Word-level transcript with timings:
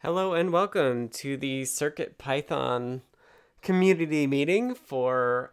Hello 0.00 0.32
and 0.32 0.52
welcome 0.52 1.08
to 1.08 1.36
the 1.36 1.64
Circuit 1.64 2.18
Python 2.18 3.02
community 3.62 4.28
meeting 4.28 4.76
for 4.76 5.52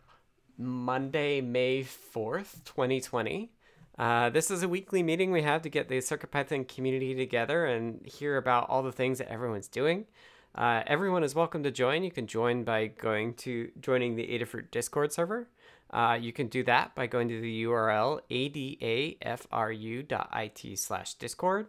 Monday, 0.55 1.41
May 1.41 1.81
4th, 1.83 2.63
2020. 2.63 3.51
Uh, 3.97 4.29
this 4.29 4.51
is 4.51 4.61
a 4.61 4.69
weekly 4.69 5.01
meeting 5.01 5.31
we 5.31 5.41
have 5.41 5.63
to 5.63 5.69
get 5.69 5.89
the 5.89 5.99
Circuit 5.99 6.29
Python 6.29 6.63
community 6.63 7.15
together 7.15 7.65
and 7.65 8.05
hear 8.05 8.37
about 8.37 8.69
all 8.69 8.83
the 8.83 8.91
things 8.91 9.17
that 9.17 9.31
everyone's 9.31 9.67
doing. 9.67 10.05
Uh, 10.53 10.83
everyone 10.85 11.23
is 11.23 11.33
welcome 11.33 11.63
to 11.63 11.71
join. 11.71 12.03
You 12.03 12.11
can 12.11 12.27
join 12.27 12.63
by 12.63 12.85
going 12.85 13.33
to 13.37 13.71
joining 13.81 14.15
the 14.15 14.27
Adafruit 14.27 14.69
Discord 14.69 15.11
server. 15.11 15.49
Uh, 15.89 16.19
you 16.21 16.31
can 16.31 16.49
do 16.49 16.61
that 16.65 16.93
by 16.93 17.07
going 17.07 17.29
to 17.29 17.41
the 17.41 17.63
URL 17.63 18.19
adafru.it 19.23 20.77
slash 20.77 21.15
discord. 21.15 21.65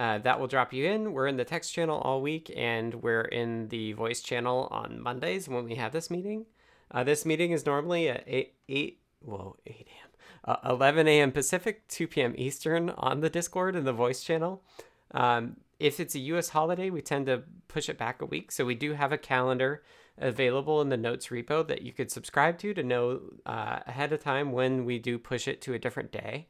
Uh, 0.00 0.16
that 0.16 0.40
will 0.40 0.46
drop 0.46 0.72
you 0.72 0.86
in. 0.86 1.12
We're 1.12 1.26
in 1.26 1.36
the 1.36 1.44
text 1.44 1.74
channel 1.74 1.98
all 1.98 2.22
week, 2.22 2.50
and 2.56 2.94
we're 2.94 3.20
in 3.20 3.68
the 3.68 3.92
voice 3.92 4.22
channel 4.22 4.66
on 4.70 4.98
Mondays 4.98 5.46
when 5.46 5.64
we 5.64 5.74
have 5.74 5.92
this 5.92 6.10
meeting. 6.10 6.46
Uh, 6.90 7.04
this 7.04 7.26
meeting 7.26 7.50
is 7.50 7.66
normally 7.66 8.08
at 8.08 8.24
8, 8.26 8.54
8 8.70 9.00
whoa, 9.20 9.56
8 9.66 9.88
a.m. 9.90 10.56
Uh, 10.64 10.70
11 10.70 11.06
a.m. 11.06 11.32
Pacific, 11.32 11.86
2 11.88 12.06
p.m. 12.06 12.34
Eastern 12.38 12.88
on 12.96 13.20
the 13.20 13.28
Discord 13.28 13.76
and 13.76 13.86
the 13.86 13.92
voice 13.92 14.22
channel. 14.22 14.62
Um, 15.10 15.56
if 15.78 16.00
it's 16.00 16.14
a 16.14 16.20
US 16.20 16.48
holiday, 16.48 16.88
we 16.88 17.02
tend 17.02 17.26
to 17.26 17.42
push 17.68 17.90
it 17.90 17.98
back 17.98 18.22
a 18.22 18.26
week. 18.26 18.52
So 18.52 18.64
we 18.64 18.76
do 18.76 18.94
have 18.94 19.12
a 19.12 19.18
calendar 19.18 19.82
available 20.16 20.80
in 20.80 20.88
the 20.88 20.96
notes 20.96 21.26
repo 21.26 21.68
that 21.68 21.82
you 21.82 21.92
could 21.92 22.10
subscribe 22.10 22.56
to 22.60 22.72
to 22.72 22.82
know 22.82 23.20
uh, 23.44 23.80
ahead 23.86 24.14
of 24.14 24.22
time 24.22 24.52
when 24.52 24.86
we 24.86 24.98
do 24.98 25.18
push 25.18 25.46
it 25.46 25.60
to 25.60 25.74
a 25.74 25.78
different 25.78 26.10
day. 26.10 26.46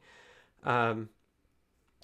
Um, 0.63 1.09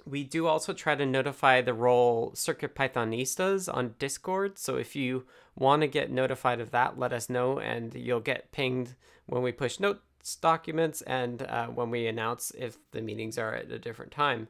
we 0.05 0.23
do 0.23 0.47
also 0.47 0.73
try 0.73 0.95
to 0.95 1.05
notify 1.05 1.61
the 1.61 1.73
role 1.73 2.31
Circuit 2.33 2.75
Pythonistas 2.75 3.73
on 3.73 3.95
Discord. 3.99 4.57
So 4.57 4.77
if 4.77 4.95
you 4.95 5.25
want 5.55 5.81
to 5.81 5.87
get 5.87 6.11
notified 6.11 6.59
of 6.59 6.71
that, 6.71 6.97
let 6.97 7.13
us 7.13 7.29
know, 7.29 7.59
and 7.59 7.93
you'll 7.93 8.19
get 8.19 8.51
pinged 8.51 8.95
when 9.25 9.41
we 9.41 9.51
push 9.51 9.79
notes 9.79 10.35
documents 10.35 11.01
and 11.03 11.41
uh, 11.43 11.67
when 11.67 11.89
we 11.89 12.07
announce 12.07 12.51
if 12.57 12.77
the 12.91 13.01
meetings 13.01 13.37
are 13.37 13.55
at 13.55 13.71
a 13.71 13.79
different 13.79 14.11
time. 14.11 14.47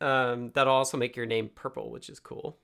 Um, 0.00 0.50
that'll 0.54 0.74
also 0.74 0.96
make 0.96 1.16
your 1.16 1.26
name 1.26 1.50
purple, 1.54 1.90
which 1.90 2.08
is 2.08 2.18
cool. 2.18 2.58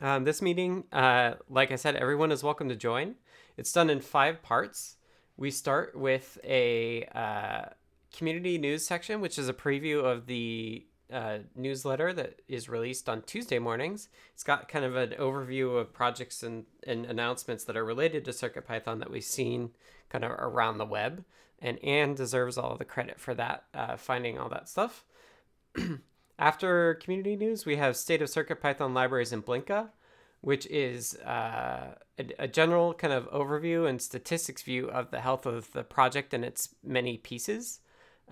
Um, 0.00 0.24
this 0.24 0.40
meeting, 0.40 0.84
uh, 0.92 1.34
like 1.48 1.72
I 1.72 1.76
said, 1.76 1.96
everyone 1.96 2.32
is 2.32 2.42
welcome 2.42 2.68
to 2.68 2.76
join. 2.76 3.16
It's 3.56 3.72
done 3.72 3.90
in 3.90 4.00
five 4.00 4.42
parts. 4.42 4.96
We 5.36 5.50
start 5.50 5.94
with 5.94 6.38
a 6.44 7.04
uh, 7.14 7.70
community 8.16 8.58
news 8.58 8.86
section, 8.86 9.20
which 9.20 9.38
is 9.38 9.48
a 9.48 9.54
preview 9.54 10.04
of 10.04 10.26
the 10.26 10.86
uh, 11.12 11.38
newsletter 11.56 12.12
that 12.12 12.40
is 12.48 12.68
released 12.68 13.08
on 13.08 13.22
Tuesday 13.22 13.58
mornings. 13.58 14.08
It's 14.32 14.44
got 14.44 14.68
kind 14.68 14.84
of 14.84 14.96
an 14.96 15.10
overview 15.18 15.76
of 15.78 15.92
projects 15.92 16.42
and, 16.42 16.64
and 16.86 17.04
announcements 17.06 17.64
that 17.64 17.76
are 17.76 17.84
related 17.84 18.24
to 18.24 18.30
CircuitPython 18.30 19.00
that 19.00 19.10
we've 19.10 19.24
seen 19.24 19.70
kind 20.08 20.24
of 20.24 20.32
around 20.32 20.78
the 20.78 20.86
web. 20.86 21.24
And 21.60 21.82
Anne 21.84 22.14
deserves 22.14 22.56
all 22.56 22.76
the 22.76 22.84
credit 22.84 23.20
for 23.20 23.34
that, 23.34 23.64
uh, 23.74 23.96
finding 23.96 24.38
all 24.38 24.48
that 24.48 24.68
stuff. 24.68 25.04
After 26.38 26.94
community 26.94 27.36
news, 27.36 27.66
we 27.66 27.76
have 27.76 27.96
State 27.96 28.22
of 28.22 28.28
CircuitPython 28.28 28.94
libraries 28.94 29.32
in 29.32 29.42
Blinka, 29.42 29.90
which 30.40 30.66
is 30.66 31.16
uh, 31.16 31.94
a, 32.18 32.24
a, 32.38 32.48
general 32.48 32.94
kind 32.94 33.12
of 33.12 33.30
overview 33.30 33.86
and 33.86 34.00
statistics 34.00 34.62
view 34.62 34.88
of 34.88 35.10
the 35.10 35.20
health 35.20 35.44
of 35.44 35.70
the 35.72 35.84
project 35.84 36.32
and 36.32 36.42
its 36.44 36.74
many 36.82 37.18
pieces. 37.18 37.80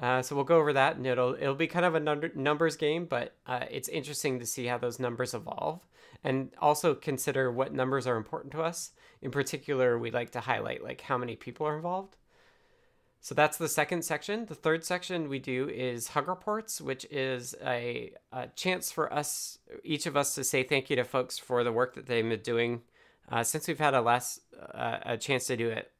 Uh, 0.00 0.22
so 0.22 0.36
we'll 0.36 0.44
go 0.44 0.58
over 0.58 0.72
that, 0.72 0.96
and 0.96 1.06
it'll 1.06 1.34
it'll 1.34 1.54
be 1.54 1.66
kind 1.66 1.84
of 1.84 1.94
a 1.94 2.00
number, 2.00 2.30
numbers 2.34 2.76
game, 2.76 3.04
but 3.04 3.34
uh, 3.46 3.64
it's 3.70 3.88
interesting 3.88 4.38
to 4.38 4.46
see 4.46 4.66
how 4.66 4.78
those 4.78 5.00
numbers 5.00 5.34
evolve, 5.34 5.80
and 6.22 6.50
also 6.60 6.94
consider 6.94 7.50
what 7.50 7.74
numbers 7.74 8.06
are 8.06 8.16
important 8.16 8.52
to 8.52 8.62
us. 8.62 8.92
In 9.22 9.32
particular, 9.32 9.98
we 9.98 10.12
like 10.12 10.30
to 10.30 10.40
highlight 10.40 10.84
like 10.84 11.00
how 11.00 11.18
many 11.18 11.34
people 11.34 11.66
are 11.66 11.76
involved. 11.76 12.16
So 13.20 13.34
that's 13.34 13.58
the 13.58 13.68
second 13.68 14.04
section. 14.04 14.46
The 14.46 14.54
third 14.54 14.84
section 14.84 15.28
we 15.28 15.40
do 15.40 15.68
is 15.68 16.08
hug 16.08 16.28
reports, 16.28 16.80
which 16.80 17.04
is 17.10 17.54
a, 17.64 18.12
a 18.32 18.46
chance 18.54 18.92
for 18.92 19.12
us, 19.12 19.58
each 19.82 20.06
of 20.06 20.16
us, 20.16 20.36
to 20.36 20.44
say 20.44 20.62
thank 20.62 20.88
you 20.88 20.96
to 20.96 21.04
folks 21.04 21.36
for 21.36 21.64
the 21.64 21.72
work 21.72 21.94
that 21.94 22.06
they've 22.06 22.26
been 22.26 22.40
doing 22.40 22.82
uh, 23.30 23.42
since 23.42 23.66
we've 23.66 23.80
had 23.80 23.94
a 23.94 24.00
last 24.00 24.40
uh, 24.72 24.98
a 25.04 25.16
chance 25.16 25.46
to 25.48 25.56
do 25.56 25.68
it 25.68 25.90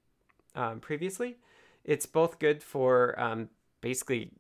um, 0.55 0.79
previously. 0.79 1.39
It's 1.85 2.07
both 2.07 2.39
good 2.39 2.63
for 2.63 3.19
um, 3.21 3.49
basically 3.81 4.31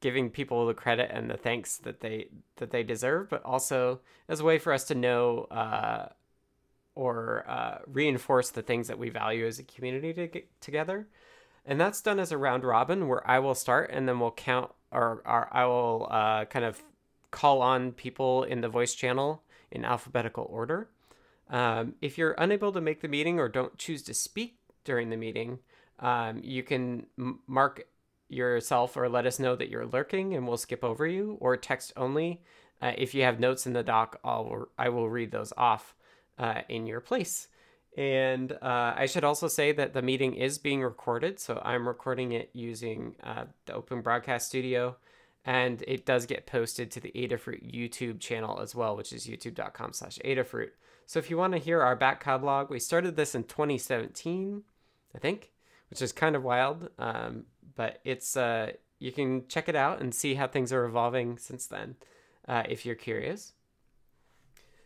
giving 0.00 0.30
people 0.30 0.66
the 0.66 0.74
credit 0.74 1.10
and 1.12 1.30
the 1.30 1.36
thanks 1.36 1.78
that 1.78 2.00
they 2.00 2.28
that 2.56 2.70
they 2.70 2.82
deserve, 2.82 3.30
but 3.30 3.42
also 3.44 4.00
as 4.28 4.40
a 4.40 4.44
way 4.44 4.58
for 4.58 4.72
us 4.72 4.84
to 4.84 4.94
know 4.94 5.46
uh, 5.50 6.08
or 6.94 7.44
uh, 7.48 7.78
reinforce 7.86 8.50
the 8.50 8.62
things 8.62 8.88
that 8.88 8.98
we 8.98 9.08
value 9.08 9.46
as 9.46 9.58
a 9.58 9.62
community 9.62 10.12
to 10.12 10.26
get 10.26 10.60
together. 10.60 11.06
And 11.64 11.80
that's 11.80 12.00
done 12.00 12.18
as 12.18 12.32
a 12.32 12.38
round 12.38 12.64
robin 12.64 13.08
where 13.08 13.28
I 13.28 13.38
will 13.38 13.54
start 13.54 13.90
and 13.92 14.08
then 14.08 14.18
we'll 14.18 14.32
count 14.32 14.72
or, 14.90 15.22
or 15.24 15.48
I 15.52 15.64
will 15.64 16.08
uh, 16.10 16.44
kind 16.46 16.64
of 16.64 16.82
call 17.30 17.62
on 17.62 17.92
people 17.92 18.42
in 18.42 18.60
the 18.60 18.68
voice 18.68 18.94
channel 18.94 19.42
in 19.70 19.84
alphabetical 19.84 20.46
order. 20.50 20.88
Um, 21.48 21.94
if 22.00 22.18
you're 22.18 22.34
unable 22.38 22.72
to 22.72 22.80
make 22.80 23.00
the 23.00 23.08
meeting 23.08 23.38
or 23.38 23.48
don't 23.48 23.78
choose 23.78 24.02
to 24.02 24.14
speak 24.14 24.58
during 24.84 25.10
the 25.10 25.16
meeting, 25.16 25.60
um, 26.00 26.40
you 26.42 26.62
can 26.62 27.06
mark 27.46 27.86
yourself 28.32 28.96
or 28.96 29.08
let 29.08 29.26
us 29.26 29.38
know 29.38 29.56
that 29.56 29.68
you're 29.68 29.86
lurking 29.86 30.34
and 30.34 30.46
we'll 30.46 30.56
skip 30.56 30.82
over 30.82 31.06
you 31.06 31.36
or 31.40 31.56
text 31.56 31.92
only. 31.96 32.42
Uh, 32.80 32.92
if 32.96 33.14
you 33.14 33.22
have 33.22 33.38
notes 33.38 33.66
in 33.66 33.72
the 33.72 33.82
doc, 33.82 34.18
I'll, 34.24 34.68
I 34.78 34.88
will 34.88 35.08
read 35.08 35.30
those 35.30 35.52
off 35.56 35.94
uh, 36.38 36.62
in 36.68 36.86
your 36.86 37.00
place. 37.00 37.48
And 37.96 38.52
uh, 38.52 38.94
I 38.96 39.06
should 39.06 39.24
also 39.24 39.48
say 39.48 39.72
that 39.72 39.92
the 39.92 40.02
meeting 40.02 40.34
is 40.34 40.58
being 40.58 40.82
recorded. 40.82 41.38
So 41.38 41.60
I'm 41.64 41.86
recording 41.86 42.32
it 42.32 42.50
using 42.52 43.16
uh, 43.22 43.44
the 43.66 43.74
Open 43.74 44.00
Broadcast 44.00 44.48
Studio. 44.48 44.96
And 45.44 45.82
it 45.86 46.06
does 46.06 46.26
get 46.26 46.46
posted 46.46 46.90
to 46.92 47.00
the 47.00 47.12
Adafruit 47.14 47.72
YouTube 47.72 48.20
channel 48.20 48.60
as 48.60 48.74
well, 48.74 48.96
which 48.96 49.12
is 49.12 49.26
youtube.com 49.26 49.92
slash 49.92 50.18
Adafruit. 50.24 50.70
So 51.04 51.18
if 51.18 51.28
you 51.30 51.36
want 51.36 51.52
to 51.52 51.58
hear 51.58 51.82
our 51.82 51.96
back 51.96 52.22
catalog, 52.22 52.70
we 52.70 52.78
started 52.78 53.16
this 53.16 53.34
in 53.34 53.44
2017, 53.44 54.62
I 55.14 55.18
think, 55.18 55.50
which 55.92 56.00
is 56.00 56.10
kind 56.10 56.34
of 56.34 56.42
wild. 56.42 56.88
Um, 56.98 57.44
but 57.76 58.00
it's 58.02 58.34
uh, 58.34 58.72
you 58.98 59.12
can 59.12 59.46
check 59.46 59.68
it 59.68 59.76
out 59.76 60.00
and 60.00 60.14
see 60.14 60.36
how 60.36 60.46
things 60.46 60.72
are 60.72 60.86
evolving 60.86 61.36
since 61.36 61.66
then, 61.66 61.96
uh, 62.48 62.62
if 62.66 62.86
you're 62.86 62.94
curious. 62.94 63.52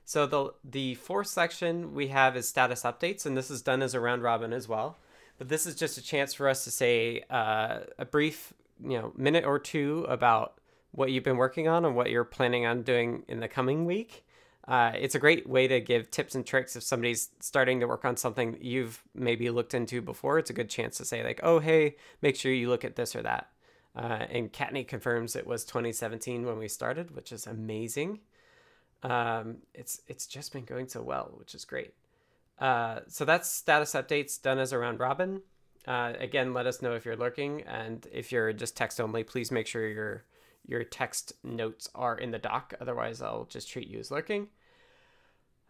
So 0.04 0.26
the 0.26 0.54
the 0.64 0.96
fourth 0.96 1.28
section 1.28 1.94
we 1.94 2.08
have 2.08 2.36
is 2.36 2.48
status 2.48 2.82
updates, 2.82 3.24
and 3.24 3.36
this 3.36 3.52
is 3.52 3.62
done 3.62 3.82
as 3.82 3.94
a 3.94 4.00
round 4.00 4.24
robin 4.24 4.52
as 4.52 4.66
well. 4.66 4.98
But 5.38 5.48
this 5.48 5.64
is 5.64 5.76
just 5.76 5.96
a 5.96 6.02
chance 6.02 6.34
for 6.34 6.48
us 6.48 6.64
to 6.64 6.72
say 6.72 7.22
uh, 7.30 7.80
a 8.00 8.04
brief, 8.04 8.52
you 8.82 8.98
know, 8.98 9.12
minute 9.16 9.44
or 9.44 9.60
two 9.60 10.06
about 10.08 10.60
what 10.90 11.12
you've 11.12 11.22
been 11.22 11.36
working 11.36 11.68
on 11.68 11.84
and 11.84 11.94
what 11.94 12.10
you're 12.10 12.24
planning 12.24 12.66
on 12.66 12.82
doing 12.82 13.22
in 13.28 13.38
the 13.38 13.46
coming 13.46 13.84
week. 13.84 14.25
Uh, 14.68 14.92
it's 14.94 15.14
a 15.14 15.18
great 15.20 15.48
way 15.48 15.68
to 15.68 15.80
give 15.80 16.10
tips 16.10 16.34
and 16.34 16.44
tricks 16.44 16.74
if 16.74 16.82
somebody's 16.82 17.30
starting 17.38 17.78
to 17.80 17.86
work 17.86 18.04
on 18.04 18.16
something 18.16 18.58
you've 18.60 19.02
maybe 19.14 19.48
looked 19.48 19.74
into 19.74 20.02
before. 20.02 20.38
It's 20.38 20.50
a 20.50 20.54
good 20.54 20.68
chance 20.68 20.96
to 20.96 21.04
say 21.04 21.22
like, 21.22 21.40
"Oh, 21.42 21.60
hey, 21.60 21.96
make 22.20 22.36
sure 22.36 22.52
you 22.52 22.68
look 22.68 22.84
at 22.84 22.96
this 22.96 23.14
or 23.14 23.22
that." 23.22 23.48
Uh, 23.94 24.26
and 24.28 24.52
Kattni 24.52 24.86
confirms 24.86 25.36
it 25.36 25.46
was 25.46 25.64
2017 25.64 26.44
when 26.44 26.58
we 26.58 26.68
started, 26.68 27.14
which 27.14 27.32
is 27.32 27.46
amazing. 27.46 28.20
Um, 29.02 29.58
it's 29.72 30.02
it's 30.08 30.26
just 30.26 30.52
been 30.52 30.64
going 30.64 30.88
so 30.88 31.00
well, 31.00 31.32
which 31.36 31.54
is 31.54 31.64
great. 31.64 31.94
Uh, 32.58 33.00
so 33.08 33.24
that's 33.24 33.48
status 33.48 33.92
updates 33.92 34.40
done 34.40 34.58
as 34.58 34.72
a 34.72 34.78
round 34.78 34.98
robin. 34.98 35.42
Uh, 35.86 36.14
again, 36.18 36.52
let 36.52 36.66
us 36.66 36.82
know 36.82 36.94
if 36.94 37.04
you're 37.04 37.16
lurking, 37.16 37.62
and 37.62 38.08
if 38.12 38.32
you're 38.32 38.52
just 38.52 38.76
text 38.76 39.00
only, 39.00 39.22
please 39.22 39.52
make 39.52 39.68
sure 39.68 39.86
your 39.86 40.24
your 40.66 40.84
text 40.84 41.32
notes 41.42 41.88
are 41.94 42.16
in 42.18 42.30
the 42.30 42.38
doc. 42.38 42.74
Otherwise, 42.80 43.22
I'll 43.22 43.44
just 43.44 43.70
treat 43.70 43.88
you 43.88 43.98
as 43.98 44.10
lurking. 44.10 44.48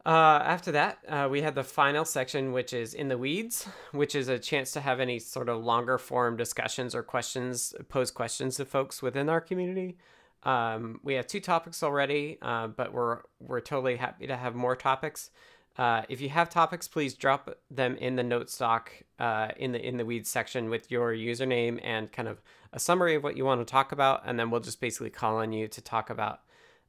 Uh, 0.05 0.41
after 0.44 0.71
that, 0.71 0.99
uh, 1.09 1.29
we 1.29 1.43
had 1.43 1.56
the 1.56 1.65
final 1.65 2.05
section, 2.05 2.53
which 2.53 2.73
is 2.73 2.94
in 2.94 3.09
the 3.09 3.19
weeds, 3.19 3.69
which 3.91 4.15
is 4.15 4.29
a 4.29 4.38
chance 4.38 4.71
to 4.71 4.81
have 4.81 5.00
any 5.00 5.19
sort 5.19 5.49
of 5.49 5.65
longer 5.65 5.99
form 5.99 6.37
discussions 6.37 6.94
or 6.94 7.03
questions, 7.03 7.75
pose 7.88 8.12
questions 8.12 8.56
to 8.56 8.65
folks 8.65 9.03
within 9.03 9.29
our 9.29 9.41
community. 9.41 9.97
Um, 10.44 11.00
we 11.03 11.15
have 11.15 11.26
two 11.26 11.41
topics 11.41 11.82
already, 11.82 12.38
uh, 12.41 12.69
but 12.69 12.93
we're 12.93 13.23
we're 13.41 13.61
totally 13.61 13.97
happy 13.97 14.29
to 14.29 14.37
have 14.37 14.55
more 14.55 14.76
topics. 14.76 15.31
Uh, 15.78 16.02
if 16.08 16.20
you 16.20 16.28
have 16.31 16.49
topics, 16.49 16.88
please 16.88 17.14
drop 17.14 17.58
them 17.70 17.96
in 17.96 18.17
the 18.17 18.23
notes 18.23 18.56
doc 18.56 18.93
uh, 19.19 19.49
in 19.56 19.73
the 19.73 19.87
in 19.87 19.99
the 19.99 20.05
weeds 20.05 20.31
section 20.31 20.70
with 20.70 20.90
your 20.90 21.12
username 21.12 21.78
and 21.82 22.11
kind 22.12 22.28
of 22.28 22.40
a 22.73 22.78
summary 22.78 23.14
of 23.14 23.23
what 23.23 23.37
you 23.37 23.44
want 23.44 23.61
to 23.61 23.70
talk 23.70 23.93
about, 23.93 24.23
and 24.25 24.38
then 24.38 24.50
we'll 24.50 24.61
just 24.61 24.81
basically 24.81 25.11
call 25.11 25.37
on 25.37 25.52
you 25.52 25.69
to 25.69 25.81
talk 25.82 26.08
about 26.08 26.40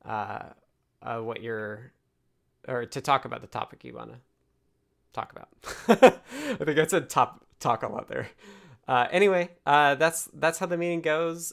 uh, 0.05 0.43
uh, 1.01 1.19
what 1.19 1.41
you're 1.41 1.91
or 2.67 2.85
to 2.85 3.01
talk 3.01 3.25
about 3.25 3.41
the 3.41 3.47
topic 3.47 3.83
you 3.83 3.93
want 3.93 4.11
to 4.11 4.19
talk 5.11 5.33
about. 5.33 5.49
I 6.59 6.63
think 6.63 6.79
I 6.79 6.87
said 6.87 7.09
top 7.09 7.45
talk 7.59 7.83
a 7.83 7.87
lot 7.87 8.07
there. 8.07 8.29
Uh, 8.87 9.07
anyway, 9.11 9.49
that's 9.65 10.29
that's 10.33 10.59
how 10.59 10.65
the 10.65 10.77
meeting 10.77 11.01
goes. 11.01 11.51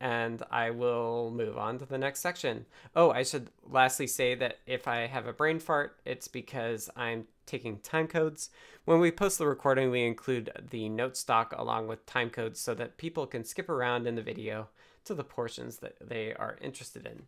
And 0.00 0.42
I 0.50 0.70
will 0.70 1.30
move 1.30 1.56
on 1.56 1.78
to 1.78 1.86
the 1.86 1.96
next 1.96 2.20
section. 2.20 2.66
Oh, 2.94 3.10
I 3.10 3.22
should 3.22 3.50
lastly 3.68 4.06
say 4.06 4.34
that 4.34 4.58
if 4.66 4.86
I 4.86 5.06
have 5.06 5.26
a 5.26 5.32
brain 5.32 5.58
fart, 5.58 5.98
it's 6.04 6.28
because 6.28 6.90
I'm 6.96 7.26
taking 7.46 7.78
time 7.78 8.06
codes. 8.06 8.50
When 8.84 9.00
we 9.00 9.10
post 9.10 9.38
the 9.38 9.46
recording, 9.46 9.90
we 9.90 10.04
include 10.04 10.50
the 10.70 10.88
note 10.88 11.16
stock 11.16 11.54
along 11.56 11.88
with 11.88 12.04
time 12.04 12.28
codes 12.28 12.60
so 12.60 12.74
that 12.74 12.98
people 12.98 13.26
can 13.26 13.44
skip 13.44 13.68
around 13.68 14.06
in 14.06 14.16
the 14.16 14.22
video 14.22 14.68
to 15.04 15.14
the 15.14 15.24
portions 15.24 15.78
that 15.78 15.96
they 16.00 16.34
are 16.34 16.58
interested 16.60 17.06
in. 17.06 17.22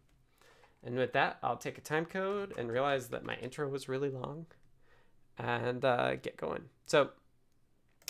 And 0.85 0.97
with 0.97 1.13
that, 1.15 1.39
I'll 1.43 1.57
take 1.57 1.79
a 1.79 1.83
time 1.83 2.05
code 2.05 2.55
and 2.57 2.71
realize 2.71 3.09
that 3.09 3.25
my 3.25 3.37
intro 3.37 3.69
was 3.69 3.89
really 3.89 4.11
long 4.11 4.47
and 5.39 5.85
uh, 5.85 6.17
get 6.17 6.37
going. 6.37 6.65
So, 6.87 7.11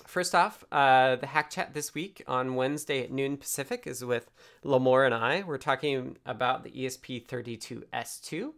first 0.07 0.35
off, 0.35 0.65
uh, 0.71 1.17
the 1.17 1.27
Hack 1.27 1.51
Chat 1.51 1.75
this 1.75 1.95
week 1.95 2.23
on 2.27 2.55
Wednesday 2.55 3.03
at 3.03 3.11
noon 3.11 3.37
Pacific 3.37 3.87
is 3.87 4.05
with 4.05 4.31
Limor 4.65 5.05
and 5.05 5.15
I. 5.15 5.43
We're 5.47 5.59
talking 5.59 6.17
about 6.27 6.65
the 6.65 6.71
ESP32S2, 6.71 8.53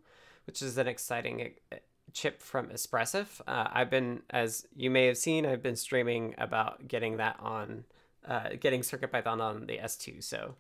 which 0.47 0.63
is 0.63 0.79
an 0.79 0.87
exciting 0.87 1.55
uh, 1.73 1.77
chip 2.13 2.41
from 2.43 2.69
Espressif. 2.69 3.41
Uh, 3.47 3.69
I've 3.73 3.91
been, 3.91 4.23
as 4.31 4.67
you 4.75 4.91
may 4.91 5.07
have 5.07 5.17
seen, 5.17 5.47
I've 5.47 5.63
been 5.63 5.77
streaming 5.77 6.35
about 6.39 6.87
getting 6.89 7.17
that 7.19 7.37
on, 7.41 7.85
uh, 8.27 8.51
getting 8.59 8.81
CircuitPython 8.81 9.41
on 9.41 9.67
the 9.67 9.79
S2. 9.79 10.23
So 10.23 10.57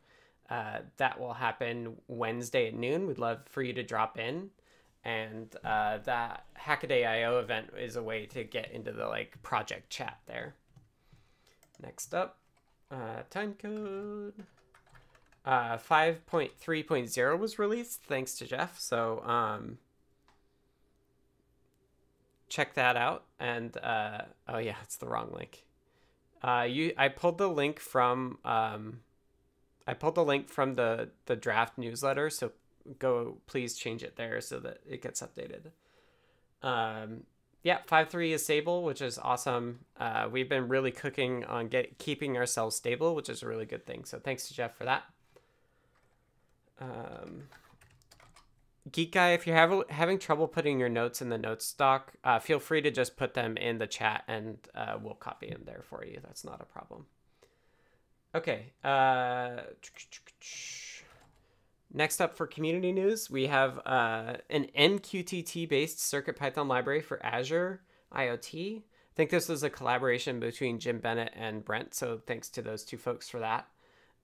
uh, 0.48 0.80
that 0.96 1.20
will 1.20 1.34
happen 1.34 1.96
Wednesday 2.08 2.68
at 2.68 2.74
noon. 2.74 3.06
We'd 3.06 3.18
love 3.18 3.40
for 3.46 3.62
you 3.62 3.72
to 3.74 3.82
drop 3.82 4.18
in. 4.18 4.50
And 5.02 5.54
uh, 5.64 5.98
that 6.04 6.44
Hackaday 6.58 7.08
IO 7.08 7.38
event 7.38 7.70
is 7.78 7.96
a 7.96 8.02
way 8.02 8.26
to 8.26 8.44
get 8.44 8.70
into 8.70 8.92
the 8.92 9.06
like 9.06 9.40
project 9.42 9.88
chat 9.88 10.18
there. 10.26 10.56
Next 11.82 12.14
up, 12.14 12.38
uh, 12.90 13.22
time 13.30 13.54
code. 13.54 14.44
Uh, 15.44 15.78
5.3.0 15.78 17.38
was 17.38 17.58
released 17.58 18.02
thanks 18.02 18.34
to 18.34 18.46
Jeff. 18.46 18.78
So 18.78 19.22
um, 19.24 19.78
check 22.48 22.74
that 22.74 22.96
out. 22.96 23.24
And 23.38 23.76
uh, 23.78 24.22
oh 24.48 24.58
yeah, 24.58 24.76
it's 24.82 24.96
the 24.96 25.06
wrong 25.06 25.30
link. 25.34 25.64
Uh, 26.42 26.66
you 26.68 26.92
I 26.96 27.08
pulled 27.08 27.38
the 27.38 27.48
link 27.48 27.80
from 27.80 28.38
um, 28.44 29.00
I 29.86 29.94
pulled 29.94 30.14
the 30.14 30.24
link 30.24 30.48
from 30.48 30.74
the 30.74 31.10
the 31.26 31.36
draft 31.36 31.78
newsletter. 31.78 32.28
So 32.28 32.52
go 32.98 33.38
please 33.46 33.76
change 33.76 34.02
it 34.02 34.16
there 34.16 34.40
so 34.40 34.58
that 34.60 34.78
it 34.86 35.02
gets 35.02 35.22
updated. 35.22 35.70
Um, 36.62 37.22
yeah, 37.62 37.78
five 37.86 38.08
three 38.08 38.32
is 38.32 38.42
stable, 38.42 38.82
which 38.82 39.02
is 39.02 39.18
awesome. 39.18 39.80
Uh, 39.98 40.28
we've 40.30 40.48
been 40.48 40.68
really 40.68 40.90
cooking 40.90 41.44
on 41.44 41.68
get 41.68 41.98
keeping 41.98 42.36
ourselves 42.36 42.76
stable, 42.76 43.14
which 43.14 43.28
is 43.28 43.42
a 43.42 43.46
really 43.46 43.66
good 43.66 43.86
thing. 43.86 44.04
So 44.04 44.18
thanks 44.18 44.48
to 44.48 44.54
Jeff 44.54 44.76
for 44.76 44.84
that. 44.84 45.04
Um, 46.80 47.42
Geek 48.90 49.12
Guy, 49.12 49.32
if 49.32 49.46
you're 49.46 49.56
have, 49.56 49.82
having 49.90 50.18
trouble 50.18 50.48
putting 50.48 50.80
your 50.80 50.88
notes 50.88 51.20
in 51.20 51.28
the 51.28 51.36
notes 51.36 51.66
stock, 51.66 52.14
uh, 52.24 52.38
feel 52.38 52.58
free 52.58 52.80
to 52.80 52.90
just 52.90 53.16
put 53.16 53.34
them 53.34 53.56
in 53.56 53.78
the 53.78 53.86
chat 53.86 54.24
and 54.26 54.56
uh, 54.74 54.96
we'll 55.00 55.14
copy 55.14 55.50
them 55.50 55.62
there 55.66 55.82
for 55.88 56.04
you. 56.04 56.18
That's 56.22 56.44
not 56.44 56.60
a 56.60 56.64
problem. 56.64 57.06
Okay. 58.34 58.72
Uh, 58.82 59.62
next 61.92 62.20
up 62.20 62.36
for 62.36 62.46
community 62.46 62.92
news, 62.92 63.30
we 63.30 63.46
have 63.46 63.78
uh, 63.86 64.34
an 64.48 64.66
MQTT 64.76 65.68
based 65.68 65.98
CircuitPython 65.98 66.66
library 66.66 67.00
for 67.00 67.24
Azure 67.24 67.82
IoT. 68.14 68.78
I 68.78 68.82
think 69.14 69.30
this 69.30 69.48
was 69.48 69.62
a 69.62 69.70
collaboration 69.70 70.40
between 70.40 70.78
Jim 70.78 70.98
Bennett 70.98 71.32
and 71.36 71.64
Brent, 71.64 71.94
so 71.94 72.20
thanks 72.26 72.48
to 72.50 72.62
those 72.62 72.84
two 72.84 72.96
folks 72.96 73.28
for 73.28 73.40
that. 73.40 73.66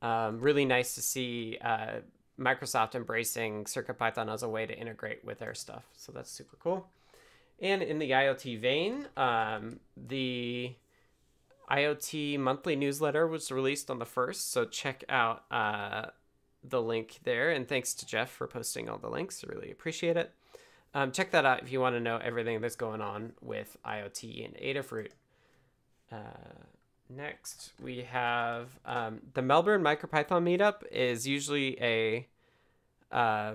Um, 0.02 0.40
really 0.40 0.64
nice 0.64 0.94
to 0.94 1.02
see 1.02 1.58
uh, 1.62 2.00
Microsoft 2.38 2.94
embracing 2.94 3.64
CircuitPython 3.64 4.32
as 4.32 4.42
a 4.42 4.48
way 4.48 4.66
to 4.66 4.78
integrate 4.78 5.24
with 5.24 5.38
their 5.38 5.54
stuff. 5.54 5.84
So 5.96 6.12
that's 6.12 6.30
super 6.30 6.56
cool. 6.62 6.88
And 7.60 7.82
in 7.82 7.98
the 7.98 8.10
IoT 8.10 8.60
vein, 8.60 9.06
um, 9.16 9.80
the 9.96 10.74
IoT 11.70 12.38
monthly 12.38 12.76
newsletter 12.76 13.26
was 13.26 13.50
released 13.50 13.90
on 13.90 13.98
the 13.98 14.04
1st. 14.04 14.36
So 14.36 14.64
check 14.66 15.04
out 15.08 15.44
uh, 15.50 16.06
the 16.68 16.82
link 16.82 17.20
there. 17.24 17.50
And 17.50 17.68
thanks 17.68 17.94
to 17.94 18.06
Jeff 18.06 18.30
for 18.30 18.46
posting 18.46 18.88
all 18.88 18.98
the 18.98 19.10
links. 19.10 19.44
I 19.44 19.52
really 19.52 19.70
appreciate 19.70 20.16
it. 20.16 20.32
Um, 20.94 21.12
check 21.12 21.30
that 21.32 21.44
out 21.44 21.62
if 21.62 21.70
you 21.70 21.80
want 21.80 21.94
to 21.96 22.00
know 22.00 22.18
everything 22.18 22.60
that's 22.60 22.76
going 22.76 23.00
on 23.00 23.32
with 23.40 23.76
IoT 23.84 24.44
and 24.44 24.54
Adafruit. 24.56 25.10
Uh, 26.10 26.64
Next, 27.08 27.72
we 27.80 28.02
have 28.02 28.80
um, 28.84 29.20
the 29.34 29.42
Melbourne 29.42 29.82
MicroPython 29.82 30.42
meetup 30.42 30.82
is 30.90 31.26
usually 31.26 31.80
a 31.80 32.26
uh, 33.12 33.54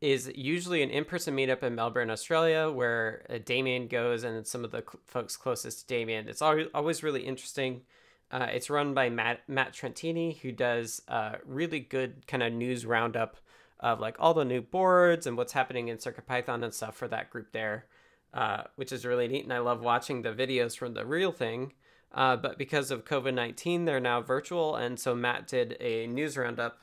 is 0.00 0.30
usually 0.36 0.82
an 0.82 0.90
in-person 0.90 1.36
meetup 1.36 1.64
in 1.64 1.74
Melbourne, 1.74 2.08
Australia, 2.08 2.70
where 2.70 3.26
uh, 3.28 3.38
Damien 3.44 3.88
goes 3.88 4.22
and 4.22 4.46
some 4.46 4.64
of 4.64 4.70
the 4.70 4.78
cl- 4.78 5.00
folks 5.06 5.36
closest 5.36 5.80
to 5.80 5.86
Damien. 5.94 6.28
It's 6.28 6.40
always, 6.40 6.68
always 6.72 7.02
really 7.02 7.22
interesting. 7.22 7.82
Uh, 8.32 8.46
it's 8.52 8.70
run 8.70 8.94
by 8.94 9.10
Matt 9.10 9.40
Matt 9.48 9.72
Trentini, 9.72 10.38
who 10.38 10.52
does 10.52 11.02
a 11.08 11.38
really 11.44 11.80
good 11.80 12.26
kind 12.26 12.42
of 12.42 12.52
news 12.52 12.86
roundup 12.86 13.36
of 13.80 13.98
like 13.98 14.16
all 14.18 14.34
the 14.34 14.44
new 14.44 14.60
boards 14.60 15.26
and 15.26 15.36
what's 15.36 15.52
happening 15.52 15.88
in 15.88 15.96
CircuitPython 15.96 16.62
and 16.62 16.72
stuff 16.72 16.96
for 16.96 17.08
that 17.08 17.30
group 17.30 17.52
there 17.52 17.86
uh, 18.32 18.62
which 18.76 18.92
is 18.92 19.04
really 19.04 19.28
neat. 19.28 19.44
And 19.44 19.52
I 19.52 19.58
love 19.58 19.80
watching 19.80 20.22
the 20.22 20.32
videos 20.32 20.76
from 20.76 20.94
the 20.94 21.04
real 21.04 21.32
thing. 21.32 21.72
Uh, 22.12 22.36
but 22.36 22.58
because 22.58 22.90
of 22.90 23.04
COVID 23.04 23.34
19, 23.34 23.84
they're 23.84 24.00
now 24.00 24.20
virtual. 24.20 24.76
And 24.76 24.98
so 24.98 25.14
Matt 25.14 25.46
did 25.46 25.76
a 25.80 26.06
news 26.06 26.36
roundup 26.36 26.80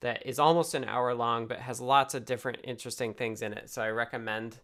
that 0.00 0.24
is 0.24 0.38
almost 0.38 0.74
an 0.74 0.84
hour 0.84 1.14
long, 1.14 1.46
but 1.46 1.58
has 1.58 1.80
lots 1.80 2.14
of 2.14 2.24
different 2.24 2.58
interesting 2.64 3.12
things 3.12 3.42
in 3.42 3.52
it. 3.52 3.68
So 3.68 3.82
I 3.82 3.90
recommend 3.90 4.58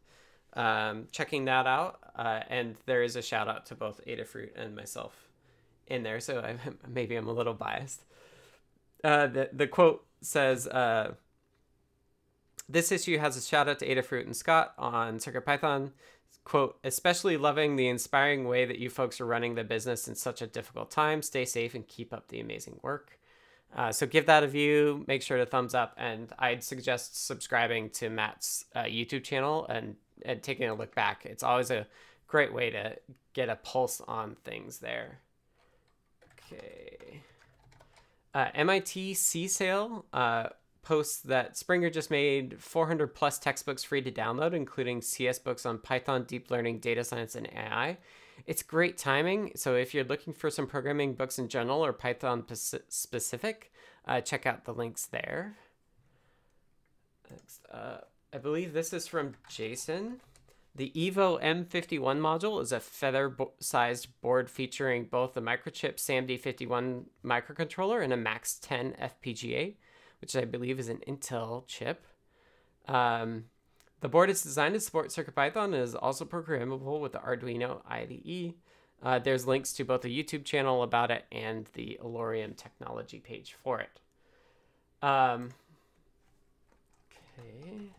um, 0.55 1.09
checking 1.13 1.45
that 1.47 1.67
out. 1.67 1.99
Uh, 2.15 2.41
and 2.49 2.77
there 2.87 3.03
is 3.03 3.17
a 3.17 3.23
shout 3.23 3.49
out 3.49 3.67
to 3.67 3.75
both 3.75 4.01
Adafruit 4.07 4.51
and 4.57 4.75
myself 4.75 5.26
in 5.87 6.03
there. 6.03 6.21
So 6.21 6.41
I, 6.41 6.57
maybe 6.89 7.17
I'm 7.17 7.29
a 7.29 7.33
little 7.33 7.55
biased. 7.55 8.05
Uh, 9.05 9.27
the, 9.27 9.51
the 9.53 9.67
quote 9.67 10.05
says, 10.21 10.67
uh, 10.67 11.15
this 12.69 12.91
issue 12.91 13.19
has 13.19 13.37
a 13.37 13.41
shout 13.41 13.69
out 13.69 13.79
to 13.79 13.87
Adafruit 13.87 14.25
and 14.25 14.37
Scott 14.37 14.75
on 14.79 15.19
CircuitPython 15.19 15.93
quote, 16.47 16.79
especially 16.85 17.37
loving 17.37 17.75
the 17.75 17.89
inspiring 17.89 18.47
way 18.47 18.65
that 18.65 18.79
you 18.79 18.89
folks 18.89 19.21
are 19.21 19.27
running 19.27 19.57
the 19.57 19.65
business 19.65 20.07
in 20.07 20.15
such 20.15 20.41
a 20.41 20.47
difficult 20.47 20.93
time. 20.93 21.21
Stay 21.21 21.45
safe 21.45 21.75
and 21.75 21.87
keep 21.89 22.13
up 22.13 22.29
the 22.29 22.39
amazing 22.41 22.79
work. 22.83 23.19
Uh, 23.75 23.91
so 23.91 24.07
give 24.07 24.27
that 24.27 24.45
a 24.45 24.47
view, 24.47 25.05
make 25.09 25.23
sure 25.23 25.39
to 25.39 25.45
thumbs 25.45 25.75
up, 25.75 25.93
and 25.99 26.33
I'd 26.39 26.63
suggest 26.63 27.27
subscribing 27.27 27.91
to 27.91 28.09
Matt's 28.09 28.65
uh, 28.77 28.85
YouTube 28.85 29.25
channel 29.25 29.67
and, 29.69 29.97
and 30.25 30.41
taking 30.41 30.69
a 30.69 30.75
look 30.75 30.95
back. 30.95 31.27
It's 31.27 31.43
always 31.43 31.73
a 31.73 31.87
great 32.29 32.55
way 32.55 32.71
to 32.71 32.97
get 33.35 33.49
a 33.49 33.57
pulse 33.57 34.01
on 34.07 34.37
things 34.45 34.79
there. 34.79 35.19
Okay. 36.53 37.23
Uh, 38.35 38.49
MIT 38.55 39.15
CSAIL 39.15 40.05
uh, 40.13 40.49
posts 40.83 41.21
that 41.23 41.57
Springer 41.57 41.91
just 41.91 42.11
made 42.11 42.61
400 42.61 43.15
plus 43.15 43.39
textbooks 43.39 43.83
free 43.83 44.03
to 44.03 44.13
download, 44.13 44.53
including 44.53 45.03
CS 45.03 45.39
books 45.39 45.67
on 45.67 45.79
Python, 45.79 46.25
deep 46.25 46.51
learning, 46.51 46.79
data 46.79 47.03
science, 47.03 47.35
and 47.35 47.49
AI. 47.55 47.99
It's 48.47 48.63
great 48.63 48.99
timing. 48.99 49.53
So 49.57 49.75
if 49.75 49.95
you're 49.95 50.05
looking 50.05 50.33
for 50.33 50.51
some 50.51 50.67
programming 50.67 51.15
books 51.15 51.39
in 51.39 51.49
general 51.49 51.85
or 51.85 51.93
Python 51.93 52.45
specific, 52.55 53.73
uh, 54.07 54.21
check 54.21 54.47
out 54.47 54.65
the 54.65 54.75
links 54.75 55.07
there. 55.07 55.57
Next, 57.31 57.61
uh, 57.73 57.99
I 58.33 58.39
believe 58.39 58.73
this 58.73 58.93
is 58.93 59.09
from 59.09 59.35
Jason. 59.49 60.21
The 60.77 60.93
Evo 60.95 61.43
M51 61.43 62.19
module 62.19 62.61
is 62.61 62.71
a 62.71 62.81
feather-sized 62.81 64.21
board 64.21 64.51
featuring 64.51 65.05
both 65.05 65.33
the 65.35 65.41
microchip 65.41 65.97
SAMD51 65.97 67.05
microcontroller 67.25 68.05
and 68.05 68.13
a 68.13 68.17
Max 68.17 68.59
10 68.59 68.93
FPGA 68.93 69.77
which 70.21 70.37
I 70.37 70.45
believe 70.45 70.79
is 70.79 70.89
an 70.89 71.01
Intel 71.07 71.67
chip. 71.67 72.07
Um, 72.89 73.45
the 74.01 74.09
board 74.09 74.31
is 74.31 74.43
designed 74.43 74.75
to 74.75 74.81
support 74.81 75.09
CircuitPython 75.09 75.65
and 75.67 75.75
is 75.75 75.95
also 75.95 76.25
programmable 76.25 77.01
with 77.01 77.13
the 77.13 77.19
Arduino 77.19 77.83
IDE. 77.89 78.55
Uh, 79.03 79.19
there's 79.19 79.47
links 79.47 79.73
to 79.75 79.85
both 79.85 80.05
a 80.05 80.09
YouTube 80.09 80.45
channel 80.45 80.83
about 80.83 81.11
it 81.11 81.25
and 81.31 81.69
the 81.75 81.99
Alorium 82.03 82.57
technology 82.57 83.19
page 83.19 83.57
for 83.63 83.81
it. 83.81 84.01
Um, 85.03 85.51
okay. 87.13 87.91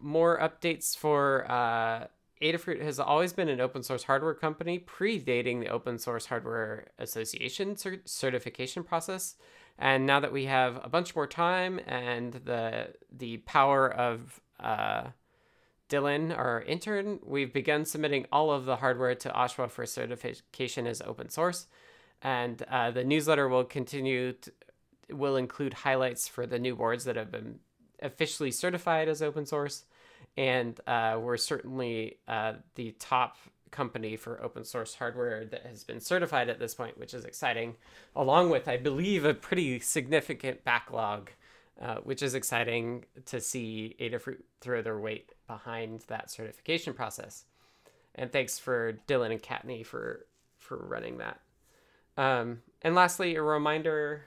More 0.00 0.38
updates 0.38 0.96
for 0.96 1.50
uh, 1.50 2.06
Adafruit 2.42 2.80
has 2.80 2.98
always 2.98 3.32
been 3.34 3.48
an 3.48 3.60
open 3.60 3.82
source 3.82 4.04
hardware 4.04 4.34
company, 4.34 4.78
predating 4.78 5.60
the 5.60 5.68
Open 5.68 5.98
Source 5.98 6.26
Hardware 6.26 6.86
Association 6.98 7.74
cert- 7.74 8.08
certification 8.08 8.82
process. 8.82 9.36
And 9.78 10.06
now 10.06 10.20
that 10.20 10.32
we 10.32 10.46
have 10.46 10.80
a 10.82 10.88
bunch 10.88 11.14
more 11.14 11.26
time 11.26 11.80
and 11.86 12.32
the 12.32 12.94
the 13.10 13.38
power 13.38 13.90
of 13.90 14.40
uh, 14.58 15.08
Dylan, 15.90 16.36
our 16.36 16.62
intern, 16.62 17.18
we've 17.24 17.52
begun 17.52 17.84
submitting 17.84 18.26
all 18.32 18.50
of 18.50 18.64
the 18.64 18.76
hardware 18.76 19.14
to 19.16 19.28
OSHWA 19.30 19.70
for 19.70 19.84
certification 19.86 20.86
as 20.86 21.02
open 21.02 21.28
source. 21.28 21.66
and 22.22 22.62
uh, 22.70 22.90
the 22.90 23.04
newsletter 23.04 23.48
will 23.48 23.64
continue 23.64 24.32
to, 24.34 24.52
will 25.10 25.36
include 25.36 25.72
highlights 25.74 26.28
for 26.28 26.46
the 26.46 26.58
new 26.58 26.76
boards 26.76 27.04
that 27.04 27.16
have 27.16 27.30
been 27.30 27.58
officially 28.02 28.50
certified 28.50 29.08
as 29.08 29.22
open 29.22 29.46
source 29.46 29.84
and 30.36 30.78
uh, 30.86 31.18
we're 31.20 31.36
certainly 31.36 32.18
uh, 32.28 32.54
the 32.74 32.92
top 32.98 33.36
company 33.70 34.16
for 34.16 34.42
open 34.42 34.64
source 34.64 34.94
hardware 34.94 35.44
that 35.44 35.64
has 35.64 35.84
been 35.84 36.00
certified 36.00 36.48
at 36.48 36.58
this 36.58 36.74
point, 36.74 36.98
which 36.98 37.14
is 37.14 37.24
exciting, 37.24 37.76
along 38.16 38.50
with, 38.50 38.68
I 38.68 38.76
believe, 38.76 39.24
a 39.24 39.34
pretty 39.34 39.80
significant 39.80 40.64
backlog, 40.64 41.30
uh, 41.80 41.96
which 41.96 42.22
is 42.22 42.34
exciting 42.34 43.04
to 43.26 43.40
see 43.40 43.96
Adafruit 44.00 44.42
throw 44.60 44.82
their 44.82 44.98
weight 44.98 45.32
behind 45.46 46.04
that 46.08 46.30
certification 46.30 46.94
process. 46.94 47.44
And 48.14 48.32
thanks 48.32 48.58
for 48.58 48.98
Dylan 49.06 49.32
and 49.32 49.42
Kattni 49.42 49.84
for 49.86 50.26
for 50.58 50.76
running 50.76 51.18
that. 51.18 51.40
Um, 52.16 52.60
and 52.82 52.94
lastly, 52.94 53.36
a 53.36 53.42
reminder 53.42 54.24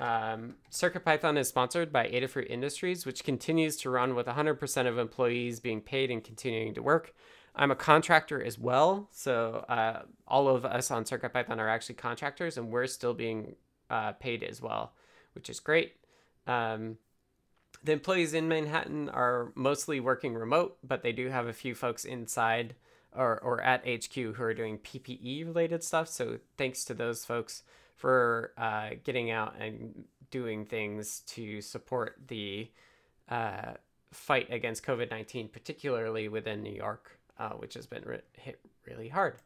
um, 0.00 0.54
CircuitPython 0.70 1.38
is 1.38 1.48
sponsored 1.48 1.92
by 1.92 2.06
Adafruit 2.08 2.48
Industries, 2.48 3.04
which 3.04 3.24
continues 3.24 3.76
to 3.78 3.90
run 3.90 4.14
with 4.14 4.26
100% 4.26 4.86
of 4.86 4.98
employees 4.98 5.60
being 5.60 5.80
paid 5.80 6.10
and 6.10 6.22
continuing 6.22 6.74
to 6.74 6.82
work. 6.82 7.14
I'm 7.56 7.72
a 7.72 7.76
contractor 7.76 8.42
as 8.42 8.58
well, 8.58 9.08
so 9.10 9.64
uh, 9.68 10.02
all 10.28 10.48
of 10.48 10.64
us 10.64 10.90
on 10.92 11.04
CircuitPython 11.04 11.58
are 11.58 11.68
actually 11.68 11.96
contractors, 11.96 12.56
and 12.56 12.70
we're 12.70 12.86
still 12.86 13.14
being 13.14 13.56
uh, 13.90 14.12
paid 14.12 14.44
as 14.44 14.62
well, 14.62 14.92
which 15.34 15.50
is 15.50 15.58
great. 15.58 15.96
Um, 16.46 16.98
the 17.82 17.92
employees 17.92 18.34
in 18.34 18.48
Manhattan 18.48 19.08
are 19.08 19.52
mostly 19.56 19.98
working 19.98 20.34
remote, 20.34 20.78
but 20.84 21.02
they 21.02 21.12
do 21.12 21.28
have 21.28 21.48
a 21.48 21.52
few 21.52 21.74
folks 21.74 22.04
inside 22.04 22.76
or, 23.14 23.40
or 23.40 23.60
at 23.60 23.86
HQ 23.86 24.14
who 24.14 24.42
are 24.42 24.54
doing 24.54 24.78
PPE 24.78 25.46
related 25.46 25.82
stuff. 25.82 26.08
So 26.08 26.38
thanks 26.56 26.84
to 26.84 26.94
those 26.94 27.24
folks 27.24 27.62
for 27.98 28.52
uh, 28.56 28.90
getting 29.04 29.30
out 29.30 29.54
and 29.60 30.04
doing 30.30 30.64
things 30.64 31.20
to 31.26 31.60
support 31.60 32.16
the 32.28 32.70
uh, 33.28 33.72
fight 34.12 34.48
against 34.50 34.84
COVID 34.84 35.10
19, 35.10 35.48
particularly 35.48 36.28
within 36.28 36.62
New 36.62 36.72
York, 36.72 37.18
uh, 37.38 37.50
which 37.50 37.74
has 37.74 37.86
been 37.86 38.04
re- 38.04 38.20
hit 38.32 38.60
really 38.86 39.08
hard. 39.08 39.36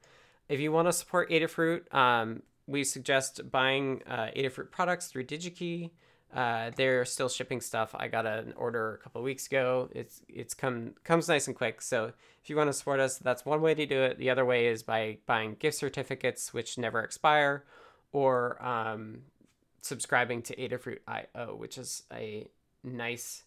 If 0.49 0.61
you 0.61 0.71
want 0.71 0.87
to 0.89 0.93
support 0.93 1.31
Adafruit, 1.31 1.93
um, 1.95 2.43
we 2.67 2.85
suggest 2.85 3.51
buying 3.51 4.03
uh, 4.07 4.29
Adafruit 4.37 4.71
products 4.71 5.07
through 5.07 5.25
DigiKey. 5.25 5.91
Uh, 6.35 6.71
they're 6.77 7.05
still 7.05 7.29
shipping 7.29 7.61
stuff. 7.61 7.95
I 7.99 8.09
got 8.09 8.25
an 8.27 8.55
order 8.57 8.95
a 8.95 8.99
couple 8.99 9.23
weeks 9.23 9.47
ago. 9.47 9.91
It's 9.93 10.23
it's 10.29 10.55
come 10.55 10.95
comes 11.05 11.29
nice 11.29 11.47
and 11.47 11.57
quick. 11.57 11.83
So 11.83 12.13
if 12.43 12.51
you 12.51 12.57
want 12.57 12.69
to 12.69 12.73
support 12.73 13.01
us, 13.01 13.19
that's 13.19 13.45
one 13.45 13.61
way 13.61 13.75
to 13.75 13.87
do 13.87 14.03
it. 14.03 14.19
The 14.19 14.31
other 14.31 14.45
way 14.45 14.67
is 14.67 14.83
by 14.83 15.19
buying 15.27 15.57
gift 15.59 15.77
certificates, 15.77 16.55
which 16.55 16.79
never 16.79 17.03
expire, 17.03 17.65
or 18.13 18.63
um, 18.65 19.23
subscribing 19.81 20.43
to 20.43 20.57
Adafruit 20.57 20.99
IO, 21.07 21.55
which 21.57 21.79
is 21.79 22.05
a 22.13 22.49
nice, 22.85 23.43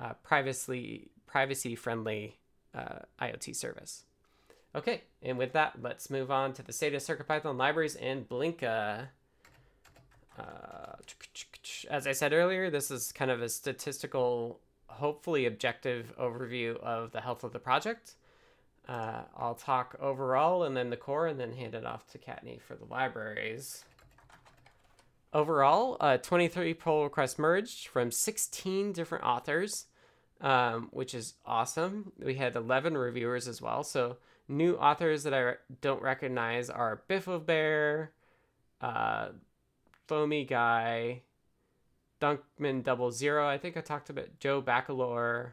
uh, 0.00 0.14
privacy 0.22 1.10
privacy 1.26 1.74
friendly 1.74 2.38
uh, 2.74 3.00
IoT 3.20 3.54
service. 3.54 4.04
Okay, 4.74 5.02
and 5.22 5.38
with 5.38 5.52
that, 5.52 5.74
let's 5.82 6.10
move 6.10 6.30
on 6.30 6.52
to 6.54 6.62
the 6.62 6.72
state 6.72 6.94
of 6.94 7.02
CircuitPython 7.02 7.56
libraries 7.56 7.96
and 7.96 8.28
Blinka. 8.28 9.08
Uh, 10.38 10.92
as 11.90 12.06
I 12.06 12.12
said 12.12 12.32
earlier, 12.32 12.70
this 12.70 12.90
is 12.90 13.12
kind 13.12 13.30
of 13.30 13.42
a 13.42 13.48
statistical, 13.48 14.60
hopefully 14.86 15.46
objective 15.46 16.14
overview 16.18 16.78
of 16.80 17.12
the 17.12 17.20
health 17.20 17.44
of 17.44 17.52
the 17.52 17.58
project. 17.58 18.14
Uh, 18.88 19.22
I'll 19.36 19.54
talk 19.54 19.96
overall 20.00 20.64
and 20.64 20.76
then 20.76 20.90
the 20.90 20.96
core 20.96 21.26
and 21.26 21.38
then 21.38 21.52
hand 21.52 21.74
it 21.74 21.84
off 21.84 22.06
to 22.12 22.18
Kattni 22.18 22.60
for 22.60 22.74
the 22.74 22.86
libraries. 22.86 23.84
Overall, 25.32 25.96
uh, 26.00 26.16
23 26.16 26.72
pull 26.74 27.04
requests 27.04 27.38
merged 27.38 27.88
from 27.88 28.10
16 28.10 28.92
different 28.92 29.24
authors, 29.24 29.86
um, 30.40 30.88
which 30.90 31.14
is 31.14 31.34
awesome. 31.44 32.12
We 32.18 32.36
had 32.36 32.56
11 32.56 32.96
reviewers 32.96 33.46
as 33.46 33.60
well. 33.60 33.84
So, 33.84 34.16
new 34.48 34.76
authors 34.76 35.24
that 35.24 35.34
I 35.34 35.54
don't 35.82 36.02
recognize 36.02 36.70
are 36.70 37.02
BiffoBear, 37.10 38.08
uh, 38.80 39.28
Foamy 40.06 40.44
Guy, 40.46 41.22
Dunkman 42.20 42.82
Double 42.82 43.10
Zero. 43.10 43.46
I 43.46 43.58
think 43.58 43.76
I 43.76 43.82
talked 43.82 44.08
about 44.08 44.40
Joe 44.40 44.62
Bacalor. 44.62 45.52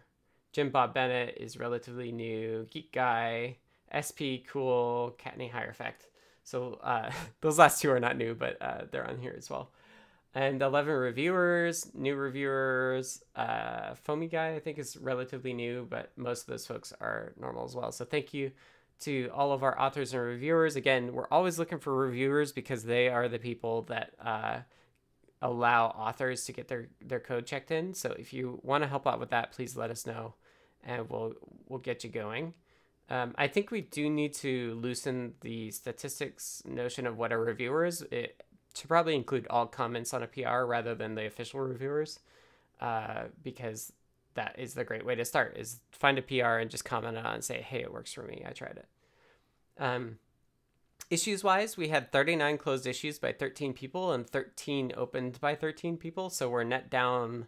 Jim 0.54 0.70
Bob 0.70 0.94
Bennett 0.94 1.38
is 1.38 1.60
relatively 1.60 2.14
new. 2.14 2.66
Geek 2.72 2.94
Guy, 2.94 3.58
SP 3.92 4.40
Cool, 4.48 5.16
Kattni 5.20 5.52
Hierophect. 5.52 6.08
So 6.46 6.80
uh, 6.82 7.12
those 7.42 7.60
last 7.60 7.82
two 7.82 7.92
are 7.92 8.00
not 8.00 8.18
new, 8.18 8.34
but 8.34 8.62
uh, 8.62 8.84
they're 8.90 9.08
on 9.08 9.20
here 9.20 9.36
as 9.38 9.50
well. 9.50 9.72
And 10.34 10.62
11 10.62 10.94
reviewers, 10.94 11.92
new 11.94 12.16
reviewers. 12.16 13.24
Uh, 13.36 13.96
Foamy 13.96 14.28
Guy, 14.28 14.56
I 14.56 14.60
think, 14.60 14.78
is 14.78 14.98
relatively 14.98 15.54
new, 15.54 15.88
but 15.90 16.12
most 16.18 16.42
of 16.42 16.48
those 16.48 16.68
folks 16.68 16.94
are 17.00 17.34
normal 17.40 17.64
as 17.64 17.76
well. 17.76 17.92
So 17.92 18.04
thank 18.04 18.34
you 18.34 18.52
to 19.02 19.30
all 19.34 19.54
of 19.54 19.64
our 19.64 19.80
authors 19.80 20.14
and 20.14 20.22
reviewers. 20.22 20.76
Again, 20.76 21.14
we're 21.14 21.28
always 21.30 21.58
looking 21.58 21.80
for 21.80 21.94
reviewers 21.94 22.52
because 22.52 22.84
they 22.84 23.08
are 23.08 23.30
the 23.30 23.40
people 23.40 23.84
that 23.84 24.12
uh, 24.22 24.60
allow 25.42 25.88
authors 25.88 26.46
to 26.46 26.54
get 26.54 26.68
their, 26.68 26.90
their 27.02 27.20
code 27.22 27.46
checked 27.46 27.72
in. 27.72 27.94
So 27.94 28.14
if 28.18 28.34
you 28.34 28.60
want 28.62 28.84
to 28.84 28.90
help 28.90 29.08
out 29.08 29.22
with 29.22 29.30
that, 29.30 29.54
please 29.54 29.78
let 29.78 29.90
us 29.90 30.06
know 30.06 30.34
and 30.86 31.10
we'll 31.10 31.34
we'll 31.68 31.80
get 31.80 32.04
you 32.04 32.10
going. 32.10 32.54
Um, 33.10 33.36
I 33.38 33.48
think 33.48 33.70
we 33.70 33.82
do 33.82 34.10
need 34.10 34.34
to 34.36 34.74
loosen 34.76 35.36
the 35.42 35.72
statistics 35.72 36.64
notion 36.66 37.06
of 37.06 37.18
what 37.18 37.32
a 37.32 37.38
reviewer 37.38 37.86
is 37.86 38.02
it, 38.12 38.44
to 38.74 38.88
probably 38.88 39.16
include 39.16 39.46
all 39.50 39.68
comments 39.68 40.14
on 40.14 40.24
a 40.24 40.28
PR 40.28 40.66
rather 40.66 40.96
than 40.96 41.16
the 41.16 41.26
official 41.26 41.60
reviewers, 41.60 42.20
uh, 42.82 43.26
because 43.44 43.94
that 44.34 44.56
is 44.58 44.74
the 44.74 44.84
great 44.84 45.06
way 45.06 45.16
to 45.16 45.24
start 45.24 45.56
is 45.58 45.80
find 45.92 46.18
a 46.18 46.22
PR 46.22 46.58
and 46.58 46.70
just 46.70 46.84
comment 46.84 47.18
on 47.18 47.26
it 47.26 47.34
and 47.36 47.44
say, 47.44 47.62
hey, 47.62 47.80
it 47.80 47.94
works 47.94 48.12
for 48.12 48.24
me. 48.24 48.44
I 48.46 48.52
tried 48.52 48.78
it. 48.78 48.88
Um, 49.78 50.18
issues 51.10 51.44
wise, 51.44 51.78
we 51.78 51.90
had 51.90 52.12
39 52.12 52.58
closed 52.58 52.88
issues 52.88 53.20
by 53.20 53.32
13 53.32 53.74
people 53.74 54.12
and 54.12 54.28
13 54.28 54.94
opened 54.98 55.40
by 55.40 55.56
13 55.56 55.98
people. 55.98 56.30
So 56.30 56.50
we're 56.50 56.64
net 56.64 56.90
down 56.90 57.48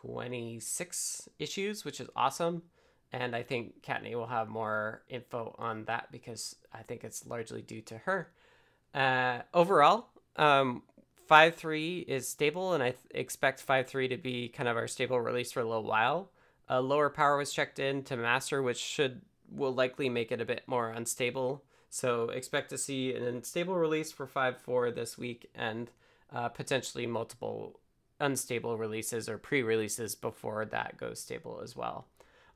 26 0.00 1.28
issues, 1.38 1.84
which 1.84 2.00
is 2.00 2.08
awesome 2.16 2.62
and 3.12 3.34
I 3.34 3.42
think 3.42 3.82
Kattni 3.82 4.14
will 4.14 4.26
have 4.26 4.48
more 4.48 5.02
info 5.08 5.54
on 5.58 5.84
that 5.84 6.12
because 6.12 6.56
I 6.72 6.82
think 6.82 7.04
it's 7.04 7.26
largely 7.26 7.62
due 7.62 7.80
to 7.82 7.98
her. 7.98 8.30
Uh, 8.94 9.40
overall, 9.54 10.08
um, 10.36 10.82
5.3 11.28 12.04
is 12.06 12.28
stable, 12.28 12.72
and 12.72 12.82
I 12.82 12.90
th- 12.90 13.02
expect 13.10 13.66
5.3 13.66 14.08
to 14.10 14.16
be 14.16 14.48
kind 14.48 14.68
of 14.68 14.76
our 14.76 14.88
stable 14.88 15.20
release 15.20 15.52
for 15.52 15.60
a 15.60 15.64
little 15.64 15.84
while. 15.84 16.30
Uh, 16.70 16.80
lower 16.80 17.10
power 17.10 17.36
was 17.36 17.52
checked 17.52 17.78
in 17.78 18.02
to 18.04 18.16
master, 18.16 18.62
which 18.62 18.78
should 18.78 19.22
will 19.50 19.72
likely 19.72 20.10
make 20.10 20.30
it 20.30 20.40
a 20.40 20.44
bit 20.44 20.62
more 20.66 20.90
unstable. 20.90 21.64
So 21.88 22.28
expect 22.28 22.68
to 22.70 22.78
see 22.78 23.14
an 23.14 23.22
unstable 23.22 23.76
release 23.76 24.12
for 24.12 24.26
5.4 24.26 24.94
this 24.94 25.16
week, 25.16 25.50
and 25.54 25.90
uh, 26.32 26.48
potentially 26.48 27.06
multiple 27.06 27.80
unstable 28.20 28.76
releases 28.76 29.28
or 29.28 29.38
pre-releases 29.38 30.14
before 30.14 30.64
that 30.66 30.96
goes 30.96 31.20
stable 31.20 31.60
as 31.62 31.76
well. 31.76 32.06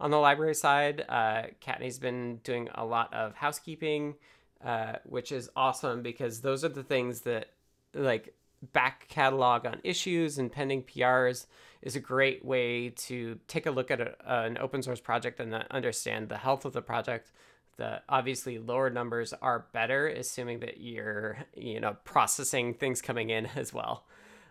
On 0.02 0.10
the 0.10 0.18
library 0.18 0.56
side, 0.56 1.04
uh, 1.08 1.44
Kattni's 1.64 2.00
been 2.00 2.40
doing 2.42 2.68
a 2.74 2.84
lot 2.84 3.14
of 3.14 3.36
housekeeping, 3.36 4.16
uh, 4.64 4.94
which 5.04 5.30
is 5.30 5.48
awesome 5.54 6.02
because 6.02 6.40
those 6.40 6.64
are 6.64 6.68
the 6.68 6.82
things 6.82 7.20
that 7.20 7.50
like 7.94 8.34
back 8.72 9.06
catalog 9.08 9.64
on 9.64 9.80
issues 9.84 10.38
and 10.38 10.50
pending 10.50 10.82
PRs 10.82 11.46
is 11.82 11.94
a 11.94 12.00
great 12.00 12.44
way 12.44 12.90
to 12.90 13.38
take 13.46 13.66
a 13.66 13.70
look 13.70 13.92
at 13.92 14.00
a, 14.00 14.14
an 14.26 14.58
open 14.58 14.82
source 14.82 15.00
project 15.00 15.38
and 15.38 15.54
understand 15.70 16.28
the 16.28 16.38
health 16.38 16.64
of 16.64 16.72
the 16.72 16.82
project. 16.82 17.30
The 17.76 18.02
obviously 18.08 18.58
lower 18.58 18.90
numbers 18.90 19.32
are 19.40 19.66
better, 19.72 20.08
assuming 20.08 20.58
that 20.60 20.80
you're 20.80 21.38
you 21.54 21.78
know 21.78 21.96
processing 22.02 22.74
things 22.74 23.00
coming 23.00 23.30
in 23.30 23.46
as 23.54 23.72
well. 23.72 24.02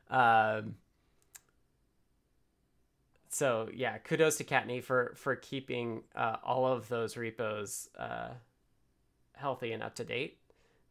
Um, 0.09 0.75
so 3.31 3.69
yeah, 3.73 3.97
kudos 3.97 4.37
to 4.37 4.43
Kattni 4.43 4.83
for 4.83 5.13
for 5.15 5.35
keeping 5.35 6.03
uh, 6.15 6.37
all 6.43 6.67
of 6.67 6.89
those 6.89 7.17
repos 7.17 7.89
uh, 7.97 8.29
healthy 9.33 9.71
and 9.71 9.81
up 9.81 9.95
to 9.95 10.03
date. 10.03 10.37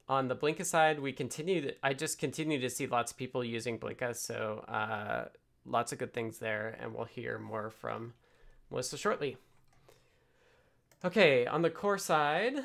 On 0.08 0.26
the 0.26 0.34
Blinka 0.34 0.64
side, 0.64 0.98
we 0.98 1.12
continue. 1.12 1.60
To, 1.60 1.74
I 1.82 1.94
just 1.94 2.18
continue 2.18 2.60
to 2.60 2.70
see 2.70 2.86
lots 2.86 3.12
of 3.12 3.18
people 3.18 3.44
using 3.44 3.78
Blinka, 3.78 4.16
so 4.16 4.64
uh, 4.66 5.26
lots 5.64 5.92
of 5.92 5.98
good 5.98 6.12
things 6.12 6.38
there, 6.38 6.76
and 6.80 6.94
we'll 6.94 7.04
hear 7.04 7.38
more 7.38 7.70
from 7.70 8.14
Melissa 8.70 8.96
shortly. 8.96 9.36
Okay, 11.04 11.46
on 11.46 11.62
the 11.62 11.70
core 11.70 11.96
side, 11.96 12.56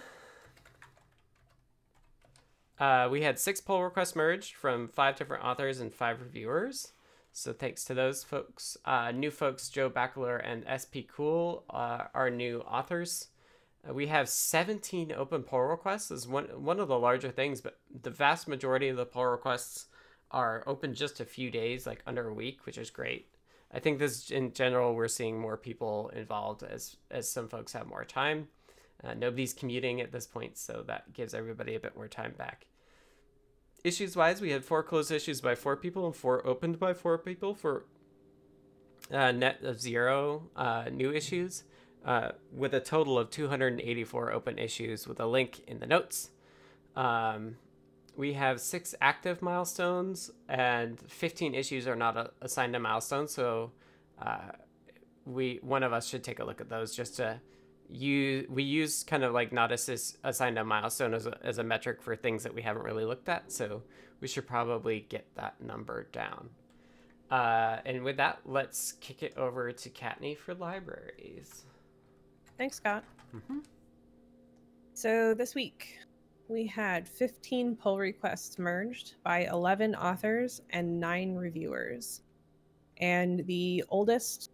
uh, 2.79 3.07
we 3.11 3.21
had 3.21 3.39
six 3.39 3.61
pull 3.61 3.83
requests 3.83 4.15
merged 4.15 4.55
from 4.55 4.87
five 4.87 5.15
different 5.15 5.43
authors 5.43 5.79
and 5.79 5.93
five 5.93 6.21
reviewers. 6.21 6.93
So 7.37 7.51
thanks 7.51 7.83
to 7.85 7.93
those 7.93 8.23
folks. 8.23 8.77
Uh, 8.85 9.11
new 9.11 9.29
folks, 9.29 9.67
Joe 9.67 9.89
Bachelor 9.89 10.37
and 10.37 10.63
SP 10.71 11.03
Cool, 11.13 11.65
uh, 11.69 12.05
are 12.13 12.29
new 12.29 12.61
authors. 12.61 13.27
Uh, 13.87 13.93
we 13.93 14.07
have 14.07 14.29
17 14.29 15.11
open 15.11 15.43
pull 15.43 15.59
requests. 15.59 16.11
Is 16.11 16.29
one 16.29 16.45
one 16.63 16.79
of 16.79 16.87
the 16.87 16.97
larger 16.97 17.31
things, 17.31 17.59
but 17.59 17.77
the 18.03 18.09
vast 18.09 18.47
majority 18.47 18.87
of 18.87 18.95
the 18.95 19.05
pull 19.05 19.25
requests 19.25 19.87
are 20.31 20.63
open 20.65 20.93
just 20.93 21.19
a 21.19 21.25
few 21.25 21.51
days, 21.51 21.85
like 21.85 22.01
under 22.07 22.29
a 22.29 22.33
week, 22.33 22.65
which 22.65 22.77
is 22.77 22.89
great. 22.89 23.27
I 23.69 23.79
think 23.79 23.99
this 23.99 24.31
in 24.31 24.53
general 24.53 24.95
we're 24.95 25.09
seeing 25.09 25.37
more 25.37 25.57
people 25.57 26.09
involved 26.15 26.63
as 26.63 26.95
as 27.11 27.27
some 27.27 27.49
folks 27.49 27.73
have 27.73 27.85
more 27.85 28.05
time. 28.05 28.47
Uh, 29.03 29.13
nobody's 29.13 29.53
commuting 29.53 29.99
at 29.99 30.13
this 30.13 30.25
point, 30.25 30.57
so 30.57 30.85
that 30.87 31.11
gives 31.11 31.33
everybody 31.33 31.75
a 31.75 31.81
bit 31.81 31.97
more 31.97 32.07
time 32.07 32.33
back. 32.37 32.65
Issues 33.85 34.15
wise, 34.15 34.41
we 34.41 34.49
had 34.49 34.65
four 34.65 34.81
closed 34.81 35.11
issues 35.11 35.41
by 35.41 35.53
four 35.53 35.77
people 35.77 36.07
and 36.07 36.15
four 36.15 36.45
opened 36.47 36.79
by 36.79 36.95
four 36.95 37.19
people 37.19 37.53
for 37.53 37.85
uh, 39.11 39.31
net 39.31 39.63
of 39.63 39.79
zero 39.79 40.49
uh, 40.55 40.85
new 40.91 41.11
issues, 41.11 41.65
uh, 42.03 42.31
with 42.51 42.73
a 42.73 42.79
total 42.79 43.19
of 43.19 43.29
284 43.29 44.31
open 44.31 44.57
issues 44.57 45.07
with 45.07 45.19
a 45.19 45.27
link 45.27 45.61
in 45.67 45.77
the 45.77 45.85
notes. 45.85 46.31
Um, 46.95 47.57
we 48.17 48.33
have 48.33 48.59
six 48.59 48.95
active 49.01 49.43
milestones, 49.43 50.31
and 50.49 50.99
15 50.99 51.53
issues 51.53 51.85
are 51.85 51.95
not 51.95 52.17
a- 52.17 52.31
assigned 52.41 52.75
a 52.75 52.79
milestone. 52.79 53.27
So, 53.27 53.71
uh, 54.19 54.53
we 55.27 55.59
one 55.61 55.83
of 55.83 55.93
us 55.93 56.07
should 56.07 56.23
take 56.23 56.39
a 56.39 56.43
look 56.43 56.59
at 56.59 56.69
those 56.69 56.95
just 56.95 57.17
to 57.17 57.39
use. 57.89 58.47
We 58.49 58.63
use 58.63 59.03
kind 59.03 59.23
of 59.23 59.33
like 59.33 59.51
not 59.51 59.71
as 59.71 60.17
assigned 60.23 60.57
a 60.57 60.63
milestone 60.63 61.13
as 61.13 61.27
a, 61.27 61.37
as 61.43 61.57
a 61.57 61.63
metric 61.63 62.01
for 62.01 62.15
things 62.15 62.43
that 62.43 62.53
we 62.53 62.61
haven't 62.61 62.83
really 62.83 63.05
looked 63.05 63.29
at. 63.29 63.51
So 63.51 63.83
we 64.19 64.27
should 64.27 64.47
probably 64.47 65.05
get 65.09 65.27
that 65.35 65.59
number 65.61 66.07
down. 66.11 66.49
Uh, 67.31 67.77
and 67.85 68.03
with 68.03 68.17
that, 68.17 68.39
let's 68.45 68.93
kick 68.93 69.23
it 69.23 69.35
over 69.37 69.71
to 69.71 69.89
Kattni 69.89 70.37
for 70.37 70.53
libraries. 70.53 71.65
Thanks, 72.57 72.77
Scott. 72.77 73.03
Mm-hmm. 73.35 73.59
So 74.93 75.33
this 75.33 75.55
week 75.55 75.97
we 76.47 76.67
had 76.67 77.07
15 77.07 77.75
pull 77.75 77.97
requests 77.97 78.59
merged 78.59 79.15
by 79.23 79.45
11 79.45 79.95
authors 79.95 80.61
and 80.69 80.99
9 80.99 81.35
reviewers. 81.35 82.21
And 82.97 83.45
the 83.47 83.83
oldest 83.89 84.51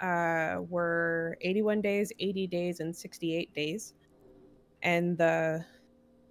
uh, 0.00 0.58
were 0.68 1.36
81 1.40 1.80
days, 1.80 2.12
80 2.18 2.46
days, 2.46 2.80
and 2.80 2.94
68 2.94 3.54
days. 3.54 3.94
And 4.82 5.16
the 5.16 5.64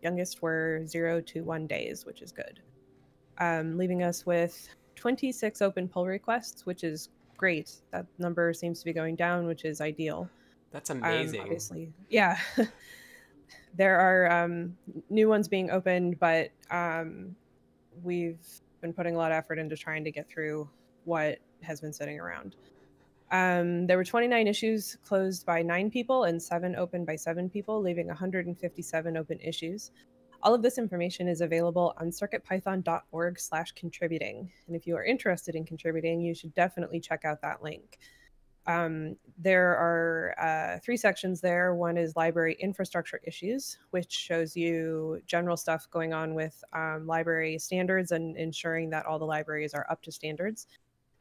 youngest 0.02 0.42
were 0.42 0.82
0 0.86 1.22
to 1.22 1.44
1 1.44 1.68
days, 1.68 2.06
which 2.06 2.22
is 2.22 2.32
good. 2.32 2.60
Um, 3.38 3.78
leaving 3.78 4.04
us 4.04 4.26
with 4.26 4.70
26 4.96 5.62
open 5.62 5.88
pull 5.88 6.06
requests, 6.06 6.66
which 6.66 6.84
is 6.84 7.10
great. 7.38 7.82
That 7.92 8.06
number 8.18 8.54
seems 8.54 8.80
to 8.80 8.86
be 8.86 8.94
going 8.94 9.16
down, 9.16 9.46
which 9.48 9.66
is 9.66 9.82
ideal. 9.82 10.30
That's 10.72 10.90
amazing. 10.90 11.40
Um, 11.40 11.46
obviously, 11.46 11.94
yeah. 12.10 12.38
there 13.76 14.00
are 14.00 14.44
um, 14.44 14.78
new 15.10 15.28
ones 15.28 15.48
being 15.48 15.70
opened, 15.70 16.20
but 16.20 16.52
um, 16.72 17.36
we've 18.04 18.46
been 18.82 18.94
putting 18.94 19.16
a 19.16 19.18
lot 19.18 19.32
of 19.32 19.38
effort 19.38 19.60
into 19.60 19.76
trying 19.76 20.04
to 20.04 20.12
get 20.12 20.28
through 20.30 20.70
what 21.06 21.40
has 21.62 21.82
been 21.82 21.94
sitting 21.94 22.20
around. 22.20 22.56
Um, 23.32 23.88
there 23.88 23.98
were 23.98 24.04
29 24.04 24.48
issues 24.48 24.98
closed 25.04 25.46
by 25.46 25.62
nine 25.62 25.90
people 25.90 26.26
and 26.26 26.42
seven 26.42 26.76
opened 26.76 27.06
by 27.06 27.16
seven 27.16 27.50
people, 27.50 27.82
leaving 27.82 28.08
157 28.08 29.18
open 29.18 29.40
issues. 29.40 29.92
All 30.44 30.54
of 30.54 30.62
this 30.62 30.78
information 30.78 31.28
is 31.28 31.42
available 31.42 31.96
on 31.98 32.12
circuitpython.org 32.12 33.40
slash 33.40 33.72
contributing. 33.72 34.52
And 34.68 34.76
if 34.76 34.86
you 34.86 34.96
are 34.96 35.04
interested 35.04 35.56
in 35.56 35.66
contributing, 35.66 36.22
you 36.22 36.36
should 36.36 36.54
definitely 36.54 37.00
check 37.00 37.26
out 37.26 37.42
that 37.42 37.64
link. 37.64 37.98
Um, 38.68 39.16
there 39.38 39.76
are 39.76 40.36
uh, 40.40 40.80
three 40.84 40.98
sections 40.98 41.40
there. 41.40 41.76
One 41.76 41.98
is 41.98 42.16
library 42.16 42.58
infrastructure 42.60 43.20
issues, 43.24 43.78
which 43.92 44.12
shows 44.12 44.56
you 44.56 45.22
general 45.28 45.58
stuff 45.58 45.88
going 45.92 46.14
on 46.14 46.34
with 46.34 46.64
um, 46.74 47.06
library 47.06 47.60
standards 47.60 48.12
and 48.12 48.36
ensuring 48.38 48.90
that 48.92 49.06
all 49.06 49.20
the 49.20 49.26
libraries 49.26 49.74
are 49.74 49.86
up 49.90 50.02
to 50.04 50.12
standards. 50.12 50.68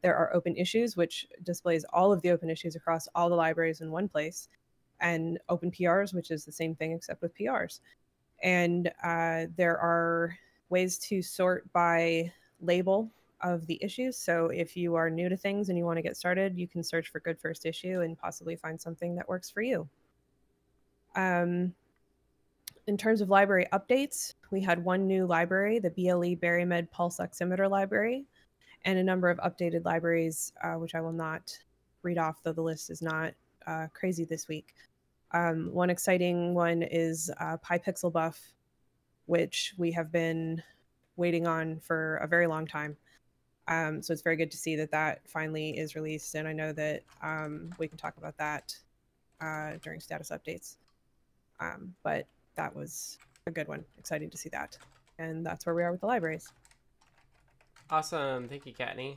There 0.04 0.14
are 0.14 0.34
open 0.34 0.54
issues, 0.54 0.99
which 0.99 1.26
displays 1.44 1.82
all 1.90 2.12
of 2.12 2.20
the 2.20 2.30
open 2.30 2.50
issues 2.50 2.76
across 2.76 3.08
all 3.14 3.30
the 3.30 3.34
libraries 3.34 3.80
in 3.80 3.90
one 3.90 4.06
place, 4.06 4.49
and 5.00 5.38
open 5.49 5.71
PRs, 5.71 6.12
which 6.12 6.30
is 6.30 6.45
the 6.45 6.52
same 6.52 6.75
thing 6.75 6.93
except 6.93 7.23
with 7.23 7.34
PRs. 7.34 7.80
And 8.43 8.93
uh, 9.02 9.47
there 9.56 9.78
are 9.78 10.36
ways 10.69 10.99
to 11.08 11.23
sort 11.23 11.73
by 11.73 12.30
label 12.60 13.10
of 13.40 13.67
the 13.67 13.78
issues. 13.82 14.19
So 14.19 14.49
if 14.49 14.76
you 14.76 14.95
are 14.95 15.08
new 15.08 15.30
to 15.30 15.38
things 15.38 15.71
and 15.71 15.78
you 15.78 15.86
want 15.86 15.97
to 15.97 16.02
get 16.02 16.19
started, 16.19 16.58
you 16.58 16.69
can 16.69 16.84
search 16.84 17.08
for 17.08 17.21
good 17.21 17.40
first 17.40 17.64
issue 17.64 18.02
and 18.02 18.19
possibly 18.19 18.56
find 18.56 18.78
something 18.78 19.14
that 19.14 19.26
works 19.26 19.49
for 19.49 19.62
you. 19.62 19.88
Um, 21.17 21.73
in 22.86 22.99
terms 22.99 23.23
of 23.23 23.30
library 23.30 23.69
updates, 23.73 24.34
we 24.50 24.60
had 24.60 24.84
one 24.84 25.06
new 25.06 25.25
library, 25.25 25.78
the 25.78 25.88
BLE 25.88 26.36
Barimed 26.36 26.90
Pulse 26.90 27.21
Oximeter 27.21 27.71
Library, 27.71 28.26
and 28.84 28.99
a 28.99 29.02
number 29.02 29.30
of 29.30 29.38
updated 29.38 29.84
libraries, 29.84 30.52
uh, 30.62 30.75
which 30.75 30.94
I 30.94 31.00
will 31.00 31.12
not 31.12 31.56
read 32.02 32.18
off, 32.18 32.42
though 32.42 32.52
the 32.52 32.62
list 32.62 32.90
is 32.90 33.00
not 33.00 33.32
uh, 33.66 33.86
crazy 33.94 34.25
this 34.25 34.49
week. 34.49 34.75
Um, 35.32 35.70
one 35.73 35.90
exciting 35.90 36.54
one 36.54 36.82
is 36.82 37.30
uh, 37.40 37.56
Pypixelbuf, 37.56 38.38
which 39.26 39.75
we 39.78 39.90
have 39.92 40.12
been 40.12 40.62
waiting 41.16 41.47
on 41.47 41.80
for 41.80 42.16
a 42.16 42.26
very 42.26 42.47
long 42.47 42.66
time. 42.66 42.97
Um, 43.66 44.02
so 44.02 44.12
it's 44.12 44.23
very 44.23 44.36
good 44.36 44.50
to 44.50 44.56
see 44.56 44.76
that 44.76 44.90
that 44.90 45.23
finally 45.26 45.70
is 45.70 45.97
released, 45.97 46.34
and 46.34 46.47
I 46.47 46.52
know 46.52 46.73
that 46.73 47.02
um, 47.23 47.70
we 47.78 47.88
can 47.88 47.97
talk 47.97 48.16
about 48.18 48.36
that 48.36 48.76
uh, 49.40 49.73
during 49.82 50.00
status 50.00 50.30
updates. 50.30 50.76
Um, 51.60 51.94
but 52.02 52.26
that 52.56 52.75
was 52.76 53.18
a 53.47 53.50
good 53.50 53.68
one. 53.68 53.84
Exciting 53.99 54.28
to 54.30 54.36
see 54.36 54.50
that, 54.50 54.76
and 55.18 55.44
that's 55.44 55.64
where 55.64 55.75
we 55.75 55.82
are 55.82 55.90
with 55.90 56.02
the 56.02 56.06
libraries. 56.06 56.52
Awesome. 57.90 58.49
Thank 58.49 58.66
you, 58.66 58.73
Kattni. 58.73 59.16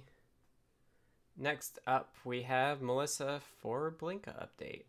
Next 1.37 1.79
up, 1.85 2.15
we 2.25 2.41
have 2.43 2.81
Melissa 2.81 3.41
for 3.61 3.95
Blinka 3.99 4.47
update. 4.47 4.83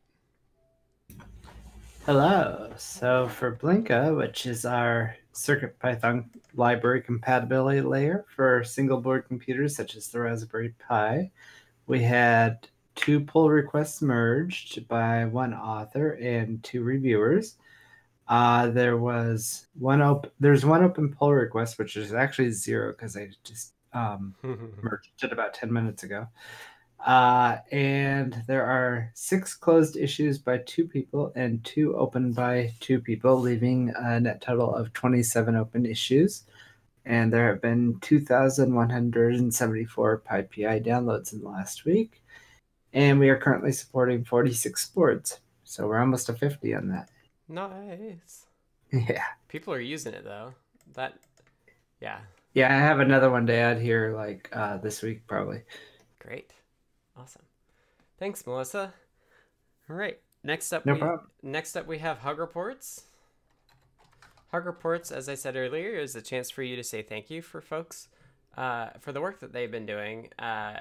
Hello. 2.06 2.72
So 2.78 3.28
for 3.28 3.54
Blinka, 3.54 4.16
which 4.16 4.46
is 4.46 4.64
our 4.64 5.14
CircuitPython 5.34 6.24
library 6.54 7.02
compatibility 7.02 7.82
layer 7.82 8.24
for 8.34 8.64
single 8.64 8.98
board 8.98 9.26
computers 9.28 9.76
such 9.76 9.94
as 9.94 10.08
the 10.08 10.20
Raspberry 10.20 10.74
Pi, 10.78 11.30
we 11.86 12.02
had 12.02 12.66
two 12.94 13.20
pull 13.20 13.50
requests 13.50 14.00
merged 14.00 14.88
by 14.88 15.26
one 15.26 15.52
author 15.52 16.12
and 16.12 16.62
two 16.64 16.82
reviewers. 16.82 17.56
Uh, 18.28 18.68
there 18.68 18.98
was 18.98 19.66
one 19.78 20.02
open. 20.02 20.30
There's 20.38 20.64
one 20.64 20.84
open 20.84 21.14
pull 21.14 21.34
request, 21.34 21.78
which 21.78 21.96
is 21.96 22.12
actually 22.12 22.50
zero 22.50 22.92
because 22.92 23.16
I 23.16 23.30
just 23.42 23.72
um, 23.92 24.34
merged 24.42 25.10
it 25.22 25.32
about 25.32 25.54
ten 25.54 25.72
minutes 25.72 26.02
ago. 26.02 26.28
Uh, 27.04 27.58
and 27.70 28.42
there 28.46 28.64
are 28.64 29.10
six 29.14 29.54
closed 29.54 29.96
issues 29.96 30.38
by 30.38 30.58
two 30.58 30.86
people 30.86 31.32
and 31.36 31.62
two 31.64 31.96
open 31.96 32.32
by 32.32 32.72
two 32.80 33.00
people, 33.00 33.38
leaving 33.38 33.92
a 33.96 34.20
net 34.20 34.40
total 34.40 34.74
of 34.74 34.92
27 34.92 35.54
open 35.54 35.86
issues. 35.86 36.42
And 37.04 37.32
there 37.32 37.46
have 37.48 37.62
been 37.62 37.98
2,174 38.00 40.22
PyPI 40.28 40.84
downloads 40.84 41.32
in 41.32 41.40
the 41.40 41.48
last 41.48 41.84
week. 41.84 42.20
And 42.92 43.20
we 43.20 43.30
are 43.30 43.38
currently 43.38 43.72
supporting 43.72 44.24
46 44.24 44.88
boards. 44.90 45.40
So 45.64 45.86
we're 45.86 46.00
almost 46.00 46.26
to 46.26 46.34
50 46.34 46.74
on 46.74 46.88
that. 46.88 47.08
Nice. 47.48 48.46
Yeah. 48.92 49.22
People 49.48 49.74
are 49.74 49.80
using 49.80 50.14
it 50.14 50.24
though. 50.24 50.54
That, 50.94 51.14
yeah. 52.00 52.20
Yeah, 52.54 52.74
I 52.74 52.78
have 52.78 53.00
another 53.00 53.30
one 53.30 53.46
to 53.46 53.54
add 53.54 53.80
here, 53.80 54.14
like 54.16 54.48
uh, 54.52 54.78
this 54.78 55.02
week 55.02 55.26
probably. 55.26 55.62
Great. 56.18 56.52
Awesome. 57.16 57.42
Thanks, 58.18 58.46
Melissa. 58.46 58.92
All 59.88 59.96
right. 59.96 60.18
Next 60.44 60.72
up, 60.72 60.87
No 60.87 60.94
we, 60.94 60.98
problem. 61.00 61.28
next 61.42 61.76
up 61.76 61.87
we 61.87 61.98
have 61.98 62.18
Hug 62.18 62.38
Reports. 62.38 63.04
Hug 64.52 64.64
Reports, 64.66 65.11
as 65.11 65.28
I 65.28 65.34
said 65.34 65.56
earlier, 65.56 65.90
is 65.98 66.16
a 66.16 66.22
chance 66.22 66.50
for 66.50 66.62
you 66.62 66.76
to 66.76 66.84
say 66.84 67.02
thank 67.02 67.30
you 67.30 67.42
for 67.42 67.61
folks 67.61 68.08
uh, 68.56 68.90
for 69.00 69.12
the 69.12 69.20
work 69.20 69.40
that 69.40 69.52
they've 69.52 69.70
been 69.70 69.87
doing. 69.87 70.30
Uh, 70.38 70.78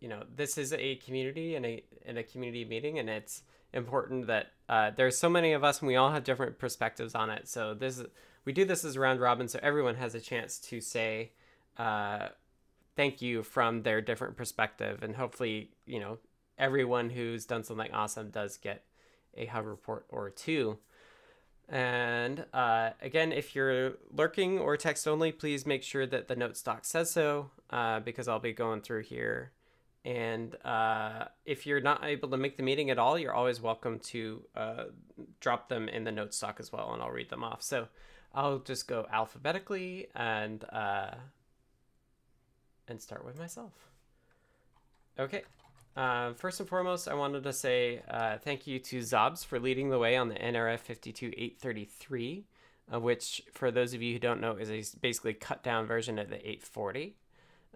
you 0.00 0.08
know, 0.08 0.22
this 0.34 0.58
is 0.58 0.72
a 0.72 0.96
community 0.96 1.54
and 1.54 1.64
a 1.64 1.82
in 2.04 2.18
a 2.18 2.22
community 2.22 2.64
meeting, 2.64 2.98
and 2.98 3.08
it's 3.08 3.42
important 3.72 4.26
that 4.26 4.48
uh, 4.68 4.90
there's 4.96 5.16
so 5.16 5.28
many 5.28 5.52
of 5.52 5.64
us, 5.64 5.80
and 5.80 5.88
we 5.88 5.96
all 5.96 6.10
have 6.10 6.24
different 6.24 6.58
perspectives 6.58 7.14
on 7.14 7.30
it. 7.30 7.48
So 7.48 7.74
this 7.74 8.02
we 8.44 8.52
do 8.52 8.64
this 8.64 8.84
as 8.84 8.96
round 8.96 9.20
robin, 9.20 9.48
so 9.48 9.58
everyone 9.62 9.96
has 9.96 10.14
a 10.14 10.20
chance 10.20 10.58
to 10.58 10.80
say 10.80 11.32
uh, 11.76 12.28
thank 12.96 13.22
you 13.22 13.42
from 13.42 13.82
their 13.82 14.00
different 14.00 14.36
perspective, 14.36 15.02
and 15.02 15.16
hopefully, 15.16 15.70
you 15.86 16.00
know, 16.00 16.18
everyone 16.58 17.10
who's 17.10 17.46
done 17.46 17.64
something 17.64 17.90
awesome 17.92 18.30
does 18.30 18.56
get 18.56 18.84
a 19.36 19.46
hug 19.46 19.66
report 19.66 20.06
or 20.08 20.30
two. 20.30 20.78
And 21.68 22.44
uh, 22.52 22.90
again, 23.00 23.30
if 23.30 23.54
you're 23.54 23.92
lurking 24.12 24.58
or 24.58 24.76
text 24.76 25.06
only, 25.06 25.30
please 25.30 25.64
make 25.64 25.84
sure 25.84 26.04
that 26.04 26.26
the 26.26 26.34
note 26.34 26.60
doc 26.64 26.84
says 26.84 27.12
so, 27.12 27.50
uh, 27.70 28.00
because 28.00 28.26
I'll 28.26 28.40
be 28.40 28.52
going 28.52 28.80
through 28.80 29.04
here 29.04 29.52
And 30.04 30.56
uh, 30.64 31.26
if 31.44 31.66
you're 31.66 31.80
not 31.80 32.04
able 32.04 32.30
to 32.30 32.36
make 32.36 32.56
the 32.56 32.62
meeting 32.62 32.90
at 32.90 32.98
all, 32.98 33.18
you're 33.18 33.34
always 33.34 33.60
welcome 33.60 33.98
to 33.98 34.42
uh, 34.56 34.84
drop 35.40 35.68
them 35.68 35.88
in 35.88 36.04
the 36.04 36.12
notes 36.12 36.38
stock 36.38 36.58
as 36.58 36.72
well, 36.72 36.92
and 36.94 37.02
I'll 37.02 37.10
read 37.10 37.28
them 37.28 37.44
off. 37.44 37.62
So 37.62 37.88
I'll 38.34 38.60
just 38.60 38.88
go 38.88 39.06
alphabetically 39.12 40.08
and 40.14 40.64
uh, 40.72 41.10
and 42.88 43.00
start 43.00 43.24
with 43.24 43.38
myself. 43.38 43.72
Okay. 45.18 45.42
Uh, 45.96 46.32
first 46.34 46.60
and 46.60 46.68
foremost, 46.68 47.08
I 47.08 47.14
wanted 47.14 47.42
to 47.44 47.52
say 47.52 48.02
uh, 48.08 48.38
thank 48.38 48.66
you 48.66 48.78
to 48.78 49.00
xobs 49.00 49.44
for 49.44 49.58
leading 49.58 49.90
the 49.90 49.98
way 49.98 50.16
on 50.16 50.28
the 50.28 50.36
NRF 50.36 50.80
52833, 50.80 52.44
uh, 52.92 53.00
which, 53.00 53.42
for 53.52 53.70
those 53.70 53.92
of 53.92 54.00
you 54.00 54.12
who 54.12 54.18
don't 54.18 54.40
know, 54.40 54.56
is 54.56 54.70
a 54.70 54.82
basically 54.98 55.34
cut 55.34 55.62
down 55.62 55.86
version 55.86 56.18
of 56.18 56.28
the 56.28 56.36
840. 56.36 57.16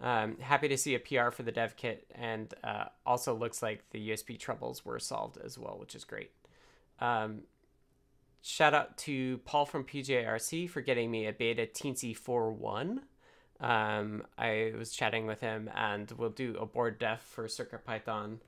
Um, 0.01 0.37
happy 0.39 0.67
to 0.67 0.77
see 0.77 0.95
a 0.95 0.99
PR 0.99 1.31
for 1.31 1.43
the 1.43 1.51
dev 1.51 1.75
kit, 1.77 2.05
and 2.13 2.53
uh, 2.63 2.85
also 3.05 3.33
looks 3.33 3.63
like 3.63 3.89
the 3.91 4.09
USB 4.09 4.37
troubles 4.37 4.83
were 4.83 4.99
solved 4.99 5.37
as 5.43 5.57
well, 5.57 5.77
which 5.79 5.95
is 5.95 6.03
great. 6.03 6.31
Um, 6.99 7.41
shout 8.41 8.73
out 8.73 8.97
to 8.99 9.39
Paul 9.39 9.65
from 9.65 9.85
PJRC 9.85 10.69
for 10.69 10.81
getting 10.81 11.09
me 11.11 11.27
a 11.27 11.33
beta 11.33 11.65
Teensy 11.65 12.17
4.1. 12.17 12.99
Um, 13.61 14.23
I 14.37 14.73
was 14.77 14.91
chatting 14.91 15.25
with 15.27 15.39
him, 15.39 15.69
and 15.73 16.11
we'll 16.11 16.29
do 16.29 16.57
a 16.59 16.65
board 16.65 16.99
def 16.99 17.21
for 17.21 17.45
CircuitPython 17.45 18.39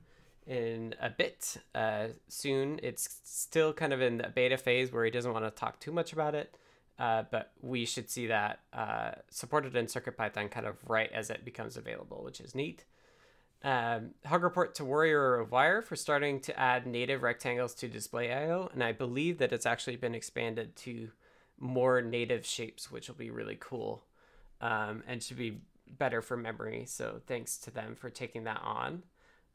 in 0.46 0.94
a 1.00 1.08
bit 1.08 1.56
uh, 1.74 2.08
soon. 2.28 2.78
It's 2.82 3.20
still 3.24 3.72
kind 3.72 3.92
of 3.92 4.02
in 4.02 4.18
the 4.18 4.28
beta 4.28 4.58
phase 4.58 4.92
where 4.92 5.04
he 5.04 5.10
doesn't 5.10 5.32
want 5.32 5.44
to 5.44 5.50
talk 5.50 5.80
too 5.80 5.92
much 5.92 6.12
about 6.12 6.34
it, 6.34 6.54
uh, 6.98 7.24
but 7.30 7.52
we 7.60 7.84
should 7.84 8.10
see 8.10 8.26
that 8.26 8.60
uh, 8.72 9.12
supported 9.30 9.76
in 9.76 9.86
CircuitPython 9.86 10.50
kind 10.50 10.66
of 10.66 10.76
right 10.88 11.10
as 11.12 11.30
it 11.30 11.44
becomes 11.44 11.76
available, 11.76 12.22
which 12.24 12.40
is 12.40 12.54
neat. 12.54 12.84
Um, 13.62 14.10
hug 14.24 14.42
report 14.42 14.74
to 14.76 14.84
Warrior 14.84 15.36
of 15.36 15.50
Wire 15.50 15.82
for 15.82 15.96
starting 15.96 16.40
to 16.40 16.58
add 16.58 16.86
native 16.86 17.22
rectangles 17.22 17.74
to 17.76 17.88
displayio, 17.88 18.72
and 18.72 18.84
I 18.84 18.92
believe 18.92 19.38
that 19.38 19.52
it's 19.52 19.66
actually 19.66 19.96
been 19.96 20.14
expanded 20.14 20.76
to 20.76 21.10
more 21.58 22.00
native 22.00 22.46
shapes, 22.46 22.90
which 22.90 23.08
will 23.08 23.16
be 23.16 23.30
really 23.30 23.56
cool 23.58 24.04
um, 24.60 25.02
and 25.06 25.22
should 25.22 25.38
be 25.38 25.60
better 25.98 26.22
for 26.22 26.36
memory. 26.36 26.84
So 26.86 27.20
thanks 27.26 27.56
to 27.58 27.70
them 27.70 27.96
for 27.96 28.10
taking 28.10 28.44
that 28.44 28.60
on. 28.62 29.02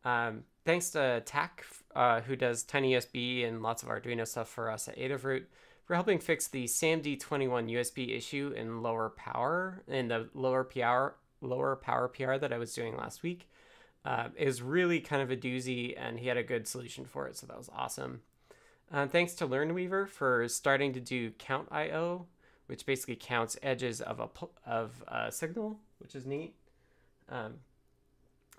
Um, 0.06 0.43
thanks 0.65 0.89
to 0.91 1.23
Thach, 1.25 1.49
uh, 1.95 2.21
who 2.21 2.36
does 2.36 2.63
TinyUSB 2.65 3.47
and 3.47 3.62
lots 3.62 3.84
of 3.84 3.89
Arduino 3.89 4.27
stuff 4.27 4.49
for 4.49 4.69
us 4.69 4.88
at 4.88 4.97
Adafruit, 4.97 5.45
for 5.93 5.97
helping 5.97 6.17
fix 6.17 6.47
the 6.47 6.63
SAMD21 6.63 7.69
USB 7.69 8.17
issue 8.17 8.51
in 8.58 8.82
lower 8.82 9.12
power, 9.12 9.84
in 9.88 10.08
the 10.08 10.27
lower 10.34 10.63
PR, 10.63 11.13
lower 11.45 11.75
power 11.75 12.08
PR 12.08 12.38
that 12.38 12.51
I 12.51 12.58
was 12.58 12.73
doing 12.73 12.97
last 12.97 13.21
week. 13.21 13.47
Uh, 14.03 14.29
is 14.36 14.63
really 14.63 14.99
kind 14.99 15.21
of 15.21 15.29
a 15.29 15.38
doozy, 15.38 15.93
and 15.95 16.17
he 16.17 16.27
had 16.29 16.36
a 16.36 16.41
good 16.41 16.67
solution 16.67 17.06
for 17.06 17.27
it, 17.27 17.38
so 17.38 17.45
that 17.45 17.56
was 17.56 17.69
awesome. 17.75 18.21
Uh, 18.91 19.06
thanks 19.06 19.36
to 19.36 19.47
LearnWeaver 19.47 20.10
for 20.10 20.47
starting 20.47 20.93
to 20.93 20.99
do 20.99 21.29
countio 21.29 22.25
which 22.65 22.88
basically 22.88 23.15
counts 23.15 23.56
edges 23.62 24.01
of 24.01 24.19
a 24.19 24.29
of 24.65 25.03
a 25.08 25.32
signal, 25.32 25.77
which 25.99 26.15
is 26.15 26.25
neat. 26.25 26.56
Um, 27.29 27.56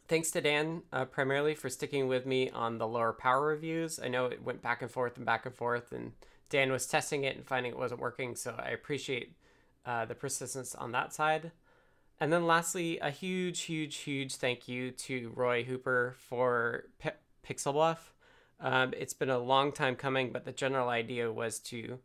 thanks 0.06 0.30
to 0.30 0.40
Dan 0.40 0.82
uh, 0.92 1.06
primarily 1.06 1.56
for 1.56 1.68
sticking 1.68 2.06
with 2.06 2.26
me 2.26 2.48
on 2.50 2.78
the 2.78 2.86
lower 2.86 3.12
power 3.12 3.44
reviews. 3.44 3.98
I 3.98 4.06
know 4.06 4.26
it 4.26 4.44
went 4.44 4.62
back 4.62 4.82
and 4.82 4.90
forth 4.90 5.16
and 5.16 5.26
back 5.26 5.46
and 5.46 5.54
forth, 5.54 5.90
and 5.90 6.12
Dan 6.48 6.70
was 6.70 6.86
testing 6.86 7.24
it 7.24 7.36
and 7.36 7.46
finding 7.46 7.72
it 7.72 7.78
wasn't 7.78 8.00
working. 8.00 8.36
So 8.36 8.54
I 8.58 8.70
appreciate 8.70 9.36
uh, 9.84 10.04
the 10.04 10.14
persistence 10.14 10.74
on 10.74 10.92
that 10.92 11.12
side. 11.12 11.52
And 12.20 12.32
then 12.32 12.46
lastly, 12.46 12.98
a 13.00 13.10
huge, 13.10 13.62
huge, 13.62 13.96
huge 13.96 14.36
thank 14.36 14.68
you 14.68 14.92
to 14.92 15.32
Roy 15.34 15.64
Hooper 15.64 16.14
for 16.18 16.84
P- 16.98 17.10
Pixelbuf. 17.46 17.98
Um, 18.60 18.94
it's 18.96 19.14
been 19.14 19.30
a 19.30 19.38
long 19.38 19.72
time 19.72 19.96
coming, 19.96 20.32
but 20.32 20.44
the 20.44 20.52
general 20.52 20.88
idea 20.88 21.30
was 21.32 21.58
to 21.60 21.98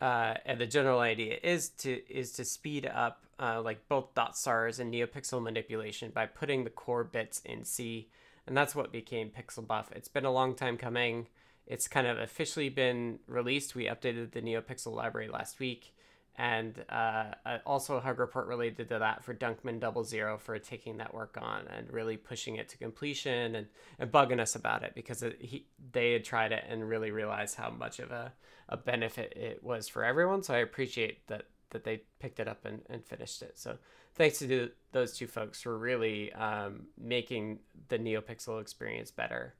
uh, 0.00 0.34
and 0.44 0.60
the 0.60 0.66
general 0.66 1.00
idea 1.00 1.38
is 1.42 1.70
to 1.70 2.02
is 2.12 2.32
to 2.32 2.44
speed 2.44 2.84
up 2.86 3.24
uh, 3.38 3.62
like 3.62 3.88
both 3.88 4.14
dot 4.14 4.36
stars 4.36 4.78
and 4.78 4.92
neopixel 4.92 5.42
manipulation 5.42 6.10
by 6.10 6.26
putting 6.26 6.64
the 6.64 6.70
core 6.70 7.04
bits 7.04 7.40
in 7.44 7.64
C, 7.64 8.10
and 8.46 8.56
that's 8.56 8.74
what 8.74 8.92
became 8.92 9.30
Pixelbuf. 9.30 9.92
It's 9.92 10.08
been 10.08 10.24
a 10.24 10.32
long 10.32 10.54
time 10.54 10.76
coming. 10.76 11.28
It's 11.66 11.88
kind 11.88 12.06
of 12.06 12.18
officially 12.18 12.68
been 12.68 13.18
released. 13.26 13.74
We 13.74 13.86
updated 13.86 14.32
the 14.32 14.42
NeoPixel 14.42 14.94
library 14.94 15.28
last 15.28 15.58
week, 15.58 15.94
and 16.36 16.84
uh, 16.88 17.32
also 17.64 17.96
a 17.96 18.00
hug 18.00 18.18
report 18.18 18.46
related 18.46 18.88
to 18.88 18.98
that 18.98 19.24
for 19.24 19.32
Dunkman 19.34 19.80
Double 19.80 20.04
Zero 20.04 20.36
for 20.36 20.58
taking 20.58 20.98
that 20.98 21.14
work 21.14 21.38
on 21.40 21.66
and 21.68 21.90
really 21.92 22.16
pushing 22.16 22.56
it 22.56 22.68
to 22.70 22.76
completion 22.76 23.54
and, 23.54 23.66
and 23.98 24.12
bugging 24.12 24.40
us 24.40 24.54
about 24.54 24.82
it 24.82 24.94
because 24.94 25.22
it, 25.22 25.36
he, 25.40 25.66
they 25.92 26.12
had 26.12 26.24
tried 26.24 26.52
it 26.52 26.64
and 26.68 26.88
really 26.88 27.10
realized 27.10 27.56
how 27.56 27.70
much 27.70 27.98
of 27.98 28.10
a 28.10 28.32
a 28.68 28.76
benefit 28.76 29.32
it 29.36 29.62
was 29.62 29.88
for 29.88 30.04
everyone. 30.04 30.42
So 30.42 30.54
I 30.54 30.58
appreciate 30.58 31.26
that 31.28 31.46
that 31.70 31.84
they 31.84 32.02
picked 32.20 32.38
it 32.38 32.46
up 32.46 32.64
and, 32.64 32.82
and 32.88 33.04
finished 33.04 33.42
it. 33.42 33.58
So 33.58 33.78
thanks 34.14 34.38
to 34.38 34.70
those 34.92 35.16
two 35.16 35.26
folks 35.26 35.62
for 35.62 35.76
really 35.76 36.32
um, 36.32 36.86
making 36.96 37.58
the 37.88 37.98
NeoPixel 37.98 38.60
experience 38.60 39.10
better. 39.10 39.54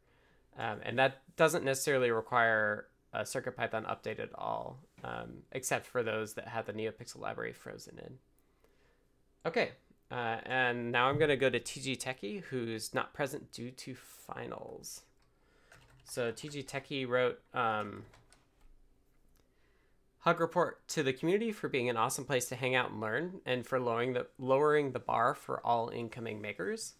Um, 0.58 0.78
and 0.82 0.98
that 0.98 1.22
doesn't 1.36 1.64
necessarily 1.64 2.10
require 2.10 2.86
a 3.12 3.20
CircuitPython 3.20 3.86
update 3.86 4.20
at 4.20 4.30
all, 4.34 4.78
um, 5.02 5.42
except 5.52 5.86
for 5.86 6.02
those 6.02 6.34
that 6.34 6.48
have 6.48 6.66
the 6.66 6.72
NeoPixel 6.72 7.20
library 7.20 7.52
frozen 7.52 7.98
in. 7.98 8.18
Okay, 9.46 9.70
uh, 10.10 10.38
and 10.44 10.90
now 10.90 11.08
I'm 11.08 11.18
going 11.18 11.30
to 11.30 11.36
go 11.36 11.50
to 11.50 11.60
TG 11.60 11.98
Techie, 11.98 12.42
who's 12.44 12.94
not 12.94 13.12
present 13.14 13.52
due 13.52 13.70
to 13.70 13.94
finals. 13.94 15.02
So 16.04 16.32
TG 16.32 16.66
Techie 16.66 17.08
wrote 17.08 17.40
um, 17.52 18.04
Hug 20.24 20.40
report 20.40 20.86
to 20.88 21.02
the 21.02 21.12
community 21.12 21.52
for 21.52 21.68
being 21.68 21.90
an 21.90 21.98
awesome 21.98 22.24
place 22.24 22.46
to 22.46 22.56
hang 22.56 22.74
out 22.74 22.90
and 22.90 23.00
learn, 23.00 23.40
and 23.44 23.66
for 23.66 23.78
lowering 23.78 24.14
the 24.14 24.26
lowering 24.38 24.92
the 24.92 24.98
bar 24.98 25.34
for 25.34 25.60
all 25.66 25.90
incoming 25.90 26.40
makers. 26.40 26.94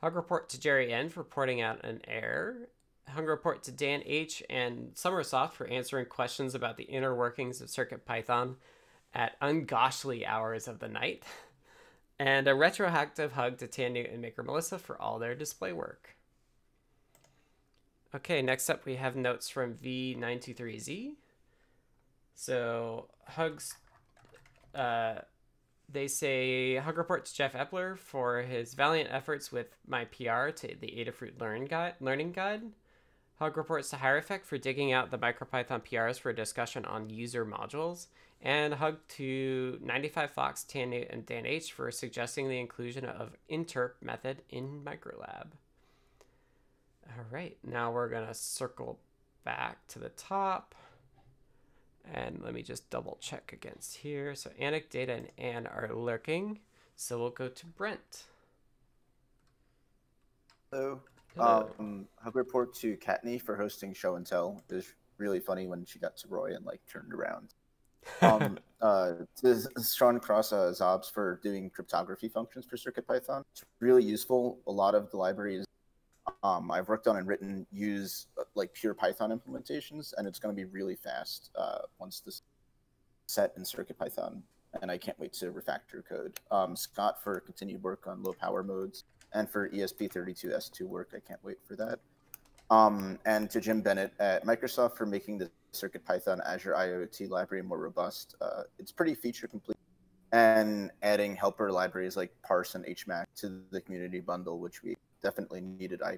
Hug 0.00 0.16
report 0.16 0.48
to 0.48 0.58
Jerry 0.58 0.90
N 0.90 1.10
for 1.10 1.22
pointing 1.22 1.60
out 1.60 1.84
an 1.84 2.00
error. 2.08 2.70
Hug 3.08 3.26
report 3.26 3.62
to 3.64 3.72
Dan 3.72 4.02
H 4.06 4.42
and 4.48 4.94
sommersoft 4.94 5.52
for 5.52 5.66
answering 5.66 6.06
questions 6.06 6.54
about 6.54 6.76
the 6.76 6.84
inner 6.84 7.14
workings 7.14 7.60
of 7.60 7.70
Circuit 7.70 8.04
Python 8.04 8.56
at 9.14 9.38
ungoshly 9.40 10.26
hours 10.26 10.68
of 10.68 10.78
the 10.78 10.88
night. 10.88 11.24
And 12.20 12.46
a 12.46 12.54
retroactive 12.54 13.32
hug 13.32 13.56
to 13.60 13.66
Tanu 13.66 14.12
and 14.12 14.20
Maker 14.20 14.42
Melissa 14.42 14.78
for 14.78 15.00
all 15.00 15.18
their 15.18 15.34
display 15.34 15.72
work. 15.72 16.16
Okay, 18.14 18.42
next 18.42 18.68
up 18.68 18.84
we 18.84 18.96
have 18.96 19.16
notes 19.16 19.48
from 19.48 19.72
V923Z. 19.72 21.12
So 22.34 23.08
hugs. 23.26 23.74
Uh, 24.74 25.20
they 25.88 26.08
say 26.08 26.76
hug 26.76 26.98
report 26.98 27.24
to 27.24 27.34
Jeff 27.34 27.54
Epler 27.54 27.96
for 27.96 28.42
his 28.42 28.74
valiant 28.74 29.10
efforts 29.10 29.50
with 29.50 29.68
my 29.86 30.04
PR 30.04 30.50
to 30.50 30.76
the 30.78 30.88
Adafruit 30.88 31.40
Learn 31.40 31.64
guide, 31.64 31.94
learning 32.00 32.32
guide. 32.32 32.62
Hug 33.40 33.56
reports 33.56 33.88
to 33.88 33.96
Hierophect 33.96 34.44
for 34.44 34.58
digging 34.58 34.92
out 34.92 35.10
the 35.10 35.18
MicroPython 35.18 35.82
PRs 35.82 36.20
for 36.20 36.28
a 36.28 36.36
discussion 36.36 36.84
on 36.84 37.08
user 37.08 37.46
modules. 37.46 38.08
And 38.42 38.74
hug 38.74 38.98
to 39.16 39.78
95 39.82 40.30
Fox, 40.30 40.62
Tan 40.62 40.92
and 40.92 41.24
Dan 41.24 41.46
H 41.46 41.72
for 41.72 41.90
suggesting 41.90 42.48
the 42.48 42.58
inclusion 42.58 43.06
of 43.06 43.36
interp 43.50 43.92
method 44.02 44.42
in 44.50 44.82
Microlab. 44.84 45.46
All 47.06 47.24
right, 47.30 47.56
now 47.66 47.90
we're 47.90 48.10
gonna 48.10 48.34
circle 48.34 48.98
back 49.42 49.86
to 49.88 49.98
the 49.98 50.10
top. 50.10 50.74
And 52.12 52.42
let 52.42 52.52
me 52.52 52.62
just 52.62 52.90
double 52.90 53.16
check 53.22 53.52
against 53.54 53.96
here. 53.96 54.34
So 54.34 54.50
Anik, 54.60 54.90
Data, 54.90 55.14
and 55.14 55.28
Anne 55.38 55.66
are 55.66 55.90
lurking. 55.94 56.60
So 56.94 57.18
we'll 57.18 57.30
go 57.30 57.48
to 57.48 57.66
Brent. 57.66 58.24
Hello. 60.70 61.00
Um, 61.38 62.06
hug 62.22 62.36
report 62.36 62.74
to 62.76 62.96
Kattni 62.96 63.40
for 63.40 63.56
hosting 63.56 63.94
show 63.94 64.16
and 64.16 64.26
tell. 64.26 64.62
It 64.68 64.74
was 64.74 64.94
really 65.18 65.40
funny 65.40 65.66
when 65.66 65.84
she 65.84 65.98
got 65.98 66.16
to 66.18 66.28
Roy 66.28 66.54
and 66.54 66.64
like 66.64 66.80
turned 66.90 67.12
around. 67.12 67.54
um, 68.22 68.58
uh, 68.80 69.12
to 69.42 69.60
Sean 69.82 70.18
Cross 70.18 70.52
uh, 70.52 70.72
xobs 70.74 71.10
for 71.10 71.38
doing 71.42 71.70
cryptography 71.70 72.28
functions 72.28 72.66
for 72.66 72.76
CircuitPython. 72.76 73.44
It's 73.52 73.64
really 73.78 74.02
useful. 74.02 74.58
A 74.66 74.72
lot 74.72 74.94
of 74.94 75.10
the 75.10 75.16
libraries 75.16 75.66
um, 76.42 76.70
I've 76.70 76.88
worked 76.88 77.06
on 77.06 77.16
and 77.16 77.26
written 77.26 77.66
use 77.70 78.26
uh, 78.38 78.44
like 78.54 78.72
pure 78.72 78.94
Python 78.94 79.30
implementations, 79.30 80.12
and 80.16 80.26
it's 80.26 80.38
going 80.38 80.54
to 80.54 80.56
be 80.56 80.64
really 80.64 80.96
fast 80.96 81.50
uh, 81.56 81.80
once 81.98 82.20
this 82.20 82.42
set 83.26 83.52
in 83.56 83.62
CircuitPython. 83.62 84.42
And 84.82 84.90
I 84.90 84.98
can't 84.98 85.18
wait 85.18 85.32
to 85.34 85.46
refactor 85.50 86.06
code. 86.08 86.38
Um, 86.50 86.76
Scott 86.76 87.22
for 87.22 87.40
continued 87.40 87.82
work 87.82 88.06
on 88.06 88.22
low 88.22 88.32
power 88.32 88.62
modes, 88.62 89.04
and 89.32 89.48
for 89.48 89.68
ESP32S2 89.70 90.82
work. 90.82 91.12
I 91.14 91.20
can't 91.20 91.42
wait 91.44 91.58
for 91.66 91.76
that. 91.76 91.98
Um, 92.70 93.18
and 93.24 93.50
to 93.50 93.60
Jim 93.60 93.80
Bennett 93.80 94.12
at 94.20 94.44
Microsoft 94.44 94.96
for 94.96 95.06
making 95.06 95.38
the 95.38 95.50
CircuitPython 95.72 96.40
Azure 96.46 96.74
IoT 96.74 97.28
library 97.28 97.62
more 97.62 97.78
robust. 97.78 98.36
Uh, 98.40 98.62
it's 98.78 98.92
pretty 98.92 99.14
feature 99.14 99.48
complete. 99.48 99.76
and 100.32 100.90
adding 101.02 101.34
helper 101.34 101.72
libraries 101.72 102.16
like 102.16 102.30
parse 102.42 102.76
and 102.76 102.84
hmac 102.86 103.24
to 103.34 103.62
the 103.72 103.80
community 103.80 104.20
bundle 104.20 104.60
which 104.60 104.80
we 104.80 104.96
definitely 105.20 105.60
needed 105.60 106.00
i 106.02 106.16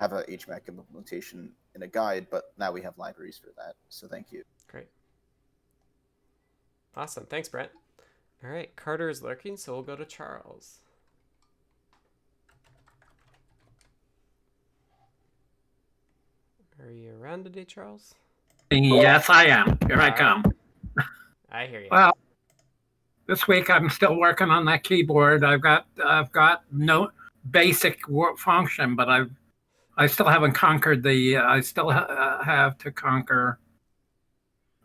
have 0.00 0.14
a 0.14 0.22
hmac 0.22 0.66
implementation 0.66 1.52
in 1.74 1.82
a 1.82 1.86
guide 1.86 2.26
but 2.30 2.44
now 2.56 2.72
we 2.72 2.80
have 2.80 2.96
libraries 2.96 3.36
for 3.36 3.50
that 3.58 3.74
so 3.90 4.08
thank 4.08 4.32
you 4.32 4.42
Great. 4.66 4.88
Awesome. 6.96 7.26
Thanks, 7.26 7.48
Brent. 7.48 7.70
All 8.42 8.50
right, 8.50 8.74
Carter 8.76 9.08
is 9.08 9.22
lurking, 9.22 9.56
so 9.56 9.72
we'll 9.72 9.82
go 9.82 9.96
to 9.96 10.04
Charles. 10.04 10.80
Are 16.84 16.92
you 16.92 17.14
around 17.18 17.44
today, 17.44 17.64
Charles? 17.64 18.14
Yes, 18.70 19.30
I 19.30 19.46
am. 19.46 19.78
Here 19.86 19.98
I 19.98 20.10
come. 20.10 20.44
I 21.50 21.64
hear 21.64 21.80
you. 21.80 21.88
Well, 21.90 22.14
this 23.26 23.48
week 23.48 23.70
I'm 23.70 23.88
still 23.88 24.18
working 24.18 24.50
on 24.50 24.66
that 24.66 24.84
keyboard. 24.84 25.44
I've 25.44 25.62
got 25.62 25.86
I've 26.04 26.30
got 26.32 26.62
no 26.70 27.10
basic 27.50 28.06
work 28.06 28.36
function, 28.36 28.96
but 28.96 29.08
I've 29.08 29.30
I 29.96 30.06
still 30.08 30.26
haven't 30.26 30.52
conquered 30.52 31.02
the. 31.02 31.38
I 31.38 31.60
still 31.60 31.90
ha- 31.90 32.42
have 32.44 32.76
to 32.78 32.92
conquer. 32.92 33.58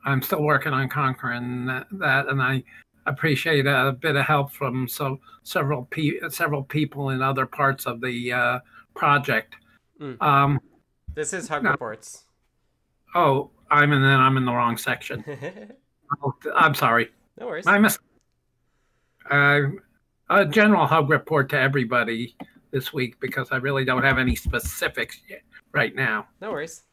I'm 0.05 0.21
still 0.21 0.43
working 0.43 0.71
on 0.71 0.88
conquering 0.88 1.65
that, 1.65 1.88
that 1.91 2.27
and 2.27 2.41
I 2.41 2.63
appreciate 3.07 3.65
a 3.65 3.97
bit 3.99 4.15
of 4.15 4.25
help 4.25 4.53
from 4.53 4.88
so 4.88 5.19
several 5.43 5.83
pe- 5.91 6.29
several 6.29 6.63
people 6.63 7.09
in 7.09 7.21
other 7.21 7.45
parts 7.45 7.85
of 7.85 7.99
the 7.99 8.31
uh, 8.31 8.59
project. 8.95 9.55
Mm. 9.99 10.21
Um, 10.21 10.62
this 11.19 11.34
is 11.34 11.49
Hug 11.49 11.63
no. 11.63 11.71
Reports. 11.71 12.23
oh, 13.13 13.49
I'm 13.69 13.91
in. 13.91 14.01
I'm 14.03 14.38
in 14.38 14.45
the 14.45 14.53
wrong 14.53 14.77
section. 14.77 15.23
Oh, 16.23 16.34
I'm 16.55 16.73
sorry. 16.73 17.10
no 17.38 17.47
worries. 17.47 17.65
My 17.65 17.77
mis- 17.77 17.99
uh, 19.29 19.62
a 20.29 20.45
general 20.45 20.86
hug 20.88 21.10
report 21.10 21.49
to 21.49 21.60
everybody 21.60 22.36
this 22.71 22.93
week 22.93 23.19
because 23.19 23.49
I 23.51 23.58
really 23.58 23.84
don't 23.84 24.03
have 24.03 24.17
any 24.17 24.34
specifics 24.34 25.19
yet, 25.29 25.41
right 25.73 25.93
now. 25.93 26.27
No 26.41 26.51
worries. 26.51 26.84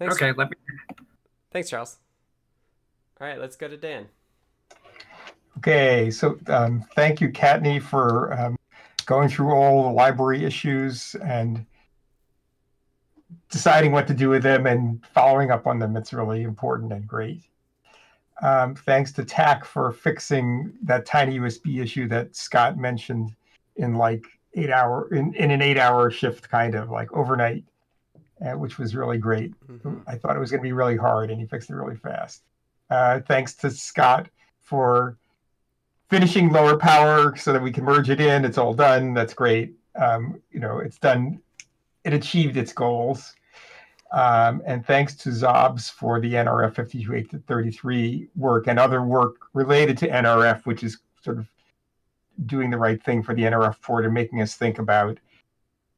Thanks. 0.00 0.16
Okay, 0.16 0.32
let 0.36 0.50
me. 0.50 0.56
Thanks, 1.52 1.70
Charles. 1.70 1.98
All 3.20 3.28
right, 3.28 3.38
let's 3.38 3.54
go 3.54 3.68
to 3.68 3.76
Dan. 3.76 4.08
Okay, 5.58 6.10
so 6.10 6.36
um, 6.48 6.84
thank 6.96 7.20
you, 7.20 7.28
Kattni, 7.28 7.80
for 7.80 8.32
um, 8.32 8.56
going 9.06 9.28
through 9.28 9.52
all 9.52 9.84
the 9.84 9.92
library 9.92 10.44
issues 10.44 11.14
and 11.24 11.64
deciding 13.52 13.92
what 13.92 14.06
to 14.08 14.14
do 14.14 14.30
with 14.30 14.42
them 14.42 14.66
and 14.66 15.04
following 15.14 15.50
up 15.50 15.66
on 15.66 15.78
them. 15.78 15.96
It's 15.96 16.12
really 16.12 16.42
important 16.42 16.90
and 16.92 17.06
great. 17.06 17.42
Um, 18.40 18.74
thanks 18.74 19.12
to 19.12 19.22
Thach 19.22 19.64
for 19.64 19.92
fixing 19.92 20.72
that 20.82 21.06
tiny 21.06 21.38
USB 21.38 21.80
issue 21.80 22.08
that 22.08 22.34
Scott 22.34 22.78
mentioned 22.78 23.36
in 23.76 23.94
like 23.94 24.24
eight 24.54 24.70
hour 24.70 25.08
in, 25.14 25.34
in 25.34 25.50
an 25.50 25.62
eight 25.62 25.78
hour 25.78 26.10
shift, 26.10 26.48
kind 26.48 26.74
of 26.74 26.90
like 26.90 27.12
overnight, 27.12 27.62
uh, 28.44 28.52
which 28.52 28.78
was 28.78 28.96
really 28.96 29.18
great. 29.18 29.54
Mhm. 29.68 30.02
I 30.06 30.16
thought 30.16 30.34
it 30.34 30.40
was 30.40 30.50
going 30.50 30.60
to 30.60 30.66
be 30.66 30.72
really 30.72 30.96
hard, 30.96 31.30
and 31.30 31.38
he 31.38 31.46
fixed 31.46 31.70
it 31.70 31.74
really 31.74 31.96
fast. 31.96 32.42
Uh, 32.90 33.20
thanks 33.20 33.54
to 33.56 33.70
Scott 33.70 34.28
for 34.60 35.16
finishing 36.08 36.50
lower 36.50 36.76
power 36.76 37.36
so 37.36 37.52
that 37.52 37.62
we 37.62 37.70
can 37.70 37.84
merge 37.84 38.10
it 38.10 38.20
in. 38.20 38.44
It's 38.44 38.58
all 38.58 38.74
done. 38.74 39.14
That's 39.14 39.34
great. 39.34 39.74
Um, 39.94 40.40
you 40.50 40.58
know, 40.58 40.78
it's 40.78 40.98
done. 40.98 41.40
It 42.04 42.12
achieved 42.14 42.56
its 42.56 42.72
goals. 42.72 43.34
Um, 44.12 44.62
and 44.66 44.84
thanks 44.84 45.14
to 45.14 45.30
xobs 45.30 45.90
for 45.90 46.20
the 46.20 46.34
NRF 46.34 46.74
52833 46.74 48.28
work 48.36 48.66
and 48.66 48.78
other 48.78 49.02
work 49.02 49.36
related 49.54 49.96
to 49.98 50.08
NRF, 50.08 50.66
which 50.66 50.82
is 50.82 50.98
sort 51.22 51.38
of 51.38 51.48
doing 52.44 52.68
the 52.70 52.76
right 52.76 53.02
thing 53.02 53.22
for 53.22 53.34
the 53.34 53.42
NRF 53.42 53.80
port 53.80 54.04
and 54.04 54.12
making 54.12 54.42
us 54.42 54.54
think 54.54 54.78
about 54.78 55.18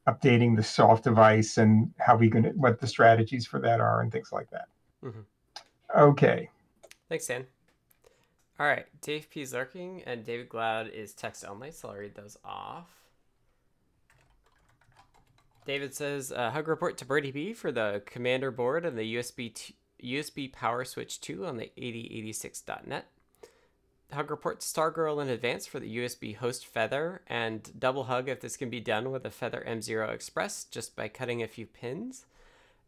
updating 0.06 0.54
the 0.54 0.62
soft 0.62 1.04
device 1.04 1.58
and 1.58 1.92
how 1.98 2.16
we 2.16 2.28
going 2.28 2.44
to 2.44 2.50
what 2.50 2.78
the 2.78 2.86
strategies 2.86 3.46
for 3.46 3.58
that 3.58 3.80
are 3.80 4.00
and 4.00 4.12
things 4.12 4.30
like 4.30 4.48
that. 4.50 4.68
Mhm. 5.02 5.24
Okay. 5.96 6.50
Thanks, 7.08 7.26
Dan. 7.26 7.46
All 8.60 8.66
right, 8.66 8.86
Dave 9.00 9.28
P 9.30 9.40
is 9.40 9.52
lurking, 9.52 10.04
and 10.04 10.24
David 10.24 10.48
Glaude 10.48 10.88
is 10.88 11.12
text 11.12 11.44
only, 11.44 11.72
so 11.72 11.88
I'll 11.88 11.96
read 11.96 12.14
those 12.14 12.36
off. 12.44 13.03
David 15.64 15.94
says, 15.94 16.30
uh, 16.30 16.50
"Hug 16.50 16.68
report 16.68 16.96
to 16.98 17.06
Birdie 17.06 17.30
B 17.30 17.52
for 17.52 17.72
the 17.72 18.02
commander 18.04 18.50
board 18.50 18.84
and 18.84 18.98
the 18.98 19.14
USB 19.16 19.48
t- 19.48 19.76
USB 20.02 20.52
power 20.52 20.84
switch 20.84 21.20
2 21.20 21.46
on 21.46 21.56
the 21.56 21.72
8086.net. 21.76 23.06
Hug 24.12 24.30
report 24.30 24.60
to 24.60 24.66
Stargirl 24.66 25.20
in 25.20 25.28
advance 25.28 25.66
for 25.66 25.80
the 25.80 25.96
USB 25.96 26.36
host 26.36 26.66
Feather, 26.66 27.22
and 27.26 27.72
double 27.78 28.04
hug 28.04 28.28
if 28.28 28.40
this 28.40 28.56
can 28.56 28.70
be 28.70 28.80
done 28.80 29.10
with 29.10 29.24
a 29.24 29.30
Feather 29.30 29.64
M0 29.66 30.12
Express 30.12 30.64
just 30.64 30.94
by 30.94 31.08
cutting 31.08 31.42
a 31.42 31.48
few 31.48 31.66
pins. 31.66 32.26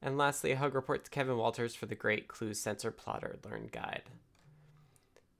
And 0.03 0.19
lastly, 0.19 0.53
a 0.53 0.57
hug 0.57 0.75
report 0.75 1.05
to 1.05 1.11
Kevin 1.11 1.39
Walters 1.39 1.75
for 1.75 1.87
the 1.87 1.95
Great 1.95 2.29
Clue 2.29 2.53
Sensor 2.53 2.91
Plotter 2.91 3.39
Learn 3.45 3.69
Guide. 3.73 4.03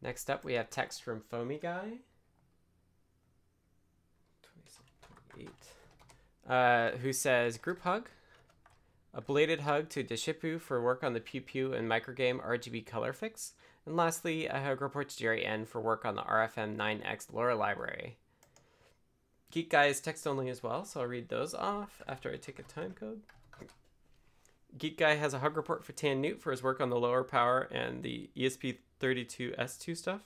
Next 0.01 0.31
up, 0.31 0.45
we 0.45 0.55
have 0.55 0.71
text 0.71 1.03
from 1.03 1.21
Foamy 1.21 1.59
Guy. 1.59 1.99
27, 4.43 4.87
28. 5.35 5.76
Uh, 6.49 6.93
who 7.03 7.13
says, 7.13 7.59
Group 7.59 7.83
hug. 7.83 8.09
A 9.13 9.21
belated 9.21 9.61
hug 9.61 9.89
to 9.91 10.05
Deshipu 10.05 10.61
for 10.61 10.83
work 10.83 11.03
on 11.03 11.15
the 11.15 11.21
Pew 11.21 11.41
Pew 11.41 11.73
and 11.73 11.91
microgame 11.91 12.45
RGB 12.47 12.87
color 12.87 13.13
fix. 13.13 13.55
And 13.87 13.97
lastly, 13.97 14.47
a 14.47 14.61
hug 14.61 14.83
report 14.83 15.09
to 15.09 15.17
Jerry 15.17 15.45
N 15.45 15.65
for 15.65 15.81
work 15.81 16.05
on 16.05 16.17
the 16.17 16.23
RFM 16.23 16.77
9X 16.77 17.33
LoRa 17.33 17.57
library. 17.57 18.19
Geek 19.51 19.71
Guy 19.71 19.87
is 19.87 20.01
text 20.01 20.27
only 20.27 20.51
as 20.51 20.63
well, 20.63 20.85
so 20.85 21.01
I'll 21.01 21.07
read 21.07 21.29
those 21.29 21.55
off 21.55 22.03
after 22.07 22.31
I 22.31 22.37
take 22.37 22.59
a 22.59 22.63
time 22.63 22.93
code. 22.93 23.23
Geek 24.77 24.99
Guy 24.99 25.15
has 25.15 25.33
a 25.33 25.39
hug 25.39 25.57
report 25.57 25.85
for 25.85 25.93
tannewt 25.93 26.41
for 26.41 26.51
his 26.51 26.63
work 26.63 26.81
on 26.81 26.91
the 26.91 26.99
lower 26.99 27.25
power 27.25 27.69
and 27.71 28.03
the 28.03 28.29
E 28.35 28.49
ESP32S2 28.49 29.97
stuff. 29.97 30.23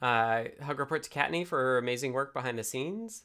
Uh, 0.00 0.44
hug 0.62 0.78
report 0.78 1.02
to 1.02 1.10
Kattni 1.10 1.44
for 1.44 1.58
her 1.58 1.78
amazing 1.78 2.12
work 2.12 2.32
behind 2.32 2.58
the 2.58 2.62
scenes. 2.62 3.24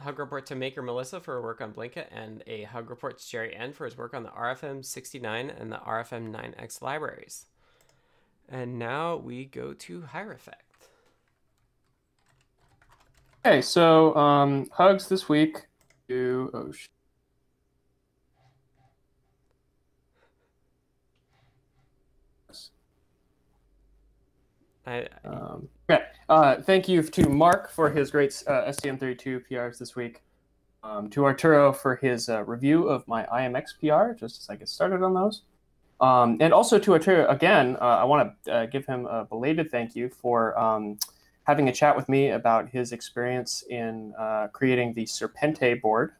Hug 0.00 0.18
report 0.18 0.46
to 0.46 0.54
Maker 0.54 0.82
Melissa 0.82 1.20
for 1.20 1.34
her 1.34 1.42
work 1.42 1.60
on 1.60 1.72
Blinka, 1.72 2.06
and 2.10 2.42
a 2.46 2.64
hug 2.64 2.90
report 2.90 3.18
to 3.18 3.28
Jerry 3.28 3.54
N 3.56 3.72
for 3.72 3.86
his 3.86 3.96
work 3.96 4.12
on 4.14 4.22
the 4.22 4.28
RFM 4.30 4.84
69 4.84 5.50
and 5.50 5.72
the 5.72 5.76
RFM 5.78 6.30
9X 6.34 6.82
libraries. 6.82 7.46
And 8.48 8.78
now 8.78 9.16
we 9.16 9.44
go 9.46 9.72
to 9.72 10.02
Hierophect. 10.02 10.62
Okay, 13.44 13.62
so 13.62 14.14
um, 14.16 14.68
hugs 14.72 15.08
this 15.08 15.28
week 15.28 15.66
to 16.08 16.50
oh 16.52 16.72
I, 24.86 25.08
I- 25.24 25.28
Um, 25.28 25.68
okay. 25.88 26.04
Uh, 26.28 26.60
thank 26.62 26.88
you 26.88 27.02
to 27.02 27.28
Mark 27.28 27.70
for 27.70 27.90
his 27.90 28.10
great 28.10 28.42
uh, 28.46 28.64
STM32 28.64 29.42
PRs 29.50 29.78
this 29.78 29.94
week. 29.94 30.22
Um, 30.82 31.10
to 31.10 31.24
Arturo 31.24 31.72
for 31.72 31.96
his 31.96 32.28
uh, 32.28 32.44
review 32.44 32.88
of 32.88 33.06
my 33.08 33.24
IMX 33.24 33.70
PR, 33.80 34.12
just 34.16 34.40
as 34.40 34.48
I 34.48 34.54
get 34.54 34.68
started 34.68 35.02
on 35.02 35.14
those. 35.14 35.42
Um, 36.00 36.36
and 36.40 36.52
also 36.52 36.78
to 36.78 36.92
Arturo, 36.92 37.26
again, 37.26 37.76
uh, 37.80 37.84
I 37.84 38.04
want 38.04 38.32
to 38.44 38.52
uh, 38.52 38.66
give 38.66 38.86
him 38.86 39.06
a 39.06 39.24
belated 39.24 39.70
thank 39.70 39.96
you 39.96 40.08
for 40.08 40.56
um, 40.56 40.98
having 41.42 41.68
a 41.68 41.72
chat 41.72 41.96
with 41.96 42.08
me 42.08 42.30
about 42.30 42.68
his 42.68 42.92
experience 42.92 43.64
in 43.68 44.14
uh, 44.16 44.46
creating 44.52 44.92
the 44.92 45.04
Serpente 45.06 45.80
board, 45.80 46.12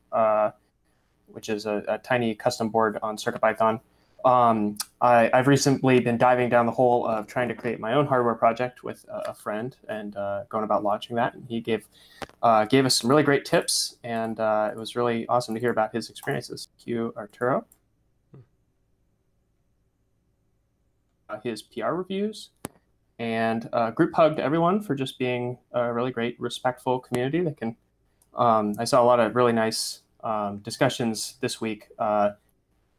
which 1.28 1.48
is 1.48 1.66
a, 1.66 1.84
a 1.86 1.98
tiny 1.98 2.34
custom 2.34 2.68
board 2.68 2.98
on 3.02 3.16
CircuitPython. 3.16 3.80
Um, 4.26 4.76
I, 5.00 5.30
I've 5.32 5.46
recently 5.46 6.00
been 6.00 6.18
diving 6.18 6.48
down 6.48 6.66
the 6.66 6.72
hole 6.72 7.06
of 7.06 7.28
trying 7.28 7.46
to 7.46 7.54
create 7.54 7.78
my 7.78 7.94
own 7.94 8.06
hardware 8.06 8.34
project 8.34 8.82
with 8.82 9.06
a, 9.08 9.30
a 9.30 9.34
friend 9.34 9.76
and 9.88 10.16
uh, 10.16 10.42
going 10.48 10.64
about 10.64 10.82
launching 10.82 11.14
that. 11.14 11.34
And 11.34 11.46
he 11.48 11.60
gave 11.60 11.86
uh, 12.42 12.64
gave 12.64 12.84
us 12.84 12.96
some 12.96 13.08
really 13.08 13.22
great 13.22 13.44
tips, 13.44 13.98
and 14.02 14.40
uh, 14.40 14.70
it 14.72 14.76
was 14.76 14.96
really 14.96 15.28
awesome 15.28 15.54
to 15.54 15.60
hear 15.60 15.70
about 15.70 15.94
his 15.94 16.10
experiences. 16.10 16.66
You, 16.84 17.14
Arturo. 17.16 17.66
Uh, 21.28 21.40
his 21.42 21.62
PR 21.62 21.90
reviews 21.90 22.50
and 23.20 23.68
uh, 23.72 23.90
group 23.92 24.12
hug 24.14 24.36
to 24.36 24.42
everyone 24.42 24.80
for 24.80 24.96
just 24.96 25.18
being 25.20 25.56
a 25.72 25.92
really 25.92 26.10
great, 26.10 26.38
respectful 26.40 26.98
community 26.98 27.42
that 27.42 27.56
can. 27.56 27.76
Um, 28.34 28.74
I 28.76 28.84
saw 28.84 29.02
a 29.02 29.06
lot 29.06 29.20
of 29.20 29.36
really 29.36 29.52
nice 29.52 30.02
um, 30.24 30.58
discussions 30.58 31.36
this 31.40 31.60
week. 31.60 31.88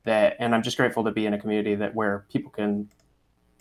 That 0.07 0.37
and 0.39 0.55
i'm 0.55 0.63
just 0.63 0.77
grateful 0.77 1.03
to 1.03 1.11
be 1.11 1.25
in 1.25 1.33
a 1.33 1.37
community 1.37 1.75
that 1.75 1.93
where 1.93 2.25
people 2.31 2.49
can 2.49 2.89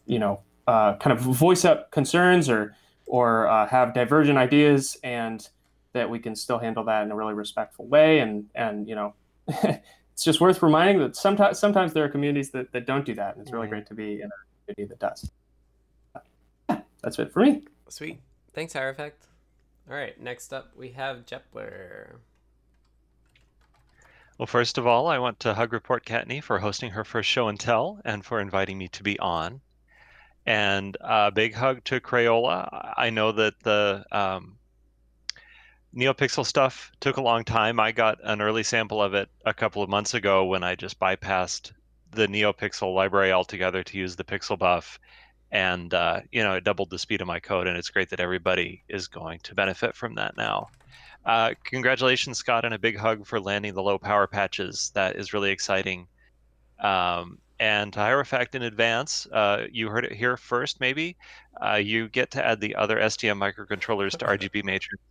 you 0.07 0.21
know 0.21 0.41
uh, 0.69 0.95
kind 0.97 1.13
of 1.13 1.21
voice 1.21 1.65
up 1.65 1.91
concerns 1.91 2.49
or 2.49 2.75
or 3.07 3.49
uh, 3.49 3.67
have 3.67 3.93
divergent 3.93 4.39
ideas 4.39 4.97
and 5.03 5.49
that 5.93 6.09
we 6.09 6.21
can 6.21 6.37
still 6.37 6.59
handle 6.61 6.85
that 6.85 7.03
in 7.03 7.11
a 7.11 7.17
really 7.17 7.35
respectful 7.35 7.85
way 7.87 8.21
and 8.21 8.47
and 8.55 8.89
you 8.89 8.95
know 8.95 9.13
it's 9.49 10.23
just 10.25 10.41
worth 10.41 10.63
reminding 10.63 10.99
that 11.01 11.17
sometimes 11.17 11.59
sometimes 11.59 11.93
there 11.93 12.05
are 12.05 12.09
communities 12.09 12.51
that, 12.53 12.71
that 12.71 12.87
don't 12.87 13.05
do 13.05 13.15
that 13.15 13.35
and 13.35 13.43
it's 13.43 13.53
really 13.53 13.67
Mhm. 13.67 13.71
great 13.71 13.87
to 13.89 13.95
be 13.95 14.21
in 14.23 14.29
a 14.29 14.39
community 14.73 14.89
that 14.89 15.01
does 15.01 15.31
that's 17.03 17.19
it 17.19 17.33
for 17.33 17.41
me. 17.41 17.63
Sweet. 17.89 18.21
Thanks, 18.53 18.73
Hierophect. 18.73 19.27
All 19.91 19.97
right, 19.97 20.21
next 20.21 20.53
up 20.53 20.73
we 20.77 20.91
have 20.93 21.25
Jepler. 21.27 22.17
Well, 24.39 24.47
first 24.47 24.77
of 24.77 24.87
all, 24.87 25.07
I 25.07 25.19
want 25.19 25.41
to 25.41 25.55
hug 25.55 25.73
report 25.73 26.05
Kattni 26.05 26.43
for 26.43 26.59
hosting 26.59 26.91
her 26.91 27.05
first 27.05 27.29
show 27.29 27.49
and 27.49 27.59
tell 27.59 28.01
and 28.05 28.25
for 28.25 28.39
inviting 28.39 28.77
me 28.77 28.89
to 28.89 29.03
be 29.03 29.19
on. 29.19 29.63
And 30.45 30.97
a 31.01 31.33
big 31.33 31.55
hug 31.55 31.83
to 31.85 32.01
Crayola. 32.01 32.95
I 32.97 33.11
know 33.11 33.33
that 33.33 33.59
the 33.61 34.05
um, 34.13 34.59
NeoPixel 35.97 36.45
stuff 36.45 36.93
took 37.01 37.17
a 37.17 37.23
long 37.23 37.45
time. 37.45 37.81
I 37.81 37.93
got 37.93 38.19
an 38.23 38.43
early 38.43 38.63
sample 38.63 39.03
of 39.03 39.15
it 39.15 39.31
a 39.47 39.55
couple 39.55 39.83
of 39.83 39.89
months 39.89 40.13
ago 40.13 40.45
when 40.45 40.63
I 40.63 40.75
just 40.75 41.01
bypassed 41.01 41.73
the 42.11 42.29
NeoPixel 42.29 42.95
library 42.95 43.33
altogether 43.33 43.83
to 43.83 43.99
use 43.99 44.17
the 44.17 44.25
Pixelbuf. 44.25 44.99
And, 45.51 45.95
uh, 45.95 46.21
you 46.31 46.43
know, 46.43 46.55
it 46.55 46.65
doubled 46.65 46.91
the 46.91 46.99
speed 46.99 47.23
of 47.23 47.27
my 47.27 47.41
code. 47.41 47.67
And 47.67 47.79
it's 47.79 47.91
great 47.91 48.11
that 48.11 48.21
everybody 48.21 48.85
is 48.87 49.09
going 49.09 49.41
to 49.45 49.55
benefit 49.55 49.97
from 49.97 50.17
that 50.17 50.37
now. 50.37 50.69
Uh, 51.27 51.55
congratulations, 51.65 52.39
Scott, 52.39 52.65
and 52.65 52.73
a 52.73 52.79
big 52.79 52.97
hug 52.97 53.27
for 53.27 53.41
landing 53.41 53.75
the 53.75 53.83
low 53.83 53.99
power 53.99 54.29
patches. 54.29 54.93
That 54.95 55.17
is 55.17 55.33
really 55.33 55.51
exciting. 55.51 56.07
Um, 56.79 57.39
and 57.59 57.93
to 57.95 57.99
Hierophect 57.99 58.55
in 58.55 58.63
advance, 58.63 59.27
uh, 59.33 59.67
you 59.73 59.89
heard 59.89 60.05
it 60.05 60.13
here 60.13 60.37
first, 60.37 60.79
maybe. 60.79 61.17
Uh, 61.61 61.75
you 61.75 62.09
get 62.09 62.31
to 62.33 62.47
add 62.47 62.61
the 62.61 62.77
other 62.77 62.99
STM 62.99 63.39
microcontrollers 63.39 64.17
to 64.19 64.25
RGB 64.25 64.63
Matrix. 64.65 65.03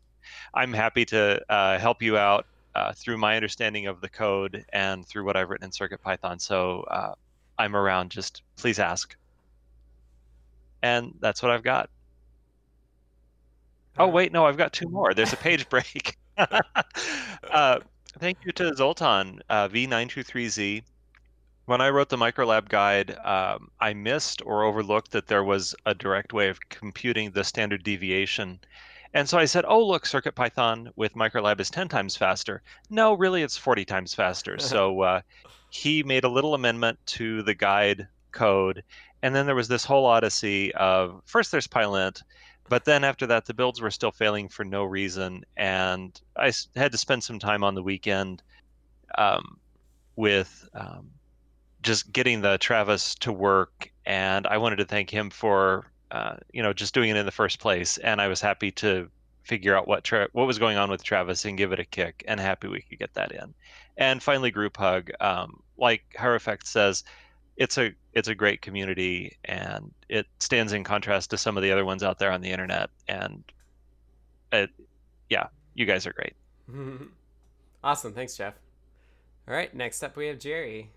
I'm 0.53 0.71
happy 0.71 1.05
to 1.05 1.41
uh, 1.51 1.77
help 1.79 2.01
you 2.01 2.17
out 2.17 2.45
uh, 2.75 2.93
through 2.93 3.17
my 3.17 3.35
understanding 3.35 3.87
of 3.87 3.99
the 3.99 4.09
code 4.09 4.63
and 4.71 5.05
through 5.05 5.25
what 5.25 5.35
I've 5.35 5.49
written 5.49 5.65
in 5.65 5.71
CircuitPython. 5.71 6.39
So 6.39 6.81
uh, 6.91 7.15
I'm 7.57 7.75
around. 7.75 8.11
Just 8.11 8.43
please 8.55 8.79
ask. 8.79 9.15
And 10.81 11.13
that's 11.19 11.41
what 11.41 11.51
I've 11.51 11.63
got. 11.63 11.89
Oh 13.97 14.07
wait, 14.07 14.31
no, 14.31 14.45
I've 14.45 14.57
got 14.57 14.73
two 14.73 14.89
more. 14.89 15.13
There's 15.13 15.33
a 15.33 15.37
page 15.37 15.67
break. 15.69 16.17
uh, 16.37 17.79
thank 18.19 18.37
you 18.45 18.51
to 18.53 18.75
Zoltan 18.75 19.41
uh, 19.49 19.67
V923Z. 19.69 20.83
When 21.65 21.81
I 21.81 21.89
wrote 21.89 22.09
the 22.09 22.17
Microlab 22.17 22.69
guide, 22.69 23.17
um, 23.23 23.71
I 23.79 23.93
missed 23.93 24.41
or 24.45 24.63
overlooked 24.63 25.11
that 25.11 25.27
there 25.27 25.43
was 25.43 25.73
a 25.85 25.95
direct 25.95 26.31
way 26.31 26.49
of 26.49 26.59
computing 26.69 27.31
the 27.31 27.43
standard 27.43 27.83
deviation. 27.83 28.59
And 29.15 29.27
so 29.27 29.37
I 29.37 29.45
said, 29.45 29.65
oh, 29.65 29.83
look, 29.83 30.03
CircuitPython 30.03 30.89
with 30.97 31.15
Microlab 31.15 31.59
is 31.61 31.69
10 31.69 31.87
times 31.87 32.17
faster. 32.17 32.61
No, 32.89 33.13
really, 33.13 33.41
it's 33.41 33.57
40 33.57 33.85
times 33.85 34.13
faster. 34.13 34.57
so 34.59 35.01
uh, 35.01 35.21
he 35.69 36.03
made 36.03 36.25
a 36.25 36.29
little 36.29 36.53
amendment 36.53 36.99
to 37.07 37.41
the 37.41 37.55
guide 37.55 38.07
code. 38.31 38.83
And 39.23 39.33
then 39.33 39.45
there 39.45 39.55
was 39.55 39.69
this 39.69 39.85
whole 39.85 40.05
odyssey 40.05 40.75
of 40.75 41.21
first 41.25 41.51
there's 41.51 41.65
Pylint, 41.65 42.21
but 42.69 42.85
then 42.85 43.03
after 43.03 43.27
that, 43.27 43.45
the 43.45 43.53
builds 43.53 43.81
were 43.81 43.91
still 43.91 44.11
failing 44.11 44.49
for 44.49 44.65
no 44.65 44.83
reason, 44.83 45.43
and 45.55 46.19
I 46.35 46.51
had 46.75 46.91
to 46.91 46.97
spend 46.97 47.23
some 47.23 47.39
time 47.39 47.63
on 47.63 47.75
the 47.75 47.83
weekend 47.83 48.41
um, 49.17 49.59
with 50.15 50.67
um, 50.73 51.11
just 51.81 52.11
getting 52.11 52.41
the 52.41 52.57
Travis 52.57 53.15
to 53.15 53.31
work, 53.31 53.91
and 54.05 54.47
I 54.47 54.57
wanted 54.57 54.77
to 54.77 54.85
thank 54.85 55.09
him 55.09 55.29
for 55.29 55.91
uh, 56.11 56.37
you 56.51 56.63
know 56.63 56.73
just 56.73 56.93
doing 56.93 57.09
it 57.09 57.17
in 57.17 57.25
the 57.25 57.31
first 57.31 57.59
place, 57.59 57.97
and 57.97 58.19
I 58.19 58.27
was 58.27 58.41
happy 58.41 58.71
to 58.71 59.09
figure 59.43 59.77
out 59.77 59.87
what 59.87 60.03
tra- 60.03 60.29
what 60.33 60.47
was 60.47 60.57
going 60.57 60.77
on 60.77 60.89
with 60.89 61.03
Travis 61.03 61.45
and 61.45 61.57
give 61.57 61.71
it 61.71 61.79
a 61.79 61.85
kick, 61.85 62.23
and 62.27 62.39
happy 62.39 62.67
we 62.67 62.81
could 62.81 62.99
get 62.99 63.13
that 63.13 63.31
in. 63.31 63.53
And 63.97 64.21
finally, 64.21 64.51
group 64.51 64.75
hug. 64.77 65.11
Um, 65.19 65.61
like 65.77 66.03
Hierophect 66.17 66.65
says, 66.65 67.03
it's 67.57 67.77
a 67.77 67.93
it's 68.13 68.27
a 68.27 68.35
great 68.35 68.61
community 68.61 69.37
and 69.45 69.91
it 70.09 70.25
stands 70.39 70.73
in 70.73 70.83
contrast 70.83 71.29
to 71.29 71.37
some 71.37 71.57
of 71.57 71.63
the 71.63 71.71
other 71.71 71.85
ones 71.85 72.03
out 72.03 72.19
there 72.19 72.31
on 72.31 72.41
the 72.41 72.49
internet 72.49 72.89
and 73.07 73.43
it 74.51 74.69
yeah 75.29 75.47
you 75.73 75.85
guys 75.85 76.05
are 76.07 76.13
great. 76.13 76.33
Awesome. 77.83 78.13
Thanks 78.13 78.35
jeff. 78.35 78.55
All 79.47 79.53
right 79.53 79.71
next 79.75 80.01
up 80.01 80.15
we 80.15 80.25
have 80.27 80.39
jerry. 80.39 80.89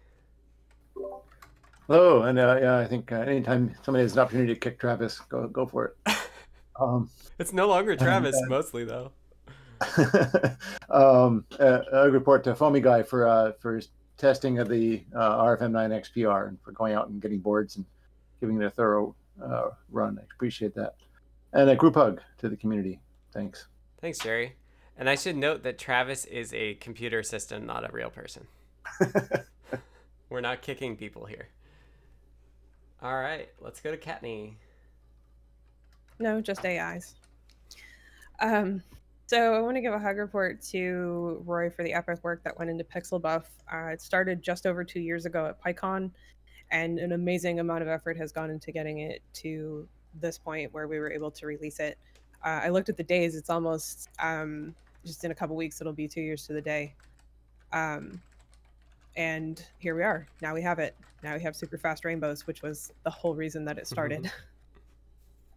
Hello 1.86 2.22
and 2.22 2.38
uh, 2.38 2.58
yeah 2.60 2.78
i 2.78 2.86
think 2.86 3.12
uh, 3.12 3.16
anytime 3.16 3.74
somebody 3.82 4.02
has 4.02 4.14
an 4.14 4.20
opportunity 4.20 4.54
to 4.54 4.58
kick 4.58 4.78
travis 4.78 5.20
go 5.20 5.46
go 5.48 5.66
for 5.66 5.94
it. 6.06 6.16
Um, 6.80 7.10
it's 7.40 7.52
no 7.52 7.66
longer 7.66 7.96
travis 7.96 8.36
and, 8.36 8.46
uh, 8.46 8.48
mostly 8.56 8.84
though. 8.84 9.10
Um, 10.90 11.44
uh, 11.60 11.80
a 11.92 12.10
report 12.10 12.44
to 12.44 12.54
foamy 12.54 12.80
guy 12.80 13.02
for 13.02 13.26
uh, 13.26 13.52
for 13.60 13.74
his 13.74 13.88
testing 14.18 14.58
of 14.58 14.68
the 14.68 15.02
uh, 15.14 15.42
RFM9X 15.44 16.12
PR 16.12 16.48
and 16.48 16.60
for 16.60 16.72
going 16.72 16.92
out 16.92 17.08
and 17.08 17.22
getting 17.22 17.38
boards 17.38 17.76
and 17.76 17.86
giving 18.40 18.60
it 18.60 18.64
a 18.64 18.70
thorough 18.70 19.14
uh, 19.42 19.70
run. 19.90 20.18
I 20.20 20.24
appreciate 20.34 20.74
that. 20.74 20.96
And 21.52 21.70
a 21.70 21.76
group 21.76 21.94
hug 21.94 22.20
to 22.38 22.48
the 22.48 22.56
community. 22.56 23.00
Thanks. 23.32 23.66
Thanks, 24.00 24.18
Jerry. 24.18 24.54
And 24.98 25.08
I 25.08 25.14
should 25.14 25.36
note 25.36 25.62
that 25.62 25.78
Travis 25.78 26.24
is 26.24 26.52
a 26.52 26.74
computer 26.74 27.22
system, 27.22 27.64
not 27.64 27.88
a 27.88 27.92
real 27.92 28.10
person. 28.10 28.46
We're 30.30 30.40
not 30.40 30.60
kicking 30.60 30.96
people 30.96 31.24
here. 31.24 31.48
All 33.00 33.14
right, 33.14 33.48
let's 33.60 33.80
go 33.80 33.92
to 33.92 33.96
Kattni. 33.96 34.54
No, 36.18 36.40
just 36.40 36.66
AIs. 36.66 37.14
Um, 38.40 38.82
so 39.28 39.52
I 39.52 39.60
want 39.60 39.76
to 39.76 39.82
give 39.82 39.92
a 39.92 39.98
hug 39.98 40.16
report 40.16 40.62
to 40.70 41.42
Roy 41.44 41.68
for 41.68 41.82
the 41.84 41.92
epic 41.92 42.20
work 42.22 42.42
that 42.44 42.58
went 42.58 42.70
into 42.70 42.82
Pixelbuf. 42.82 43.44
Uh, 43.70 43.88
it 43.88 44.00
started 44.00 44.42
just 44.42 44.66
over 44.66 44.82
two 44.84 45.00
years 45.00 45.26
ago 45.26 45.44
at 45.44 45.62
PyCon, 45.62 46.10
and 46.70 46.98
an 46.98 47.12
amazing 47.12 47.60
amount 47.60 47.82
of 47.82 47.88
effort 47.88 48.16
has 48.16 48.32
gone 48.32 48.48
into 48.48 48.72
getting 48.72 49.00
it 49.00 49.20
to 49.34 49.86
this 50.18 50.38
point 50.38 50.72
where 50.72 50.88
we 50.88 50.98
were 50.98 51.12
able 51.12 51.30
to 51.30 51.44
release 51.44 51.78
it. 51.78 51.98
Uh, 52.42 52.60
I 52.64 52.70
looked 52.70 52.88
at 52.88 52.96
the 52.96 53.02
days; 53.02 53.36
it's 53.36 53.50
almost 53.50 54.08
um, 54.18 54.74
just 55.04 55.22
in 55.24 55.30
a 55.30 55.34
couple 55.34 55.56
weeks. 55.56 55.78
It'll 55.82 55.92
be 55.92 56.08
two 56.08 56.22
years 56.22 56.46
to 56.46 56.54
the 56.54 56.62
day. 56.62 56.94
Um, 57.70 58.22
and 59.14 59.62
here 59.78 59.94
we 59.94 60.04
are. 60.04 60.26
Now 60.40 60.54
we 60.54 60.62
have 60.62 60.78
it. 60.78 60.96
Now 61.22 61.34
we 61.34 61.42
have 61.42 61.54
super 61.54 61.76
fast 61.76 62.06
rainbows, 62.06 62.46
which 62.46 62.62
was 62.62 62.94
the 63.04 63.10
whole 63.10 63.34
reason 63.34 63.66
that 63.66 63.76
it 63.76 63.86
started. 63.86 64.32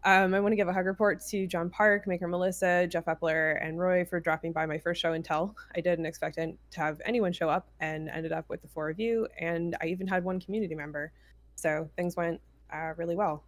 Um, 0.03 0.33
I 0.33 0.39
want 0.39 0.51
to 0.51 0.55
give 0.55 0.67
a 0.67 0.73
hug 0.73 0.87
report 0.87 1.21
to 1.27 1.45
John 1.45 1.69
Park, 1.69 2.07
Maker 2.07 2.27
Melissa, 2.27 2.87
Jeff 2.87 3.05
Epler, 3.05 3.63
and 3.63 3.77
Roy 3.77 4.03
for 4.03 4.19
dropping 4.19 4.51
by 4.51 4.65
my 4.65 4.79
first 4.79 4.99
show 4.99 5.13
and 5.13 5.23
tell. 5.23 5.55
I 5.75 5.81
didn't 5.81 6.07
expect 6.07 6.37
to 6.37 6.55
have 6.71 6.99
anyone 7.05 7.31
show 7.31 7.49
up 7.49 7.69
and 7.79 8.09
ended 8.09 8.31
up 8.31 8.45
with 8.49 8.63
the 8.63 8.67
four 8.67 8.89
of 8.89 8.99
you, 8.99 9.27
and 9.39 9.77
I 9.79 9.85
even 9.87 10.07
had 10.07 10.23
one 10.23 10.39
community 10.39 10.73
member. 10.73 11.11
So 11.55 11.87
things 11.95 12.15
went 12.15 12.41
uh, 12.73 12.93
really 12.97 13.15
well. 13.15 13.43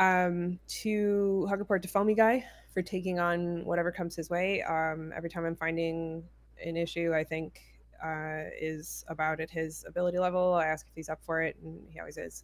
Um, 0.00 0.58
to 0.80 1.46
hug 1.48 1.60
report 1.60 1.82
to 1.82 1.88
Foamy 1.88 2.14
Guy 2.14 2.44
for 2.74 2.82
taking 2.82 3.20
on 3.20 3.64
whatever 3.64 3.92
comes 3.92 4.16
his 4.16 4.28
way. 4.28 4.62
Um, 4.62 5.12
every 5.14 5.30
time 5.30 5.44
I'm 5.44 5.54
finding 5.54 6.24
an 6.64 6.76
issue, 6.76 7.14
I 7.14 7.22
think 7.22 7.60
uh, 8.04 8.50
is 8.60 9.04
about 9.06 9.38
at 9.38 9.50
his 9.50 9.84
ability 9.86 10.18
level. 10.18 10.54
I 10.54 10.66
ask 10.66 10.84
if 10.88 10.96
he's 10.96 11.08
up 11.08 11.20
for 11.22 11.42
it, 11.42 11.56
and 11.62 11.80
he 11.90 12.00
always 12.00 12.16
is. 12.16 12.42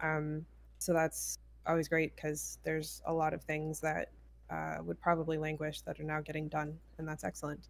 Um, 0.00 0.46
so 0.78 0.92
that's 0.92 1.40
always 1.66 1.88
great 1.88 2.14
because 2.16 2.58
there's 2.64 3.02
a 3.06 3.12
lot 3.12 3.34
of 3.34 3.42
things 3.42 3.80
that 3.80 4.10
uh, 4.50 4.76
would 4.82 5.00
probably 5.00 5.38
languish 5.38 5.80
that 5.82 5.98
are 6.00 6.04
now 6.04 6.20
getting 6.20 6.48
done, 6.48 6.78
and 6.98 7.08
that's 7.08 7.24
excellent. 7.24 7.68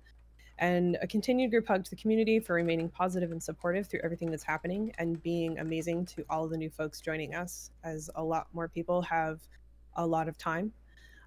And 0.58 0.96
a 1.02 1.06
continued 1.06 1.50
group 1.50 1.68
hug 1.68 1.84
to 1.84 1.90
the 1.90 1.96
community 1.96 2.40
for 2.40 2.54
remaining 2.54 2.88
positive 2.88 3.30
and 3.30 3.42
supportive 3.42 3.86
through 3.86 4.00
everything 4.02 4.30
that's 4.30 4.42
happening 4.42 4.92
and 4.98 5.22
being 5.22 5.58
amazing 5.58 6.06
to 6.06 6.24
all 6.30 6.48
the 6.48 6.56
new 6.56 6.70
folks 6.70 7.00
joining 7.00 7.34
us, 7.34 7.70
as 7.84 8.08
a 8.14 8.22
lot 8.22 8.46
more 8.52 8.68
people 8.68 9.02
have 9.02 9.40
a 9.96 10.06
lot 10.06 10.28
of 10.28 10.38
time. 10.38 10.72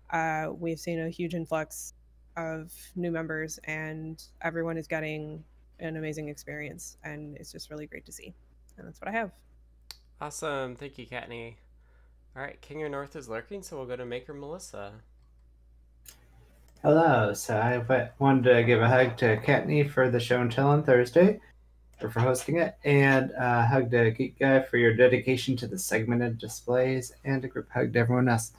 Uh, 0.09 0.47
we've 0.51 0.79
seen 0.79 0.99
a 0.99 1.09
huge 1.09 1.35
influx 1.35 1.93
of 2.37 2.73
new 2.95 3.11
members, 3.11 3.59
and 3.65 4.23
everyone 4.41 4.77
is 4.77 4.87
getting 4.87 5.43
an 5.79 5.97
amazing 5.97 6.29
experience, 6.29 6.97
and 7.03 7.37
it's 7.37 7.51
just 7.51 7.69
really 7.69 7.85
great 7.85 8.05
to 8.05 8.11
see. 8.11 8.33
And 8.77 8.87
that's 8.87 8.99
what 8.99 9.09
I 9.09 9.11
have. 9.11 9.31
Awesome. 10.21 10.75
Thank 10.75 10.97
you, 10.97 11.05
Kattni. 11.05 11.55
All 12.35 12.43
right, 12.43 12.61
King 12.61 12.83
of 12.83 12.91
North 12.91 13.15
is 13.15 13.27
lurking, 13.27 13.63
so 13.63 13.75
we'll 13.75 13.85
go 13.85 13.95
to 13.95 14.05
Maker 14.05 14.33
Melissa. 14.33 14.93
Hello. 16.81 17.33
So 17.33 17.57
I 17.57 18.09
wanted 18.19 18.53
to 18.53 18.63
give 18.63 18.81
a 18.81 18.87
hug 18.87 19.17
to 19.17 19.37
Kattni 19.37 19.89
for 19.89 20.09
the 20.09 20.19
show 20.19 20.39
and 20.39 20.51
tell 20.51 20.69
on 20.69 20.83
Thursday, 20.83 21.41
or 22.01 22.09
for 22.09 22.21
hosting 22.21 22.57
it, 22.57 22.77
and 22.85 23.31
a 23.37 23.65
hug 23.65 23.91
to 23.91 24.11
Geek 24.11 24.39
Guy 24.39 24.61
for 24.61 24.77
your 24.77 24.95
dedication 24.95 25.57
to 25.57 25.67
the 25.67 25.77
segmented 25.77 26.37
displays, 26.37 27.11
and 27.25 27.43
a 27.43 27.47
group 27.49 27.69
hug 27.71 27.91
to 27.93 27.99
everyone 27.99 28.29
else. 28.29 28.53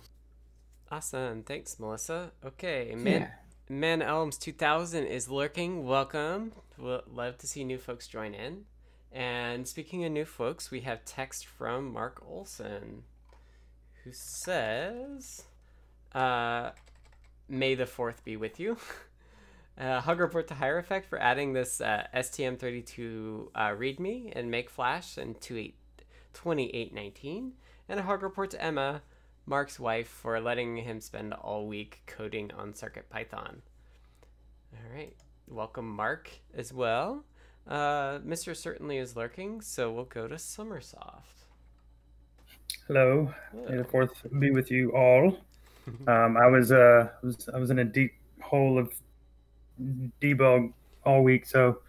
Awesome. 0.91 1.45
Thanks, 1.45 1.79
Melissa. 1.79 2.33
Okay, 2.45 2.95
Man, 2.95 3.23
yeah. 3.23 3.29
Man 3.69 4.03
Elms 4.03 4.37
2000 4.37 5.07
is 5.07 5.31
lurking. 5.31 5.87
Welcome. 5.87 6.53
We'll 6.77 7.05
love 7.11 7.39
to 7.39 7.47
see 7.47 7.65
new 7.65 7.79
folks 7.79 8.09
join 8.09 8.35
in. 8.35 8.65
And 9.13 9.67
speaking 9.67 10.05
of 10.05 10.13
new 10.13 10.25
folks, 10.25 10.71
we 10.71 10.81
have 10.81 11.05
text 11.05 11.47
from 11.47 11.93
Mark 11.93 12.23
Olson 12.29 13.05
who 14.05 14.13
says, 14.13 15.45
uh, 16.15 16.71
May 17.49 17.75
the 17.75 17.85
4th 17.85 18.23
be 18.25 18.37
with 18.37 18.61
you. 18.61 18.77
Uh, 19.79 19.99
hug 19.99 20.21
report 20.21 20.47
to 20.47 20.53
Hierophect 20.53 21.07
for 21.07 21.19
adding 21.19 21.55
this 21.55 21.81
uh, 21.81 22.07
STM32 22.15 23.49
uh, 23.55 23.71
README 23.71 24.31
and 24.37 24.51
make 24.51 24.69
flash 24.69 25.17
in 25.17 25.35
2819. 25.37 27.53
And 27.89 28.01
a 28.01 28.03
hug 28.03 28.23
report 28.23 28.51
to 28.51 28.63
Emma, 28.63 29.01
Mark's 29.47 29.81
wife 29.81 30.09
for 30.09 30.39
letting 30.39 30.77
him 30.77 31.01
spend 31.01 31.33
all 31.33 31.67
week 31.67 32.03
coding 32.07 32.53
on 32.53 32.75
CircuitPython. 32.75 33.61
All 34.75 34.95
right, 34.95 35.17
welcome 35.49 35.89
Mark 35.89 36.31
as 36.55 36.75
well. 36.75 37.25
Uh, 37.67 38.19
Mr. 38.19 38.55
Certainly 38.55 38.99
is 38.99 39.17
lurking, 39.17 39.63
so 39.63 39.91
we'll 39.91 40.05
go 40.05 40.29
to 40.29 40.35
sommersoft. 40.35 41.40
Hello. 42.91 43.33
May 43.69 43.77
the 43.77 43.85
fourth 43.85 44.11
be 44.41 44.51
with 44.51 44.69
you 44.69 44.91
all. 44.91 45.39
Um, 46.07 46.37
I 46.37 46.47
was 46.47 46.71
uh 46.71 47.09
was 47.23 47.49
I 47.53 47.59
was 47.59 47.71
in 47.71 47.79
a 47.81 47.85
deep 47.85 48.13
hole 48.41 48.79
of 48.79 48.93
debug 50.21 50.73
all 51.05 51.25
week, 51.25 51.47
so 51.47 51.81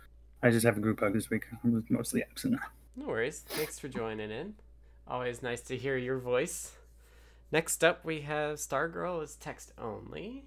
I 0.41 0.49
just 0.49 0.65
have 0.65 0.77
a 0.77 0.79
group 0.79 1.01
hug 1.01 1.13
this 1.13 1.29
week. 1.29 1.43
I 1.51 1.67
was 1.67 1.83
mostly 1.89 2.23
absent. 2.23 2.57
No 2.95 3.07
worries. 3.07 3.43
Thanks 3.47 3.77
for 3.77 3.89
joining 3.89 4.31
in. 4.31 4.55
Always 5.07 5.43
nice 5.43 5.61
to 5.63 5.77
hear 5.77 5.97
your 5.97 6.17
voice. 6.17 6.71
Next 7.51 7.83
up, 7.83 8.03
we 8.05 8.21
have 8.21 8.57
Stargirl 8.57 9.21
is 9.23 9.35
text 9.35 9.71
only. 9.77 10.45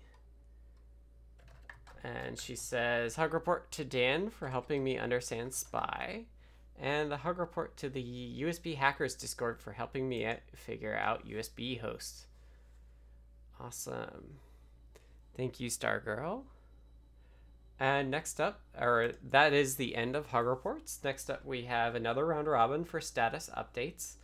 And 2.03 2.41
she 2.41 2.57
says, 2.57 3.17
Hug 3.17 3.35
report 3.35 3.71
to 3.73 3.85
Dan 3.85 4.31
for 4.31 4.49
helping 4.49 4.83
me 4.83 4.99
understand 4.99 5.55
SPI. 5.55 6.27
And 6.81 7.11
the 7.11 7.19
hug 7.19 7.39
report 7.39 7.77
to 7.79 7.89
the 7.89 8.03
USB 8.43 8.77
Hackers 8.77 9.15
Discord 9.15 9.61
for 9.61 9.73
helping 9.73 10.09
me 10.09 10.29
figure 10.55 10.97
out 10.97 11.29
USB 11.29 11.81
hosts. 11.81 12.27
Awesome. 13.61 14.39
Thank 15.37 15.61
you, 15.61 15.71
Stargirl. 15.71 16.43
And 17.79 18.11
next 18.11 18.41
up, 18.41 18.61
or 18.81 19.13
that 19.31 19.53
is 19.53 19.77
the 19.77 19.97
end 19.97 20.15
of 20.15 20.27
Hug 20.27 20.47
Reports. 20.47 21.01
Next 21.03 21.29
up, 21.29 21.45
we 21.45 21.63
have 21.63 21.95
another 21.95 22.25
round 22.25 22.47
robin 22.47 22.85
for 22.85 23.01
status 23.01 23.51
updates. 23.57 24.15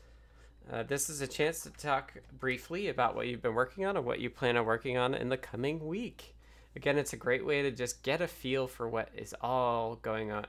Uh, 0.71 0.85
this 0.85 1.11
is 1.11 1.21
a 1.21 1.27
chance 1.27 1.63
to 1.63 1.71
talk 1.71 2.15
briefly 2.39 2.89
about 2.89 3.17
what 3.17 3.27
you've 3.27 3.43
been 3.43 3.55
working 3.55 3.85
on 3.85 3.97
and 3.97 4.07
what 4.07 4.21
you 4.21 4.31
plan 4.31 4.57
on 4.57 4.65
working 4.65 4.97
on 4.97 5.15
in 5.15 5.29
the 5.29 5.37
coming 5.37 5.85
week. 5.85 6.37
Again, 6.77 6.97
it's 6.97 7.13
a 7.13 7.17
great 7.17 7.45
way 7.45 7.63
to 7.63 7.73
just 7.73 8.05
get 8.05 8.21
a 8.21 8.29
feel 8.29 8.69
for 8.69 8.89
what 8.89 9.09
is 9.17 9.35
all 9.41 9.97
going 9.97 10.31
on, 10.31 10.47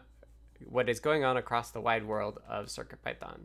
what 0.69 0.89
is 0.89 0.99
going 0.99 1.23
on 1.23 1.37
across 1.37 1.71
the 1.71 1.81
wide 1.81 2.05
world 2.05 2.39
of 2.47 2.67
CircuitPython. 2.67 3.41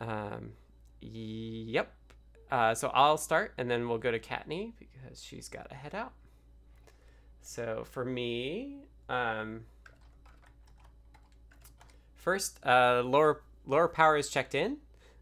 Um, 0.00 0.52
yep. 1.00 1.92
Uh, 2.50 2.74
so 2.74 2.88
I'll 2.88 3.16
start, 3.16 3.54
and 3.58 3.70
then 3.70 3.88
we'll 3.88 3.98
go 3.98 4.10
to 4.10 4.18
Kattni 4.18 4.72
because 4.78 5.22
she's 5.22 5.48
got 5.48 5.68
to 5.70 5.74
head 5.74 5.94
out. 5.94 6.12
So 7.40 7.84
for 7.90 8.04
me, 8.04 8.76
um, 9.08 9.64
first, 12.14 12.58
uh, 12.64 13.02
lower 13.04 13.42
lower 13.66 13.88
power 13.88 14.16
is 14.16 14.28
checked 14.30 14.54
in. 14.54 14.78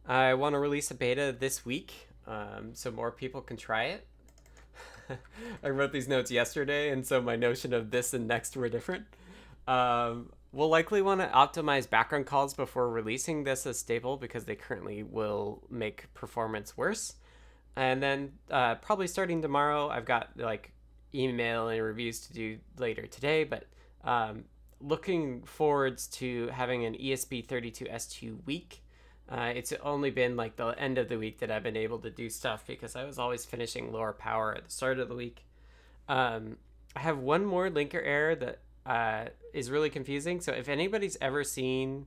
I 0.07 0.35
want 0.35 0.55
to 0.55 0.59
release 0.59 0.91
a 0.91 0.95
beta 0.95 1.35
this 1.39 1.65
week, 1.65 2.09
um, 2.27 2.71
so 2.75 2.91
more 2.91 3.11
people 3.11 3.41
can 3.41 3.57
try 3.57 3.85
it. 3.85 4.07
I 5.65 5.69
wrote 5.69 5.93
these 5.93 6.09
notes 6.09 6.31
yesterday, 6.31 6.91
and 6.91 7.07
so 7.07 7.21
my 7.21 7.37
notion 7.37 7.73
of 7.73 7.91
this 7.91 8.15
and 8.15 8.27
next 8.27 8.57
were 8.57 8.69
different. 8.69 9.05
Um, 9.67 10.33
we'll 10.53 10.69
likely 10.69 11.03
want 11.03 11.21
to 11.21 11.29
optimize 11.29 11.89
background 11.89 12.27
calls 12.27 12.55
before 12.55 12.91
releasing 12.91 13.45
this 13.45 13.67
as 13.67 13.79
stable 13.79 14.17
because 14.17 14.45
they 14.45 14.55
currently 14.55 15.03
will 15.03 15.63
make 15.71 16.13
performance 16.15 16.77
worse. 16.77 17.15
And 17.77 18.03
then 18.03 18.33
uh, 18.51 18.77
probably 18.77 19.07
starting 19.07 19.41
tomorrow, 19.41 19.89
I've 19.89 20.05
got 20.05 20.31
like 20.37 20.73
email 21.15 21.69
and 21.69 21.83
reviews 21.83 22.21
to 22.21 22.33
do 22.33 22.59
later 22.79 23.07
today, 23.07 23.45
but 23.45 23.67
um, 24.05 24.45
looking 24.81 25.43
forwards 25.45 26.07
to 26.09 26.49
having 26.49 26.85
an 26.85 26.95
ESP32S2 26.95 28.45
week. 28.45 28.83
Uh, 29.29 29.53
it's 29.55 29.73
only 29.83 30.11
been 30.11 30.37
like 30.37 30.57
the 30.57 30.67
end 30.69 30.99
of 30.99 31.09
the 31.09 31.17
week 31.17 31.39
that 31.39 31.51
I've 31.51 31.63
been 31.63 31.77
able 31.77 31.99
to 32.01 32.11
do 32.11 32.29
stuff 32.29 32.67
because 32.67 32.97
I 32.97 33.05
was 33.05 33.19
always 33.19 33.45
finishing 33.45 33.93
lower 33.93 34.13
power 34.13 34.55
at 34.55 34.65
the 34.65 34.71
start 34.71 34.99
of 34.99 35.09
the 35.09 35.15
week. 35.15 35.47
Um, 36.09 36.57
I 36.95 37.01
have 37.01 37.19
one 37.19 37.47
more 37.47 37.71
linker 37.71 38.03
error 38.05 38.35
that 38.35 38.59
uh, 38.87 39.27
is 39.53 39.71
really 39.71 39.91
confusing. 39.91 40.41
So 40.41 40.53
if 40.53 40.69
anybody's 40.69 41.17
ever 41.21 41.45
seen 41.45 42.07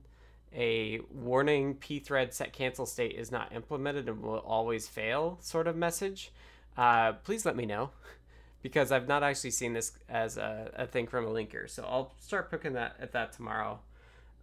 a 0.54 1.00
warning 1.12 1.74
pthread 1.76 2.32
set 2.32 2.52
cancel 2.52 2.86
state 2.86 3.12
is 3.12 3.30
not 3.30 3.52
implemented 3.54 4.08
and 4.08 4.22
will 4.22 4.38
always 4.38 4.88
fail 4.88 5.38
sort 5.40 5.66
of 5.66 5.76
message, 5.76 6.32
uh, 6.76 7.12
please 7.12 7.44
let 7.44 7.56
me 7.56 7.66
know 7.66 7.90
because 8.62 8.92
I've 8.92 9.08
not 9.08 9.22
actually 9.22 9.50
seen 9.50 9.72
this 9.72 9.92
as 10.08 10.36
a, 10.36 10.70
a 10.74 10.86
thing 10.86 11.06
from 11.06 11.26
a 11.26 11.28
linker. 11.28 11.68
So 11.68 11.84
I'll 11.84 12.14
start 12.20 12.50
poking 12.50 12.74
that 12.74 12.96
at 13.00 13.12
that 13.12 13.32
tomorrow. 13.32 13.80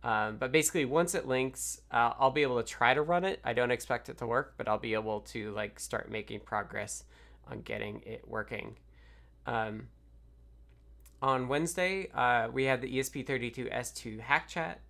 Um, 0.04 0.36
but 0.38 0.52
basically, 0.52 0.84
once 0.84 1.16
it 1.16 1.28
links, 1.28 1.82
uh, 1.90 2.12
I'll 2.20 2.32
be 2.32 2.42
able 2.42 2.62
to 2.62 2.68
try 2.68 2.94
to 2.94 3.02
run 3.02 3.24
it. 3.24 3.40
I 3.44 3.54
don't 3.54 3.72
expect 3.72 4.10
it 4.10 4.18
to 4.18 4.28
work, 4.28 4.56
but 4.58 4.68
I'll 4.68 4.78
be 4.78 4.96
able 4.96 5.22
to 5.22 5.52
like 5.52 5.80
start 5.80 6.12
making 6.12 6.42
progress 6.42 7.06
on 7.50 7.62
getting 7.62 8.02
it 8.06 8.28
working. 8.28 8.76
Um, 9.46 9.88
on 11.24 11.48
Wednesday, 11.48 12.10
uh, 12.14 12.50
we 12.52 12.66
had 12.66 12.82
the 12.82 12.98
ESP32S2 12.98 14.20
hack 14.20 14.50
chat. 14.50 14.82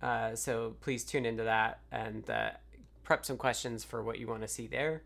Uh, 0.00 0.34
so 0.36 0.76
please 0.80 1.04
tune 1.04 1.26
into 1.26 1.42
that 1.42 1.80
and 1.90 2.28
uh, 2.30 2.50
prep 3.02 3.26
some 3.26 3.36
questions 3.36 3.82
for 3.82 4.00
what 4.00 4.18
you 4.20 4.28
want 4.28 4.42
to 4.42 4.48
see 4.48 4.68
there. 4.68 5.02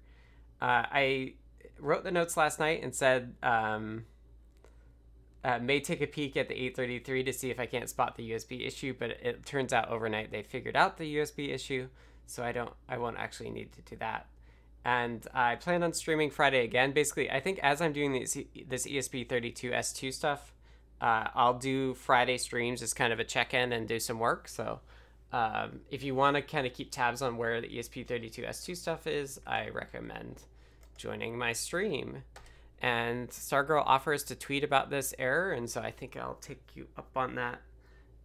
Uh, 0.61 0.85
I 0.93 1.35
wrote 1.79 2.05
the 2.05 2.11
notes 2.11 2.37
last 2.37 2.59
night 2.59 2.83
and 2.83 2.95
said 2.95 3.35
um, 3.43 4.05
uh, 5.43 5.59
may 5.61 5.81
take 5.81 6.03
a 6.03 6.07
peek 6.07 6.37
at 6.37 6.49
the 6.49 6.55
833 6.55 7.25
to 7.25 7.33
see 7.33 7.51
if 7.51 7.59
I 7.59 7.65
can't 7.65 7.89
spot 7.89 8.17
the 8.17 8.31
USB 8.33 8.67
issue, 8.67 8.95
but 8.99 9.11
it 9.11 9.47
turns 9.47 9.73
out 9.73 9.89
overnight 9.89 10.31
they 10.31 10.43
figured 10.43 10.77
out 10.77 10.99
the 10.99 11.17
USB 11.17 11.55
issue, 11.55 11.89
so 12.27 12.43
I 12.43 12.53
don't 12.53 12.73
I 12.87 12.99
won't 12.99 13.19
actually 13.19 13.51
need 13.51 13.73
to 13.73 13.83
do 13.83 13.97
that. 13.97 14.27
And 14.85 15.27
I 15.35 15.57
plan 15.57 15.83
on 15.83 15.95
streaming 15.95 16.31
Friday 16.31 16.65
again. 16.65 16.93
Basically, 16.93 17.31
I 17.31 17.41
think 17.41 17.59
as 17.61 17.81
I'm 17.81 17.93
doing 17.93 18.13
this 18.13 18.37
this 18.67 18.87
ESP32S2 18.87 20.13
stuff, 20.13 20.53
uh, 21.01 21.29
I'll 21.35 21.59
do 21.59 21.95
Friday 21.95 22.39
streams 22.39 22.83
as 22.83 22.95
kind 22.95 23.13
of 23.13 23.21
a 23.21 23.25
check-in 23.25 23.73
and 23.73 23.87
do 23.87 24.01
some 24.01 24.19
work. 24.19 24.49
So 24.49 24.81
um, 25.33 25.81
if 25.91 26.03
you 26.03 26.15
want 26.15 26.37
to 26.37 26.43
kind 26.43 26.67
of 26.67 26.73
keep 26.73 26.91
tabs 26.91 27.23
on 27.23 27.37
where 27.37 27.61
the 27.61 27.69
ESP32S2 27.69 28.77
stuff 28.77 29.07
is, 29.07 29.41
I 29.47 29.69
recommend 29.69 30.43
joining 30.97 31.37
my 31.37 31.53
stream. 31.53 32.23
And 32.81 33.29
Stargirl 33.31 33.83
offers 33.87 34.23
to 34.25 34.35
tweet 34.35 34.63
about 34.63 34.91
this 34.91 35.15
error, 35.19 35.53
and 35.53 35.69
so 35.69 35.81
I 35.81 35.91
think 35.91 36.17
I'll 36.17 36.39
take 36.41 36.63
you 36.75 36.87
up 36.97 37.09
on 37.17 37.35
that 37.37 37.61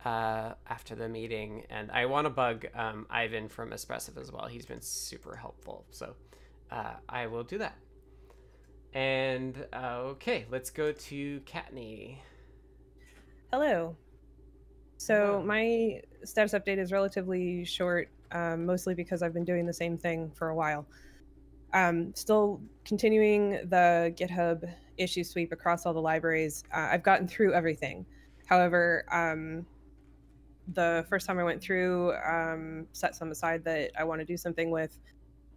uh, 0.06 0.54
after 0.70 0.96
the 0.96 1.08
meeting. 1.08 1.64
And 1.70 1.90
I 1.92 2.06
want 2.06 2.26
to 2.26 2.30
bug 2.30 2.66
um, 2.76 3.08
Ivan 3.10 3.48
from 3.50 3.72
Espressif 3.72 4.20
as 4.20 4.32
well. 4.32 4.48
He's 4.48 4.66
been 4.66 4.82
super 4.82 5.36
helpful, 5.36 5.86
so 5.92 6.16
uh, 6.70 6.94
I 7.08 7.28
will 7.28 7.44
do 7.44 7.58
that. 7.60 7.76
And 8.94 9.66
uh, 9.72 10.00
okay, 10.12 10.46
let's 10.52 10.70
go 10.70 10.92
to 10.92 11.40
Kattni. 11.42 12.18
Hello. 13.52 13.98
So 14.96 15.44
my 15.46 16.00
status 16.24 16.54
update 16.54 16.78
is 16.78 16.94
relatively 16.94 17.66
short, 17.66 18.08
um, 18.32 18.66
mostly 18.66 18.94
because 18.94 19.22
I've 19.22 19.34
been 19.34 19.44
doing 19.44 19.66
the 19.66 19.74
same 19.74 19.98
thing 19.98 20.32
for 20.36 20.50
a 20.50 20.56
while. 20.56 20.86
Um, 21.74 22.16
still 22.16 22.62
continuing 22.86 23.68
the 23.68 24.14
GitHub 24.18 24.74
issue 24.98 25.26
sweep 25.26 25.52
across 25.52 25.86
all 25.86 25.94
the 25.94 26.02
libraries. 26.02 26.64
Uh, 26.74 26.88
I've 26.92 27.04
gotten 27.04 27.28
through 27.28 27.54
everything. 27.54 28.06
However, 28.46 29.04
um, 29.12 29.66
the 30.70 31.06
first 31.10 31.28
time 31.28 31.38
I 31.38 31.44
went 31.44 31.62
through, 31.62 32.14
um, 32.26 32.88
set 32.94 33.18
some 33.18 33.32
aside 33.32 33.66
that 33.66 33.92
I 34.00 34.06
want 34.06 34.22
to 34.22 34.26
do 34.26 34.38
something 34.38 34.72
with, 34.72 34.98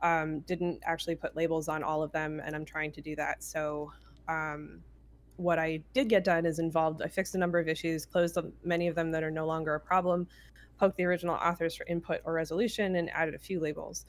um, 0.02 0.40
didn't 0.40 0.80
actually 0.84 1.14
put 1.14 1.36
labels 1.36 1.68
on 1.68 1.84
all 1.84 2.02
of 2.02 2.10
them, 2.10 2.40
and 2.44 2.56
I'm 2.56 2.64
trying 2.64 2.90
to 2.90 3.00
do 3.00 3.14
that. 3.14 3.44
So, 3.44 3.92
um, 4.26 4.82
what 5.36 5.58
I 5.58 5.82
did 5.92 6.08
get 6.08 6.24
done 6.24 6.46
is 6.46 6.58
involved, 6.58 7.02
I 7.02 7.08
fixed 7.08 7.34
a 7.34 7.38
number 7.38 7.58
of 7.58 7.68
issues, 7.68 8.06
closed 8.06 8.38
many 8.62 8.86
of 8.88 8.94
them 8.94 9.10
that 9.12 9.22
are 9.22 9.30
no 9.30 9.46
longer 9.46 9.74
a 9.74 9.80
problem, 9.80 10.26
poked 10.78 10.96
the 10.96 11.04
original 11.04 11.34
authors 11.34 11.74
for 11.74 11.86
input 11.86 12.20
or 12.24 12.32
resolution, 12.32 12.96
and 12.96 13.10
added 13.10 13.34
a 13.34 13.38
few 13.38 13.60
labels 13.60 14.06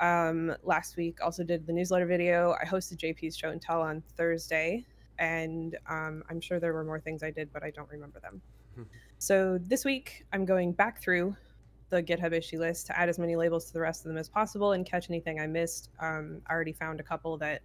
um, 0.00 0.54
last 0.62 0.96
week. 0.96 1.18
Also 1.22 1.42
did 1.42 1.66
the 1.66 1.72
newsletter 1.72 2.06
video. 2.06 2.54
I 2.60 2.66
hosted 2.66 2.98
JP's 2.98 3.36
show 3.36 3.50
and 3.50 3.60
tell 3.60 3.80
on 3.80 4.02
Thursday, 4.16 4.84
and 5.18 5.76
um, 5.88 6.22
I'm 6.28 6.40
sure 6.40 6.60
there 6.60 6.74
were 6.74 6.84
more 6.84 7.00
things 7.00 7.22
I 7.22 7.30
did, 7.30 7.52
but 7.52 7.62
I 7.62 7.70
don't 7.70 7.88
remember 7.90 8.20
them. 8.20 8.42
so 9.18 9.58
this 9.62 9.84
week, 9.84 10.26
I'm 10.32 10.44
going 10.44 10.72
back 10.72 11.00
through 11.00 11.34
the 11.88 12.02
GitHub 12.02 12.32
issue 12.32 12.58
list 12.58 12.86
to 12.88 12.98
add 12.98 13.08
as 13.08 13.18
many 13.18 13.36
labels 13.36 13.66
to 13.66 13.72
the 13.72 13.80
rest 13.80 14.04
of 14.04 14.08
them 14.08 14.18
as 14.18 14.28
possible 14.28 14.72
and 14.72 14.84
catch 14.84 15.08
anything 15.08 15.40
I 15.40 15.46
missed. 15.46 15.90
Um, 16.00 16.42
I 16.46 16.52
already 16.52 16.72
found 16.72 17.00
a 17.00 17.02
couple 17.02 17.38
that 17.38 17.62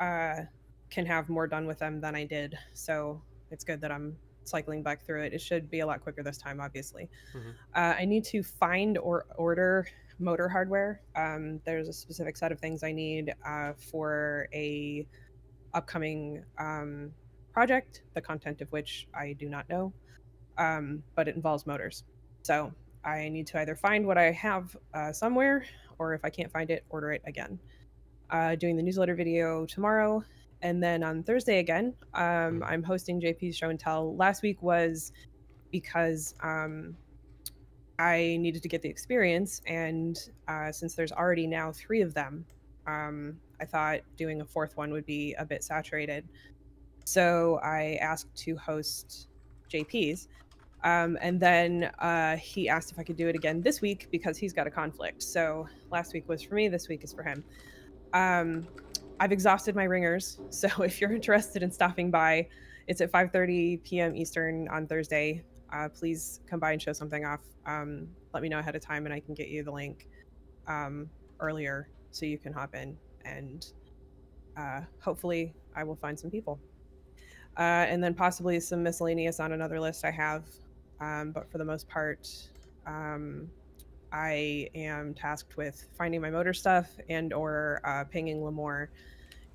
uh, 0.00 0.42
can 0.90 1.06
have 1.06 1.28
more 1.28 1.46
done 1.46 1.66
with 1.66 1.78
them 1.78 2.00
than 2.00 2.14
I 2.14 2.24
did, 2.24 2.58
so 2.74 3.22
it's 3.50 3.64
good 3.64 3.80
that 3.80 3.92
I'm 3.92 4.16
cycling 4.44 4.82
back 4.82 5.04
through 5.04 5.22
it. 5.24 5.32
It 5.32 5.40
should 5.40 5.70
be 5.70 5.80
a 5.80 5.86
lot 5.86 6.00
quicker 6.00 6.22
this 6.22 6.38
time, 6.38 6.60
obviously. 6.60 7.08
Mm-hmm. 7.36 7.50
Uh, 7.74 7.94
I 7.98 8.04
need 8.04 8.24
to 8.24 8.42
find 8.42 8.98
or 8.98 9.26
order 9.36 9.86
motor 10.18 10.48
hardware. 10.48 11.00
Um, 11.16 11.60
there's 11.64 11.88
a 11.88 11.92
specific 11.92 12.36
set 12.36 12.52
of 12.52 12.58
things 12.58 12.82
I 12.82 12.92
need 12.92 13.34
uh, 13.46 13.72
for 13.90 14.48
a 14.52 15.06
upcoming 15.72 16.44
um, 16.58 17.12
project, 17.52 18.02
the 18.14 18.20
content 18.20 18.60
of 18.60 18.68
which 18.72 19.08
I 19.14 19.34
do 19.34 19.48
not 19.48 19.68
know, 19.68 19.92
um, 20.58 21.02
but 21.14 21.28
it 21.28 21.36
involves 21.36 21.66
motors. 21.66 22.04
So 22.42 22.72
I 23.04 23.28
need 23.28 23.46
to 23.48 23.60
either 23.60 23.76
find 23.76 24.06
what 24.06 24.18
I 24.18 24.32
have 24.32 24.76
uh, 24.92 25.12
somewhere, 25.12 25.64
or 25.98 26.14
if 26.14 26.24
I 26.24 26.30
can't 26.30 26.50
find 26.50 26.70
it, 26.70 26.84
order 26.90 27.12
it 27.12 27.22
again. 27.26 27.58
uh, 28.30 28.54
doing 28.54 28.76
the 28.76 28.82
newsletter 28.82 29.14
video 29.14 29.66
tomorrow. 29.66 30.24
And 30.62 30.82
then 30.82 31.02
on 31.02 31.22
Thursday 31.22 31.58
again, 31.58 31.94
um, 32.14 32.62
I'm 32.66 32.82
hosting 32.82 33.20
JP's 33.20 33.56
show 33.56 33.70
and 33.70 33.80
tell. 33.80 34.14
Last 34.16 34.42
week 34.42 34.62
was 34.62 35.12
because 35.70 36.34
um, 36.42 36.96
I 37.98 38.36
needed 38.40 38.62
to 38.62 38.68
get 38.68 38.82
the 38.82 38.88
experience. 38.88 39.62
And 39.66 40.18
uh, 40.48 40.72
since 40.72 40.94
there's 40.94 41.12
already 41.12 41.46
now 41.46 41.72
three 41.72 42.02
of 42.02 42.14
them, 42.14 42.44
um, 42.86 43.38
I 43.60 43.64
thought 43.64 44.00
doing 44.16 44.40
a 44.40 44.44
fourth 44.44 44.76
one 44.76 44.90
would 44.92 45.06
be 45.06 45.34
a 45.34 45.44
bit 45.44 45.62
saturated. 45.62 46.26
So 47.04 47.58
I 47.62 47.98
asked 48.00 48.34
to 48.36 48.56
host 48.56 49.28
JP's. 49.70 50.28
Um, 50.82 51.18
and 51.20 51.38
then 51.38 51.90
uh, 51.98 52.36
he 52.36 52.68
asked 52.68 52.90
if 52.90 52.98
I 52.98 53.02
could 53.02 53.16
do 53.16 53.28
it 53.28 53.34
again 53.34 53.60
this 53.60 53.80
week 53.80 54.08
because 54.10 54.38
he's 54.38 54.52
got 54.52 54.66
a 54.66 54.70
conflict. 54.70 55.22
So 55.22 55.68
last 55.90 56.14
week 56.14 56.28
was 56.28 56.42
for 56.42 56.54
me, 56.54 56.68
this 56.68 56.88
week 56.88 57.04
is 57.04 57.12
for 57.12 57.22
him. 57.22 57.44
Um, 58.14 58.66
I've 59.20 59.32
exhausted 59.32 59.76
my 59.76 59.84
ringers, 59.84 60.40
so 60.50 60.68
if 60.82 61.00
you're 61.00 61.12
interested 61.12 61.62
in 61.62 61.70
stopping 61.70 62.10
by, 62.10 62.48
it's 62.88 63.00
at 63.00 63.12
5:30 63.12 63.84
p.m. 63.84 64.16
Eastern 64.16 64.66
on 64.68 64.86
Thursday. 64.86 65.44
Uh, 65.72 65.88
please 65.88 66.40
come 66.48 66.58
by 66.58 66.72
and 66.72 66.82
show 66.82 66.92
something 66.92 67.24
off. 67.24 67.40
Um, 67.66 68.08
let 68.32 68.42
me 68.42 68.48
know 68.48 68.58
ahead 68.58 68.74
of 68.74 68.82
time, 68.82 69.04
and 69.04 69.14
I 69.14 69.20
can 69.20 69.34
get 69.34 69.48
you 69.48 69.62
the 69.62 69.70
link 69.70 70.08
um, 70.66 71.08
earlier 71.38 71.88
so 72.10 72.26
you 72.26 72.38
can 72.38 72.52
hop 72.52 72.74
in. 72.74 72.96
And 73.24 73.64
uh, 74.56 74.80
hopefully, 75.00 75.54
I 75.76 75.84
will 75.84 75.94
find 75.94 76.18
some 76.18 76.30
people. 76.30 76.58
Uh, 77.56 77.84
and 77.88 78.02
then 78.02 78.14
possibly 78.14 78.58
some 78.58 78.82
miscellaneous 78.82 79.38
on 79.38 79.52
another 79.52 79.78
list 79.78 80.04
I 80.04 80.10
have. 80.10 80.44
Um, 81.00 81.30
but 81.32 81.50
for 81.52 81.58
the 81.58 81.64
most 81.64 81.88
part, 81.88 82.28
um, 82.86 83.48
I 84.12 84.68
am 84.74 85.14
tasked 85.14 85.56
with 85.56 85.86
finding 85.96 86.20
my 86.20 86.30
motor 86.30 86.52
stuff 86.52 86.88
and 87.08 87.32
or 87.32 87.80
uh, 87.84 88.04
pinging 88.04 88.40
Lamore 88.40 88.88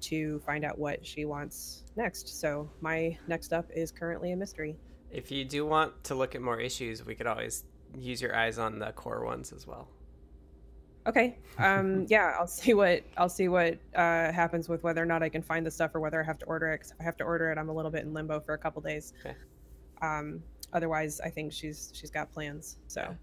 to 0.01 0.39
find 0.39 0.63
out 0.63 0.77
what 0.77 1.05
she 1.05 1.25
wants 1.25 1.83
next. 1.95 2.39
So 2.39 2.69
my 2.81 3.17
next 3.27 3.53
up 3.53 3.69
is 3.73 3.91
currently 3.91 4.31
a 4.31 4.35
mystery. 4.35 4.77
If 5.11 5.31
you 5.31 5.45
do 5.45 5.65
want 5.65 6.03
to 6.05 6.15
look 6.15 6.35
at 6.35 6.41
more 6.41 6.59
issues, 6.59 7.05
we 7.05 7.15
could 7.15 7.27
always 7.27 7.63
use 7.97 8.21
your 8.21 8.35
eyes 8.35 8.57
on 8.59 8.79
the 8.79 8.91
core 8.91 9.25
ones 9.25 9.51
as 9.51 9.65
well. 9.65 9.87
Okay. 11.07 11.37
Um, 11.57 12.05
yeah, 12.09 12.35
I'll 12.37 12.47
see 12.47 12.73
what 12.73 13.03
I'll 13.17 13.29
see 13.29 13.47
what 13.47 13.77
uh, 13.95 14.31
happens 14.31 14.67
with 14.67 14.83
whether 14.83 15.01
or 15.01 15.05
not 15.05 15.23
I 15.23 15.29
can 15.29 15.41
find 15.41 15.65
the 15.65 15.71
stuff 15.71 15.95
or 15.95 16.01
whether 16.01 16.21
I 16.21 16.25
have 16.25 16.37
to 16.39 16.45
order 16.45 16.73
it. 16.73 16.79
Cause 16.79 16.91
if 16.91 16.99
I 16.99 17.03
have 17.03 17.15
to 17.17 17.23
order 17.23 17.49
it, 17.49 17.57
I'm 17.57 17.69
a 17.69 17.73
little 17.73 17.91
bit 17.91 18.03
in 18.03 18.13
limbo 18.13 18.41
for 18.41 18.53
a 18.55 18.57
couple 18.57 18.81
days. 18.81 19.13
Okay. 19.25 19.35
Um, 20.01 20.43
otherwise, 20.73 21.21
I 21.21 21.29
think 21.29 21.53
she's 21.53 21.91
she's 21.95 22.11
got 22.11 22.33
plans. 22.33 22.77
So. 22.87 23.15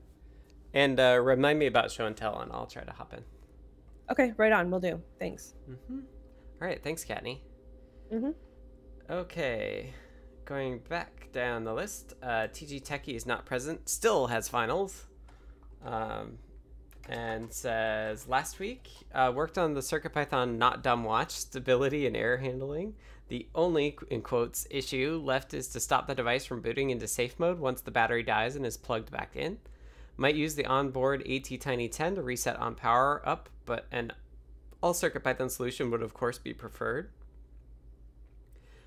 And 0.74 0.98
uh, 0.98 1.18
remind 1.22 1.58
me 1.58 1.66
about 1.66 1.90
show 1.90 2.06
and 2.06 2.16
tell, 2.16 2.40
and 2.40 2.50
I'll 2.52 2.66
try 2.66 2.82
to 2.82 2.92
hop 2.92 3.12
in. 3.12 3.22
Okay, 4.10 4.32
right 4.36 4.52
on. 4.52 4.70
We'll 4.70 4.80
do. 4.80 5.00
Thanks. 5.18 5.54
Mm-hmm. 5.70 6.00
All 6.60 6.68
right, 6.68 6.82
thanks, 6.82 7.04
Kattni. 7.04 7.40
Mm-hmm. 8.12 8.30
Okay, 9.10 9.92
going 10.44 10.78
back 10.88 11.28
down 11.32 11.64
the 11.64 11.74
list, 11.74 12.14
uh, 12.22 12.48
TG 12.52 12.82
Techie 12.82 13.14
is 13.14 13.26
not 13.26 13.44
present, 13.44 13.88
still 13.88 14.26
has 14.28 14.48
finals. 14.48 15.06
Um, 15.84 16.38
and 17.08 17.52
says 17.52 18.28
last 18.28 18.58
week 18.58 18.88
uh, 19.14 19.32
worked 19.34 19.58
on 19.58 19.74
the 19.74 19.80
CircuitPython 19.80 20.56
not 20.56 20.82
dumb 20.82 21.04
watch 21.04 21.32
stability 21.32 22.06
and 22.06 22.16
error 22.16 22.36
handling. 22.36 22.94
The 23.28 23.48
only 23.54 23.96
in 24.10 24.22
quotes 24.22 24.66
issue 24.70 25.20
left 25.24 25.54
is 25.54 25.68
to 25.68 25.80
stop 25.80 26.06
the 26.06 26.14
device 26.14 26.44
from 26.44 26.60
booting 26.60 26.90
into 26.90 27.08
safe 27.08 27.38
mode 27.38 27.58
once 27.58 27.80
the 27.80 27.90
battery 27.90 28.22
dies 28.22 28.56
and 28.56 28.66
is 28.66 28.76
plugged 28.76 29.10
back 29.10 29.34
in. 29.34 29.58
Might 30.22 30.36
use 30.36 30.54
the 30.54 30.66
onboard 30.66 31.24
ATtiny 31.24 31.90
10 31.90 32.14
to 32.14 32.22
reset 32.22 32.54
on 32.54 32.76
power 32.76 33.20
up, 33.28 33.48
but 33.66 33.86
an 33.90 34.12
all 34.80 34.94
CircuitPython 34.94 35.50
solution 35.50 35.90
would 35.90 36.00
of 36.00 36.14
course 36.14 36.38
be 36.38 36.54
preferred. 36.54 37.10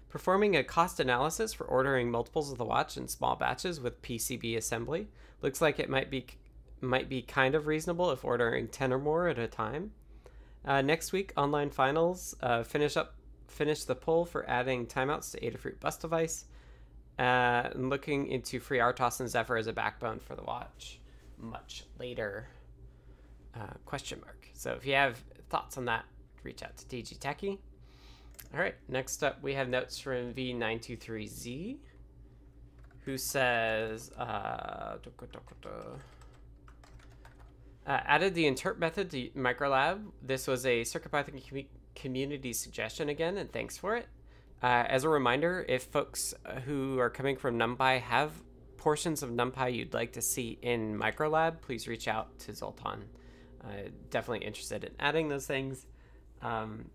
Performing 0.08 0.56
a 0.56 0.64
cost 0.64 0.98
analysis 0.98 1.54
for 1.54 1.66
ordering 1.66 2.10
multiples 2.10 2.54
of 2.54 2.58
the 2.58 2.64
watch 2.64 2.96
in 2.96 3.10
small 3.10 3.36
batches 3.36 3.82
with 3.82 4.02
PCB 4.02 4.56
assembly 4.56 5.10
looks 5.42 5.60
like 5.60 5.78
it 5.78 5.90
might 5.90 6.10
be 6.10 6.26
might 6.80 7.10
be 7.10 7.22
kind 7.22 7.54
of 7.54 7.68
reasonable 7.68 8.12
if 8.12 8.24
ordering 8.24 8.70
10 8.70 8.94
or 8.94 9.00
more 9.00 9.28
at 9.28 9.38
a 9.38 9.46
time. 9.46 9.92
Uh, 10.64 10.82
next 10.82 11.12
week, 11.12 11.34
online 11.36 11.70
finals, 11.70 12.34
uh, 12.42 12.64
finish 12.64 12.96
up 12.96 13.16
finish 13.50 13.84
the 13.84 13.96
poll 13.96 14.24
for 14.24 14.50
adding 14.50 14.86
timeouts 14.86 15.32
to 15.32 15.42
Adafruit 15.42 15.82
bus 15.82 15.98
device, 15.98 16.46
uh, 17.20 17.72
and 17.74 17.90
looking 17.90 18.28
into 18.28 18.62
FreeRTOS 18.62 19.20
and 19.20 19.28
Zephyr 19.28 19.58
as 19.58 19.68
a 19.68 19.74
backbone 19.74 20.20
for 20.20 20.38
the 20.38 20.44
watch 20.44 21.02
much 21.38 21.84
later. 22.00 22.48
Uh, 23.56 23.74
question 23.86 24.20
mark. 24.22 24.48
So 24.54 24.74
if 24.74 24.86
you 24.86 24.94
have 24.94 25.18
thoughts 25.50 25.78
on 25.78 25.86
that, 25.86 26.06
reach 26.44 26.64
out 26.64 26.76
to 26.78 26.86
TG 26.86 27.18
Techie. 27.20 27.58
All 28.54 28.60
right, 28.60 28.76
next 28.88 29.24
up 29.24 29.42
we 29.42 29.54
have 29.54 29.70
notes 29.70 30.00
from 30.00 30.34
V923Z, 30.34 31.78
who 33.06 33.18
says, 33.18 34.12
uh, 34.18 34.98
uh, 37.88 38.00
added 38.06 38.34
the 38.34 38.46
interp 38.46 38.78
method 38.78 39.12
to 39.12 39.30
Microlab. 39.32 40.02
This 40.22 40.48
was 40.48 40.66
a 40.66 40.82
CircuitPython 40.82 41.50
com- 41.50 41.70
community 41.96 42.54
suggestion 42.54 43.10
again, 43.10 43.38
and 43.38 43.52
thanks 43.52 43.78
for 43.78 43.96
it. 43.96 44.08
Uh, 44.64 44.86
as 44.88 45.04
a 45.04 45.10
reminder, 45.10 45.66
if 45.68 45.84
folks 45.84 46.34
uh, 46.46 46.60
who 46.62 46.98
are 47.00 47.10
coming 47.10 47.38
from 47.38 47.60
NumPy 47.60 48.02
have 48.02 48.32
portions 48.86 49.24
of 49.24 49.32
NumPy 49.32 49.74
you'd 49.74 49.96
like 49.96 50.14
to 50.14 50.22
see 50.22 50.60
in 50.62 50.96
Microlab, 50.96 51.60
please 51.60 51.88
reach 51.88 52.08
out 52.08 52.38
to 52.38 52.54
Zoltan. 52.54 53.06
Uh, 53.64 53.90
definitely 54.12 54.46
interested 54.46 54.84
in 54.84 54.92
adding 55.00 55.28
those 55.28 55.48
things. 55.48 55.88
Um, 56.44 56.92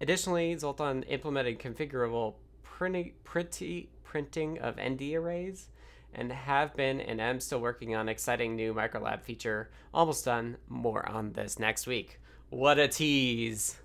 additionally, 0.00 0.58
Zoltan 0.58 1.04
implemented 1.04 1.60
configurable 1.60 2.34
printing, 2.64 3.12
printy, 3.24 3.86
printing 4.02 4.58
of 4.58 4.80
ND 4.80 5.14
arrays 5.14 5.68
and 6.12 6.32
have 6.32 6.74
been 6.74 7.00
and 7.00 7.20
am 7.20 7.38
still 7.38 7.60
working 7.60 7.94
on 7.94 8.08
exciting 8.08 8.56
new 8.56 8.74
Microlab 8.74 9.22
feature. 9.22 9.70
Almost 9.94 10.24
done. 10.24 10.56
More 10.66 11.08
on 11.08 11.34
this 11.34 11.56
next 11.56 11.86
week. 11.86 12.18
What 12.50 12.80
a 12.80 12.88
tease! 12.88 13.76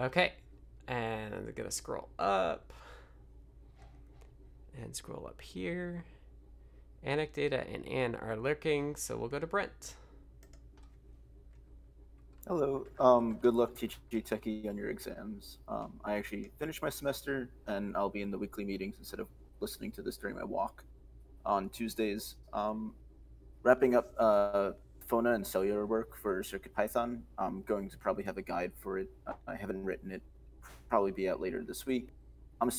Okay, 0.00 0.34
and 0.86 1.34
I'm 1.34 1.52
gonna 1.56 1.72
scroll 1.72 2.10
up 2.16 2.72
and 4.80 4.94
scroll 4.94 5.26
up 5.26 5.40
here. 5.40 6.04
Anecdata 7.06 7.72
and 7.74 7.86
Anne 7.88 8.14
are 8.14 8.36
lurking, 8.36 8.94
so 8.96 9.16
we'll 9.16 9.28
go 9.28 9.38
to 9.38 9.46
Brent. 9.46 9.94
Hello. 12.46 12.86
Um, 12.98 13.38
good 13.40 13.54
luck, 13.54 13.74
TG 13.74 13.96
Techie, 14.12 14.68
on 14.68 14.76
your 14.76 14.90
exams. 14.90 15.58
Um, 15.68 15.92
I 16.04 16.14
actually 16.14 16.50
finished 16.58 16.82
my 16.82 16.90
semester, 16.90 17.48
and 17.66 17.96
I'll 17.96 18.10
be 18.10 18.22
in 18.22 18.30
the 18.30 18.38
weekly 18.38 18.64
meetings 18.64 18.96
instead 18.98 19.20
of 19.20 19.28
listening 19.60 19.92
to 19.92 20.02
this 20.02 20.16
during 20.16 20.36
my 20.36 20.44
walk 20.44 20.84
on 21.46 21.68
Tuesdays. 21.70 22.36
Um, 22.52 22.94
wrapping 23.62 23.94
up 23.94 24.12
uh, 24.18 24.72
FONA 25.06 25.34
and 25.34 25.46
cellular 25.46 25.86
work 25.86 26.16
for 26.16 26.42
CircuitPython. 26.42 27.20
I'm 27.38 27.62
going 27.62 27.88
to 27.90 27.98
probably 27.98 28.24
have 28.24 28.38
a 28.38 28.42
guide 28.42 28.72
for 28.80 28.98
it. 28.98 29.08
I 29.46 29.54
haven't 29.54 29.84
written 29.84 30.10
it. 30.10 30.22
Probably 30.88 31.12
be 31.12 31.28
out 31.28 31.40
later 31.40 31.62
this 31.64 31.86
week. 31.86 32.08
I'm 32.60 32.70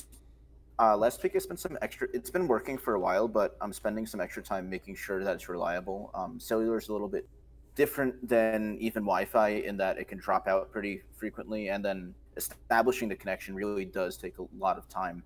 uh, 0.80 0.98
last 0.98 1.22
week 1.24 1.36
I 1.36 1.40
spent 1.40 1.60
some 1.60 1.78
extra. 1.82 2.08
It's 2.14 2.30
been 2.30 2.48
working 2.48 2.78
for 2.78 2.96
a 2.96 3.00
while, 3.00 3.28
but 3.28 3.58
I'm 3.62 3.74
spending 3.74 4.06
some 4.06 4.20
extra 4.20 4.42
time 4.42 4.70
making 4.70 4.96
sure 4.96 5.24
that 5.24 5.36
it's 5.36 5.50
reliable. 5.50 6.12
Um, 6.14 6.40
cellular 6.40 6.78
is 6.78 6.90
a 6.90 6.94
little 6.94 7.08
bit 7.08 7.28
different 7.76 8.28
than 8.28 8.78
even 8.80 9.04
Wi-Fi 9.04 9.50
in 9.50 9.78
that 9.78 9.98
it 9.98 10.08
can 10.08 10.18
drop 10.18 10.48
out 10.48 10.72
pretty 10.72 11.02
frequently, 11.16 11.70
and 11.70 11.84
then 11.84 12.14
establishing 12.38 13.10
the 13.10 13.16
connection 13.16 13.56
really 13.56 13.86
does 13.86 14.18
take 14.18 14.38
a 14.40 14.46
lot 14.58 14.78
of 14.78 14.88
time. 14.90 15.24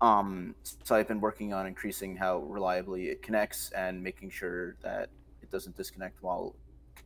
Um, 0.00 0.54
so 0.84 0.94
I've 0.94 1.08
been 1.08 1.20
working 1.20 1.52
on 1.52 1.66
increasing 1.66 2.16
how 2.16 2.38
reliably 2.40 3.08
it 3.08 3.22
connects 3.22 3.70
and 3.72 4.02
making 4.02 4.30
sure 4.30 4.76
that 4.82 5.08
it 5.42 5.50
doesn't 5.50 5.76
disconnect 5.76 6.22
while 6.22 6.54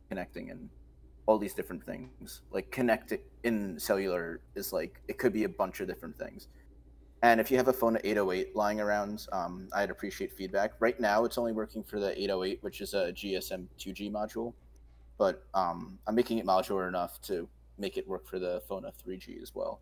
connecting 0.09 0.51
and 0.51 0.69
all 1.25 1.39
these 1.39 1.53
different 1.53 1.83
things. 1.83 2.41
Like 2.51 2.69
connect 2.69 3.13
in 3.43 3.79
cellular 3.79 4.41
is 4.55 4.73
like 4.73 5.01
it 5.07 5.17
could 5.17 5.33
be 5.33 5.45
a 5.45 5.49
bunch 5.49 5.79
of 5.79 5.87
different 5.87 6.17
things. 6.19 6.49
And 7.23 7.39
if 7.39 7.49
you 7.49 7.55
have 7.55 7.69
a 7.69 7.73
FONA 7.73 8.01
808 8.03 8.53
lying 8.53 8.81
around, 8.81 9.27
um, 9.31 9.69
I'd 9.73 9.89
appreciate 9.89 10.33
feedback. 10.33 10.73
Right 10.79 10.99
now, 10.99 11.23
it's 11.23 11.37
only 11.37 11.53
working 11.53 11.81
for 11.81 11.97
the 11.97 12.11
808, 12.21 12.61
which 12.61 12.81
is 12.81 12.93
a 12.93 13.13
GSM 13.13 13.65
2G 13.79 14.11
module, 14.11 14.53
but 15.17 15.45
um, 15.53 15.97
I'm 16.05 16.15
making 16.15 16.39
it 16.39 16.45
modular 16.45 16.85
enough 16.89 17.21
to 17.21 17.47
make 17.77 17.95
it 17.95 18.05
work 18.05 18.27
for 18.27 18.39
the 18.39 18.61
FONA 18.67 18.91
3G 18.91 19.41
as 19.41 19.55
well. 19.55 19.79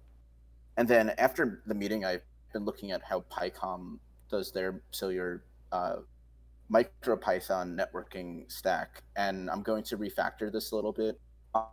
And 0.78 0.88
then 0.88 1.16
after 1.18 1.64
the 1.66 1.74
meeting, 1.74 2.06
I've 2.06 2.22
been 2.54 2.64
looking 2.64 2.92
at 2.92 3.02
how 3.04 3.26
PyCom 3.32 3.98
does 4.30 4.52
their 4.52 4.84
cellular 4.92 5.44
uh, 5.72 5.96
MicroPython 6.72 7.76
networking 7.76 8.52
stack, 8.52 9.02
and 9.16 9.50
I'm 9.50 9.64
going 9.64 9.84
to 9.86 9.98
refactor 9.98 10.52
this 10.52 10.74
a 10.74 10.76
little 10.76 10.94
bit. 10.94 11.20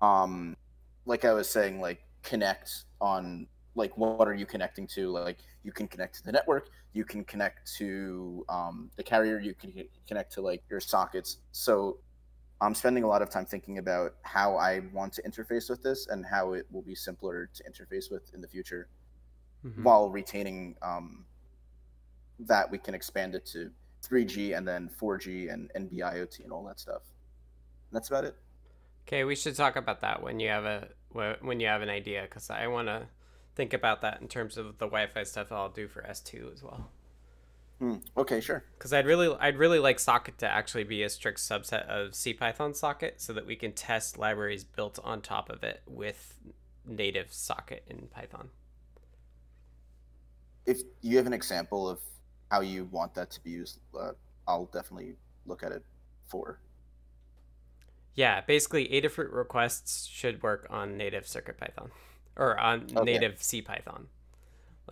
Um, 0.00 0.56
like 1.04 1.26
I 1.26 1.34
was 1.34 1.46
saying, 1.46 1.78
like 1.78 2.00
connect 2.22 2.84
on 3.02 3.46
like 3.78 3.96
what 3.96 4.28
are 4.28 4.34
you 4.34 4.44
connecting 4.44 4.86
to 4.86 5.10
like 5.10 5.38
you 5.62 5.72
can 5.72 5.88
connect 5.88 6.16
to 6.16 6.22
the 6.24 6.32
network 6.32 6.68
you 6.92 7.04
can 7.04 7.24
connect 7.24 7.72
to 7.76 8.44
um, 8.48 8.90
the 8.96 9.02
carrier 9.02 9.38
you 9.38 9.54
can 9.54 9.72
connect 10.06 10.32
to 10.32 10.40
like 10.42 10.62
your 10.68 10.80
sockets 10.80 11.38
so 11.52 11.98
I'm 12.60 12.74
spending 12.74 13.04
a 13.04 13.06
lot 13.06 13.22
of 13.22 13.30
time 13.30 13.46
thinking 13.46 13.78
about 13.78 14.16
how 14.22 14.56
I 14.56 14.80
want 14.92 15.12
to 15.14 15.22
interface 15.22 15.70
with 15.70 15.82
this 15.82 16.08
and 16.08 16.26
how 16.26 16.54
it 16.54 16.66
will 16.72 16.82
be 16.82 16.94
simpler 16.94 17.48
to 17.54 17.62
interface 17.70 18.10
with 18.10 18.34
in 18.34 18.40
the 18.40 18.48
future, 18.48 18.88
Mhm. 19.64 19.84
while 19.84 20.10
retaining 20.10 20.76
um, 20.82 21.24
that 22.40 22.68
we 22.70 22.78
can 22.78 22.94
expand 22.94 23.36
it 23.36 23.46
to 23.46 23.70
3G 24.02 24.54
and 24.54 24.66
then 24.66 24.88
4G 24.88 25.48
and 25.52 25.70
NB-IoT 25.76 26.42
and 26.42 26.52
all 26.52 26.64
that 26.64 26.80
stuff. 26.80 27.02
That's 27.92 28.08
about 28.08 28.24
it. 28.24 28.36
Okay, 29.06 29.24
we 29.24 29.36
should 29.36 29.54
talk 29.54 29.76
about 29.76 30.00
that 30.00 30.22
when 30.22 30.40
you 30.40 30.48
have 30.48 30.64
a 30.64 30.88
when 31.40 31.58
you 31.60 31.66
have 31.68 31.82
an 31.82 31.88
idea, 31.88 32.22
because 32.22 32.50
I 32.50 32.66
want 32.66 32.88
to 32.88 33.08
think 33.58 33.74
about 33.74 34.02
that 34.02 34.22
in 34.22 34.28
terms 34.28 34.56
of 34.56 34.78
the 34.78 34.86
Wi-Fi 34.86 35.24
stuff 35.24 35.50
I'll 35.50 35.68
do 35.68 35.88
for 35.88 36.00
S2 36.02 36.52
as 36.52 36.62
well. 36.62 36.88
Hmm, 37.80 37.96
okay, 38.16 38.40
sure. 38.40 38.64
Because 38.78 38.92
I'd 38.92 39.04
really 39.04 39.36
I'd 39.40 39.58
really 39.58 39.80
like 39.80 39.98
Socket 39.98 40.38
to 40.38 40.48
actually 40.48 40.84
be 40.84 41.02
a 41.02 41.08
strict 41.08 41.40
subset 41.40 41.86
of 41.86 42.12
CPython 42.12 42.74
Socket, 42.74 43.20
so 43.20 43.32
that 43.32 43.46
we 43.46 43.56
can 43.56 43.72
test 43.72 44.16
libraries 44.16 44.62
built 44.62 45.00
on 45.02 45.20
top 45.20 45.50
of 45.50 45.64
it 45.64 45.82
with 45.86 46.38
native 46.86 47.32
Socket 47.32 47.82
in 47.88 48.08
Python. 48.12 48.50
If 50.64 50.78
you 51.02 51.16
have 51.16 51.26
an 51.26 51.32
example 51.32 51.88
of 51.88 51.98
how 52.52 52.60
you 52.60 52.84
want 52.92 53.12
that 53.14 53.30
to 53.32 53.42
be 53.42 53.50
used, 53.50 53.80
uh, 53.98 54.12
I'll 54.46 54.66
definitely 54.66 55.14
look 55.46 55.64
at 55.64 55.72
it 55.72 55.84
for. 56.28 56.60
Yeah, 58.14 58.40
basically 58.40 58.88
Adafruit 58.88 59.32
requests 59.32 60.06
should 60.06 60.42
work 60.44 60.66
on 60.70 60.96
native 60.96 61.24
CircuitPython 61.24 61.90
or 62.38 62.58
on 62.58 62.84
Okay. 62.96 63.04
native 63.04 63.40
Python, 63.66 64.08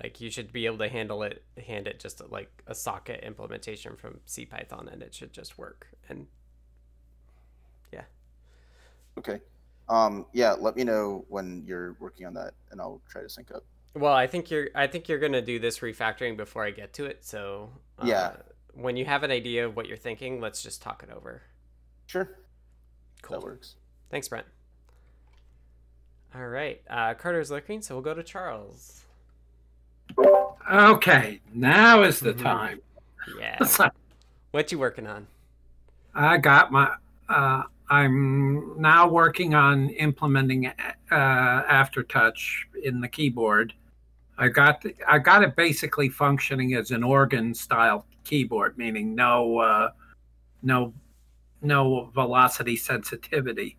Like 0.02 0.20
you 0.20 0.30
should 0.30 0.52
be 0.52 0.66
able 0.66 0.78
to 0.78 0.88
handle 0.88 1.22
it, 1.22 1.42
hand 1.66 1.86
it 1.86 1.98
just 2.00 2.20
like 2.30 2.62
a 2.66 2.74
socket 2.74 3.22
implementation 3.24 3.96
from 3.96 4.20
C 4.26 4.44
Python, 4.44 4.88
and 4.92 5.02
it 5.02 5.14
should 5.14 5.32
just 5.32 5.56
work. 5.56 5.86
And 6.08 6.26
yeah. 7.92 8.04
Okay. 9.18 9.40
Um, 9.88 10.26
yeah, 10.32 10.52
let 10.52 10.76
me 10.76 10.84
know 10.84 11.24
when 11.28 11.62
you're 11.66 11.96
working 12.00 12.26
on 12.26 12.34
that, 12.34 12.54
and 12.70 12.80
I'll 12.80 13.00
try 13.08 13.22
to 13.22 13.28
sync 13.28 13.50
up. 13.52 13.64
well, 13.94 14.12
I 14.12 14.26
think 14.26 14.50
you're 14.50 14.68
I 14.74 14.86
think 14.88 15.08
you're 15.08 15.18
gonna 15.20 15.40
do 15.40 15.58
this 15.58 15.78
refactoring 15.78 16.36
before 16.36 16.64
I 16.64 16.70
get 16.72 16.92
to 16.94 17.06
it. 17.06 17.24
So 17.24 17.70
uh, 17.98 18.06
Yeah. 18.06 18.36
when 18.74 18.96
you 18.96 19.06
have 19.06 19.22
an 19.22 19.30
idea 19.30 19.64
of 19.64 19.76
what 19.76 19.86
you're 19.86 19.96
thinking, 19.96 20.40
let's 20.40 20.62
just 20.62 20.82
talk 20.82 21.02
it 21.02 21.10
over. 21.10 21.42
Sure. 22.06 22.36
Cool. 23.22 23.38
That 23.40 23.44
works. 23.46 23.76
Thanks, 24.10 24.28
Brent. 24.28 24.46
All 26.36 26.48
right, 26.48 26.82
uh, 26.90 27.14
Carter's 27.14 27.50
looking, 27.50 27.80
so 27.80 27.94
we'll 27.94 28.02
go 28.02 28.12
to 28.12 28.22
Charles. 28.22 29.04
Okay, 30.70 31.40
now 31.54 32.02
is 32.02 32.20
the 32.20 32.34
Mhm. 32.34 32.42
time. 32.42 32.80
Yeah, 33.38 33.64
So, 33.64 33.88
what 34.50 34.70
you 34.70 34.78
working 34.78 35.06
on? 35.06 35.26
I 36.14 36.36
got 36.36 36.70
my. 36.70 36.94
Uh, 37.28 37.62
I'm 37.88 38.80
now 38.80 39.08
working 39.08 39.54
on 39.54 39.88
implementing 39.90 40.66
uh, 40.66 40.72
Aftertouch 41.10 42.66
in 42.82 43.00
the 43.00 43.08
keyboard. 43.08 43.72
I 44.36 44.48
got 44.48 44.82
the, 44.82 44.94
I 45.08 45.18
got 45.18 45.42
it 45.42 45.56
basically 45.56 46.08
functioning 46.08 46.74
as 46.74 46.90
an 46.90 47.02
organ 47.02 47.54
style 47.54 48.04
keyboard, 48.24 48.76
meaning 48.76 49.14
no 49.14 49.58
uh, 49.58 49.90
no 50.62 50.92
no 51.62 52.10
velocity 52.14 52.76
sensitivity. 52.76 53.76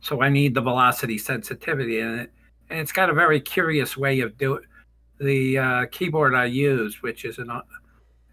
So 0.00 0.22
I 0.22 0.28
need 0.28 0.54
the 0.54 0.60
velocity 0.60 1.18
sensitivity 1.18 2.00
in 2.00 2.18
it, 2.20 2.32
and 2.70 2.80
it's 2.80 2.92
got 2.92 3.10
a 3.10 3.14
very 3.14 3.40
curious 3.40 3.96
way 3.96 4.20
of 4.20 4.36
doing. 4.38 4.62
The 5.18 5.58
uh, 5.58 5.86
keyboard 5.86 6.34
I 6.34 6.44
use, 6.44 7.02
which 7.02 7.24
is 7.24 7.38
an 7.38 7.50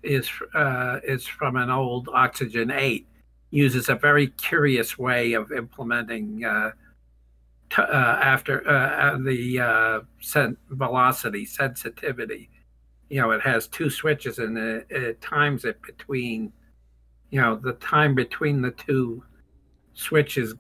is 0.04 0.30
uh, 0.54 1.00
is 1.04 1.26
from 1.26 1.56
an 1.56 1.70
old 1.70 2.10
Oxygen 2.14 2.72
8, 2.72 3.08
uses 3.52 3.90
a 3.90 3.96
very 3.96 4.28
curious 4.28 4.98
way 4.98 5.34
of 5.34 5.52
implementing 5.52 6.44
uh, 6.44 6.72
t- 7.70 7.82
uh, 7.82 7.86
after 7.86 8.68
uh, 8.68 8.72
uh, 8.72 9.18
the 9.18 9.60
uh, 9.60 10.00
sen- 10.20 10.58
velocity 10.72 11.46
sensitivity. 11.46 12.50
You 13.10 13.22
know, 13.22 13.32
it 13.32 13.42
has 13.42 13.68
two 13.68 13.90
switches 13.90 14.40
and 14.40 14.58
it, 14.58 14.88
it 14.90 15.22
times 15.22 15.66
it 15.66 15.82
between, 15.82 16.52
you 17.30 17.40
know, 17.40 17.56
the 17.56 17.74
time 17.74 18.16
between 18.16 18.62
the 18.62 18.72
two 18.72 19.24
switches 19.94 20.56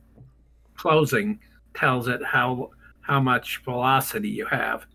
closing 0.76 1.40
tells 1.74 2.08
it 2.08 2.24
how 2.24 2.72
how 3.02 3.20
much 3.20 3.62
velocity 3.66 4.30
you 4.30 4.46
have, 4.46 4.86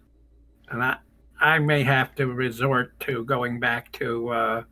and 0.71 0.83
I 0.83 0.97
I 1.41 1.59
may 1.59 1.83
have 1.85 2.15
to 2.17 2.27
resort 2.27 2.99
to 3.01 3.25
going 3.25 3.61
back 3.61 3.93
to 3.93 4.29
uh, 4.29 4.63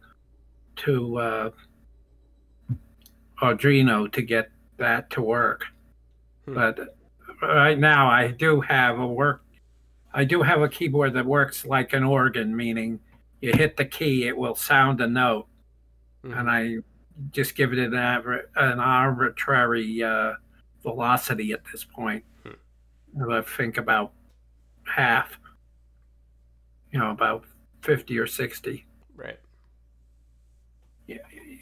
to 0.77 1.19
uh, 1.19 1.51
Arduino 3.43 4.11
to 4.13 4.23
get 4.23 4.51
that 4.79 5.11
to 5.11 5.23
work. 5.23 5.67
Hmm. 6.47 6.55
But 6.55 6.97
right 7.43 7.79
now, 7.79 8.09
I 8.09 8.29
do 8.29 8.61
have 8.61 8.99
a 8.99 9.07
work. 9.07 9.43
I 10.15 10.25
do 10.25 10.43
have 10.43 10.63
a 10.63 10.69
keyboard 10.69 11.13
that 11.15 11.27
works 11.27 11.67
like 11.67 11.93
an 11.93 12.03
organ, 12.03 12.57
meaning 12.57 12.99
you 13.43 13.53
hit 13.53 13.77
the 13.77 13.85
key, 13.85 14.27
it 14.27 14.37
will 14.37 14.55
sound 14.55 15.01
a 15.03 15.07
note, 15.07 15.47
Mhm. 16.25 16.39
and 16.41 16.51
I 16.51 16.77
just 17.31 17.55
give 17.55 17.73
it 17.75 17.79
an, 17.79 17.93
aver- 17.95 18.51
an 18.57 18.81
arbitrary 18.81 20.03
uh, 20.03 20.33
velocity 20.87 21.53
at 21.53 21.61
this 21.73 21.85
point. 21.85 22.23
Hmm. 22.45 23.31
I 23.31 23.41
think 23.43 23.77
about 23.77 24.13
half, 24.85 25.39
you 26.93 26.99
know, 26.99 27.11
about 27.11 27.45
50 27.83 28.17
or 28.19 28.27
60. 28.27 28.87
Right. 29.17 29.39
Yeah. 31.09 31.17
yeah, 31.35 31.41
yeah. 31.49 31.57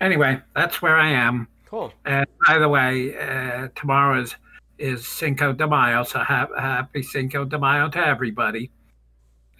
Anyway, 0.00 0.40
that's 0.54 0.82
where 0.82 0.96
I 0.96 1.08
am. 1.08 1.48
Cool. 1.66 1.92
And 2.04 2.26
by 2.46 2.58
the 2.58 2.68
way, 2.68 3.16
uh, 3.18 3.68
tomorrow 3.74 4.20
is, 4.20 4.34
is 4.78 5.06
Cinco 5.06 5.52
de 5.52 5.66
Mayo, 5.66 6.02
so 6.02 6.18
ha- 6.18 6.48
happy 6.58 7.02
Cinco 7.02 7.44
de 7.44 7.58
Mayo 7.58 7.88
to 7.88 8.06
everybody. 8.06 8.70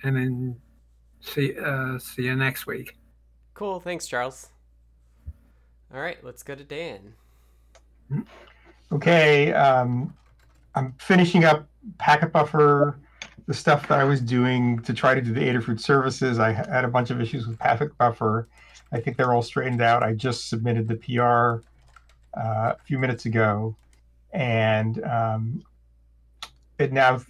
And 0.02 0.16
then 0.16 0.56
see, 1.20 1.59
uh, 1.59 1.98
see 1.98 2.24
you 2.24 2.36
next 2.36 2.66
week. 2.66 2.96
Cool. 3.54 3.80
Thanks, 3.80 4.06
Charles. 4.06 4.50
All 5.92 6.00
right, 6.00 6.22
let's 6.22 6.42
go 6.42 6.54
to 6.54 6.64
Dan. 6.64 7.14
Okay, 8.91 9.53
um, 9.53 10.14
I'm 10.74 10.95
finishing 10.99 11.45
up 11.45 11.68
Packet 11.99 12.32
Buffer, 12.32 12.99
the 13.47 13.53
stuff 13.53 13.86
that 13.89 13.99
I 13.99 14.05
was 14.05 14.20
doing 14.20 14.78
to 14.80 14.95
try 14.95 15.14
to 15.14 15.20
do 15.20 15.32
the 15.32 15.41
Adafruit 15.41 15.80
services. 15.80 16.39
I 16.39 16.53
had 16.53 16.84
a 16.84 16.89
bunch 16.89 17.11
of 17.11 17.20
issues 17.20 17.47
with 17.47 17.59
Packet 17.59 17.97
Buffer. 17.99 18.49
I 18.91 19.01
think 19.01 19.16
they're 19.16 19.34
all 19.34 19.43
straightened 19.43 19.82
out. 19.82 20.03
I 20.03 20.14
just 20.14 20.49
submitted 20.49 20.89
the 20.89 20.97
PR 20.97 21.62
uh, 22.39 22.72
a 22.72 22.78
few 22.84 22.99
minutes 22.99 23.26
ago, 23.26 23.76
and 24.32 25.05
um, 25.05 25.62
it 26.78 26.93
now 26.93 27.20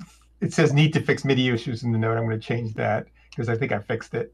it 0.41 0.53
says 0.53 0.73
need 0.73 0.93
to 0.93 1.01
fix 1.01 1.25
MIDI 1.25 1.49
issues 1.49 1.83
in 1.83 1.91
the 1.91 1.99
note. 1.99 2.17
I'm 2.17 2.25
going 2.25 2.39
to 2.39 2.47
change 2.47 2.75
that 2.75 3.09
because 3.31 3.49
I 3.49 3.57
think 3.57 3.73
I 3.73 3.81
fixed 3.81 4.15
it. 4.15 4.33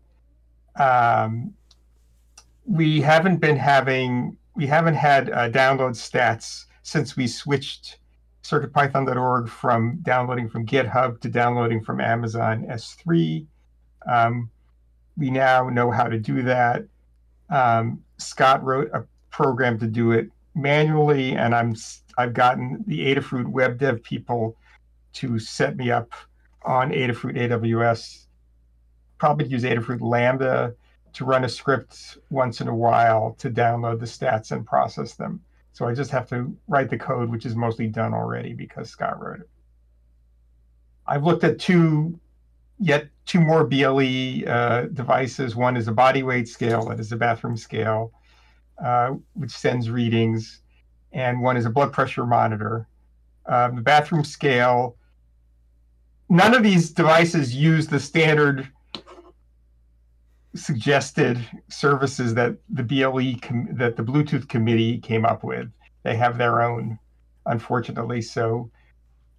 Um, 0.76 1.54
we 2.66 3.00
haven't 3.00 3.38
been 3.38 3.56
having 3.56 4.36
we 4.56 4.66
haven't 4.66 4.94
had 4.94 5.30
uh, 5.30 5.48
download 5.48 5.92
stats 5.92 6.66
since 6.84 7.16
we 7.16 7.26
switched 7.26 7.98
circuitpython.org 8.44 9.48
from 9.48 9.98
downloading 10.02 10.48
from 10.48 10.66
GitHub 10.66 11.18
to 11.20 11.28
downloading 11.28 11.82
from 11.82 12.00
Amazon 12.00 12.66
S3. 12.70 13.46
Um, 14.06 14.50
we 15.16 15.30
now 15.30 15.68
know 15.70 15.90
how 15.90 16.04
to 16.04 16.18
do 16.18 16.42
that. 16.42 16.84
Um, 17.48 18.04
Scott 18.18 18.62
wrote 18.62 18.90
a 18.92 19.04
program 19.30 19.78
to 19.78 19.86
do 19.86 20.12
it 20.12 20.30
manually, 20.54 21.32
and 21.32 21.54
I'm 21.54 21.74
I've 22.18 22.34
gotten 22.34 22.84
the 22.86 23.00
Adafruit 23.00 23.46
web 23.46 23.78
dev 23.78 24.02
people 24.02 24.56
to 25.14 25.38
set 25.38 25.76
me 25.76 25.90
up 25.90 26.12
on 26.64 26.90
Adafruit 26.90 27.36
AWS. 27.36 28.26
Probably 29.16 29.46
use 29.46 29.62
Adafruit 29.62 30.02
Lambda 30.02 30.74
to 31.14 31.24
run 31.24 31.44
a 31.44 31.48
script 31.48 32.18
once 32.28 32.60
in 32.60 32.68
a 32.68 32.74
while 32.74 33.34
to 33.38 33.48
download 33.48 34.00
the 34.00 34.06
stats 34.06 34.52
and 34.52 34.66
process 34.66 35.14
them. 35.14 35.40
So 35.74 35.88
I 35.88 35.92
just 35.92 36.12
have 36.12 36.28
to 36.28 36.56
write 36.68 36.88
the 36.88 36.96
code, 36.96 37.28
which 37.28 37.44
is 37.44 37.56
mostly 37.56 37.88
done 37.88 38.14
already 38.14 38.52
because 38.52 38.88
Scott 38.88 39.20
wrote 39.20 39.40
it. 39.40 39.50
I've 41.04 41.24
looked 41.24 41.42
at 41.42 41.58
two, 41.58 42.18
yet 42.78 43.08
two 43.26 43.40
more 43.40 43.64
BLE 43.64 44.48
uh, 44.48 44.82
devices. 44.92 45.56
One 45.56 45.76
is 45.76 45.88
a 45.88 45.92
body 45.92 46.22
weight 46.22 46.46
scale, 46.46 46.86
that 46.86 47.00
is 47.00 47.10
a 47.10 47.16
bathroom 47.16 47.56
scale, 47.56 48.12
uh, 48.82 49.14
which 49.32 49.50
sends 49.50 49.90
readings, 49.90 50.60
and 51.12 51.42
one 51.42 51.56
is 51.56 51.66
a 51.66 51.70
blood 51.70 51.92
pressure 51.92 52.24
monitor. 52.24 52.86
Um, 53.46 53.74
the 53.74 53.82
bathroom 53.82 54.22
scale, 54.22 54.96
none 56.28 56.54
of 56.54 56.62
these 56.62 56.90
devices 56.90 57.52
use 57.52 57.88
the 57.88 57.98
standard 57.98 58.68
suggested 60.54 61.38
services 61.68 62.34
that 62.34 62.56
the 62.68 62.82
BLE 62.82 63.38
com- 63.40 63.68
that 63.72 63.96
the 63.96 64.02
Bluetooth 64.02 64.48
committee 64.48 64.98
came 64.98 65.24
up 65.24 65.44
with. 65.44 65.68
They 66.02 66.16
have 66.16 66.38
their 66.38 66.62
own, 66.62 66.98
unfortunately. 67.46 68.22
So 68.22 68.70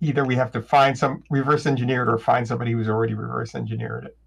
either 0.02 0.26
we 0.26 0.36
have 0.36 0.52
to 0.52 0.62
find 0.62 0.98
some 0.98 1.24
reverse 1.30 1.66
engineered 1.66 2.10
or 2.10 2.18
find 2.18 2.48
somebody 2.48 2.72
who's 2.72 2.90
already 2.90 3.14
reverse 3.14 3.56
engineered 3.56 4.06
it. 4.06 4.18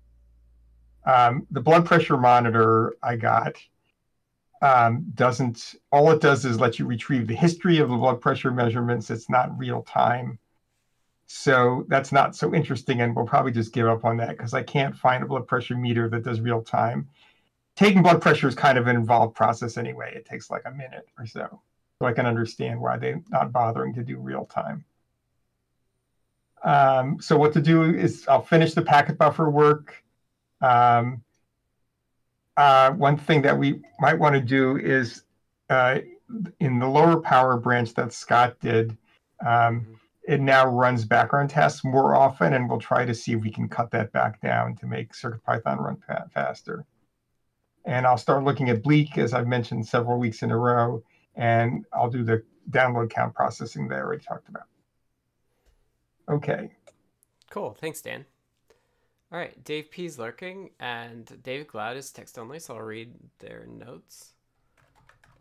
Um, 1.08 1.46
the 1.50 1.60
blood 1.60 1.86
pressure 1.86 2.16
monitor 2.16 2.94
I 3.02 3.16
got, 3.16 3.56
um, 4.60 5.06
doesn't, 5.14 5.74
all 5.92 6.10
it 6.10 6.20
does 6.20 6.44
is 6.44 6.60
let 6.60 6.78
you 6.78 6.86
retrieve 6.86 7.26
the 7.26 7.34
history 7.34 7.78
of 7.78 7.88
the 7.88 7.96
blood 7.96 8.20
pressure 8.20 8.50
measurements. 8.50 9.10
It's 9.10 9.30
not 9.30 9.56
real 9.58 9.82
time. 9.82 10.38
So 11.28 11.84
that's 11.88 12.10
not 12.10 12.34
so 12.34 12.54
interesting. 12.54 13.02
And 13.02 13.14
we'll 13.14 13.26
probably 13.26 13.52
just 13.52 13.72
give 13.72 13.86
up 13.86 14.04
on 14.04 14.16
that 14.16 14.30
because 14.30 14.54
I 14.54 14.62
can't 14.62 14.96
find 14.96 15.22
a 15.22 15.26
blood 15.26 15.46
pressure 15.46 15.76
meter 15.76 16.08
that 16.08 16.24
does 16.24 16.40
real 16.40 16.62
time. 16.62 17.08
Taking 17.76 18.02
blood 18.02 18.22
pressure 18.22 18.48
is 18.48 18.54
kind 18.54 18.78
of 18.78 18.86
an 18.86 18.96
involved 18.96 19.36
process 19.36 19.76
anyway. 19.76 20.12
It 20.16 20.24
takes 20.24 20.50
like 20.50 20.62
a 20.64 20.70
minute 20.70 21.06
or 21.18 21.26
so. 21.26 21.60
So 22.00 22.08
I 22.08 22.12
can 22.12 22.26
understand 22.26 22.80
why 22.80 22.96
they're 22.96 23.22
not 23.28 23.52
bothering 23.52 23.92
to 23.94 24.02
do 24.02 24.16
real 24.16 24.46
time. 24.46 24.84
Um, 26.64 27.20
so 27.20 27.36
what 27.36 27.52
to 27.52 27.60
do 27.60 27.84
is 27.84 28.26
I'll 28.26 28.42
finish 28.42 28.72
the 28.72 28.82
packet 28.82 29.18
buffer 29.18 29.50
work. 29.50 30.02
Um, 30.62 31.22
uh, 32.56 32.92
one 32.92 33.18
thing 33.18 33.42
that 33.42 33.56
we 33.56 33.82
might 34.00 34.18
want 34.18 34.34
to 34.34 34.40
do 34.40 34.78
is 34.78 35.24
uh, 35.68 35.98
in 36.58 36.78
the 36.78 36.88
lower 36.88 37.20
power 37.20 37.56
branch 37.58 37.94
that 37.94 38.12
Scott 38.12 38.58
did, 38.60 38.96
um, 39.46 40.00
it 40.28 40.42
now 40.42 40.66
runs 40.66 41.06
background 41.06 41.48
tests 41.48 41.82
more 41.82 42.14
often, 42.14 42.52
and 42.52 42.68
we'll 42.68 42.78
try 42.78 43.06
to 43.06 43.14
see 43.14 43.32
if 43.32 43.40
we 43.40 43.50
can 43.50 43.66
cut 43.66 43.90
that 43.92 44.12
back 44.12 44.42
down 44.42 44.76
to 44.76 44.86
make 44.86 45.14
CircuitPython 45.14 45.78
run 45.78 45.96
faster. 46.34 46.84
And 47.86 48.06
I'll 48.06 48.18
start 48.18 48.44
looking 48.44 48.68
at 48.68 48.82
Bleak, 48.82 49.16
as 49.16 49.32
I've 49.32 49.46
mentioned 49.46 49.86
several 49.86 50.18
weeks 50.18 50.42
in 50.42 50.50
a 50.50 50.56
row, 50.58 51.02
and 51.34 51.86
I'll 51.94 52.10
do 52.10 52.24
the 52.24 52.42
download 52.70 53.08
count 53.08 53.34
processing 53.34 53.88
that 53.88 53.94
I 53.94 54.00
already 54.00 54.22
talked 54.22 54.50
about. 54.50 54.64
Okay. 56.28 56.72
Cool. 57.48 57.74
Thanks, 57.80 58.02
Dan. 58.02 58.26
All 59.32 59.38
right, 59.38 59.64
Dave 59.64 59.90
P 59.90 60.04
is 60.04 60.18
lurking, 60.18 60.70
and 60.78 61.38
David 61.42 61.68
Glaude 61.68 61.96
is 61.96 62.10
text 62.10 62.38
only, 62.38 62.58
so 62.58 62.74
I'll 62.74 62.82
read 62.82 63.14
their 63.38 63.66
notes. 63.66 64.34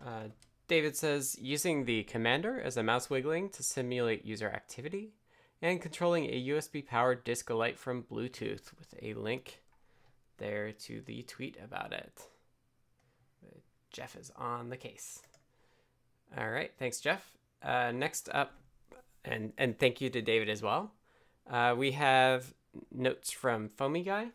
Uh, 0.06 0.30
David 0.68 0.96
says 0.96 1.38
using 1.40 1.86
the 1.86 2.04
commander 2.04 2.60
as 2.62 2.78
a 2.78 2.84
mouse 2.84 3.10
wiggling 3.10 3.50
to 3.52 3.64
simulate 3.64 4.26
user 4.26 4.50
activity, 4.50 5.14
and 5.62 5.82
controlling 5.82 6.26
a 6.26 6.48
USB 6.50 6.86
powered 6.86 7.24
disco 7.24 7.58
light 7.58 7.80
from 7.80 8.04
Bluetooth 8.04 8.72
with 8.78 8.94
a 9.02 9.14
link 9.14 9.62
there 10.38 10.72
to 10.72 11.02
the 11.02 11.24
tweet 11.24 11.58
about 11.64 11.94
it. 11.94 12.28
Jeff 13.92 14.16
is 14.16 14.32
on 14.36 14.70
the 14.70 14.78
case. 14.78 15.22
All 16.38 16.50
right, 16.50 16.72
thanks, 16.78 17.00
Jeff. 17.00 17.32
Uh, 17.64 17.92
next 17.92 18.30
up, 18.34 18.54
and 19.26 19.54
and 19.58 19.80
thank 19.80 20.02
you 20.02 20.10
to 20.10 20.22
David 20.22 20.50
as 20.50 20.62
well. 20.62 20.92
Uh, 21.50 21.74
we 21.76 21.94
have 21.94 22.54
notes 22.94 23.32
from 23.32 23.70
Foamy 23.70 24.04
Guy, 24.04 24.28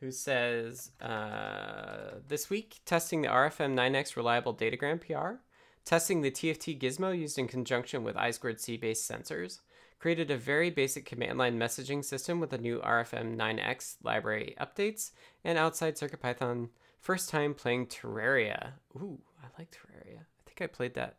who 0.00 0.10
says 0.10 0.90
uh, 1.00 2.14
this 2.26 2.48
week 2.48 2.80
testing 2.86 3.22
the 3.22 3.28
RFM 3.28 3.74
9X 3.74 4.16
reliable 4.16 4.54
datagram 4.54 5.00
PR, 5.00 5.40
testing 5.84 6.20
the 6.20 6.30
TFT 6.30 6.80
gizmo 6.80 7.16
used 7.16 7.38
in 7.38 7.46
conjunction 7.46 8.02
with 8.02 8.16
I2C 8.16 8.80
based 8.80 9.10
sensors, 9.10 9.60
created 9.98 10.30
a 10.30 10.36
very 10.36 10.70
basic 10.70 11.04
command 11.04 11.38
line 11.38 11.58
messaging 11.58 12.04
system 12.04 12.40
with 12.40 12.50
the 12.50 12.58
new 12.58 12.80
RFM 12.80 13.36
9X 13.36 13.96
library 14.02 14.56
updates, 14.58 15.10
and 15.44 15.58
outside 15.58 15.96
CircuitPython 15.96 16.70
first 16.98 17.28
time 17.28 17.54
playing 17.54 17.86
Terraria. 17.86 18.72
Ooh, 18.96 19.18
I 19.42 19.46
like 19.58 19.70
Terraria. 19.70 20.20
I 20.20 20.42
think 20.46 20.62
I 20.62 20.66
played 20.66 20.94
that 20.94 21.16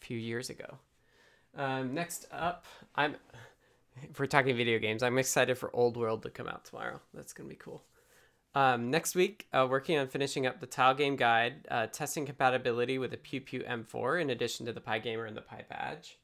a 0.00 0.04
few 0.04 0.18
years 0.18 0.50
ago. 0.50 0.78
Um, 1.56 1.94
next 1.94 2.26
up, 2.30 2.66
I'm 2.94 3.16
if 4.02 4.18
we're 4.18 4.26
talking 4.26 4.56
video 4.56 4.78
games, 4.78 5.02
I'm 5.02 5.18
excited 5.18 5.58
for 5.58 5.74
Old 5.74 5.96
World 5.96 6.22
to 6.22 6.30
come 6.30 6.48
out 6.48 6.64
tomorrow. 6.64 7.00
That's 7.14 7.32
gonna 7.32 7.48
be 7.48 7.56
cool. 7.56 7.82
Um, 8.54 8.90
next 8.90 9.14
week, 9.14 9.46
uh, 9.52 9.66
working 9.68 9.98
on 9.98 10.08
finishing 10.08 10.46
up 10.46 10.60
the 10.60 10.66
Tile 10.66 10.94
Game 10.94 11.16
Guide, 11.16 11.66
uh, 11.70 11.88
testing 11.88 12.24
compatibility 12.24 12.98
with 12.98 13.10
the 13.10 13.18
Pew 13.18 13.40
Pew 13.40 13.60
M4 13.60 14.20
in 14.22 14.30
addition 14.30 14.64
to 14.64 14.72
the 14.72 14.80
PyGamer 14.80 15.28
and 15.28 15.36
the 15.36 15.42
PyBadge, 15.42 16.14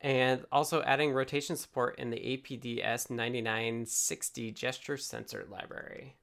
and 0.00 0.44
also 0.52 0.82
adding 0.82 1.12
rotation 1.12 1.56
support 1.56 1.98
in 1.98 2.10
the 2.10 2.18
APDS 2.18 3.10
9960 3.10 4.52
gesture 4.52 4.96
sensor 4.96 5.44
library. 5.50 6.14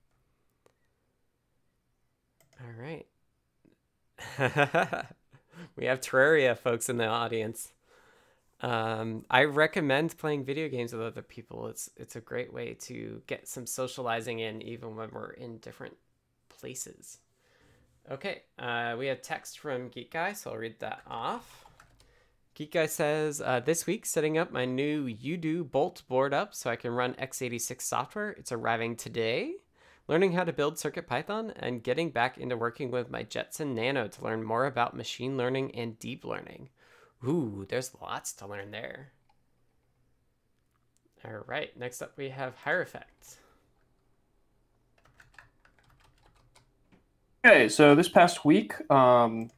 All 2.61 2.81
right. 2.81 3.07
we 5.75 5.85
have 5.85 5.99
Terraria 5.99 6.57
folks 6.57 6.87
in 6.89 6.97
the 6.97 7.07
audience. 7.07 7.73
Um, 8.61 9.25
I 9.29 9.45
recommend 9.45 10.17
playing 10.17 10.45
video 10.45 10.69
games 10.69 10.93
with 10.93 11.01
other 11.01 11.23
people. 11.23 11.67
It's 11.67 11.89
it's 11.97 12.15
a 12.15 12.21
great 12.21 12.53
way 12.53 12.75
to 12.81 13.21
get 13.25 13.47
some 13.47 13.65
socializing 13.65 14.39
in, 14.39 14.61
even 14.61 14.95
when 14.95 15.09
we're 15.11 15.31
in 15.31 15.57
different 15.57 15.97
places. 16.49 17.19
Okay, 18.09 18.43
uh, 18.59 18.95
we 18.97 19.07
have 19.07 19.21
text 19.21 19.59
from 19.59 19.89
Geek 19.89 20.11
Guy, 20.11 20.33
so 20.33 20.51
I'll 20.51 20.57
read 20.57 20.79
that 20.79 21.01
off. 21.07 21.65
Geek 22.53 22.73
Guy 22.73 22.85
says, 22.85 23.41
uh, 23.41 23.61
this 23.61 23.87
week 23.87 24.05
setting 24.05 24.37
up 24.37 24.51
my 24.51 24.65
new 24.65 25.07
UDOO 25.07 25.69
Bolt 25.71 26.03
board 26.09 26.33
up 26.33 26.53
so 26.53 26.69
I 26.69 26.75
can 26.75 26.91
run 26.91 27.13
x86 27.13 27.81
software. 27.81 28.31
It's 28.31 28.51
arriving 28.51 28.97
today. 28.97 29.53
Learning 30.07 30.33
how 30.33 30.43
to 30.43 30.51
build 30.51 30.77
Circuit 30.77 31.07
Python 31.07 31.53
and 31.55 31.83
getting 31.83 32.09
back 32.09 32.37
into 32.37 32.57
working 32.57 32.91
with 32.91 33.09
my 33.09 33.23
Jetson 33.23 33.73
Nano 33.73 34.07
to 34.09 34.23
learn 34.23 34.43
more 34.43 34.65
about 34.65 34.95
machine 34.95 35.37
learning 35.37 35.73
and 35.73 35.97
deep 35.99 36.25
learning. 36.25 36.69
Ooh, 37.27 37.65
there's 37.69 37.91
lots 38.01 38.33
to 38.33 38.47
learn 38.47 38.71
there. 38.71 39.11
All 41.23 41.43
right, 41.45 41.77
next 41.77 42.01
up 42.01 42.13
we 42.17 42.29
have 42.29 42.55
Hierophect. 42.65 43.37
Okay, 47.45 47.69
so 47.69 47.95
this 47.95 48.09
past 48.09 48.43
week, 48.43 48.73
um, 48.91 49.49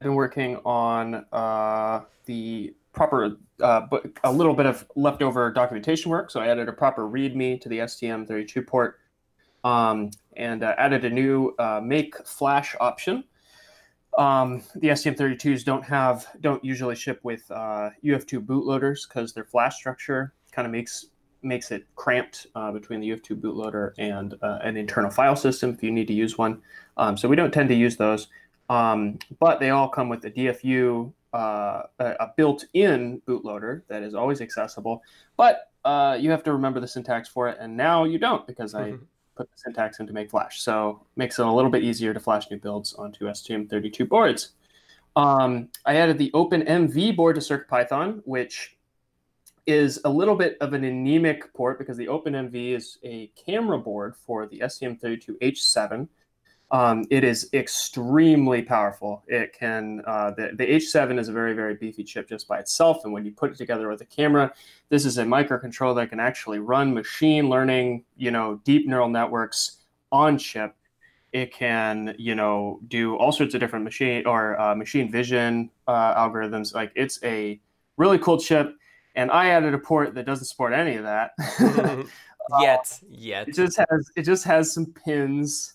I've 0.00 0.04
been 0.04 0.14
working 0.14 0.56
on 0.64 1.26
uh, 1.32 2.02
the 2.26 2.74
proper, 2.92 3.36
uh, 3.60 3.86
a 4.24 4.32
little 4.32 4.54
bit 4.54 4.66
of 4.66 4.86
leftover 4.94 5.52
documentation 5.52 6.10
work. 6.10 6.30
So 6.30 6.40
I 6.40 6.48
added 6.48 6.68
a 6.68 6.72
proper 6.72 7.08
README 7.08 7.60
to 7.60 7.68
the 7.68 7.78
STM32 7.78 8.66
port 8.66 8.98
um, 9.64 10.10
and 10.36 10.62
uh, 10.62 10.74
added 10.78 11.04
a 11.04 11.10
new 11.10 11.54
uh, 11.58 11.80
make 11.82 12.16
flash 12.26 12.76
option 12.80 13.24
um, 14.18 14.62
the 14.74 14.88
STM32s 14.88 15.64
don't 15.64 15.84
have 15.84 16.26
don't 16.40 16.62
usually 16.64 16.96
ship 16.96 17.20
with 17.22 17.48
uh, 17.52 17.90
UF2 18.04 18.44
bootloaders 18.44 19.08
because 19.08 19.32
their 19.32 19.44
flash 19.44 19.76
structure 19.76 20.34
kind 20.50 20.66
of 20.66 20.72
makes 20.72 21.06
makes 21.42 21.70
it 21.70 21.86
cramped 21.94 22.48
uh, 22.56 22.72
between 22.72 22.98
the 22.98 23.08
UF2 23.10 23.40
bootloader 23.40 23.92
and 23.96 24.34
uh, 24.42 24.58
an 24.64 24.76
internal 24.76 25.08
file 25.08 25.36
system 25.36 25.70
if 25.70 25.84
you 25.84 25.92
need 25.92 26.08
to 26.08 26.12
use 26.12 26.36
one. 26.36 26.60
Um, 26.96 27.16
so 27.16 27.28
we 27.28 27.36
don't 27.36 27.52
tend 27.52 27.68
to 27.68 27.76
use 27.76 27.96
those, 27.96 28.26
um, 28.68 29.20
but 29.38 29.60
they 29.60 29.70
all 29.70 29.88
come 29.88 30.08
with 30.08 30.24
a 30.24 30.32
DFU, 30.32 31.12
uh, 31.32 31.82
a 32.00 32.28
built-in 32.36 33.22
bootloader 33.24 33.82
that 33.86 34.02
is 34.02 34.16
always 34.16 34.40
accessible. 34.40 35.00
But 35.36 35.70
uh, 35.84 36.18
you 36.18 36.32
have 36.32 36.42
to 36.42 36.52
remember 36.52 36.80
the 36.80 36.88
syntax 36.88 37.28
for 37.28 37.48
it, 37.48 37.56
and 37.60 37.76
now 37.76 38.02
you 38.02 38.18
don't 38.18 38.44
because 38.48 38.74
I 38.74 38.90
mm-hmm 38.90 39.04
put 39.38 39.50
the 39.50 39.56
syntax 39.56 40.00
in 40.00 40.06
to 40.08 40.12
make 40.12 40.30
Flash. 40.30 40.60
So 40.60 41.00
makes 41.16 41.38
it 41.38 41.46
a 41.46 41.50
little 41.50 41.70
bit 41.70 41.84
easier 41.84 42.12
to 42.12 42.20
flash 42.20 42.50
new 42.50 42.58
builds 42.58 42.92
onto 42.94 43.26
STM32 43.26 44.08
boards. 44.08 44.50
Um, 45.16 45.68
I 45.86 45.96
added 45.96 46.18
the 46.18 46.30
OpenMV 46.34 47.16
board 47.16 47.36
to 47.36 47.40
CircuitPython, 47.40 48.22
which 48.24 48.76
is 49.66 50.00
a 50.04 50.10
little 50.10 50.34
bit 50.34 50.56
of 50.60 50.72
an 50.72 50.84
anemic 50.84 51.52
port 51.54 51.78
because 51.78 51.96
the 51.96 52.06
OpenMV 52.06 52.74
is 52.74 52.98
a 53.04 53.28
camera 53.28 53.78
board 53.78 54.14
for 54.26 54.46
the 54.46 54.58
STM32H7. 54.60 56.08
Um, 56.70 57.06
it 57.08 57.24
is 57.24 57.48
extremely 57.54 58.60
powerful. 58.60 59.22
It 59.26 59.54
can 59.54 60.02
uh, 60.06 60.32
the, 60.32 60.50
the 60.54 60.66
H7 60.66 61.18
is 61.18 61.28
a 61.28 61.32
very 61.32 61.54
very 61.54 61.74
beefy 61.74 62.04
chip 62.04 62.28
just 62.28 62.46
by 62.46 62.58
itself, 62.58 63.04
and 63.04 63.12
when 63.12 63.24
you 63.24 63.32
put 63.32 63.50
it 63.50 63.56
together 63.56 63.88
with 63.88 64.02
a 64.02 64.04
camera, 64.04 64.52
this 64.90 65.06
is 65.06 65.16
a 65.16 65.24
microcontroller 65.24 65.96
that 65.96 66.10
can 66.10 66.20
actually 66.20 66.58
run 66.58 66.92
machine 66.92 67.48
learning, 67.48 68.04
you 68.18 68.30
know, 68.30 68.60
deep 68.64 68.86
neural 68.86 69.08
networks 69.08 69.78
on 70.12 70.36
chip. 70.36 70.74
It 71.32 71.52
can, 71.52 72.14
you 72.18 72.34
know, 72.34 72.80
do 72.88 73.16
all 73.16 73.32
sorts 73.32 73.54
of 73.54 73.60
different 73.60 73.84
machine 73.84 74.26
or 74.26 74.60
uh, 74.60 74.74
machine 74.74 75.10
vision 75.10 75.70
uh, 75.86 76.14
algorithms. 76.14 76.74
Like 76.74 76.92
it's 76.94 77.18
a 77.24 77.60
really 77.96 78.18
cool 78.18 78.38
chip, 78.38 78.76
and 79.14 79.30
I 79.30 79.48
added 79.50 79.72
a 79.72 79.78
port 79.78 80.14
that 80.14 80.26
doesn't 80.26 80.46
support 80.46 80.74
any 80.74 80.96
of 80.96 81.04
that 81.04 81.30
yet. 82.60 83.00
Yet 83.08 83.48
it 83.48 83.54
just 83.54 83.78
has 83.78 84.10
it 84.16 84.22
just 84.22 84.44
has 84.44 84.74
some 84.74 84.84
pins 84.84 85.74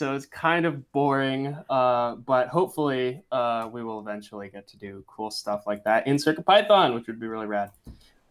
so 0.00 0.14
it's 0.14 0.24
kind 0.24 0.64
of 0.64 0.90
boring, 0.92 1.54
uh, 1.68 2.14
but 2.14 2.48
hopefully 2.48 3.22
uh, 3.30 3.68
we 3.70 3.84
will 3.84 4.00
eventually 4.00 4.48
get 4.48 4.66
to 4.68 4.78
do 4.78 5.04
cool 5.06 5.30
stuff 5.30 5.64
like 5.66 5.84
that 5.84 6.06
in 6.06 6.16
CircuitPython, 6.16 6.94
which 6.94 7.06
would 7.06 7.20
be 7.20 7.26
really 7.26 7.44
rad. 7.44 7.70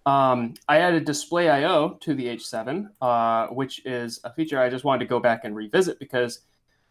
Um, 0.07 0.55
I 0.67 0.80
added 0.80 1.05
displayio 1.05 1.99
to 1.99 2.15
the 2.15 2.26
H7, 2.26 2.89
uh, 2.99 3.53
which 3.53 3.86
is 3.86 4.20
a 4.24 4.34
feature 4.34 4.59
I 4.59 4.67
just 4.67 4.84
wanted 4.84 5.01
to 5.01 5.05
go 5.05 5.20
back 5.20 5.41
and 5.43 5.55
revisit 5.55 5.99
because, 5.99 6.39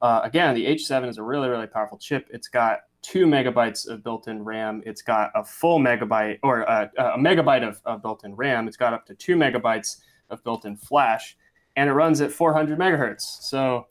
uh, 0.01 0.21
again, 0.23 0.55
the 0.55 0.65
H7 0.67 1.09
is 1.09 1.19
a 1.19 1.25
really 1.25 1.49
really 1.49 1.67
powerful 1.67 1.99
chip. 1.99 2.29
It's 2.31 2.47
got 2.47 2.83
two 3.03 3.27
megabytes 3.27 3.89
of 3.89 4.05
built-in 4.05 4.45
RAM. 4.45 4.85
It's 4.87 5.03
got 5.03 5.33
a 5.35 5.43
full 5.43 5.81
megabyte 5.81 6.39
or 6.45 6.61
a, 6.61 6.89
a 6.99 7.19
megabyte 7.19 7.67
of, 7.69 7.83
of 7.85 8.01
built-in 8.01 8.37
RAM. 8.37 8.69
It's 8.69 8.77
got 8.77 8.95
up 8.95 9.07
to 9.07 9.17
two 9.17 9.35
megabytes 9.35 9.97
of 10.31 10.45
built-in 10.45 10.77
flash, 10.77 11.37
and 11.75 11.91
it 11.91 11.95
runs 11.95 12.21
at 12.21 12.31
400 12.31 12.79
megahertz. 12.79 13.23
So 13.41 13.89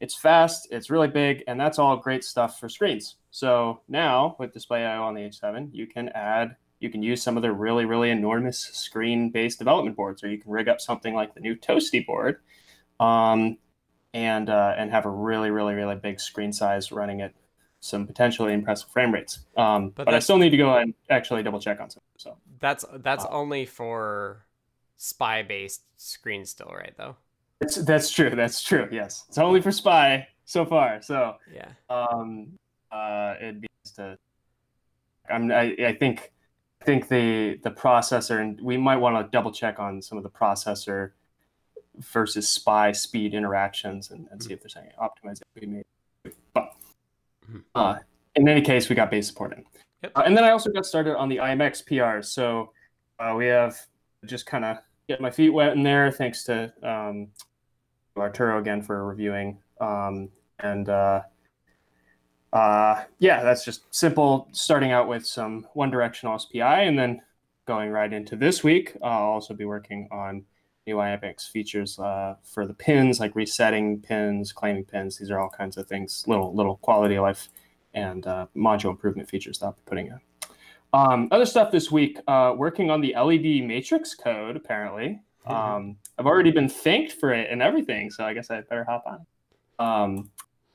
It's 0.00 0.14
fast, 0.14 0.68
it's 0.70 0.90
really 0.90 1.08
big, 1.08 1.42
and 1.48 1.58
that's 1.60 1.78
all 1.78 1.96
great 1.96 2.22
stuff 2.24 2.58
for 2.60 2.68
screens. 2.68 3.16
So 3.30 3.80
now 3.88 4.36
with 4.38 4.54
displayio 4.54 5.00
on 5.02 5.14
the 5.14 5.22
H7, 5.22 5.70
you 5.72 5.86
can 5.86 6.08
add, 6.10 6.56
you 6.78 6.88
can 6.90 7.02
use 7.02 7.20
some 7.22 7.36
of 7.36 7.42
the 7.42 7.52
really, 7.52 7.84
really 7.84 8.10
enormous 8.10 8.58
screen-based 8.60 9.58
development 9.58 9.96
boards, 9.96 10.22
or 10.22 10.28
you 10.28 10.38
can 10.38 10.50
rig 10.50 10.68
up 10.68 10.80
something 10.80 11.14
like 11.14 11.34
the 11.34 11.40
new 11.40 11.56
Toasty 11.56 12.06
board, 12.06 12.38
um, 13.00 13.58
and 14.14 14.48
uh, 14.48 14.74
and 14.78 14.90
have 14.90 15.04
a 15.04 15.10
really, 15.10 15.50
really, 15.50 15.74
really 15.74 15.96
big 15.96 16.20
screen 16.20 16.52
size 16.52 16.92
running 16.92 17.20
at 17.20 17.34
some 17.80 18.06
potentially 18.06 18.52
impressive 18.52 18.90
frame 18.90 19.12
rates. 19.12 19.40
Um, 19.56 19.90
But 19.90 20.04
but 20.06 20.14
I 20.14 20.18
still 20.20 20.38
need 20.38 20.50
to 20.50 20.56
go 20.56 20.76
and 20.76 20.94
actually 21.10 21.42
double 21.42 21.60
check 21.60 21.80
on 21.80 21.90
some. 21.90 22.02
So 22.16 22.36
That's 22.60 22.84
that's 22.92 23.24
Uh, 23.24 23.28
only 23.30 23.66
for 23.66 24.46
SPI 24.96 25.42
based 25.42 25.82
screens 25.96 26.50
still, 26.50 26.72
right 26.74 26.94
though? 26.96 27.16
That's 27.60 27.76
that's 27.76 28.10
true. 28.10 28.30
That's 28.30 28.62
true. 28.62 28.88
Yes, 28.90 29.24
it's 29.28 29.38
only 29.38 29.60
for 29.60 29.72
SPI 29.72 30.26
so 30.44 30.64
far. 30.64 31.02
So 31.02 31.36
Yeah. 31.52 31.68
um, 31.90 32.58
uh, 32.92 33.34
it'd 33.40 33.60
be 33.60 33.68
nice 33.84 33.92
to. 33.96 34.18
I'm, 35.30 35.50
I, 35.50 35.74
I 35.86 35.92
think, 35.94 36.32
I 36.80 36.84
think 36.84 37.08
the 37.08 37.58
the 37.62 37.70
processor, 37.70 38.40
and 38.40 38.60
we 38.60 38.76
might 38.76 38.96
want 38.96 39.16
to 39.16 39.30
double 39.30 39.50
check 39.50 39.78
on 39.80 40.00
some 40.00 40.16
of 40.16 40.24
the 40.24 40.30
processor 40.30 41.10
versus 41.96 42.48
SPI 42.48 42.92
speed 42.92 43.34
interactions, 43.34 44.10
and, 44.12 44.28
and 44.30 44.40
see 44.42 44.52
if 44.52 44.60
there's 44.62 44.76
any 44.76 44.90
optimization 45.00 45.42
we 45.60 45.66
made. 45.66 45.84
But 46.54 46.72
Mhm. 47.50 47.64
uh, 47.74 47.98
in 48.36 48.48
any 48.48 48.60
case, 48.60 48.88
we 48.88 48.94
got 48.94 49.10
base 49.10 49.26
support 49.26 49.52
in. 49.52 49.64
Yep. 50.02 50.12
Uh, 50.14 50.22
and 50.26 50.36
then 50.36 50.44
I 50.44 50.50
also 50.50 50.70
got 50.70 50.86
started 50.86 51.16
on 51.16 51.28
the 51.28 51.38
IMX 51.38 51.82
PRs. 51.82 52.26
So 52.26 52.72
uh, 53.18 53.34
we 53.36 53.46
have 53.46 53.76
just 54.26 54.46
kind 54.46 54.64
of 54.64 54.76
get 55.08 55.20
my 55.20 55.30
feet 55.30 55.48
wet 55.50 55.72
in 55.72 55.82
there, 55.82 56.12
thanks 56.12 56.44
to 56.44 56.72
um, 56.82 57.28
Arturo 58.20 58.58
again 58.58 58.82
for 58.82 59.04
reviewing. 59.06 59.58
Um, 59.80 60.30
and 60.60 60.88
uh, 60.88 61.22
uh, 62.52 63.04
yeah, 63.18 63.42
that's 63.42 63.64
just 63.64 63.82
simple. 63.94 64.48
Starting 64.52 64.92
out 64.92 65.08
with 65.08 65.26
some 65.26 65.66
one 65.74 65.90
directional 65.90 66.38
SPI, 66.38 66.60
and 66.60 66.98
then 66.98 67.20
going 67.66 67.90
right 67.90 68.12
into 68.12 68.34
this 68.34 68.64
week. 68.64 68.96
I'll 69.02 69.32
also 69.32 69.54
be 69.54 69.66
working 69.66 70.08
on 70.10 70.44
new 70.86 70.96
IMX 70.96 71.50
features 71.50 71.98
uh, 71.98 72.34
for 72.42 72.66
the 72.66 72.72
pins, 72.72 73.20
like 73.20 73.36
resetting 73.36 74.00
pins, 74.00 74.52
claiming 74.52 74.84
pins. 74.84 75.18
These 75.18 75.30
are 75.30 75.38
all 75.38 75.50
kinds 75.50 75.76
of 75.76 75.86
things, 75.86 76.24
little 76.26 76.54
little 76.54 76.78
quality 76.78 77.16
of 77.16 77.22
life 77.22 77.50
and 77.94 78.26
uh, 78.26 78.46
module 78.56 78.90
improvement 78.90 79.28
features 79.28 79.58
that 79.58 79.66
I'll 79.66 79.72
be 79.72 79.82
putting 79.86 80.06
in. 80.06 80.20
Um, 80.94 81.28
other 81.30 81.44
stuff 81.44 81.70
this 81.70 81.90
week, 81.92 82.18
uh, 82.26 82.54
working 82.56 82.90
on 82.90 83.02
the 83.02 83.14
LED 83.14 83.66
matrix 83.66 84.14
code. 84.14 84.56
Apparently, 84.56 85.20
um, 85.48 85.96
I've 86.18 86.26
already 86.26 86.50
been 86.50 86.68
thanked 86.68 87.12
for 87.12 87.32
it 87.32 87.48
and 87.50 87.62
everything, 87.62 88.10
so 88.10 88.24
I 88.24 88.34
guess 88.34 88.50
I 88.50 88.60
better 88.62 88.84
hop 88.84 89.04
on. 89.06 89.26
Um, 89.78 90.30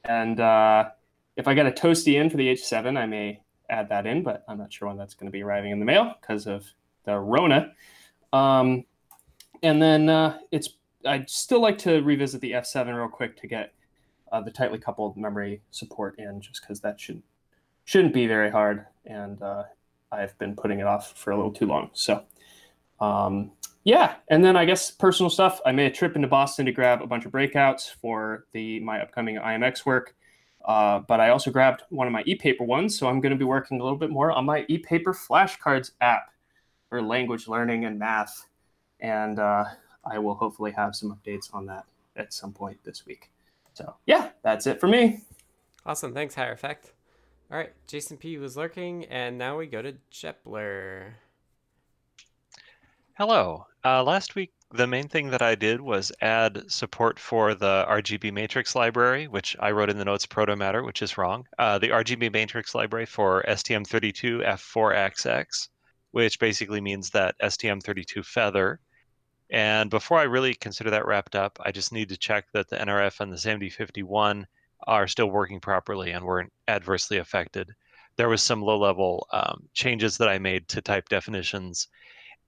and 0.05 0.39
uh, 0.39 0.89
if 1.35 1.47
I 1.47 1.53
get 1.53 1.65
a 1.65 1.71
toasty 1.71 2.19
in 2.19 2.29
for 2.29 2.37
the 2.37 2.47
H7, 2.47 2.97
I 2.97 3.05
may 3.05 3.41
add 3.69 3.89
that 3.89 4.05
in, 4.05 4.23
but 4.23 4.43
I'm 4.47 4.57
not 4.57 4.71
sure 4.71 4.87
when 4.87 4.97
that's 4.97 5.13
going 5.13 5.27
to 5.27 5.31
be 5.31 5.43
arriving 5.43 5.71
in 5.71 5.79
the 5.79 5.85
mail 5.85 6.15
because 6.21 6.47
of 6.47 6.65
the 7.05 7.17
Rona. 7.17 7.73
Um, 8.31 8.85
and 9.61 9.81
then 9.81 10.09
uh, 10.09 10.39
it's 10.51 10.69
I'd 11.05 11.29
still 11.29 11.61
like 11.61 11.77
to 11.79 12.01
revisit 12.01 12.41
the 12.41 12.51
F7 12.51 12.95
real 12.95 13.07
quick 13.07 13.37
to 13.41 13.47
get 13.47 13.73
uh, 14.31 14.41
the 14.41 14.51
tightly 14.51 14.79
coupled 14.79 15.17
memory 15.17 15.61
support 15.71 16.17
in, 16.17 16.41
just 16.41 16.61
because 16.61 16.79
that 16.81 16.99
should 16.99 17.21
shouldn't 17.85 18.13
be 18.13 18.27
very 18.27 18.49
hard, 18.49 18.85
and 19.05 19.41
uh, 19.41 19.63
I've 20.11 20.37
been 20.37 20.55
putting 20.55 20.79
it 20.79 20.87
off 20.87 21.17
for 21.17 21.31
a 21.31 21.35
little 21.35 21.51
too 21.51 21.65
long. 21.65 21.89
So, 21.93 22.23
um, 22.99 23.51
yeah, 23.83 24.15
and 24.29 24.43
then 24.43 24.55
I 24.55 24.65
guess 24.65 24.91
personal 24.91 25.29
stuff. 25.29 25.59
I 25.65 25.71
made 25.71 25.87
a 25.91 25.95
trip 25.95 26.15
into 26.15 26.27
Boston 26.27 26.65
to 26.65 26.71
grab 26.71 27.01
a 27.01 27.07
bunch 27.07 27.25
of 27.25 27.31
breakouts 27.31 27.93
for 28.01 28.45
the 28.53 28.79
my 28.79 29.01
upcoming 29.01 29.35
IMX 29.35 29.85
work. 29.85 30.15
Uh, 30.65 30.99
but 30.99 31.19
I 31.19 31.29
also 31.29 31.51
grabbed 31.51 31.83
one 31.89 32.07
of 32.07 32.13
my 32.13 32.23
e-paper 32.25 32.63
ones, 32.63 32.97
so 32.97 33.07
I'm 33.07 33.19
going 33.19 33.33
to 33.33 33.37
be 33.37 33.43
working 33.43 33.81
a 33.81 33.83
little 33.83 33.97
bit 33.97 34.09
more 34.09 34.31
on 34.31 34.45
my 34.45 34.65
e-paper 34.69 35.13
flashcards 35.13 35.91
app 35.99 36.29
for 36.87 37.01
language 37.01 37.49
learning 37.49 37.83
and 37.83 37.99
math, 37.99 38.47
and 39.01 39.39
uh, 39.39 39.65
I 40.05 40.19
will 40.19 40.35
hopefully 40.35 40.71
have 40.71 40.95
some 40.95 41.17
updates 41.17 41.53
on 41.53 41.65
that 41.65 41.85
at 42.15 42.31
some 42.31 42.53
point 42.53 42.77
this 42.85 43.05
week. 43.05 43.29
So 43.73 43.95
yeah, 44.05 44.29
that's 44.41 44.67
it 44.67 44.79
for 44.79 44.87
me. 44.87 45.21
Awesome. 45.85 46.13
Thanks, 46.13 46.35
Hierophect. 46.35 46.93
All 47.51 47.57
right. 47.57 47.73
Jason 47.87 48.17
P 48.17 48.37
was 48.37 48.55
lurking, 48.55 49.05
and 49.05 49.37
now 49.37 49.57
we 49.57 49.67
go 49.67 49.81
to 49.81 49.95
Jepler. 50.11 51.15
Hello. 53.15 53.67
Uh, 53.85 54.01
last 54.01 54.35
week, 54.35 54.53
the 54.71 54.87
main 54.87 55.09
thing 55.09 55.29
that 55.29 55.41
I 55.41 55.55
did 55.55 55.81
was 55.81 56.09
add 56.21 56.71
support 56.71 57.19
for 57.19 57.53
the 57.53 57.85
RGB 57.89 58.31
matrix 58.31 58.75
library, 58.75 59.27
which 59.27 59.57
I 59.59 59.71
wrote 59.71 59.89
in 59.89 59.97
the 59.97 60.05
notes 60.05 60.25
Protomatter, 60.25 60.85
which 60.85 61.01
is 61.01 61.17
wrong. 61.17 61.45
Uh, 61.59 61.79
the 61.79 61.89
RGB 61.89 62.31
matrix 62.31 62.73
library 62.73 63.05
for 63.05 63.43
STM32F4XX, 63.45 65.67
which 66.11 66.39
basically 66.39 66.79
means 66.79 67.09
that 67.09 67.35
STM32 67.43 68.25
feather. 68.25 68.79
And 69.49 69.89
before 69.89 70.17
I 70.17 70.23
really 70.23 70.53
consider 70.53 70.91
that 70.91 71.05
wrapped 71.05 71.35
up, 71.35 71.59
I 71.61 71.73
just 71.73 71.91
need 71.91 72.07
to 72.07 72.17
check 72.17 72.45
that 72.53 72.69
the 72.69 72.77
NRF 72.77 73.19
and 73.19 73.33
the 73.33 73.37
SAMD51 73.37 74.45
are 74.87 75.07
still 75.09 75.29
working 75.29 75.59
properly 75.59 76.11
and 76.11 76.23
weren't 76.23 76.53
adversely 76.69 77.17
affected. 77.17 77.69
There 78.15 78.29
was 78.29 78.41
some 78.41 78.61
low-level 78.61 79.27
um, 79.33 79.67
changes 79.73 80.17
that 80.19 80.29
I 80.29 80.39
made 80.39 80.69
to 80.69 80.81
type 80.81 81.09
definitions 81.09 81.89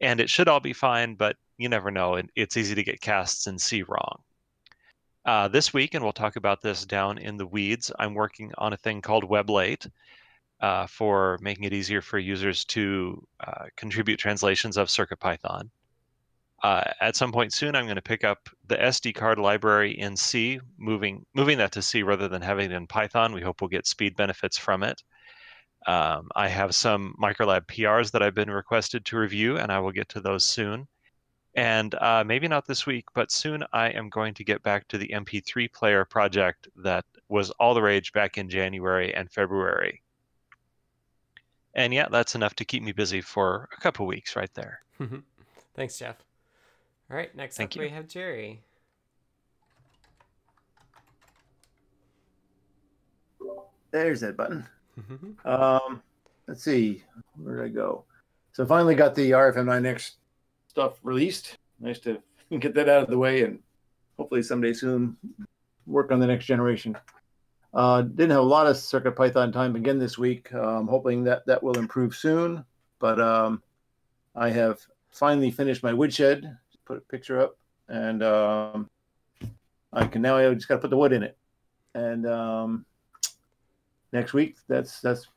and 0.02 0.20
it 0.20 0.30
should 0.30 0.48
all 0.48 0.60
be 0.60 0.74
fine, 0.74 1.16
but 1.16 1.38
you 1.58 1.70
never 1.70 1.92
know. 1.92 2.16
and 2.16 2.30
It's 2.36 2.58
easy 2.58 2.76
to 2.76 2.84
get 2.84 3.02
casts 3.02 3.48
and 3.48 3.60
see 3.60 3.84
wrong. 3.84 4.22
Uh, 5.26 5.48
this 5.48 5.74
week, 5.74 5.96
and 5.96 6.04
we'll 6.04 6.14
talk 6.14 6.36
about 6.36 6.62
this 6.62 6.86
down 6.86 7.18
in 7.18 7.38
the 7.38 7.48
weeds, 7.48 7.92
I'm 7.98 8.14
working 8.14 8.52
on 8.58 8.74
a 8.74 8.78
thing 8.78 9.02
called 9.02 9.28
WebLate 9.28 9.90
uh, 10.62 10.86
for 10.88 11.40
making 11.42 11.64
it 11.64 11.74
easier 11.74 12.02
for 12.02 12.20
users 12.20 12.64
to 12.66 13.26
uh, 13.40 13.66
contribute 13.76 14.18
translations 14.18 14.78
of 14.78 14.88
CircuitPython. 14.88 15.70
Uh, 16.64 16.84
at 17.02 17.16
some 17.16 17.32
point 17.32 17.54
soon, 17.54 17.76
I'm 17.76 17.86
going 17.86 17.96
to 17.96 18.02
pick 18.02 18.24
up 18.24 18.50
the 18.68 18.78
SD 18.78 19.14
card 19.14 19.38
library 19.38 19.92
in 20.00 20.16
C, 20.16 20.60
moving 20.78 21.26
moving 21.34 21.58
that 21.58 21.72
to 21.74 21.82
C 21.82 22.02
rather 22.02 22.28
than 22.28 22.42
having 22.42 22.72
it 22.72 22.76
in 22.76 22.88
Python. 22.88 23.34
We 23.34 23.42
hope 23.42 23.62
we'll 23.62 23.68
get 23.68 23.86
speed 23.86 24.16
benefits 24.16 24.58
from 24.58 24.82
it. 24.82 25.04
Um, 25.86 26.30
I 26.36 26.48
have 26.48 26.74
some 26.74 27.16
Microlab 27.22 27.68
PRs 27.68 28.12
that 28.12 28.24
I've 28.24 28.34
been 28.34 28.50
requested 28.50 29.06
to 29.06 29.18
review, 29.18 29.58
and 29.58 29.72
I 29.72 29.80
will 29.80 29.92
get 29.92 30.10
to 30.10 30.22
those 30.22 30.44
soon. 30.44 30.88
And 31.56 31.96
uh, 31.96 32.24
maybe 32.26 32.48
not 32.48 32.68
this 32.68 32.86
week, 32.86 33.06
but 33.14 33.32
soon 33.32 33.64
I 33.72 33.90
am 33.90 34.10
going 34.10 34.34
to 34.34 34.44
get 34.44 34.62
back 34.64 34.88
to 34.90 34.98
the 34.98 35.08
MP3 35.08 35.72
player 35.72 36.04
project 36.04 36.68
that 36.84 37.06
was 37.30 37.50
all 37.52 37.74
the 37.74 37.82
rage 37.82 38.12
back 38.12 38.38
in 38.38 38.50
January 38.50 39.14
and 39.14 39.32
February. 39.32 40.02
And 41.76 41.94
yeah, 41.94 42.08
that's 42.10 42.36
enough 42.36 42.56
to 42.56 42.66
keep 42.66 42.84
me 42.84 42.92
busy 42.92 43.22
for 43.22 43.70
a 43.78 43.80
couple 43.80 44.06
weeks 44.06 44.36
right 44.36 44.54
there. 44.54 44.82
Thanks, 45.76 45.98
Jeff. 45.98 46.18
All 47.10 47.18
right. 47.18 47.34
Next 47.36 47.58
Thank 47.58 47.72
up, 47.72 47.76
you. 47.76 47.82
we 47.84 47.90
have 47.90 48.08
Jerry. 48.08 48.62
There's 53.92 54.22
that 54.22 54.36
button. 54.36 54.66
Um, 55.46 56.02
let's 56.48 56.64
see, 56.64 57.04
where 57.38 57.58
did 57.58 57.66
I 57.66 57.70
go? 57.70 58.06
So 58.54 58.66
finally 58.66 58.96
got 58.96 59.16
the 59.16 59.32
RFM9X 59.32 60.12
stuff 60.68 61.00
released. 61.04 61.58
Nice 61.80 62.00
to 62.00 62.22
get 62.60 62.74
that 62.76 62.90
out 62.90 63.04
of 63.04 63.10
the 63.10 63.18
way 63.18 63.44
and 63.44 63.60
hopefully 64.18 64.44
someday 64.44 64.74
soon 64.74 65.18
work 65.86 66.12
on 66.12 66.20
the 66.20 66.28
next 66.28 66.46
generation. 66.46 66.98
Uh, 67.74 68.02
didn't 68.04 68.32
have 68.32 68.40
a 68.40 68.44
lot 68.44 68.68
of 68.68 68.78
Circuit 68.78 69.18
Python 69.18 69.52
time 69.52 69.76
again 69.76 70.00
this 70.00 70.18
week. 70.18 70.54
Um, 70.54 70.88
hoping 70.88 71.26
that 71.26 71.46
that 71.46 71.62
will 71.62 71.78
improve 71.78 72.16
soon. 72.16 72.64
But 73.00 73.20
um, 73.20 73.62
I 74.34 74.50
have 74.50 74.80
finally 75.12 75.52
finished 75.52 75.84
my 75.84 75.94
woodshed. 75.94 76.58
Put 76.86 76.98
a 76.98 77.02
picture 77.02 77.42
up, 77.42 77.58
and 77.90 78.24
um, 78.24 78.90
I 79.92 80.06
can 80.08 80.22
now. 80.22 80.38
I 80.38 80.54
just 80.54 80.68
got 80.68 80.76
to 80.76 80.82
put 80.82 80.90
the 80.90 80.98
wood 80.98 81.12
in 81.12 81.24
it. 81.24 81.38
And 81.96 82.26
um, 82.26 82.86
next 84.16 84.34
week, 84.34 84.56
that's 84.68 85.02
that's 85.02 85.28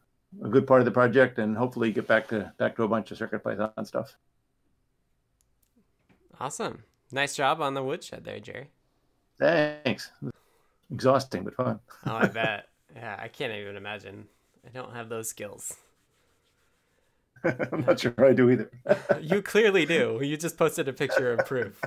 a 0.42 0.48
good 0.48 0.66
part 0.66 0.80
of 0.80 0.86
the 0.86 0.90
project, 0.90 1.38
and 1.38 1.56
hopefully 1.56 1.92
get 1.92 2.06
back 2.06 2.28
to 2.28 2.52
back 2.58 2.76
to 2.76 2.84
a 2.84 2.88
bunch 2.88 3.10
of 3.10 3.18
Circuit 3.18 3.44
Python 3.44 3.84
stuff. 3.84 4.16
Awesome. 6.40 6.84
Nice 7.10 7.36
job 7.36 7.60
on 7.60 7.74
the 7.74 7.82
woodshed 7.82 8.24
there, 8.24 8.38
Jerry. 8.38 8.70
Thanks. 9.38 10.10
Exhausting, 10.90 11.44
but 11.44 11.54
fun. 11.54 11.80
Oh, 12.06 12.14
I 12.14 12.26
bet. 12.26 12.68
Yeah, 12.94 13.18
I 13.20 13.28
can't 13.28 13.52
even 13.52 13.76
imagine. 13.76 14.26
I 14.64 14.70
don't 14.70 14.94
have 14.94 15.08
those 15.08 15.28
skills. 15.28 15.76
I'm 17.44 17.84
not 17.86 18.00
sure 18.00 18.14
I 18.18 18.32
do 18.32 18.50
either. 18.50 18.70
you 19.20 19.42
clearly 19.42 19.86
do. 19.86 20.20
You 20.22 20.36
just 20.36 20.56
posted 20.56 20.88
a 20.88 20.92
picture 20.92 21.32
of 21.32 21.46
proof. 21.46 21.80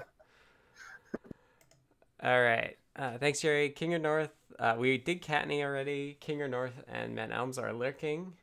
All 2.24 2.42
right. 2.42 2.78
Uh, 2.96 3.18
thanks, 3.18 3.42
Jerry. 3.42 3.70
King 3.70 3.94
of 3.94 4.02
North. 4.02 4.32
Uh, 4.62 4.76
we 4.78 4.96
did 5.00 5.24
Kattni 5.24 5.64
already. 5.64 6.18
King 6.20 6.44
of 6.44 6.52
North 6.52 6.84
and 6.88 7.16
Matt 7.16 7.32
Elms 7.32 7.58
are 7.58 7.74
lurking. 7.74 8.34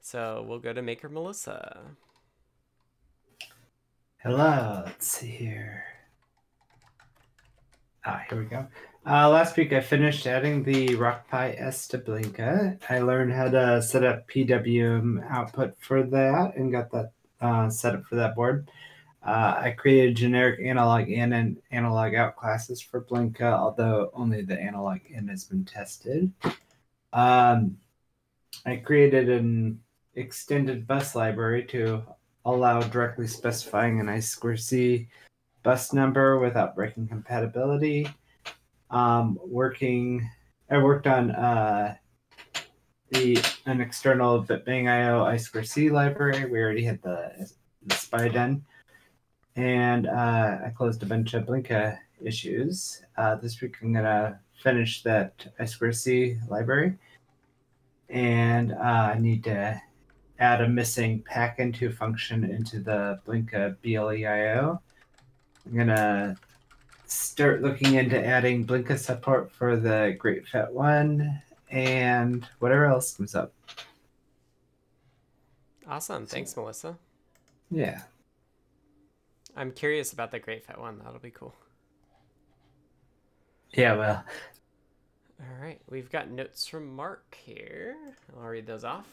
So 0.00 0.44
we'll 0.48 0.60
go 0.60 0.72
to 0.72 0.80
Maker 0.82 1.08
Melissa. 1.08 1.80
Hello, 4.18 4.84
let's 4.86 5.08
see 5.08 5.26
here. 5.26 5.82
Ah, 8.06 8.22
here 8.30 8.38
we 8.38 8.44
go. 8.44 8.68
Uh, 9.04 9.28
last 9.28 9.56
week 9.56 9.72
I 9.72 9.80
finished 9.80 10.28
adding 10.28 10.62
the 10.62 10.90
RockPi 10.90 11.60
S 11.60 11.88
to 11.88 11.98
Blinka. 11.98 12.78
I 12.88 13.00
learned 13.00 13.32
how 13.32 13.50
to 13.50 13.82
set 13.82 14.04
up 14.04 14.28
PWM 14.28 15.28
output 15.28 15.76
for 15.80 16.04
that 16.04 16.52
and 16.54 16.70
got 16.70 16.92
that 16.92 17.10
uh, 17.40 17.68
set 17.68 17.96
up 17.96 18.04
for 18.04 18.14
that 18.14 18.36
board. 18.36 18.70
Uh, 19.24 19.54
I 19.58 19.70
created 19.70 20.16
generic 20.16 20.60
analog 20.60 21.08
in 21.08 21.32
and 21.32 21.56
analog 21.70 22.14
out 22.14 22.36
classes 22.36 22.80
for 22.80 23.00
Blinka, 23.00 23.52
although 23.52 24.10
only 24.12 24.42
the 24.42 24.60
analog 24.60 24.98
in 25.08 25.28
has 25.28 25.44
been 25.44 25.64
tested. 25.64 26.30
Um, 27.14 27.78
I 28.66 28.76
created 28.76 29.30
an 29.30 29.80
extended 30.14 30.86
bus 30.86 31.14
library 31.14 31.64
to 31.66 32.02
allow 32.44 32.80
directly 32.80 33.26
specifying 33.26 33.98
an 33.98 34.06
I2C 34.06 35.06
bus 35.62 35.94
number 35.94 36.38
without 36.38 36.76
breaking 36.76 37.08
compatibility. 37.08 38.06
Um, 38.90 39.38
working, 39.42 40.28
I 40.70 40.78
worked 40.78 41.06
on 41.06 41.30
uh, 41.30 41.96
the 43.10 43.42
an 43.64 43.80
external 43.80 44.44
BitBang 44.44 44.86
IO 44.86 45.24
I2C 45.24 45.90
library. 45.90 46.44
We 46.44 46.58
already 46.58 46.84
had 46.84 47.00
the, 47.02 47.50
the 47.86 48.28
done. 48.28 48.66
And 49.56 50.06
uh, 50.06 50.58
I 50.66 50.72
closed 50.76 51.02
a 51.02 51.06
bunch 51.06 51.34
of 51.34 51.44
Blinka 51.44 51.98
issues. 52.22 53.02
Uh, 53.16 53.36
this 53.36 53.60
week 53.60 53.76
I'm 53.82 53.92
going 53.92 54.04
to 54.04 54.38
finish 54.62 55.02
that 55.02 55.46
I2C 55.60 56.48
library. 56.50 56.96
And 58.08 58.72
uh, 58.72 59.12
I 59.14 59.18
need 59.18 59.44
to 59.44 59.80
add 60.38 60.60
a 60.60 60.68
missing 60.68 61.22
pack 61.22 61.58
into 61.58 61.90
function 61.90 62.44
into 62.44 62.80
the 62.80 63.20
Blinka 63.26 63.76
BLEIO. 63.84 64.78
I'm 65.66 65.76
gonna 65.76 66.36
start 67.06 67.62
looking 67.62 67.94
into 67.94 68.24
adding 68.24 68.66
Blinka 68.66 68.98
support 68.98 69.50
for 69.50 69.76
the 69.76 70.16
GreatFET 70.20 70.70
One 70.70 71.40
and 71.70 72.46
whatever 72.58 72.86
else 72.86 73.16
comes 73.16 73.34
up. 73.34 73.52
Awesome. 75.86 76.26
Thanks, 76.26 76.56
Melissa. 76.56 76.96
Yeah. 77.70 78.02
I'm 79.56 79.72
curious 79.72 80.12
about 80.12 80.30
the 80.30 80.40
GreatFET 80.40 80.78
One. 80.78 81.00
That'll 81.04 81.20
be 81.20 81.30
cool. 81.30 81.54
Yeah, 83.72 83.96
well. 83.96 84.24
All 85.40 85.62
right. 85.62 85.80
We've 85.88 86.10
got 86.10 86.30
notes 86.30 86.66
from 86.66 86.94
Mark 86.94 87.36
here. 87.44 87.96
I'll 88.36 88.48
read 88.48 88.66
those 88.66 88.84
off. 88.84 89.06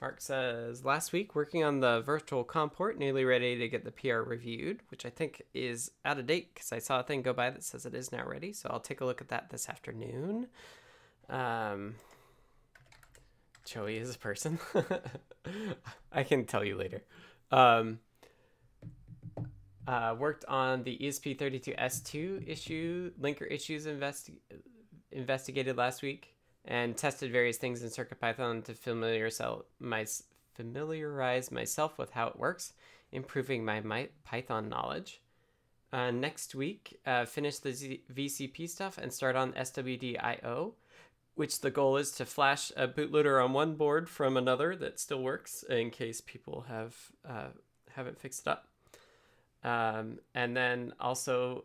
Mark 0.00 0.20
says, 0.20 0.84
last 0.84 1.12
week 1.14 1.34
working 1.34 1.64
on 1.64 1.80
the 1.80 2.02
virtual 2.02 2.44
comport, 2.44 2.98
nearly 2.98 3.24
ready 3.24 3.56
to 3.56 3.68
get 3.68 3.84
the 3.84 3.90
PR 3.90 4.18
reviewed, 4.18 4.80
which 4.90 5.06
I 5.06 5.10
think 5.10 5.40
is 5.54 5.92
out 6.04 6.18
of 6.18 6.26
date 6.26 6.52
because 6.52 6.72
I 6.72 6.78
saw 6.78 7.00
a 7.00 7.02
thing 7.02 7.22
go 7.22 7.32
by 7.32 7.48
that 7.48 7.64
says 7.64 7.86
it 7.86 7.94
is 7.94 8.12
now 8.12 8.26
ready. 8.26 8.52
So 8.52 8.68
I'll 8.70 8.80
take 8.80 9.00
a 9.00 9.06
look 9.06 9.22
at 9.22 9.28
that 9.28 9.48
this 9.48 9.68
afternoon. 9.68 10.48
Um, 11.30 11.94
Joey 13.64 13.96
is 13.96 14.14
a 14.14 14.18
person. 14.18 14.58
I 16.12 16.22
can 16.22 16.44
tell 16.44 16.64
you 16.64 16.76
later. 16.76 17.02
Um, 17.50 17.98
uh, 19.86 20.14
worked 20.18 20.44
on 20.46 20.82
the 20.82 20.98
ESP32S2 20.98 22.48
issue, 22.48 23.12
linker 23.20 23.50
issues 23.50 23.86
investi- 23.86 24.38
investigated 25.12 25.76
last 25.76 26.02
week 26.02 26.34
and 26.64 26.96
tested 26.96 27.30
various 27.30 27.58
things 27.58 27.82
in 27.82 27.90
CircuitPython 27.90 28.64
to 28.64 28.74
familiarize, 28.74 29.40
my, 29.78 30.06
familiarize 30.54 31.52
myself 31.52 31.98
with 31.98 32.12
how 32.12 32.28
it 32.28 32.38
works, 32.38 32.72
improving 33.12 33.64
my, 33.64 33.80
my 33.80 34.08
Python 34.24 34.68
knowledge. 34.68 35.20
Uh, 35.92 36.10
next 36.10 36.54
week, 36.54 36.98
uh, 37.06 37.24
finish 37.24 37.58
the 37.58 37.72
Z- 37.72 38.02
VCP 38.12 38.68
stuff 38.68 38.98
and 38.98 39.12
start 39.12 39.36
on 39.36 39.52
SWD.io, 39.52 40.74
which 41.34 41.60
the 41.60 41.70
goal 41.70 41.96
is 41.96 42.12
to 42.12 42.24
flash 42.24 42.70
a 42.76 42.86
bootloader 42.86 43.42
on 43.42 43.52
one 43.52 43.74
board 43.74 44.08
from 44.08 44.36
another 44.36 44.76
that 44.76 45.00
still 45.00 45.22
works 45.22 45.64
in 45.64 45.90
case 45.90 46.20
people 46.20 46.66
have 46.68 46.94
uh, 47.28 47.48
haven't 47.94 48.18
fixed 48.18 48.46
it 48.46 48.48
up. 48.48 48.68
Um, 49.64 50.18
and 50.34 50.56
then 50.56 50.92
also, 51.00 51.64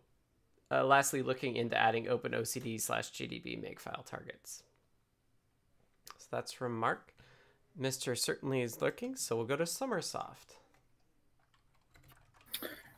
uh, 0.71 0.85
lastly, 0.85 1.21
looking 1.21 1.55
into 1.55 1.77
adding 1.77 2.05
OpenOCD 2.05 2.79
slash 2.79 3.11
GDB 3.11 3.61
makefile 3.61 4.05
targets 4.05 4.63
So 6.17 6.27
that's 6.31 6.51
from 6.51 6.79
Mark. 6.79 7.13
Mr. 7.79 8.17
Certainly 8.17 8.61
is 8.61 8.81
lurking, 8.81 9.15
so 9.15 9.35
we'll 9.35 9.45
go 9.45 9.55
to 9.55 9.63
sommersoft. 9.63 10.57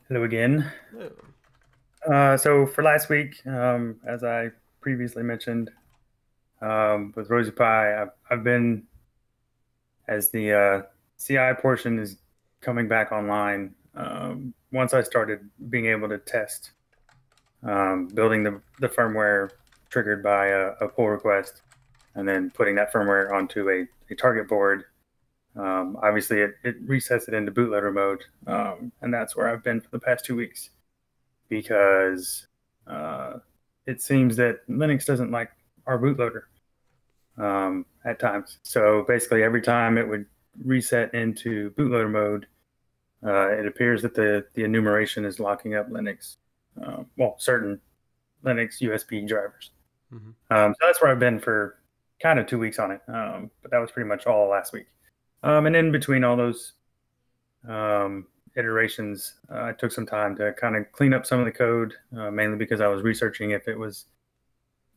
Hello 0.08 0.24
again. 0.24 0.70
Hello. 0.90 1.10
Uh, 2.06 2.36
so 2.36 2.66
for 2.66 2.82
last 2.82 3.08
week, 3.08 3.44
um, 3.46 3.96
as 4.04 4.24
I 4.24 4.50
previously 4.80 5.22
mentioned, 5.22 5.70
um, 6.62 7.12
with 7.16 7.28
RosiePi, 7.28 8.02
I've, 8.02 8.10
I've 8.30 8.44
been 8.44 8.84
as 10.08 10.30
the 10.30 10.52
uh, 10.52 10.82
CI 11.18 11.60
portion 11.60 11.98
is 11.98 12.18
coming 12.60 12.88
back 12.88 13.12
online. 13.12 13.74
Um, 13.94 14.54
once 14.72 14.94
I 14.94 15.02
started 15.02 15.50
being 15.68 15.86
able 15.86 16.08
to 16.08 16.18
test 16.18 16.70
um, 17.62 18.08
building 18.08 18.42
the, 18.42 18.60
the 18.80 18.88
firmware 18.88 19.50
triggered 19.90 20.22
by 20.22 20.46
a, 20.46 20.68
a 20.80 20.88
pull 20.88 21.08
request, 21.08 21.62
and 22.14 22.26
then 22.28 22.50
putting 22.50 22.74
that 22.76 22.92
firmware 22.92 23.32
onto 23.32 23.68
a, 23.68 23.86
a 24.10 24.16
target 24.16 24.48
board. 24.48 24.84
Um, 25.54 25.98
obviously, 26.02 26.40
it, 26.40 26.54
it 26.64 26.88
resets 26.88 27.28
it 27.28 27.34
into 27.34 27.52
bootloader 27.52 27.92
mode, 27.92 28.24
um, 28.46 28.90
and 29.02 29.12
that's 29.12 29.36
where 29.36 29.48
I've 29.48 29.62
been 29.62 29.80
for 29.80 29.90
the 29.90 29.98
past 29.98 30.24
two 30.24 30.34
weeks 30.34 30.70
because 31.48 32.46
uh, 32.86 33.34
it 33.86 34.00
seems 34.00 34.36
that 34.36 34.66
Linux 34.68 35.04
doesn't 35.04 35.30
like 35.30 35.50
our 35.86 35.98
bootloader 35.98 36.44
um, 37.38 37.86
at 38.04 38.18
times. 38.18 38.58
So 38.62 39.04
basically, 39.06 39.42
every 39.42 39.62
time 39.62 39.98
it 39.98 40.08
would 40.08 40.26
reset 40.64 41.14
into 41.14 41.70
bootloader 41.72 42.10
mode, 42.10 42.46
uh, 43.24 43.50
it 43.50 43.66
appears 43.66 44.02
that 44.02 44.14
the, 44.14 44.44
the 44.54 44.64
enumeration 44.64 45.24
is 45.24 45.38
locking 45.38 45.74
up 45.74 45.88
Linux, 45.90 46.36
uh, 46.84 47.04
well, 47.16 47.36
certain 47.38 47.80
Linux 48.44 48.80
USB 48.80 49.26
drivers. 49.26 49.70
Mm-hmm. 50.12 50.30
Um, 50.54 50.74
so 50.78 50.86
that's 50.86 51.00
where 51.00 51.10
I've 51.10 51.20
been 51.20 51.38
for 51.38 51.78
kind 52.20 52.38
of 52.38 52.46
two 52.46 52.58
weeks 52.58 52.78
on 52.78 52.90
it. 52.90 53.00
Um, 53.08 53.50
but 53.62 53.70
that 53.70 53.78
was 53.78 53.90
pretty 53.90 54.08
much 54.08 54.26
all 54.26 54.48
last 54.48 54.72
week. 54.72 54.86
Um, 55.42 55.66
and 55.66 55.74
in 55.74 55.92
between 55.92 56.24
all 56.24 56.36
those 56.36 56.72
um, 57.68 58.26
iterations, 58.56 59.34
uh, 59.52 59.64
I 59.64 59.72
took 59.72 59.92
some 59.92 60.06
time 60.06 60.36
to 60.36 60.52
kind 60.52 60.76
of 60.76 60.90
clean 60.92 61.14
up 61.14 61.26
some 61.26 61.40
of 61.40 61.46
the 61.46 61.52
code, 61.52 61.94
uh, 62.16 62.30
mainly 62.30 62.56
because 62.56 62.80
I 62.80 62.88
was 62.88 63.02
researching 63.02 63.50
if 63.50 63.68
it 63.68 63.78
was 63.78 64.06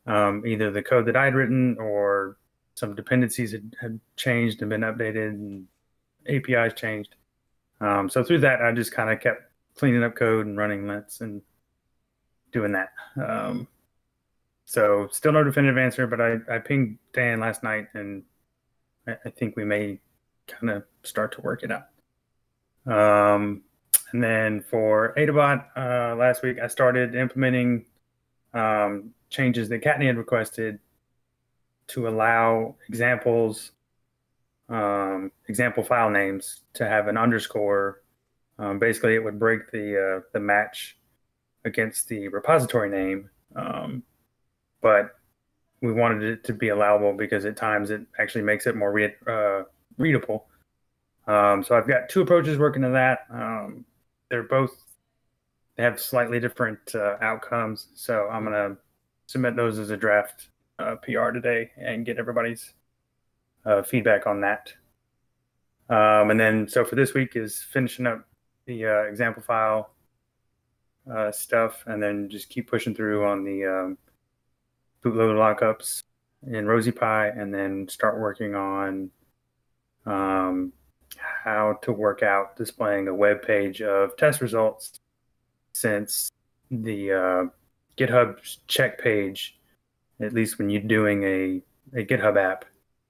um, 0.06 0.46
either 0.46 0.70
the 0.70 0.82
code 0.82 1.06
that 1.06 1.16
I'd 1.16 1.34
written 1.34 1.76
or 1.78 2.36
some 2.74 2.94
dependencies 2.94 3.52
had, 3.52 3.76
had 3.80 4.00
changed 4.16 4.60
and 4.60 4.70
been 4.70 4.82
updated 4.82 5.30
and 5.30 5.66
APIs 6.28 6.74
changed. 6.74 7.14
Um, 7.80 8.08
so 8.08 8.22
through 8.22 8.40
that, 8.40 8.62
I 8.62 8.72
just 8.72 8.92
kind 8.92 9.10
of 9.10 9.20
kept 9.20 9.42
cleaning 9.76 10.04
up 10.04 10.14
code 10.14 10.46
and 10.46 10.56
running 10.56 10.86
lets 10.86 11.20
and 11.20 11.42
doing 12.52 12.72
that. 12.72 12.92
Um, 13.22 13.66
so 14.64 15.08
still 15.10 15.32
no 15.32 15.44
definitive 15.44 15.78
answer, 15.78 16.06
but 16.06 16.20
I, 16.20 16.38
I 16.50 16.58
pinged 16.58 16.98
Dan 17.12 17.40
last 17.40 17.62
night 17.62 17.88
and 17.94 18.22
I, 19.06 19.16
I 19.24 19.30
think 19.30 19.56
we 19.56 19.64
may 19.64 20.00
kind 20.46 20.70
of 20.70 20.84
start 21.02 21.32
to 21.32 21.40
work 21.40 21.62
it 21.62 21.70
out. 21.70 21.86
Um, 22.86 23.62
and 24.12 24.22
then 24.22 24.62
for 24.62 25.14
Adabot, 25.16 25.64
uh, 25.76 26.16
last 26.16 26.42
week 26.42 26.58
I 26.60 26.68
started 26.68 27.14
implementing 27.14 27.86
um, 28.54 29.12
changes 29.36 29.68
that 29.68 29.82
Kattni 29.82 30.06
had 30.06 30.16
requested 30.16 30.78
to 31.88 32.08
allow 32.08 32.74
examples, 32.88 33.72
um, 34.68 35.30
example 35.48 35.82
file 35.84 36.10
names 36.10 36.62
to 36.74 36.86
have 36.86 37.08
an 37.08 37.16
underscore. 37.16 38.02
Um, 38.58 38.78
basically, 38.78 39.14
it 39.14 39.22
would 39.22 39.38
break 39.38 39.70
the 39.70 40.18
uh, 40.18 40.20
the 40.32 40.40
match 40.40 40.98
against 41.64 42.08
the 42.08 42.28
repository 42.28 42.88
name. 42.88 43.30
Um, 43.54 44.02
but 44.80 45.16
we 45.82 45.92
wanted 45.92 46.22
it 46.22 46.44
to 46.44 46.52
be 46.52 46.68
allowable 46.68 47.12
because 47.12 47.44
at 47.44 47.56
times 47.56 47.90
it 47.90 48.02
actually 48.18 48.42
makes 48.42 48.66
it 48.66 48.76
more 48.76 48.92
read, 48.92 49.14
uh, 49.26 49.62
readable. 49.98 50.46
Um, 51.26 51.62
so 51.62 51.76
I've 51.76 51.88
got 51.88 52.08
two 52.08 52.22
approaches 52.22 52.56
working 52.56 52.82
to 52.82 52.90
that. 52.90 53.26
Um, 53.30 53.84
they're 54.30 54.44
both 54.44 54.72
they 55.76 55.82
have 55.82 56.00
slightly 56.00 56.40
different 56.40 56.94
uh, 56.94 57.16
outcomes. 57.20 57.88
So 57.94 58.28
I'm 58.30 58.44
gonna 58.44 58.76
submit 59.26 59.56
those 59.56 59.78
as 59.78 59.90
a 59.90 59.96
draft 59.96 60.48
uh, 60.78 60.96
PR 60.96 61.30
today 61.30 61.70
and 61.76 62.06
get 62.06 62.18
everybody's 62.18 62.72
uh, 63.64 63.82
feedback 63.82 64.26
on 64.26 64.40
that. 64.40 64.72
Um, 65.88 66.30
and 66.30 66.40
then 66.40 66.68
so 66.68 66.84
for 66.84 66.96
this 66.96 67.14
week 67.14 67.36
is 67.36 67.62
finishing 67.62 68.06
up 68.06 68.26
the 68.66 68.86
uh, 68.86 69.02
example 69.02 69.42
file 69.42 69.90
uh, 71.10 71.30
stuff, 71.30 71.84
and 71.86 72.02
then 72.02 72.28
just 72.28 72.48
keep 72.48 72.68
pushing 72.68 72.94
through 72.94 73.24
on 73.24 73.44
the 73.44 73.64
um, 73.64 73.98
bootloader 75.04 75.36
lockups 75.36 76.02
in 76.48 76.64
RosiePi, 76.64 77.40
and 77.40 77.54
then 77.54 77.88
start 77.88 78.18
working 78.18 78.56
on 78.56 79.10
um, 80.04 80.72
how 81.16 81.78
to 81.82 81.92
work 81.92 82.24
out 82.24 82.56
displaying 82.56 83.06
a 83.06 83.14
web 83.14 83.42
page 83.42 83.82
of 83.82 84.16
test 84.16 84.40
results 84.40 84.98
since 85.72 86.32
the 86.70 87.50
uh, 87.98 88.06
GitHub 88.06 88.58
check 88.66 88.98
page, 88.98 89.58
at 90.20 90.32
least 90.32 90.58
when 90.58 90.70
you're 90.70 90.82
doing 90.82 91.22
a, 91.24 91.62
a 91.94 92.04
GitHub 92.04 92.36
app, 92.36 92.64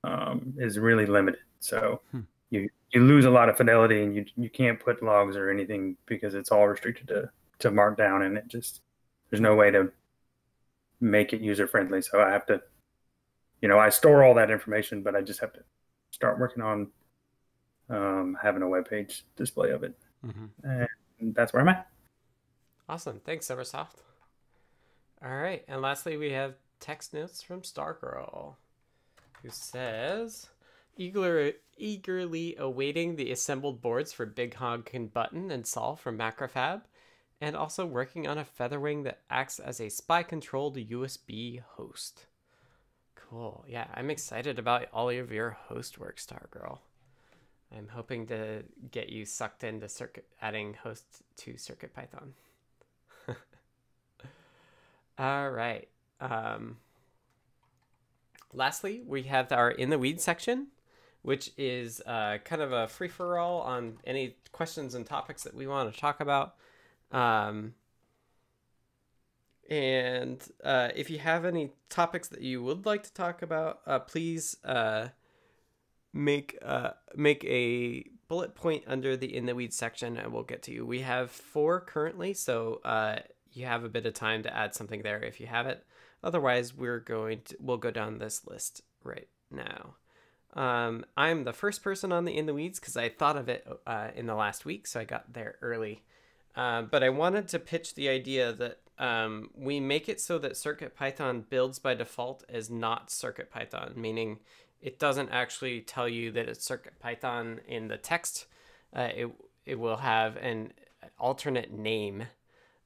um, 0.05 0.55
is 0.59 0.79
really 0.79 1.07
limited. 1.07 1.41
So 1.61 2.01
Hmm. 2.11 2.21
you 2.51 2.69
you 2.93 3.03
lose 3.03 3.25
a 3.25 3.31
lot 3.31 3.49
of 3.49 3.57
fidelity, 3.57 4.03
and 4.03 4.15
you 4.15 4.25
you 4.37 4.51
can't 4.51 4.79
put 4.79 5.03
logs 5.03 5.37
or 5.37 5.51
anything 5.51 5.97
because 6.07 6.35
it's 6.35 6.53
all 6.53 6.69
restricted 6.69 7.09
to 7.09 7.31
to 7.61 7.71
Markdown, 7.71 8.25
and 8.27 8.37
it 8.37 8.49
just 8.49 8.83
there's 9.31 9.41
no 9.41 9.55
way 9.57 9.71
to 9.71 9.93
make 11.01 11.33
it 11.33 11.41
user 11.41 11.67
friendly. 11.67 12.01
So 12.03 12.21
I 12.21 12.31
have 12.31 12.47
to, 12.47 12.63
you 13.61 13.69
know, 13.69 13.79
I 13.79 13.91
store 13.91 14.25
all 14.25 14.35
that 14.35 14.51
information, 14.51 15.03
but 15.03 15.17
I 15.17 15.23
just 15.23 15.41
have 15.41 15.53
to 15.55 15.61
start 16.11 16.39
working 16.39 16.63
on 16.63 16.89
um, 17.91 18.37
having 18.41 18.63
a 18.63 18.69
web 18.69 18.89
page 18.89 19.25
display 19.37 19.71
of 19.71 19.83
it, 19.83 19.95
Mhm. 20.25 20.51
and 20.65 21.35
that's 21.35 21.53
where 21.53 21.63
I'm 21.63 21.69
at. 21.69 21.89
Awesome. 22.89 23.21
Thanks, 23.21 23.47
sommersoft. 23.47 23.97
All 25.25 25.37
right. 25.37 25.65
And 25.69 25.83
lastly, 25.83 26.17
we 26.17 26.33
have 26.33 26.55
text 26.81 27.15
notes 27.15 27.43
from 27.43 27.63
Stargirl, 27.63 28.55
who 29.43 29.51
says 29.51 30.49
Eager, 30.97 31.53
eagerly 31.77 32.57
awaiting 32.59 33.17
the 33.17 33.33
assembled 33.33 33.81
boards 33.81 34.13
for 34.13 34.27
Big 34.27 34.55
Honking 34.55 35.09
Button 35.09 35.51
and 35.51 35.67
Sol 35.67 35.97
from 35.97 36.19
Macrofab, 36.19 36.83
and 37.41 37.57
also 37.57 37.85
working 37.85 38.27
on 38.27 38.39
a 38.39 38.45
Featherwing 38.45 39.05
that 39.05 39.21
acts 39.29 39.59
as 39.59 39.81
a 39.81 39.91
SPI 39.91 40.23
controlled 40.23 40.77
USB 40.77 41.61
host. 41.61 42.27
Cool. 43.15 43.65
Yeah, 43.69 43.87
I'm 43.95 44.11
excited 44.11 44.59
about 44.59 44.87
all 44.93 45.11
of 45.11 45.33
your 45.33 45.51
host 45.51 45.99
work, 45.99 46.19
Stargirl. 46.19 46.79
I'm 47.77 47.89
hoping 47.89 48.27
to 48.29 48.63
get 48.91 49.09
you 49.09 49.25
sucked 49.25 49.65
into 49.65 49.89
circuit 49.89 50.27
adding 50.41 50.75
hosts 50.75 51.23
to 51.39 51.55
CircuitPython. 51.55 52.33
All 55.19 55.51
right. 55.51 55.89
Um, 56.21 56.77
lastly, 58.53 59.03
we 59.07 59.25
have 59.25 59.51
our 59.53 59.71
in 59.71 59.91
the 59.91 59.99
weeds 59.99 60.23
section, 60.25 60.69
which 61.23 61.53
is 61.57 62.01
uh, 62.07 62.39
kind 62.45 62.63
of 62.63 62.73
a 62.73 62.89
free 62.89 63.09
for 63.09 63.39
all 63.39 63.61
on 63.61 63.99
any 64.05 64.37
questions 64.53 64.95
and 64.95 65.07
topics 65.07 65.43
that 65.45 65.55
we 65.55 65.67
want 65.67 65.93
to 65.93 65.99
talk 65.99 66.21
about. 66.21 66.55
Um, 67.13 67.75
and 69.69 70.43
uh, 70.63 70.91
if 70.95 71.11
you 71.11 71.19
have 71.19 71.45
any 71.45 71.73
topics 71.89 72.29
that 72.29 72.43
you 72.43 72.63
would 72.63 72.87
like 72.87 73.03
to 73.05 73.13
talk 73.13 73.43
about, 73.43 73.81
uh, 73.87 73.99
please 73.99 74.57
uh, 74.65 75.09
make 76.13 76.57
uh, 76.65 76.91
make 77.15 77.45
a 77.45 78.05
bullet 78.29 78.55
point 78.55 78.85
under 78.87 79.17
the 79.17 79.35
in 79.35 79.47
the 79.47 79.55
weeds 79.55 79.77
section, 79.77 80.17
and 80.17 80.33
we'll 80.33 80.43
get 80.43 80.63
to 80.65 80.73
you. 80.73 80.87
We 80.87 81.01
have 81.01 81.31
four 81.31 81.81
currently, 81.81 82.35
so 82.35 82.81
uh, 82.85 83.21
you 83.57 83.67
have 83.67 83.85
a 83.85 83.89
bit 83.89 84.07
of 84.07 84.15
time 84.15 84.43
to 84.43 84.55
add 84.55 84.75
something 84.75 85.03
there 85.03 85.23
if 85.23 85.41
you 85.41 85.47
have 85.47 85.67
it. 85.67 85.85
Otherwise, 86.23 86.75
we're 86.75 87.01
going 87.01 87.41
to 87.45 87.57
we'll 87.61 87.77
go 87.77 87.91
down 87.91 88.19
this 88.19 88.47
list 88.47 88.83
right 89.03 89.29
now. 89.51 89.95
Um, 90.55 91.05
I'm 91.17 91.45
the 91.45 91.53
first 91.53 91.83
person 91.83 92.13
on 92.13 92.25
the 92.25 92.37
in 92.37 92.47
the 92.47 92.55
weeds 92.55 92.81
because 92.81 92.97
I 92.97 93.09
thought 93.09 93.37
of 93.37 93.49
it 93.49 93.67
uh, 93.87 94.09
in 94.15 94.27
the 94.27 94.35
last 94.35 94.65
week, 94.65 94.87
so 94.87 95.01
I 95.01 95.05
got 95.05 95.33
there 95.33 95.57
early. 95.61 96.03
Uh, 96.55 96.83
but 96.83 97.03
I 97.03 97.11
wanted 97.11 97.49
to 97.49 97.59
pitch 97.59 97.95
the 97.95 98.09
idea 98.09 98.53
that 98.53 98.81
um, 98.99 99.51
we 99.55 99.79
make 99.79 100.09
it 100.09 100.21
so 100.21 100.39
that 100.39 100.53
CircuitPython 100.53 101.51
builds 101.51 101.79
by 101.79 101.95
default 101.95 102.45
as 102.49 102.71
not 102.71 103.09
CircuitPython, 103.09 103.97
meaning 103.97 104.39
it 104.81 104.99
doesn't 104.99 105.29
actually 105.29 105.83
tell 105.83 106.09
you 106.09 106.31
that 106.33 106.49
it's 106.49 106.67
CircuitPython 106.67 107.59
in 107.67 107.89
the 107.89 107.99
text. 107.99 108.47
Uh, 108.95 109.09
it 109.15 109.29
it 109.67 109.79
will 109.79 109.99
have 109.99 110.37
an 110.37 110.73
alternate 111.19 111.73
name. 111.73 112.25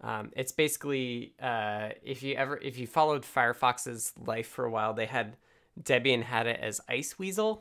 Um, 0.02 0.30
it's 0.34 0.52
basically 0.52 1.34
uh, 1.40 1.90
if 2.02 2.22
you 2.22 2.34
ever 2.34 2.56
if 2.58 2.78
you 2.78 2.86
followed 2.86 3.22
Firefox's 3.22 4.12
life 4.18 4.46
for 4.46 4.64
a 4.64 4.70
while, 4.70 4.94
they 4.94 5.06
had 5.06 5.36
Debian 5.80 6.22
had 6.22 6.46
it 6.46 6.58
as 6.60 6.80
Iceweasel. 6.88 7.60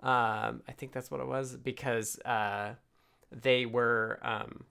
Um, 0.00 0.62
I 0.68 0.72
think 0.76 0.92
that's 0.92 1.10
what 1.10 1.20
it 1.20 1.26
was 1.26 1.56
because 1.56 2.18
uh, 2.20 2.74
they 3.32 3.66
were 3.66 4.20
um, 4.22 4.64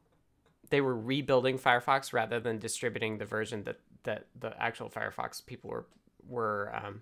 they 0.69 0.81
were 0.81 0.95
rebuilding 0.95 1.59
Firefox 1.59 2.13
rather 2.13 2.39
than 2.39 2.57
distributing 2.57 3.17
the 3.17 3.25
version 3.25 3.63
that, 3.63 3.79
that 4.03 4.27
the 4.39 4.59
actual 4.61 4.89
Firefox 4.89 5.45
people 5.45 5.69
were 5.69 5.85
were 6.27 6.71
um, 6.73 7.01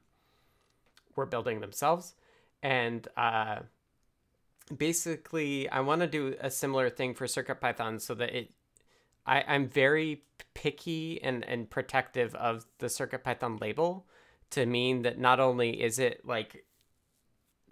were 1.16 1.26
building 1.26 1.60
themselves. 1.60 2.16
And 2.64 3.08
uh, 3.18 3.60
basically, 4.76 5.70
I 5.70 5.82
want 5.82 6.02
to 6.02 6.08
do 6.08 6.36
a 6.40 6.50
similar 6.50 6.90
thing 6.90 7.14
for 7.14 7.26
CircuitPython 7.28 8.02
so 8.02 8.14
that 8.16 8.36
it 8.36 8.52
I, 9.26 9.44
I'm 9.48 9.68
very 9.68 10.24
picky 10.54 11.22
and, 11.22 11.44
and 11.46 11.70
protective 11.70 12.36
of 12.36 12.66
the 12.80 12.88
CircuitPython 12.88 13.62
label 13.62 14.06
to 14.52 14.66
mean 14.66 15.04
that 15.04 15.20
not 15.20 15.40
only 15.40 15.82
is 15.82 16.00
it 16.00 16.26
like 16.26 16.66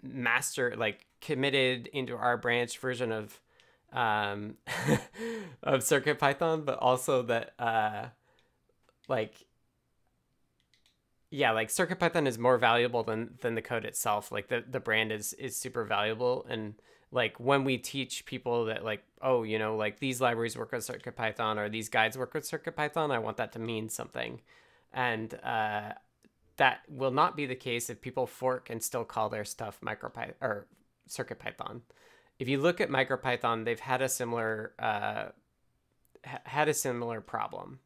master 0.02 0.74
like 0.76 1.06
committed 1.20 1.86
into 1.88 2.16
our 2.16 2.36
branch 2.36 2.78
version 2.78 3.12
of 3.12 3.40
um 3.92 4.56
of 5.62 5.80
CircuitPython, 5.80 6.64
but 6.64 6.78
also 6.78 7.22
that 7.22 7.52
uh 7.58 8.06
like 9.08 9.34
yeah, 11.32 11.52
like 11.52 11.68
CircuitPython 11.68 12.26
is 12.26 12.38
more 12.38 12.58
valuable 12.58 13.02
than 13.02 13.34
than 13.40 13.54
the 13.54 13.62
code 13.62 13.84
itself. 13.84 14.32
Like 14.32 14.48
the 14.48 14.64
the 14.68 14.80
brand 14.80 15.12
is 15.12 15.32
is 15.34 15.56
super 15.56 15.84
valuable 15.84 16.46
and 16.48 16.74
like 17.12 17.38
when 17.40 17.64
we 17.64 17.78
teach 17.78 18.24
people 18.24 18.66
that 18.66 18.84
like 18.84 19.02
oh 19.20 19.42
you 19.42 19.58
know 19.58 19.76
like 19.76 19.98
these 19.98 20.20
libraries 20.20 20.56
work 20.56 20.72
with 20.72 20.86
CircuitPython 20.86 21.56
or 21.56 21.68
these 21.68 21.88
guides 21.88 22.16
work 22.16 22.34
with 22.34 22.44
CircuitPython, 22.44 23.10
I 23.10 23.18
want 23.18 23.36
that 23.38 23.52
to 23.52 23.58
mean 23.58 23.88
something, 23.88 24.40
and 24.92 25.34
uh, 25.42 25.92
that 26.56 26.80
will 26.88 27.10
not 27.10 27.36
be 27.36 27.46
the 27.46 27.54
case 27.54 27.90
if 27.90 28.00
people 28.00 28.26
fork 28.26 28.70
and 28.70 28.82
still 28.82 29.04
call 29.04 29.28
their 29.28 29.44
stuff 29.44 29.80
MicroPython 29.80 30.34
or 30.40 30.66
CircuitPython. 31.08 31.80
If 32.38 32.48
you 32.48 32.58
look 32.58 32.80
at 32.80 32.88
MicroPython, 32.88 33.64
they've 33.64 33.80
had 33.80 34.02
a 34.02 34.08
similar 34.08 34.72
uh, 34.78 35.26
ha- 36.24 36.42
had 36.44 36.68
a 36.68 36.74
similar 36.74 37.20
problem. 37.20 37.80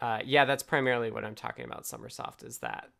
Uh, 0.00 0.20
yeah, 0.24 0.44
that's 0.44 0.62
primarily 0.62 1.10
what 1.10 1.24
I'm 1.24 1.34
talking 1.34 1.64
about. 1.64 1.84
sommersoft 1.84 2.44
is 2.44 2.58
that. 2.58 2.90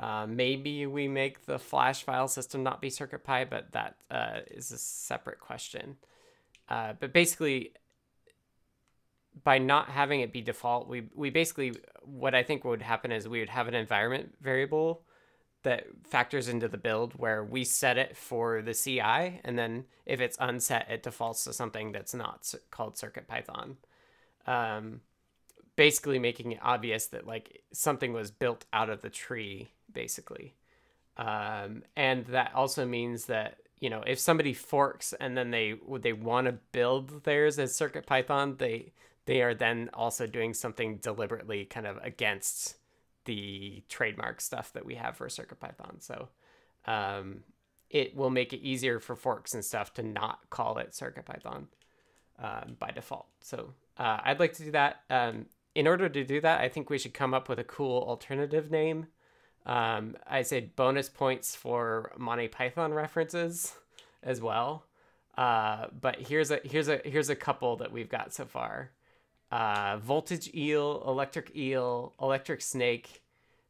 Uh, 0.00 0.26
maybe 0.26 0.86
we 0.86 1.06
make 1.06 1.44
the 1.44 1.58
Flash 1.58 2.02
file 2.02 2.26
system 2.26 2.62
not 2.62 2.80
be 2.80 2.88
CircuitPy, 2.88 3.50
but 3.50 3.72
that 3.72 3.96
uh, 4.10 4.40
is 4.50 4.72
a 4.72 4.78
separate 4.78 5.40
question. 5.40 5.96
Uh, 6.70 6.94
but 6.98 7.12
basically, 7.12 7.72
by 9.44 9.58
not 9.58 9.90
having 9.90 10.20
it 10.20 10.32
be 10.32 10.40
default, 10.40 10.88
we 10.88 11.02
we 11.14 11.28
basically 11.28 11.74
what 12.02 12.34
I 12.34 12.42
think 12.42 12.64
would 12.64 12.80
happen 12.80 13.12
is 13.12 13.28
we 13.28 13.40
would 13.40 13.50
have 13.50 13.68
an 13.68 13.74
environment 13.74 14.34
variable 14.40 15.02
that 15.64 15.86
factors 16.04 16.48
into 16.48 16.68
the 16.68 16.78
build 16.78 17.12
where 17.18 17.44
we 17.44 17.62
set 17.64 17.98
it 17.98 18.16
for 18.16 18.62
the 18.62 18.72
CI, 18.72 19.40
and 19.44 19.58
then 19.58 19.84
if 20.06 20.22
it's 20.22 20.38
unset, 20.40 20.86
it 20.88 21.02
defaults 21.02 21.44
to 21.44 21.52
something 21.52 21.92
that's 21.92 22.14
not 22.14 22.54
called 22.70 22.94
CircuitPython. 22.94 23.76
Um, 24.46 25.02
basically 25.76 26.18
making 26.18 26.52
it 26.52 26.58
obvious 26.62 27.06
that 27.08 27.26
like 27.26 27.62
something 27.72 28.14
was 28.14 28.30
built 28.30 28.64
out 28.72 28.88
of 28.88 29.02
the 29.02 29.10
tree 29.10 29.70
basically. 29.92 30.54
Um, 31.16 31.82
and 31.96 32.26
that 32.26 32.52
also 32.54 32.86
means 32.86 33.26
that 33.26 33.58
you 33.78 33.90
know 33.90 34.02
if 34.06 34.18
somebody 34.18 34.54
forks 34.54 35.12
and 35.20 35.36
then 35.36 35.50
they 35.50 35.74
they 36.00 36.12
want 36.12 36.46
to 36.46 36.52
build 36.72 37.24
theirs 37.24 37.58
as 37.58 37.74
circuit 37.74 38.06
python 38.06 38.56
they 38.58 38.92
they 39.26 39.42
are 39.42 39.54
then 39.54 39.90
also 39.94 40.26
doing 40.26 40.54
something 40.54 40.96
deliberately 40.96 41.64
kind 41.64 41.86
of 41.86 41.98
against 42.02 42.76
the 43.26 43.82
trademark 43.88 44.40
stuff 44.40 44.72
that 44.72 44.84
we 44.84 44.94
have 44.94 45.16
for 45.16 45.28
circuit 45.28 45.60
python. 45.60 45.96
So 46.00 46.28
um, 46.86 47.44
it 47.90 48.16
will 48.16 48.30
make 48.30 48.52
it 48.52 48.60
easier 48.60 48.98
for 48.98 49.14
forks 49.14 49.54
and 49.54 49.64
stuff 49.64 49.94
to 49.94 50.02
not 50.02 50.50
call 50.50 50.78
it 50.78 50.94
circuit 50.94 51.26
python 51.26 51.68
um, 52.42 52.76
by 52.78 52.90
default. 52.90 53.26
So 53.40 53.74
uh, 53.98 54.18
i'd 54.24 54.40
like 54.40 54.54
to 54.54 54.64
do 54.64 54.70
that. 54.72 55.02
Um, 55.10 55.46
in 55.74 55.86
order 55.86 56.08
to 56.08 56.24
do 56.24 56.40
that, 56.40 56.60
I 56.60 56.68
think 56.68 56.90
we 56.90 56.98
should 56.98 57.14
come 57.14 57.32
up 57.32 57.48
with 57.48 57.60
a 57.60 57.64
cool 57.64 58.02
alternative 58.02 58.70
name. 58.70 59.06
Um, 59.66 60.16
I 60.26 60.42
say 60.42 60.60
bonus 60.74 61.08
points 61.08 61.54
for 61.54 62.12
Monty 62.16 62.48
Python 62.48 62.92
references 62.94 63.74
as 64.22 64.40
well. 64.40 64.84
Uh, 65.36 65.86
but 66.00 66.20
here's 66.20 66.50
a 66.50 66.60
here's 66.64 66.88
a 66.88 67.00
here's 67.04 67.30
a 67.30 67.36
couple 67.36 67.76
that 67.76 67.92
we've 67.92 68.08
got 68.08 68.32
so 68.32 68.44
far. 68.44 68.90
Uh, 69.50 69.98
voltage 69.98 70.52
eel, 70.54 71.02
electric 71.06 71.54
eel, 71.56 72.14
electric 72.20 72.60
snake, 72.60 73.22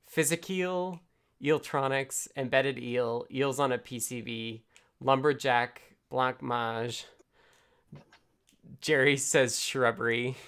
physic 0.06 0.48
eel, 0.50 1.00
eeltronics, 1.42 2.28
embedded 2.36 2.78
eel, 2.78 3.26
eels 3.30 3.58
on 3.58 3.72
a 3.72 3.78
PCB, 3.78 4.60
lumberjack, 5.00 5.82
blancmange. 6.10 7.04
Jerry 8.80 9.16
says 9.16 9.58
shrubbery. 9.60 10.36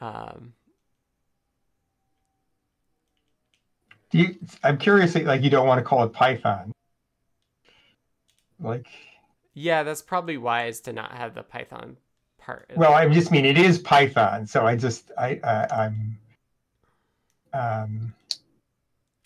Um, 0.00 0.52
you, 4.14 4.36
I'm 4.62 4.78
curious, 4.78 5.16
like 5.16 5.42
you 5.42 5.50
don't 5.50 5.66
want 5.66 5.78
to 5.78 5.84
call 5.84 6.04
it 6.04 6.12
Python. 6.12 6.72
Like, 8.60 8.86
yeah, 9.54 9.82
that's 9.82 10.02
probably 10.02 10.36
wise 10.36 10.80
to 10.82 10.92
not 10.92 11.12
have 11.12 11.34
the 11.34 11.42
Python 11.42 11.96
part. 12.38 12.70
Well, 12.76 12.94
I 12.94 13.08
just 13.08 13.32
mean 13.32 13.44
it 13.44 13.58
is 13.58 13.78
Python, 13.78 14.46
so 14.46 14.66
I 14.66 14.76
just 14.76 15.10
I, 15.18 15.40
I 15.42 15.84
I'm 15.84 16.18
um 17.52 18.14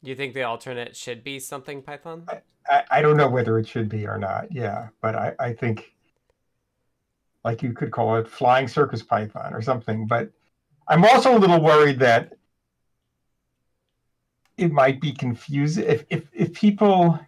you 0.02 0.15
think 0.15 0.32
the 0.32 0.44
alternate 0.44 0.97
should 0.97 1.23
be 1.23 1.39
something 1.39 1.82
Python? 1.82 2.27
I, 2.70 2.85
I 2.90 3.02
don't 3.02 3.16
know 3.16 3.28
whether 3.28 3.59
it 3.59 3.69
should 3.69 3.89
be 3.89 4.06
or 4.06 4.16
not. 4.16 4.51
Yeah, 4.51 4.89
but 5.02 5.15
I 5.15 5.35
I 5.39 5.52
think 5.52 5.93
like 7.44 7.62
you 7.62 7.74
could 7.74 7.90
call 7.90 8.16
it 8.16 8.27
flying 8.27 8.69
circus 8.69 9.02
python 9.02 9.52
or 9.52 9.60
something. 9.60 10.06
But 10.06 10.31
I'm 10.89 11.05
also 11.05 11.36
a 11.36 11.39
little 11.39 11.60
worried 11.60 11.98
that 11.98 12.38
it 14.59 14.72
might 14.72 15.01
be 15.01 15.12
confusing 15.12 15.85
if 15.86 16.05
if 16.10 16.28
if 16.32 16.52
people 16.52 17.18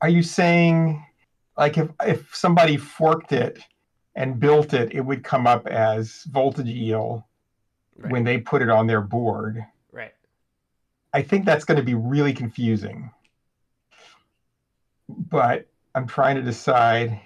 are 0.00 0.08
you 0.08 0.22
saying 0.22 1.04
like 1.56 1.78
if 1.78 1.88
if 2.04 2.34
somebody 2.34 2.76
forked 2.76 3.32
it 3.32 3.60
and 4.14 4.40
built 4.40 4.74
it, 4.74 4.92
it 4.92 5.00
would 5.00 5.22
come 5.22 5.46
up 5.46 5.66
as 5.68 6.24
voltage 6.24 6.68
eel 6.68 7.24
Right. 8.00 8.12
when 8.12 8.22
they 8.22 8.38
put 8.38 8.62
it 8.62 8.70
on 8.70 8.86
their 8.86 9.00
board. 9.00 9.64
Right. 9.90 10.14
I 11.12 11.22
think 11.22 11.44
that's 11.44 11.64
going 11.64 11.78
to 11.78 11.82
be 11.82 11.94
really 11.94 12.32
confusing. 12.32 13.10
But 15.08 15.66
I'm 15.96 16.06
trying 16.06 16.36
to 16.36 16.42
decide. 16.42 17.20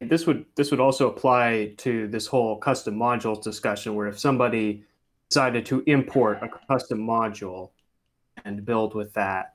this 0.00 0.26
would 0.26 0.46
this 0.54 0.70
would 0.70 0.80
also 0.80 1.10
apply 1.10 1.74
to 1.78 2.08
this 2.08 2.26
whole 2.26 2.56
custom 2.56 2.96
modules 2.96 3.42
discussion 3.42 3.94
where 3.94 4.06
if 4.06 4.18
somebody 4.18 4.82
decided 5.34 5.66
to 5.66 5.82
import 5.88 6.38
a 6.42 6.48
custom 6.68 7.00
module 7.00 7.70
and 8.44 8.64
build 8.64 8.94
with 8.94 9.12
that 9.14 9.54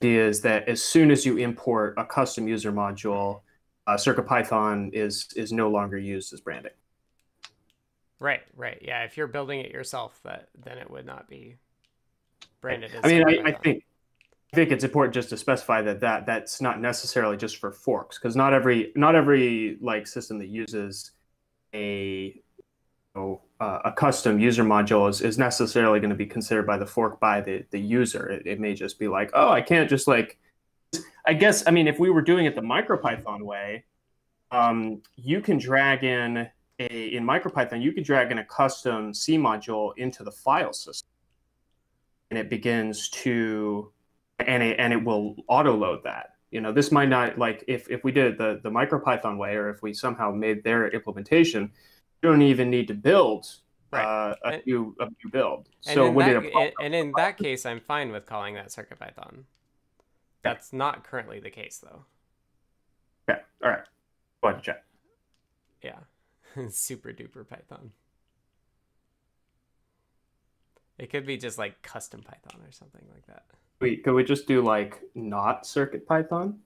is 0.00 0.40
that 0.40 0.68
as 0.68 0.82
soon 0.82 1.12
as 1.12 1.24
you 1.24 1.36
import 1.36 1.94
a 1.96 2.04
custom 2.04 2.48
user 2.48 2.72
module 2.72 3.42
uh, 3.86 3.94
CircuitPython 3.94 4.90
is 4.92 5.28
is 5.36 5.52
no 5.52 5.70
longer 5.70 5.96
used 5.96 6.32
as 6.32 6.40
branding 6.40 6.72
Right, 8.18 8.40
right. 8.56 8.78
Yeah, 8.80 9.04
if 9.04 9.18
you're 9.18 9.26
building 9.26 9.60
it 9.60 9.70
yourself, 9.70 10.18
that 10.24 10.48
then 10.64 10.78
it 10.78 10.90
would 10.90 11.04
not 11.04 11.28
be 11.28 11.56
branded 12.62 12.90
as 12.92 13.04
I 13.04 13.08
mean 13.08 13.22
I, 13.28 13.50
I 13.50 13.52
think 13.52 13.84
I 14.52 14.56
think 14.56 14.72
it's 14.72 14.84
important 14.84 15.14
just 15.14 15.28
to 15.28 15.36
specify 15.36 15.82
that 15.82 16.00
that 16.00 16.26
that's 16.26 16.60
not 16.60 16.80
necessarily 16.80 17.36
just 17.36 17.58
for 17.58 17.70
forks 17.70 18.18
because 18.18 18.34
not 18.34 18.54
every 18.54 18.90
not 18.96 19.14
every 19.14 19.76
like 19.80 20.06
system 20.06 20.38
that 20.38 20.48
uses 20.48 21.12
a 21.74 22.32
you 22.34 22.42
know, 23.14 23.42
uh, 23.60 23.80
a 23.84 23.92
custom 23.92 24.38
user 24.38 24.64
module 24.64 25.08
is, 25.08 25.20
is 25.20 25.38
necessarily 25.38 25.98
going 25.98 26.10
to 26.10 26.16
be 26.16 26.26
considered 26.26 26.66
by 26.66 26.76
the 26.76 26.86
fork 26.86 27.18
by 27.20 27.40
the 27.40 27.64
the 27.70 27.80
user. 27.80 28.28
It, 28.28 28.46
it 28.46 28.60
may 28.60 28.74
just 28.74 28.98
be 28.98 29.08
like, 29.08 29.30
oh, 29.34 29.50
I 29.50 29.62
can't 29.62 29.88
just 29.88 30.06
like. 30.06 30.38
I 31.26 31.34
guess 31.34 31.64
I 31.66 31.70
mean 31.70 31.88
if 31.88 31.98
we 31.98 32.10
were 32.10 32.22
doing 32.22 32.46
it 32.46 32.54
the 32.54 32.60
MicroPython 32.60 33.42
way, 33.42 33.84
um, 34.50 35.02
you 35.16 35.40
can 35.40 35.58
drag 35.58 36.04
in 36.04 36.48
a 36.78 37.06
in 37.08 37.24
MicroPython 37.24 37.82
you 37.82 37.92
can 37.92 38.02
drag 38.02 38.30
in 38.30 38.38
a 38.38 38.44
custom 38.44 39.14
C 39.14 39.38
module 39.38 39.92
into 39.96 40.22
the 40.22 40.30
file 40.30 40.72
system, 40.72 41.08
and 42.30 42.38
it 42.38 42.50
begins 42.50 43.08
to 43.10 43.90
and 44.38 44.62
it 44.62 44.78
and 44.78 44.92
it 44.92 45.02
will 45.02 45.36
auto 45.48 45.74
load 45.74 46.04
that. 46.04 46.34
You 46.50 46.60
know, 46.60 46.72
this 46.72 46.92
might 46.92 47.08
not 47.08 47.38
like 47.38 47.64
if 47.66 47.90
if 47.90 48.04
we 48.04 48.12
did 48.12 48.32
it 48.32 48.38
the 48.38 48.60
the 48.62 48.70
MicroPython 48.70 49.38
way, 49.38 49.56
or 49.56 49.70
if 49.70 49.82
we 49.82 49.92
somehow 49.94 50.30
made 50.30 50.62
their 50.62 50.88
implementation, 50.88 51.72
you 52.22 52.28
don't 52.30 52.42
even 52.42 52.70
need 52.70 52.88
to 52.88 52.94
build 52.94 53.46
Right. 53.92 54.04
uh, 54.04 54.34
a 54.44 54.48
And- 54.54 54.66
new 54.66 54.96
a 55.00 55.04
new 55.06 55.30
build. 55.30 55.68
So 55.80 56.10
when 56.10 56.32
that, 56.34 56.44
it 56.44 56.52
and- 56.54 56.72
and 56.82 56.94
in 56.94 57.12
that 57.16 57.36
case, 57.38 57.64
I'm 57.64 57.80
fine 57.80 58.10
with 58.10 58.26
calling 58.26 58.54
that 58.54 58.66
CircuitPython. 58.68 59.44
That's 60.42 60.72
not 60.72 61.04
currently 61.04 61.40
the 61.40 61.50
case, 61.50 61.78
though. 61.78 62.04
okay, 63.28 63.42
all 63.62 63.70
right, 63.70 63.84
go 64.42 64.48
ahead 64.48 64.56
and 64.56 64.64
check. 64.64 64.84
Yeah, 65.82 66.00
super 66.70 67.12
duper 67.12 67.46
Python. 67.48 67.92
It 70.98 71.10
could 71.10 71.26
be 71.26 71.36
just 71.36 71.58
like 71.58 71.82
custom 71.82 72.22
Python 72.22 72.60
or 72.66 72.72
something 72.72 73.04
like 73.12 73.26
that. 73.26 73.44
We 73.80 73.98
could 73.98 74.14
we 74.14 74.24
just 74.24 74.46
do 74.48 74.62
like 74.62 75.00
not 75.14 75.64
CircuitPython? 75.64 76.58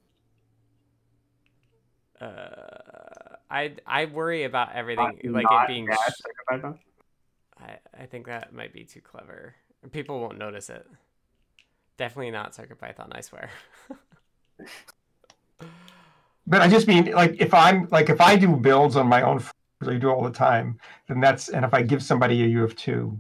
Uh, 2.21 3.30
I 3.51 3.75
I 3.87 4.05
worry 4.07 4.45
about 4.45 4.69
uh, 4.69 4.73
everything 4.75 5.19
Not- 5.25 5.33
like 5.33 5.47
it 5.51 5.69
being. 5.69 5.87
dash 5.87 5.99
sh- 5.99 6.21
CircuitPython? 6.53 6.79
I 7.59 7.79
I 7.99 8.07
think 8.07 8.27
that 8.27 8.53
might 8.53 8.73
be 8.73 8.85
too 8.85 9.01
clever. 9.01 9.55
People 9.93 10.21
won't 10.21 10.39
notice 10.39 10.71
it. 10.71 10.87
Definitely 11.97 12.31
not 12.31 12.53
CircuitPython. 12.53 13.09
I 13.13 13.21
swear. 13.21 13.51
But 16.47 16.63
I 16.63 16.69
just 16.69 16.89
mean 16.89 17.13
like 17.13 17.41
if 17.41 17.55
I'm 17.55 17.87
like 17.93 18.11
if 18.11 18.21
I 18.21 18.35
do 18.35 18.57
builds 18.57 18.97
on 18.97 19.07
my 19.07 19.23
own, 19.23 19.41
I 19.87 19.95
do 19.95 20.11
all 20.11 20.25
the 20.25 20.33
time, 20.33 20.79
then 21.07 21.21
that's 21.21 21.49
and 21.49 21.65
if 21.65 21.73
I 21.73 21.83
give 21.83 22.03
somebody 22.03 22.43
a 22.43 22.49
UF2, 22.49 23.17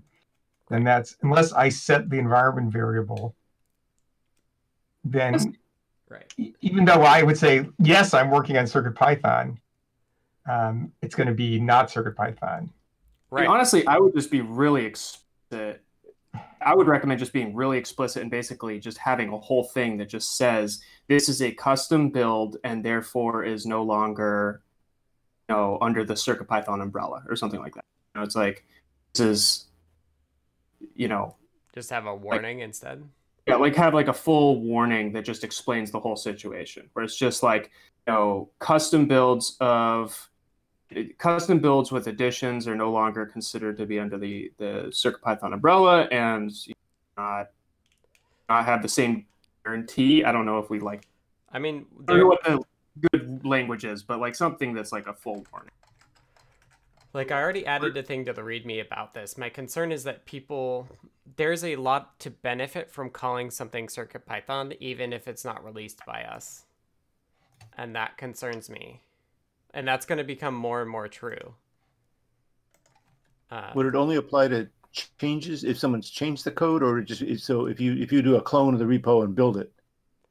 then 0.68 0.82
that's 0.82 1.16
unless 1.22 1.52
I 1.52 1.68
set 1.68 2.10
the 2.10 2.18
environment 2.18 2.72
variable, 2.72 3.36
then 5.04 5.54
right. 6.08 6.32
even 6.60 6.84
though 6.84 7.02
I 7.02 7.22
would 7.22 7.38
say 7.38 7.68
yes, 7.78 8.14
I'm 8.14 8.30
working 8.30 8.58
on 8.58 8.66
Circuit 8.66 8.96
Python, 8.96 9.60
um, 10.50 10.92
it's 11.02 11.14
going 11.14 11.28
to 11.28 11.34
be 11.34 11.60
not 11.60 11.90
Circuit 11.90 12.16
Python. 12.16 12.70
Right. 13.30 13.46
Honestly, 13.46 13.86
I 13.86 13.98
would 13.98 14.14
just 14.14 14.30
be 14.30 14.40
really 14.40 14.84
explicit. 14.84 15.82
I 16.62 16.74
would 16.74 16.86
recommend 16.86 17.18
just 17.18 17.32
being 17.32 17.54
really 17.54 17.78
explicit 17.78 18.22
and 18.22 18.30
basically 18.30 18.78
just 18.78 18.98
having 18.98 19.32
a 19.32 19.38
whole 19.38 19.64
thing 19.64 19.96
that 19.98 20.08
just 20.08 20.36
says 20.36 20.80
this 21.08 21.28
is 21.28 21.40
a 21.42 21.52
custom 21.52 22.10
build 22.10 22.56
and 22.64 22.84
therefore 22.84 23.44
is 23.44 23.66
no 23.66 23.82
longer, 23.82 24.62
you 25.48 25.54
know, 25.54 25.78
under 25.80 26.04
the 26.04 26.14
CircuitPython 26.14 26.82
umbrella 26.82 27.22
or 27.28 27.36
something 27.36 27.60
like 27.60 27.74
that. 27.74 27.84
You 28.14 28.20
know, 28.20 28.24
it's 28.24 28.36
like 28.36 28.64
this 29.14 29.26
is, 29.26 29.66
you 30.94 31.08
know, 31.08 31.36
Just 31.74 31.90
have 31.90 32.06
a 32.06 32.14
warning 32.14 32.60
instead. 32.60 33.02
yeah, 33.46 33.56
like 33.56 33.74
have 33.76 33.94
like 33.94 34.08
a 34.08 34.12
full 34.12 34.60
warning 34.60 35.12
that 35.12 35.24
just 35.24 35.44
explains 35.44 35.90
the 35.90 36.00
whole 36.00 36.16
situation. 36.16 36.90
Where 36.92 37.04
it's 37.04 37.16
just 37.16 37.42
like, 37.42 37.70
you 38.06 38.12
know, 38.12 38.50
custom 38.58 39.06
builds 39.06 39.56
of 39.60 40.29
custom 41.18 41.58
builds 41.58 41.92
with 41.92 42.08
additions 42.08 42.66
are 42.66 42.74
no 42.74 42.90
longer 42.90 43.26
considered 43.26 43.76
to 43.78 43.86
be 43.86 43.98
under 43.98 44.18
the 44.18 44.52
the 44.58 44.86
CircuitPython 44.88 45.52
umbrella 45.52 46.02
and 46.10 46.52
not 47.16 47.50
not 48.48 48.64
have 48.64 48.82
the 48.82 48.88
same 48.88 49.26
guarantee. 49.64 50.24
I 50.24 50.32
don't 50.32 50.46
know 50.46 50.58
if 50.58 50.70
we 50.70 50.80
like 50.80 51.06
I 51.52 51.58
mean, 51.58 51.86
I 52.08 52.12
don't 52.12 52.20
know 52.20 52.26
what 52.26 52.44
the 52.44 52.62
good 53.10 53.44
language 53.44 53.84
is, 53.84 54.02
but 54.02 54.20
like 54.20 54.34
something 54.34 54.72
that's 54.72 54.92
like 54.92 55.06
a 55.06 55.14
full 55.14 55.44
warning. 55.52 55.72
like 57.12 57.32
I 57.32 57.40
already 57.40 57.66
added 57.66 57.96
a 57.96 58.02
thing 58.02 58.24
to 58.26 58.32
the 58.32 58.42
README 58.42 58.80
about 58.84 59.14
this. 59.14 59.36
My 59.36 59.48
concern 59.48 59.92
is 59.92 60.04
that 60.04 60.24
people 60.26 60.88
there's 61.36 61.64
a 61.64 61.76
lot 61.76 62.18
to 62.20 62.30
benefit 62.30 62.90
from 62.90 63.10
calling 63.10 63.50
something 63.50 63.86
CircuitPython, 63.86 64.76
even 64.80 65.12
if 65.12 65.28
it's 65.28 65.44
not 65.44 65.64
released 65.64 66.04
by 66.04 66.24
us, 66.24 66.64
and 67.78 67.94
that 67.94 68.16
concerns 68.18 68.68
me. 68.68 69.00
And 69.72 69.86
that's 69.86 70.06
going 70.06 70.18
to 70.18 70.24
become 70.24 70.54
more 70.54 70.82
and 70.82 70.90
more 70.90 71.08
true. 71.08 71.54
Uh, 73.50 73.70
Would 73.74 73.86
it 73.86 73.94
only 73.94 74.16
apply 74.16 74.48
to 74.48 74.68
changes 75.18 75.64
if 75.64 75.78
someone's 75.78 76.10
changed 76.10 76.44
the 76.44 76.50
code, 76.50 76.82
or 76.82 77.00
just 77.00 77.44
so 77.44 77.66
if 77.66 77.80
you 77.80 77.94
if 77.94 78.12
you 78.12 78.22
do 78.22 78.36
a 78.36 78.40
clone 78.40 78.74
of 78.74 78.80
the 78.80 78.84
repo 78.84 79.24
and 79.24 79.34
build 79.34 79.56
it, 79.56 79.72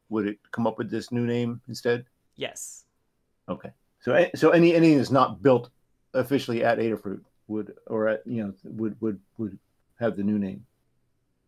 would 0.10 0.28
it 0.28 0.38
come 0.52 0.68
up 0.68 0.78
with 0.78 0.90
this 0.90 1.11
new 1.11 1.26
name 1.26 1.61
instead? 1.68 2.06
yes. 2.36 2.86
Okay. 3.48 3.72
So 4.02 4.28
so 4.36 4.52
any 4.52 4.74
anything 4.74 4.98
that's 4.98 5.11
not 5.11 5.41
built 5.41 5.70
officially 6.14 6.64
at 6.64 6.78
Adafruit 6.78 7.22
would 7.48 7.74
or 7.88 8.07
at 8.07 8.22
you 8.26 8.44
know 8.44 8.53
would 8.64 8.95
would 9.02 9.20
would 9.38 9.57
have 9.99 10.16
the 10.16 10.24
new 10.24 10.40
name. 10.40 10.66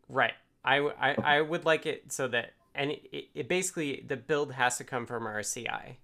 Right. 0.09 0.34
I 0.63 0.77
I 1.23 1.41
would 1.41 1.65
like 1.65 1.85
it 1.85 2.11
so 2.11 2.27
that 2.27 2.51
it, 2.76 3.07
it, 3.11 3.26
it 3.34 3.47
basically 3.47 4.03
the 4.05 4.18
build 4.18 4.53
has 4.53 4.77
to 4.77 4.84
come 4.84 5.05
from 5.05 5.26
our 5.26 5.41
CI. 5.43 5.99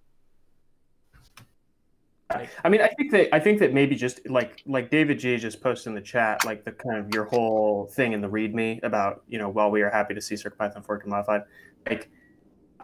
I 2.29 2.69
mean, 2.69 2.81
I 2.81 2.89
think 2.89 3.11
that 3.11 3.33
I 3.33 3.39
think 3.39 3.59
that 3.59 3.73
maybe 3.73 3.95
just 3.95 4.27
like 4.29 4.61
like 4.65 4.89
David 4.89 5.19
G 5.19 5.37
just 5.37 5.61
posted 5.61 5.91
in 5.91 5.95
the 5.95 6.01
chat, 6.01 6.43
like 6.45 6.65
the 6.65 6.73
kind 6.73 6.97
of 6.97 7.13
your 7.13 7.23
whole 7.23 7.85
thing 7.85 8.11
in 8.11 8.21
the 8.21 8.27
README 8.27 8.83
about 8.83 9.23
you 9.27 9.37
know 9.37 9.49
while 9.49 9.71
we 9.71 9.81
are 9.81 9.89
happy 9.89 10.13
to 10.13 10.21
see 10.21 10.35
CircuitPython 10.35 10.85
forked 10.85 11.03
and 11.03 11.11
modified, 11.11 11.43
like 11.89 12.09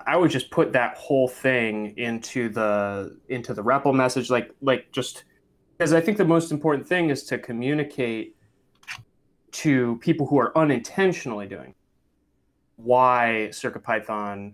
I 0.06 0.16
would 0.16 0.32
just 0.32 0.50
put 0.50 0.72
that 0.74 0.96
whole 0.96 1.28
thing 1.28 1.94
into 1.98 2.50
the 2.50 3.18
into 3.28 3.54
the 3.54 3.64
REPL 3.64 3.94
message, 3.94 4.30
like 4.30 4.54
like 4.62 4.92
just 4.94 5.26
because 5.78 5.92
I 5.92 6.00
think 6.00 6.18
the 6.18 6.26
most 6.26 6.52
important 6.52 6.88
thing 6.88 7.10
is 7.10 7.24
to 7.26 7.38
communicate 7.38 8.38
to 9.52 9.98
people 9.98 10.26
who 10.26 10.38
are 10.40 10.58
unintentionally 10.58 11.48
doing 11.48 11.76
why 12.78 13.50
CircuitPython 13.52 14.54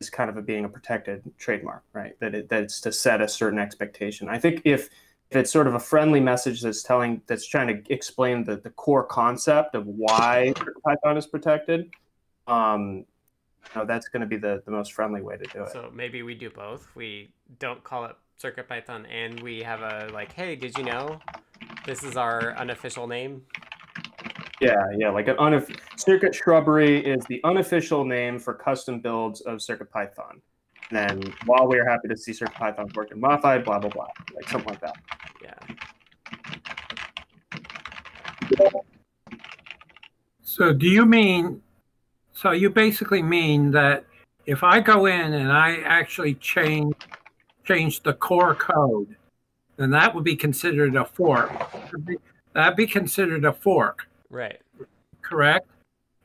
is 0.00 0.10
kind 0.10 0.30
of 0.30 0.36
a 0.36 0.42
being 0.42 0.64
a 0.64 0.68
protected 0.68 1.22
trademark, 1.38 1.82
right? 1.92 2.18
That 2.20 2.34
it, 2.34 2.48
that 2.48 2.62
it's 2.64 2.80
to 2.82 2.92
set 2.92 3.20
a 3.20 3.28
certain 3.28 3.58
expectation. 3.58 4.28
I 4.28 4.38
think 4.38 4.62
if 4.64 4.88
if 5.30 5.36
it's 5.36 5.50
sort 5.50 5.66
of 5.66 5.74
a 5.74 5.80
friendly 5.80 6.20
message 6.20 6.62
that's 6.62 6.82
telling 6.82 7.20
that's 7.26 7.46
trying 7.46 7.68
to 7.68 7.92
explain 7.92 8.44
the, 8.44 8.56
the 8.56 8.70
core 8.70 9.04
concept 9.04 9.74
of 9.74 9.86
why 9.86 10.54
Python 10.84 11.16
is 11.16 11.26
protected, 11.26 11.90
um, 12.46 13.04
you 13.74 13.80
know, 13.80 13.84
that's 13.84 14.08
going 14.08 14.22
to 14.22 14.26
be 14.26 14.36
the, 14.36 14.62
the 14.64 14.70
most 14.70 14.92
friendly 14.92 15.20
way 15.20 15.36
to 15.36 15.44
do 15.44 15.62
it. 15.64 15.72
so 15.72 15.90
maybe 15.92 16.22
we 16.22 16.34
do 16.34 16.48
both. 16.48 16.88
We 16.94 17.30
don't 17.58 17.84
call 17.84 18.06
it 18.06 18.16
CircuitPython 18.42 19.06
and 19.10 19.40
we 19.40 19.62
have 19.62 19.82
a 19.82 20.08
like, 20.12 20.32
hey, 20.32 20.56
did 20.56 20.76
you 20.78 20.84
know 20.84 21.20
this 21.84 22.02
is 22.02 22.16
our 22.16 22.56
unofficial 22.56 23.06
name? 23.06 23.42
Yeah, 24.60 24.84
yeah, 24.96 25.10
like 25.10 25.28
an 25.28 25.36
unof- 25.36 25.78
Circuit 25.96 26.34
Shrubbery 26.34 27.04
is 27.04 27.24
the 27.26 27.40
unofficial 27.44 28.04
name 28.04 28.38
for 28.38 28.54
custom 28.54 29.00
builds 29.00 29.40
of 29.42 29.58
CircuitPython. 29.58 30.40
And 30.90 31.22
then 31.22 31.34
while 31.46 31.68
we 31.68 31.78
are 31.78 31.88
happy 31.88 32.08
to 32.08 32.16
see 32.16 32.32
CircuitPython 32.32 32.96
work 32.96 33.10
and 33.12 33.20
modified, 33.20 33.64
blah 33.64 33.78
blah 33.78 33.90
blah, 33.90 34.08
like 34.34 34.48
something 34.48 34.70
like 34.70 34.80
that. 34.80 34.96
Yeah. 35.42 35.54
So 40.42 40.72
do 40.72 40.88
you 40.88 41.04
mean, 41.06 41.62
so 42.32 42.50
you 42.50 42.70
basically 42.70 43.22
mean 43.22 43.70
that 43.72 44.04
if 44.46 44.64
I 44.64 44.80
go 44.80 45.06
in 45.06 45.34
and 45.34 45.52
I 45.52 45.76
actually 45.84 46.34
change 46.34 46.94
change 47.64 48.02
the 48.02 48.14
core 48.14 48.54
code, 48.54 49.14
then 49.76 49.90
that 49.90 50.14
would 50.14 50.24
be 50.24 50.34
considered 50.34 50.96
a 50.96 51.04
fork. 51.04 51.52
That'd 52.54 52.76
be 52.76 52.86
considered 52.86 53.44
a 53.44 53.52
fork, 53.52 54.07
Right. 54.30 54.60
correct? 55.22 55.66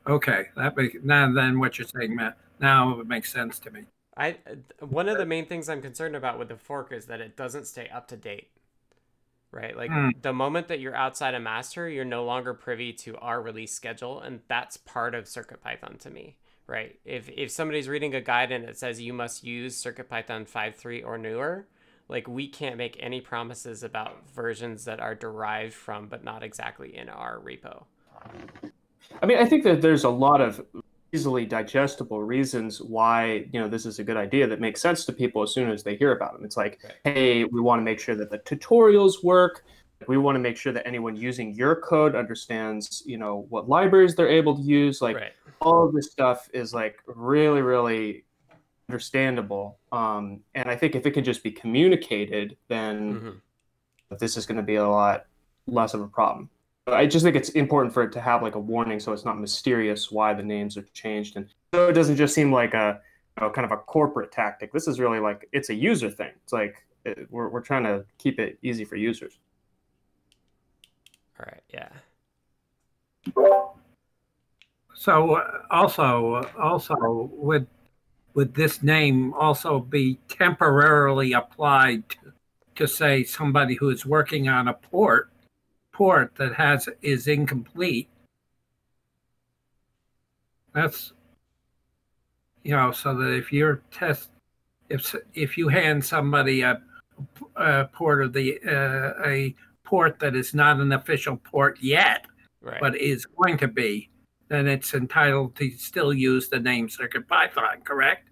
Okay, 0.06 0.48
that 0.56 0.76
make 0.76 1.04
now 1.04 1.32
then 1.32 1.58
what 1.60 1.78
you're 1.78 1.88
saying, 1.88 2.14
Matt. 2.16 2.36
Now 2.60 2.98
it 3.00 3.06
makes 3.06 3.32
sense 3.32 3.58
to 3.60 3.70
me. 3.70 3.84
I 4.16 4.38
one 4.80 5.08
of 5.08 5.18
the 5.18 5.26
main 5.26 5.46
things 5.46 5.68
I'm 5.68 5.80
concerned 5.82 6.16
about 6.16 6.38
with 6.38 6.48
the 6.48 6.56
fork 6.56 6.92
is 6.92 7.06
that 7.06 7.20
it 7.20 7.36
doesn't 7.36 7.66
stay 7.66 7.88
up 7.88 8.08
to 8.08 8.16
date. 8.16 8.50
Right? 9.50 9.76
Like 9.76 9.90
Hmm. 9.90 10.10
the 10.20 10.32
moment 10.32 10.68
that 10.68 10.80
you're 10.80 10.96
outside 10.96 11.34
a 11.34 11.40
master, 11.40 11.88
you're 11.88 12.04
no 12.04 12.24
longer 12.24 12.54
privy 12.54 12.92
to 12.94 13.16
our 13.18 13.40
release 13.40 13.72
schedule 13.72 14.20
and 14.20 14.40
that's 14.48 14.76
part 14.76 15.14
of 15.14 15.24
CircuitPython 15.24 15.98
to 16.00 16.10
me. 16.10 16.36
Right? 16.66 16.98
If 17.04 17.28
if 17.30 17.50
somebody's 17.50 17.88
reading 17.88 18.14
a 18.14 18.20
guide 18.20 18.50
and 18.50 18.64
it 18.64 18.76
says 18.76 19.00
you 19.00 19.12
must 19.12 19.44
use 19.44 19.80
CircuitPython 19.82 20.48
5.3 20.48 21.02
or 21.04 21.18
newer, 21.18 21.68
like 22.08 22.26
we 22.26 22.48
can't 22.48 22.76
make 22.76 22.96
any 23.00 23.20
promises 23.20 23.82
about 23.84 24.28
versions 24.30 24.84
that 24.86 24.98
are 25.00 25.14
derived 25.14 25.74
from 25.74 26.08
but 26.08 26.24
not 26.24 26.42
exactly 26.42 26.96
in 26.96 27.08
our 27.08 27.38
repo. 27.38 27.84
I 29.22 29.26
mean, 29.26 29.38
I 29.38 29.46
think 29.46 29.64
that 29.64 29.80
there's 29.80 30.04
a 30.04 30.10
lot 30.10 30.40
of 30.40 30.64
easily 31.12 31.46
digestible 31.46 32.22
reasons 32.22 32.82
why 32.82 33.46
you 33.52 33.60
know 33.60 33.68
this 33.68 33.86
is 33.86 34.00
a 34.00 34.04
good 34.04 34.16
idea 34.16 34.46
that 34.48 34.60
makes 34.60 34.80
sense 34.80 35.04
to 35.06 35.12
people 35.12 35.42
as 35.42 35.52
soon 35.52 35.70
as 35.70 35.82
they 35.84 35.96
hear 35.96 36.12
about 36.12 36.32
them. 36.34 36.44
It's 36.44 36.56
like, 36.56 36.80
hey, 37.04 37.44
we 37.44 37.60
want 37.60 37.80
to 37.80 37.84
make 37.84 38.00
sure 38.00 38.16
that 38.16 38.30
the 38.30 38.38
tutorials 38.40 39.22
work. 39.22 39.64
We 40.08 40.18
want 40.18 40.34
to 40.36 40.40
make 40.40 40.56
sure 40.56 40.72
that 40.72 40.86
anyone 40.86 41.16
using 41.16 41.54
your 41.54 41.76
code 41.76 42.14
understands, 42.14 43.02
you 43.06 43.16
know, 43.16 43.46
what 43.48 43.68
libraries 43.68 44.14
they're 44.14 44.28
able 44.28 44.56
to 44.56 44.62
use. 44.62 45.00
Like 45.00 45.16
Right. 45.16 45.32
all 45.60 45.86
of 45.86 45.94
this 45.94 46.10
stuff 46.10 46.48
is 46.52 46.74
like 46.74 46.98
really, 47.06 47.62
really 47.62 48.24
understandable. 48.90 49.78
Um, 49.92 50.40
and 50.54 50.68
I 50.68 50.76
think 50.76 50.94
if 50.94 51.06
it 51.06 51.12
can 51.12 51.24
just 51.24 51.42
be 51.42 51.50
communicated, 51.52 52.56
then 52.68 53.40
Mhm. 54.10 54.18
this 54.18 54.36
is 54.36 54.44
going 54.44 54.58
to 54.58 54.62
be 54.62 54.74
a 54.74 54.86
lot 54.86 55.26
less 55.66 55.94
of 55.94 56.02
a 56.02 56.08
problem. 56.08 56.50
I 56.86 57.06
just 57.06 57.24
think 57.24 57.34
it's 57.34 57.50
important 57.50 57.94
for 57.94 58.02
it 58.02 58.12
to 58.12 58.20
have 58.20 58.42
like 58.42 58.56
a 58.56 58.60
warning 58.60 59.00
so 59.00 59.12
it's 59.12 59.24
not 59.24 59.40
mysterious 59.40 60.10
why 60.10 60.34
the 60.34 60.42
names 60.42 60.76
are 60.76 60.86
changed 60.92 61.36
and 61.36 61.48
so 61.74 61.88
it 61.88 61.94
doesn't 61.94 62.16
just 62.16 62.34
seem 62.34 62.52
like 62.52 62.74
a 62.74 63.00
you 63.36 63.46
know, 63.46 63.50
kind 63.50 63.64
of 63.64 63.72
a 63.72 63.76
corporate 63.76 64.30
tactic. 64.30 64.72
This 64.72 64.86
is 64.86 65.00
really 65.00 65.18
like 65.18 65.48
it's 65.52 65.70
a 65.70 65.74
user 65.74 66.10
thing. 66.10 66.30
It's 66.44 66.52
like 66.52 66.84
it, 67.04 67.26
we're 67.30 67.48
we're 67.48 67.60
trying 67.60 67.84
to 67.84 68.04
keep 68.18 68.38
it 68.38 68.58
easy 68.62 68.84
for 68.84 68.96
users. 68.96 69.38
All 71.38 71.46
right. 71.46 71.62
Yeah. 71.72 71.88
So 74.94 75.34
uh, 75.34 75.50
also, 75.70 76.34
uh, 76.34 76.48
also 76.58 76.94
would 77.32 77.66
would 78.34 78.54
this 78.54 78.82
name 78.82 79.32
also 79.34 79.80
be 79.80 80.18
temporarily 80.28 81.32
applied 81.32 82.08
to, 82.10 82.18
to 82.76 82.88
say 82.88 83.24
somebody 83.24 83.74
who 83.74 83.90
is 83.90 84.06
working 84.06 84.48
on 84.48 84.68
a 84.68 84.74
port 84.74 85.30
port 85.94 86.34
that 86.34 86.52
has 86.54 86.88
is 87.00 87.26
incomplete? 87.28 88.08
That's 90.74 91.14
you 92.64 92.74
know, 92.74 92.92
so 92.92 93.14
that 93.14 93.32
if 93.32 93.52
you're 93.52 93.82
test 93.90 94.30
if 94.90 95.14
if 95.34 95.56
you 95.56 95.68
hand 95.68 96.04
somebody 96.04 96.62
a, 96.62 96.82
a 97.56 97.84
port 97.86 98.22
of 98.22 98.32
the 98.32 98.58
uh, 98.66 99.26
a 99.26 99.54
port 99.84 100.18
that 100.18 100.34
is 100.34 100.52
not 100.52 100.80
an 100.80 100.92
official 100.92 101.36
port 101.36 101.78
yet, 101.80 102.26
Right. 102.60 102.80
but 102.80 102.96
is 102.96 103.26
going 103.26 103.58
to 103.58 103.68
be, 103.68 104.08
then 104.48 104.66
it's 104.66 104.94
entitled 104.94 105.54
to 105.56 105.70
still 105.72 106.14
use 106.14 106.48
the 106.48 106.58
name 106.58 106.88
Circuit 106.88 107.28
Python, 107.28 107.82
correct? 107.84 108.28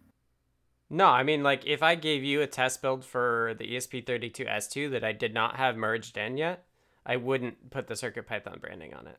No, 0.89 1.07
I 1.07 1.23
mean 1.23 1.43
like 1.43 1.67
if 1.67 1.83
I 1.83 1.95
gave 1.95 2.25
you 2.25 2.41
a 2.43 2.47
test 2.47 2.83
build 2.83 3.05
for 3.05 3.55
the 3.59 3.65
E 3.65 3.77
ESP32S2 3.77 4.91
that 4.91 5.05
I 5.05 5.13
did 5.13 5.33
not 5.33 5.57
have 5.57 5.77
merged 5.77 6.17
in 6.17 6.37
yet, 6.37 6.65
I 7.05 7.17
wouldn't 7.17 7.71
put 7.71 7.87
the 7.87 7.97
Circuit 7.97 8.27
Python 8.27 8.59
branding 8.61 8.95
on 8.95 9.07
it. 9.07 9.19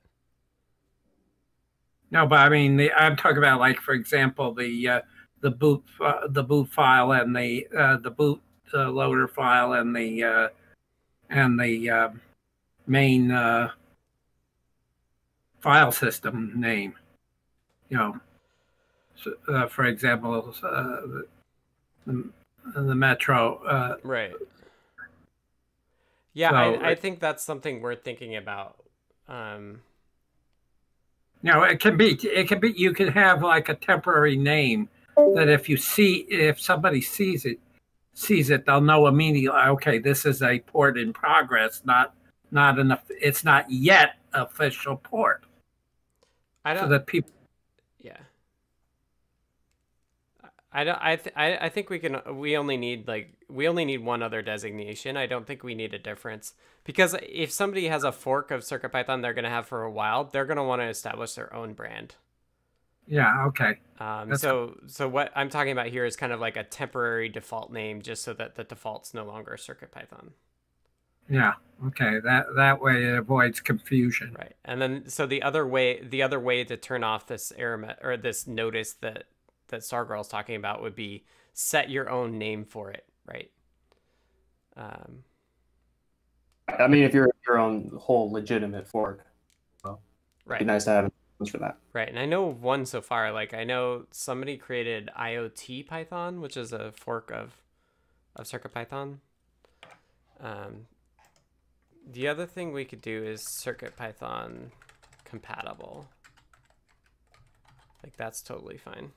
No, 2.12 2.28
but 2.28 2.40
I 2.40 2.50
mean, 2.50 2.78
the, 2.78 2.92
I'm 2.94 3.16
talking 3.16 3.40
about 3.40 3.60
like, 3.60 3.80
for 3.80 3.94
example, 3.94 4.54
the 4.54 4.88
uh, 4.88 5.02
the 5.42 5.52
boot 5.52 5.84
uh, 6.00 6.28
the 6.28 6.44
boot 6.44 6.70
file 6.70 7.12
and 7.12 7.36
the 7.36 7.68
uh, 7.78 7.98
the 7.98 8.12
boot 8.12 8.42
uh, 8.74 8.90
loader 8.90 9.28
file 9.28 9.74
and 9.74 9.96
the 9.96 10.24
uh, 10.24 10.48
and 11.30 11.60
the 11.60 11.90
uh, 11.90 12.10
main 12.88 13.32
uh, 13.32 13.70
file 15.60 15.92
system 15.92 16.54
name. 16.56 16.94
You 17.90 17.98
know, 17.98 18.20
so, 19.16 19.34
uh, 19.48 19.68
for 19.68 19.86
example, 19.86 20.56
uh, 20.64 21.02
the, 22.06 22.30
the 22.76 22.96
Metro. 22.96 23.62
Uh, 23.64 23.96
Right. 24.04 24.34
Yeah, 26.34 26.50
So, 26.50 26.56
I, 26.56 26.90
I 26.90 26.96
think 26.96 27.20
that's 27.20 27.44
something 27.44 27.82
worth 27.82 28.04
thinking 28.04 28.36
about. 28.36 28.78
Um, 29.28 29.82
No, 31.44 31.64
it 31.64 31.80
can 31.80 31.96
be. 31.98 32.14
It 32.28 32.48
can 32.48 32.60
be. 32.60 32.72
You 32.76 32.94
can 32.94 33.08
have 33.10 33.44
like 33.44 33.70
a 33.70 33.76
temporary 33.76 34.36
name 34.36 34.90
that 35.16 35.48
if 35.48 35.70
you 35.70 35.78
see, 35.78 36.26
if 36.30 36.60
somebody 36.60 37.02
sees 37.02 37.46
it, 37.46 37.60
sees 38.14 38.50
it, 38.50 38.66
they'll 38.66 38.82
know 38.82 39.08
immediately. 39.08 39.60
Okay, 39.60 40.00
this 40.00 40.26
is 40.26 40.42
a 40.42 40.60
port 40.60 40.98
in 40.98 41.14
progress, 41.14 41.82
not 41.86 42.16
not 42.52 42.80
enough 42.80 43.04
It's 43.10 43.44
not 43.44 43.70
yet 43.70 44.16
official 44.34 44.98
port. 44.98 45.44
I 46.66 46.74
So 46.76 46.82
don't. 46.82 46.90
that 46.92 47.08
people. 47.08 47.32
yeah. 48.00 48.18
I 50.74 50.84
don't. 50.84 51.00
I, 51.02 51.16
th- 51.18 51.36
I 51.36 51.58
I 51.58 51.70
think 51.70 51.90
we 51.90 52.00
can. 52.00 52.20
We 52.36 52.58
only 52.58 52.78
need 52.78 53.08
like 53.08 53.36
we 53.50 53.68
only 53.68 53.86
need 53.86 54.00
one 54.04 54.24
other 54.24 54.42
designation. 54.42 55.18
I 55.18 55.28
don't 55.28 55.46
think 55.46 55.64
we 55.64 55.76
need 55.76 55.94
a 55.94 56.00
difference 56.00 56.54
because 56.84 57.16
if 57.22 57.52
somebody 57.52 57.88
has 57.88 58.04
a 58.04 58.12
fork 58.12 58.52
of 58.52 58.62
CircuitPython 58.62 59.22
they're 59.22 59.34
gonna 59.36 59.50
have 59.50 59.68
for 59.68 59.84
a 59.84 59.92
while, 59.92 60.24
they're 60.26 60.46
gonna 60.46 60.64
want 60.64 60.82
to 60.82 60.88
establish 60.88 61.34
their 61.36 61.54
own 61.56 61.74
brand. 61.74 62.16
Yeah. 63.08 63.46
Okay. 63.48 63.80
Um, 64.00 64.30
That's 64.30 64.42
so 64.42 64.78
so 64.88 65.08
what 65.08 65.32
I'm 65.36 65.50
talking 65.50 65.72
about 65.72 65.88
here 65.88 66.06
is 66.06 66.16
kind 66.16 66.34
of 66.34 66.40
like 66.40 66.58
a 66.58 66.64
temporary 66.64 67.30
default 67.30 67.72
name, 67.72 68.02
just 68.02 68.24
so 68.24 68.34
that 68.34 68.56
the 68.56 68.64
default's 68.64 69.14
no 69.14 69.26
longer 69.26 69.58
CircuitPython. 69.58 70.32
Yeah. 71.30 71.54
Okay. 71.88 72.20
That 72.20 72.46
that 72.56 72.82
way 72.82 73.04
it 73.06 73.18
avoids 73.18 73.60
confusion. 73.60 74.36
Right. 74.38 74.56
And 74.66 74.82
then 74.82 75.10
so 75.10 75.26
the 75.26 75.42
other 75.44 75.66
way 75.66 76.02
the 76.04 76.24
other 76.24 76.40
way 76.40 76.64
to 76.64 76.78
turn 76.78 77.04
off 77.04 77.28
this 77.28 77.52
error 77.58 77.96
or 78.02 78.18
this 78.18 78.48
notice 78.48 78.94
that 79.02 79.26
that 79.68 79.82
Stargirl's 79.82 80.28
talking 80.28 80.56
about 80.56 80.82
would 80.82 80.96
be 80.96 81.24
set 81.54 81.90
your 81.90 82.10
own 82.10 82.38
name 82.38 82.66
for 82.66 82.92
it, 82.92 83.06
right? 83.26 83.52
Um, 84.76 85.24
I 86.68 86.88
mean, 86.88 87.04
if 87.04 87.14
you're 87.14 87.30
your 87.48 87.60
own 87.60 87.92
whole 88.00 88.32
legitimate 88.32 88.88
fork, 88.88 89.26
well, 89.84 90.02
it'd 90.42 90.50
right. 90.50 90.60
be 90.60 90.66
nice 90.66 90.86
to 90.86 90.92
have 90.92 91.12
for 91.50 91.58
that. 91.58 91.78
Right. 91.92 92.08
And 92.08 92.20
I 92.20 92.26
know 92.26 92.46
one 92.46 92.86
so 92.86 93.02
far. 93.02 93.32
Like 93.32 93.54
I 93.54 93.64
know 93.64 94.06
somebody 94.12 94.58
created 94.58 95.10
IoT 95.18 95.88
Python, 95.88 96.42
which 96.42 96.58
is 96.58 96.72
a 96.72 96.92
fork 96.94 97.32
of 97.32 97.62
of 98.36 98.46
CircuitPython. 98.46 99.18
Um, 100.40 100.88
the 102.12 102.28
other 102.28 102.46
thing 102.46 102.74
we 102.74 102.86
could 102.86 103.02
do 103.02 103.24
is 103.24 103.44
CircuitPython 103.44 104.72
compatible. 105.26 106.08
Like 108.04 108.18
that's 108.18 108.42
totally 108.42 108.78
fine. 108.78 109.12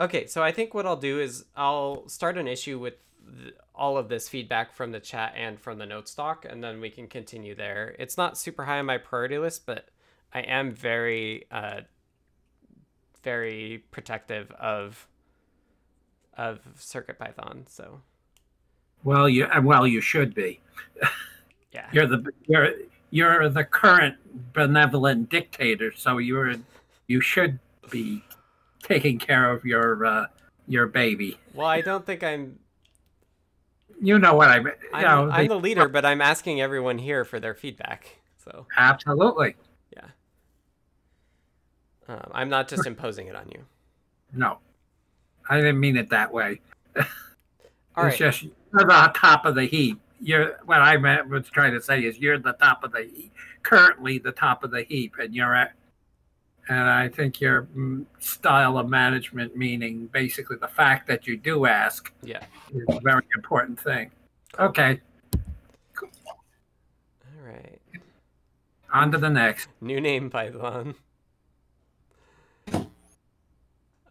Okay, 0.00 0.26
so 0.26 0.42
I 0.42 0.52
think 0.52 0.74
what 0.74 0.86
I'll 0.86 0.96
do 0.96 1.20
is 1.20 1.44
I'll 1.56 2.08
start 2.08 2.38
an 2.38 2.48
issue 2.48 2.78
with 2.78 2.94
th- 3.42 3.54
all 3.74 3.96
of 3.98 4.08
this 4.08 4.28
feedback 4.28 4.72
from 4.72 4.92
the 4.92 5.00
chat 5.00 5.34
and 5.36 5.60
from 5.60 5.78
the 5.78 5.86
note 5.86 6.08
stock, 6.08 6.44
and 6.48 6.62
then 6.62 6.80
we 6.80 6.90
can 6.90 7.08
continue 7.08 7.54
there. 7.54 7.96
It's 7.98 8.16
not 8.16 8.38
super 8.38 8.64
high 8.64 8.78
on 8.78 8.86
my 8.86 8.98
priority 8.98 9.38
list, 9.38 9.66
but 9.66 9.88
I 10.32 10.40
am 10.42 10.72
very, 10.72 11.46
uh, 11.50 11.82
very 13.22 13.84
protective 13.90 14.50
of 14.52 15.08
of 16.36 16.60
CircuitPython. 16.78 17.68
So 17.68 18.02
Well, 19.04 19.28
you 19.28 19.46
uh, 19.46 19.60
well 19.62 19.86
you 19.86 20.00
should 20.00 20.34
be. 20.34 20.60
yeah, 21.72 21.90
You're 21.92 22.06
the 22.06 22.32
you're 22.46 22.70
you're 23.10 23.48
the 23.48 23.64
current 23.64 24.16
benevolent 24.54 25.30
dictator, 25.30 25.92
so 25.96 26.18
you're 26.18 26.56
you 27.06 27.20
should 27.20 27.58
be 27.90 28.22
taking 28.82 29.18
care 29.18 29.50
of 29.50 29.64
your 29.64 30.04
uh, 30.04 30.26
your 30.66 30.86
baby. 30.86 31.38
Well, 31.54 31.66
I 31.66 31.80
don't 31.80 32.04
think 32.04 32.22
I'm. 32.22 32.58
You 34.00 34.18
know 34.18 34.34
what 34.34 34.48
I 34.48 34.58
mean. 34.60 34.74
You 34.82 34.88
I'm, 34.92 35.02
know, 35.02 35.32
I'm 35.32 35.42
they- 35.42 35.48
the 35.48 35.58
leader, 35.58 35.88
but 35.88 36.04
I'm 36.04 36.20
asking 36.20 36.60
everyone 36.60 36.98
here 36.98 37.24
for 37.24 37.40
their 37.40 37.54
feedback. 37.54 38.18
So 38.44 38.66
Absolutely. 38.76 39.56
Yeah. 39.92 40.04
Um, 42.08 42.30
I'm 42.32 42.48
not 42.48 42.68
just 42.68 42.86
imposing 42.86 43.26
it 43.26 43.34
on 43.36 43.50
you. 43.50 43.64
No, 44.32 44.58
I 45.50 45.56
didn't 45.56 45.80
mean 45.80 45.96
it 45.96 46.10
that 46.10 46.32
way. 46.32 46.60
All 46.96 47.04
it's 47.04 47.98
right. 47.98 48.18
just 48.18 48.42
you're 48.42 48.84
the 48.84 49.12
top 49.14 49.44
of 49.44 49.54
the 49.54 49.64
heap. 49.66 50.00
You're 50.20 50.58
what 50.64 50.80
I 50.80 50.96
meant 50.96 51.28
was 51.28 51.48
trying 51.50 51.72
to 51.74 51.82
say 51.82 52.04
is 52.04 52.18
you're 52.18 52.38
the 52.38 52.52
top 52.52 52.84
of 52.84 52.92
the 52.92 53.02
heap, 53.02 53.32
currently 53.62 54.18
the 54.18 54.32
top 54.32 54.64
of 54.64 54.70
the 54.70 54.82
heap, 54.82 55.14
and 55.18 55.34
you're 55.34 55.54
at. 55.54 55.72
And 56.68 56.88
I 56.88 57.08
think 57.08 57.40
your 57.40 57.62
mm, 57.74 58.04
style 58.18 58.76
of 58.78 58.88
management, 58.88 59.56
meaning 59.56 60.06
basically 60.12 60.56
the 60.58 60.68
fact 60.68 61.06
that 61.08 61.26
you 61.26 61.36
do 61.36 61.64
ask, 61.66 62.12
Yeah. 62.22 62.44
is 62.74 62.84
a 62.88 63.00
very 63.00 63.24
important 63.34 63.80
thing. 63.80 64.10
Okay, 64.58 65.00
All 66.02 67.42
right. 67.42 67.80
on 68.92 69.12
to 69.12 69.18
the 69.18 69.30
next. 69.30 69.68
New 69.80 70.00
name 70.00 70.30
Python. 70.30 70.94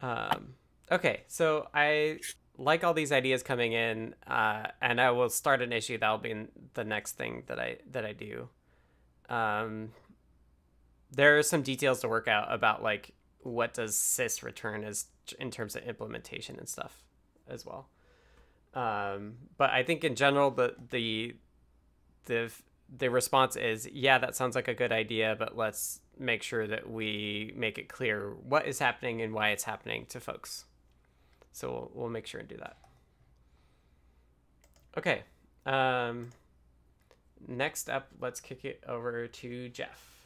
Um, 0.02 0.54
okay, 0.92 1.24
so 1.28 1.68
I 1.74 2.20
like 2.58 2.84
all 2.84 2.94
these 2.94 3.12
ideas 3.12 3.44
coming 3.44 3.74
in, 3.74 4.16
uh, 4.28 4.68
and 4.82 5.02
I 5.02 5.12
will 5.12 5.30
start 5.30 5.62
an 5.62 5.74
issue. 5.74 5.98
That'll 5.98 6.18
be 6.20 6.46
the 6.76 6.84
next 6.84 7.14
thing 7.18 7.44
that 7.48 7.60
I 7.60 7.78
that 7.92 8.06
I 8.06 8.14
do. 8.14 8.50
Um, 9.30 9.92
there 11.12 11.38
are 11.38 11.44
some 11.44 11.62
details 11.62 12.02
to 12.02 12.08
work 12.08 12.28
out 12.28 12.54
about 12.54 12.84
like 12.84 13.12
what 13.42 13.74
does 13.74 13.96
sys 13.96 14.44
return 14.44 14.84
as 14.84 15.06
in 15.40 15.52
terms 15.52 15.76
of 15.76 15.84
implementation 15.84 16.58
and 16.58 16.68
stuff 16.68 17.04
as 17.48 17.66
well. 17.66 17.90
Um, 18.74 19.36
but 19.58 19.70
I 19.72 19.84
think 19.84 20.04
in 20.04 20.16
general 20.16 20.52
the 20.52 20.76
the 20.90 21.36
the 22.26 22.52
the 22.96 23.10
response 23.10 23.56
is 23.56 23.88
yeah 23.92 24.18
that 24.18 24.36
sounds 24.36 24.56
like 24.56 24.70
a 24.70 24.74
good 24.74 24.94
idea 24.94 25.36
but 25.38 25.58
let's 25.58 26.00
make 26.18 26.42
sure 26.42 26.66
that 26.68 26.90
we 26.90 27.54
make 27.56 27.78
it 27.78 27.90
clear 27.90 28.34
what 28.48 28.66
is 28.66 28.80
happening 28.80 29.22
and 29.22 29.34
why 29.34 29.50
it's 29.50 29.64
happening 29.64 30.06
to 30.10 30.20
folks. 30.20 30.66
So 31.54 31.72
we'll, 31.72 31.92
we'll 31.94 32.10
make 32.10 32.28
sure 32.28 32.40
and 32.40 32.50
do 32.50 32.58
that. 32.58 32.78
Okay 34.98 35.24
um 35.68 36.30
next 37.46 37.90
up 37.90 38.08
let's 38.20 38.40
kick 38.40 38.64
it 38.66 38.82
over 38.88 39.28
to 39.28 39.70
jeff 39.70 40.17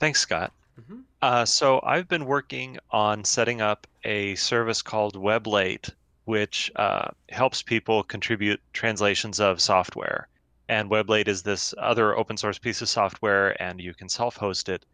Thanks, 0.00 0.20
Scott. 0.20 0.52
Mhm. 0.80 1.04
Uh, 1.22 1.44
so 1.44 1.80
I've 1.84 2.08
been 2.08 2.24
working 2.24 2.78
on 2.90 3.22
setting 3.24 3.60
up 3.60 3.86
a 4.04 4.34
service 4.36 4.82
called 4.82 5.14
WebLate, 5.14 5.90
which 6.24 6.72
uh, 6.76 7.10
helps 7.28 7.62
people 7.62 8.02
contribute 8.02 8.60
translations 8.72 9.40
of 9.40 9.60
software. 9.60 10.28
And 10.68 10.90
WebLate 10.90 11.28
is 11.28 11.42
this 11.42 11.74
other 11.78 12.16
open 12.16 12.36
source 12.38 12.58
piece 12.58 12.80
of 12.80 12.88
software, 12.88 13.60
and 13.62 13.80
you 13.80 13.92
can 13.92 14.08
self-host 14.08 14.68
it. 14.70 14.86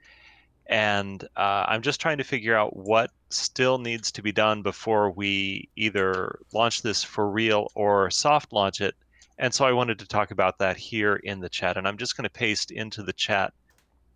And 0.66 1.22
uh, 1.36 1.66
I'm 1.68 1.82
just 1.82 2.00
trying 2.00 2.18
to 2.18 2.24
figure 2.24 2.56
out 2.56 2.74
what 2.76 3.12
still 3.30 3.78
needs 3.78 4.10
to 4.12 4.22
be 4.22 4.32
done 4.32 4.62
before 4.62 5.12
we 5.12 5.68
either 5.76 6.40
launch 6.52 6.82
this 6.82 7.04
for 7.04 7.30
real 7.30 7.70
or 7.76 8.10
soft 8.10 8.52
launch 8.52 8.80
it. 8.80 8.96
And 9.38 9.54
so 9.54 9.64
I 9.64 9.72
wanted 9.72 10.00
to 10.00 10.06
talk 10.06 10.32
about 10.32 10.58
that 10.58 10.76
here 10.76 11.16
in 11.16 11.38
the 11.38 11.48
chat. 11.48 11.76
And 11.76 11.86
I'm 11.86 11.98
just 11.98 12.16
going 12.16 12.24
to 12.24 12.30
paste 12.30 12.72
into 12.72 13.04
the 13.04 13.12
chat 13.12 13.54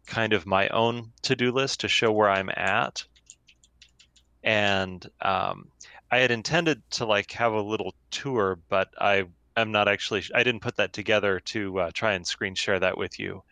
kind 0.06 0.32
of 0.32 0.46
my 0.46 0.68
own 0.68 1.12
to-do 1.22 1.52
list 1.52 1.80
to 1.80 1.88
show 1.88 2.12
where 2.12 2.30
I'm 2.30 2.50
at. 2.50 3.04
And 4.42 5.04
um, 5.20 5.68
I 6.10 6.18
had 6.18 6.30
intended 6.30 6.82
to 6.92 7.06
like 7.06 7.30
have 7.32 7.52
a 7.52 7.60
little 7.60 7.94
tour, 8.10 8.58
but 8.68 8.88
I 8.98 9.24
am 9.56 9.72
not 9.72 9.88
actually. 9.88 10.24
I 10.34 10.42
didn't 10.42 10.62
put 10.62 10.76
that 10.76 10.92
together 10.92 11.40
to 11.40 11.80
uh, 11.80 11.90
try 11.92 12.14
and 12.14 12.26
screen 12.26 12.54
share 12.54 12.80
that 12.80 12.98
with 12.98 13.18
you. 13.18 13.42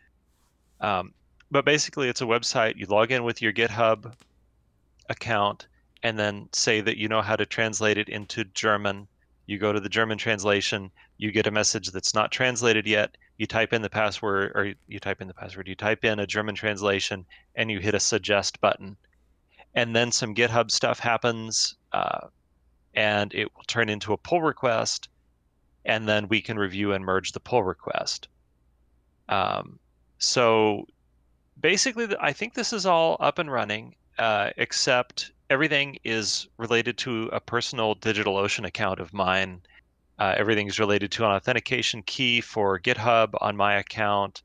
Um, 0.81 1.13
but 1.51 1.65
basically, 1.65 2.09
it's 2.09 2.21
a 2.21 2.25
website. 2.25 2.75
You 2.77 2.85
log 2.87 3.11
in 3.11 3.23
with 3.23 3.41
your 3.41 3.53
GitHub 3.53 4.13
account, 5.09 5.67
and 6.03 6.17
then 6.17 6.49
say 6.53 6.81
that 6.81 6.97
you 6.97 7.07
know 7.07 7.21
how 7.21 7.35
to 7.35 7.45
translate 7.45 7.97
it 7.97 8.09
into 8.09 8.43
German. 8.45 9.07
You 9.45 9.57
go 9.57 9.71
to 9.71 9.79
the 9.79 9.89
German 9.89 10.17
translation. 10.17 10.91
You 11.17 11.31
get 11.31 11.47
a 11.47 11.51
message 11.51 11.91
that's 11.91 12.13
not 12.13 12.31
translated 12.31 12.87
yet 12.87 13.15
you 13.39 13.47
type 13.47 13.73
in 13.73 13.81
the 13.81 13.89
password 13.89 14.51
or 14.53 14.75
you 14.87 14.99
type 14.99 15.21
in 15.21 15.27
the 15.27 15.33
password 15.33 15.67
you 15.67 15.73
type 15.73 16.05
in 16.05 16.19
a 16.19 16.27
german 16.27 16.53
translation 16.53 17.25
and 17.55 17.71
you 17.71 17.79
hit 17.79 17.95
a 17.95 17.99
suggest 17.99 18.61
button. 18.61 18.95
And 19.73 19.95
then 19.95 20.11
some 20.11 20.35
github 20.35 20.69
stuff 20.69 20.99
happens 20.99 21.75
uh, 21.91 22.27
and 22.93 23.33
it 23.33 23.53
will 23.55 23.63
turn 23.65 23.89
into 23.89 24.13
a 24.13 24.17
pull 24.17 24.41
request 24.41 25.09
and 25.85 26.07
then 26.07 26.27
we 26.27 26.41
can 26.41 26.59
review 26.59 26.93
and 26.93 27.03
merge 27.03 27.31
the 27.31 27.39
pull 27.39 27.63
request. 27.63 28.27
Um, 29.29 29.79
so 30.19 30.85
basically 31.61 32.07
i 32.19 32.31
think 32.31 32.53
this 32.53 32.73
is 32.73 32.85
all 32.85 33.17
up 33.19 33.39
and 33.39 33.51
running 33.51 33.95
uh, 34.17 34.49
except 34.57 35.31
everything 35.49 35.97
is 36.03 36.47
related 36.57 36.97
to 36.97 37.29
a 37.31 37.39
personal 37.39 37.95
DigitalOcean 37.95 38.65
account 38.65 38.99
of 38.99 39.13
mine 39.13 39.61
uh, 40.19 40.35
everything 40.37 40.67
is 40.67 40.79
related 40.79 41.11
to 41.13 41.25
an 41.25 41.31
authentication 41.31 42.03
key 42.03 42.41
for 42.41 42.79
GitHub 42.79 43.29
on 43.41 43.55
my 43.57 43.75
account. 43.75 44.43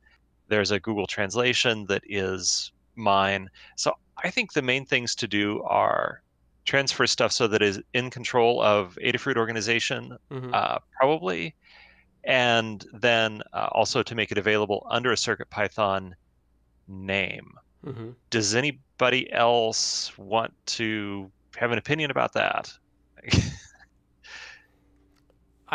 There's 0.48 0.70
a 0.70 0.80
Google 0.80 1.06
translation 1.06 1.86
that 1.88 2.02
is 2.06 2.72
mine. 2.96 3.48
So 3.76 3.92
I 4.24 4.30
think 4.30 4.52
the 4.52 4.62
main 4.62 4.86
things 4.86 5.14
to 5.16 5.28
do 5.28 5.62
are 5.64 6.22
transfer 6.66 7.06
stuff 7.06 7.32
so 7.32 7.46
that 7.48 7.62
is 7.62 7.80
in 7.92 8.10
control 8.10 8.62
of 8.62 8.96
Adafruit 9.02 9.36
organization, 9.36 10.16
Mhm. 10.30 10.52
uh, 10.52 10.78
probably, 11.00 11.54
and 12.24 12.84
then 13.00 13.42
uh, 13.52 13.68
also 13.72 14.02
to 14.02 14.14
make 14.14 14.32
it 14.32 14.38
available 14.38 14.86
under 14.90 15.12
a 15.12 15.16
CircuitPython 15.16 16.12
name. 16.88 17.52
hmm 17.84 18.12
Does 18.30 18.54
anybody 18.54 19.32
else 19.32 20.16
want 20.18 20.54
to 20.66 21.32
have 21.56 21.72
an 21.72 21.78
opinion 21.78 22.10
about 22.10 22.32
that? 22.34 22.72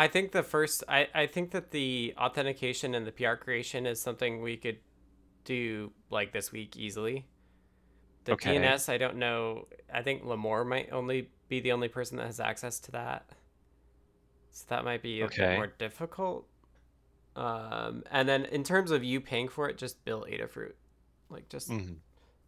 I 0.00 0.08
think 0.08 0.32
the 0.32 0.42
first, 0.42 0.82
I, 0.88 1.08
I 1.14 1.26
think 1.26 1.50
that 1.50 1.72
the 1.72 2.14
authentication 2.16 2.94
and 2.94 3.06
the 3.06 3.12
PR 3.12 3.34
creation 3.34 3.84
is 3.84 4.00
something 4.00 4.40
we 4.40 4.56
could 4.56 4.78
do 5.44 5.92
like 6.08 6.32
this 6.32 6.50
week 6.50 6.74
easily. 6.74 7.26
The 8.24 8.32
Okay. 8.32 8.56
DNS, 8.56 8.88
I 8.88 8.96
don't 8.96 9.16
know. 9.16 9.68
I 9.92 10.00
think 10.00 10.24
Limor 10.24 10.66
might 10.66 10.90
only 10.90 11.28
be 11.48 11.60
the 11.60 11.72
only 11.72 11.88
person 11.88 12.16
that 12.16 12.24
has 12.24 12.40
access 12.40 12.80
to 12.80 12.92
that. 12.92 13.28
So 14.52 14.64
that 14.70 14.86
might 14.86 15.02
be 15.02 15.20
a 15.20 15.28
bit 15.28 15.56
more 15.56 15.66
difficult. 15.66 16.46
Um, 17.36 18.02
and 18.10 18.26
then 18.26 18.46
in 18.46 18.64
terms 18.64 18.92
of 18.92 19.04
you 19.04 19.20
paying 19.20 19.48
for 19.48 19.68
it, 19.68 19.76
just 19.76 20.02
bill 20.06 20.24
Adafruit. 20.30 20.72
Like 21.28 21.50
just 21.50 21.68
Mhm. 21.68 21.96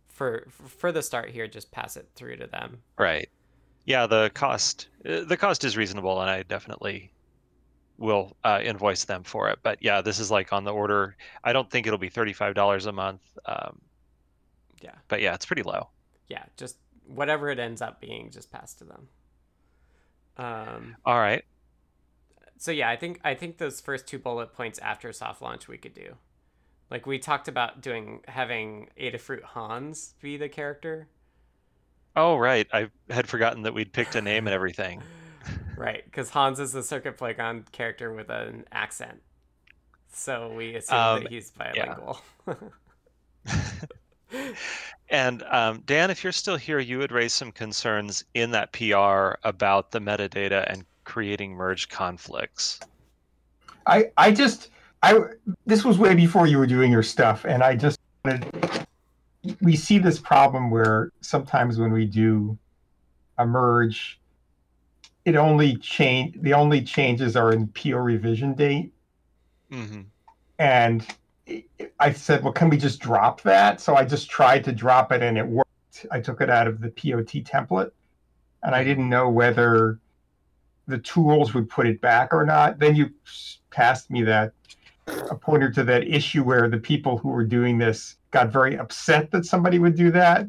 for 0.09 0.47
for 0.49 0.91
the 0.91 1.03
start 1.03 1.29
here, 1.29 1.47
just 1.47 1.71
pass 1.71 1.99
it 1.99 2.09
through 2.15 2.37
to 2.39 2.47
them. 2.47 2.83
Right. 2.99 3.29
Yeah, 3.85 4.07
the 4.07 4.31
cost 4.33 4.89
uh, 5.05 5.25
the 5.25 5.37
cost 5.37 5.65
is 5.65 5.77
reasonable, 5.77 6.19
and 6.23 6.31
I 6.31 6.43
definitely 6.45 7.13
will 8.03 8.37
uh, 8.45 8.61
invoice 8.63 9.05
them 9.05 9.23
for 9.23 9.49
it. 9.49 9.61
But 9.63 9.79
yeah, 9.81 10.03
this 10.03 10.19
is 10.19 10.31
like 10.31 10.53
on 10.53 10.65
the 10.65 10.73
order. 10.73 11.17
I 11.45 11.53
don't 11.55 11.71
think 11.71 11.87
it'll 11.87 11.99
be 11.99 12.09
thirty 12.11 12.33
five 12.35 12.55
dollars 12.55 12.87
a 12.87 12.93
month. 12.93 13.23
Um, 13.47 13.81
Yeah. 14.83 14.95
but 15.09 15.23
yeah, 15.23 15.35
it's 15.35 15.47
pretty 15.47 15.63
low. 15.63 15.89
Yeah, 16.29 16.45
just 16.57 16.77
whatever 17.07 17.49
it 17.51 17.59
ends 17.59 17.81
up 17.81 18.01
being, 18.01 18.31
just 18.31 18.51
pass 18.51 18.75
to 18.75 18.85
them. 18.85 19.09
Um, 20.37 20.97
All 21.05 21.19
right. 21.19 21.45
so 22.59 22.71
yeah, 22.73 22.89
I 22.91 22.97
think 22.97 23.21
I 23.25 23.35
think 23.35 23.59
those 23.59 23.81
first 23.81 24.07
two 24.07 24.19
bullet 24.19 24.53
points 24.53 24.79
after 24.81 25.13
soft 25.13 25.41
launch 25.41 25.69
we 25.69 25.79
could 25.79 25.95
do. 25.95 26.17
Like 26.91 27.07
we 27.07 27.19
talked 27.19 27.49
about 27.49 27.81
doing 27.81 28.21
having 28.29 28.89
Adafruit 29.01 29.43
Hans 29.43 30.15
be 30.21 30.37
the 30.37 30.49
character. 30.49 31.09
Oh 32.17 32.37
right, 32.37 32.67
I 32.73 32.91
had 33.09 33.29
forgotten 33.29 33.63
that 33.63 33.75
we'd 33.75 33.93
picked 33.93 34.15
a 34.17 34.21
name 34.21 34.47
and 34.47 34.55
everything. 34.55 35.03
Right, 35.77 36.05
because 36.05 36.31
Hans 36.31 36.61
is 36.61 36.73
the 36.73 36.83
Circuit 36.83 37.17
Playground 37.17 37.71
character 37.73 38.13
with 38.13 38.31
an 38.31 38.65
accent. 38.73 39.21
So 40.13 40.53
we 40.55 40.77
assume 40.77 40.99
Um, 40.99 41.23
that 41.23 41.33
he's 41.33 41.53
yeah. 41.75 41.95
bilingual. 41.95 42.21
And 45.13 45.43
um, 45.51 45.83
Dan, 45.85 46.11
if 46.11 46.25
you're 46.25 46.33
still 46.33 46.57
here, 46.57 46.79
you 46.79 46.99
had 47.01 47.13
raised 47.13 47.37
some 47.37 47.53
concerns 47.53 48.25
in 48.33 48.51
that 48.53 48.73
PR 48.73 49.35
about 49.47 49.91
the 49.91 50.01
metadata 50.01 50.65
and 50.73 50.87
creating 51.05 51.53
merge 51.53 51.91
conflicts. 51.91 52.81
I 53.87 54.07
I 54.17 54.33
just 54.33 54.71
I 55.03 55.21
this 55.67 55.85
was 55.85 55.99
way 55.99 56.15
before 56.15 56.47
you 56.47 56.57
were 56.57 56.67
doing 56.67 56.91
your 56.91 57.03
stuff, 57.03 57.45
and 57.45 57.63
I 57.63 57.77
just 57.77 58.01
wanted. 58.25 58.47
We 59.61 59.77
see 59.77 59.99
this 59.99 60.19
problem 60.19 60.71
where 60.71 61.11
sometimes 61.21 61.79
when 61.79 61.93
we 61.93 62.07
do 62.07 62.57
a 63.37 63.45
merge, 63.45 64.19
it 65.25 65.37
only 65.37 65.77
change 65.77 66.37
the 66.41 66.55
only 66.55 66.83
changes 66.83 67.37
are 67.37 67.53
in 67.53 67.69
PO 67.69 67.97
revision 67.99 68.55
date, 68.55 68.93
hmm 69.71 70.03
and 70.59 71.07
I 71.99 72.13
said, 72.13 72.45
well, 72.45 72.53
can 72.53 72.69
we 72.69 72.77
just 72.77 73.01
drop 73.01 73.41
that? 73.43 73.81
So 73.81 73.97
I 73.97 74.05
just 74.05 74.31
tried 74.31 74.65
to 74.65 74.73
drop 74.73 75.11
it, 75.11 75.23
and 75.23 75.37
it 75.37 75.47
worked. 75.47 76.07
I 76.11 76.21
took 76.21 76.41
it 76.41 76.49
out 76.49 76.69
of 76.69 76.81
the 76.81 76.89
POT 76.89 77.45
template, 77.45 77.91
and 78.63 78.75
I 78.75 78.85
didn't 78.85 79.09
know 79.09 79.29
whether 79.29 79.99
the 80.87 80.99
tools 80.99 81.53
would 81.55 81.69
put 81.69 81.87
it 81.87 82.01
back 82.01 82.33
or 82.33 82.45
not. 82.45 82.79
Then 82.79 82.95
you 82.95 83.11
passed 83.71 84.11
me 84.11 84.23
that 84.23 84.53
a 85.07 85.35
pointer 85.35 85.71
to 85.71 85.85
that 85.85 86.07
issue 86.07 86.45
where 86.45 86.69
the 86.69 86.79
people 86.79 87.19
who 87.19 87.29
were 87.29 87.45
doing 87.45 87.79
this 87.79 88.17
got 88.31 88.53
very 88.53 88.79
upset 88.79 89.31
that 89.33 89.45
somebody 89.45 89.79
would 89.79 89.97
do 89.97 90.11
that. 90.13 90.47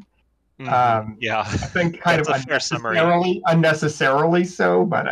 Mhm. 0.60 0.70
Um, 0.72 1.16
yeah. 1.20 1.40
I 1.40 1.44
think 1.56 2.00
kind 2.00 2.20
of 2.20 2.28
a 2.28 2.38
fair 2.38 2.60
summary. 2.60 2.96
unnecessarily, 2.96 3.42
unnecessarily 3.46 4.44
so, 4.44 4.84
but 4.84 5.08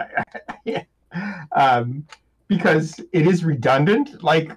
I, 0.67 0.87
um, 1.53 2.07
because 2.49 3.01
it 3.13 3.27
is 3.27 3.45
redundant. 3.45 4.23
Like 4.23 4.53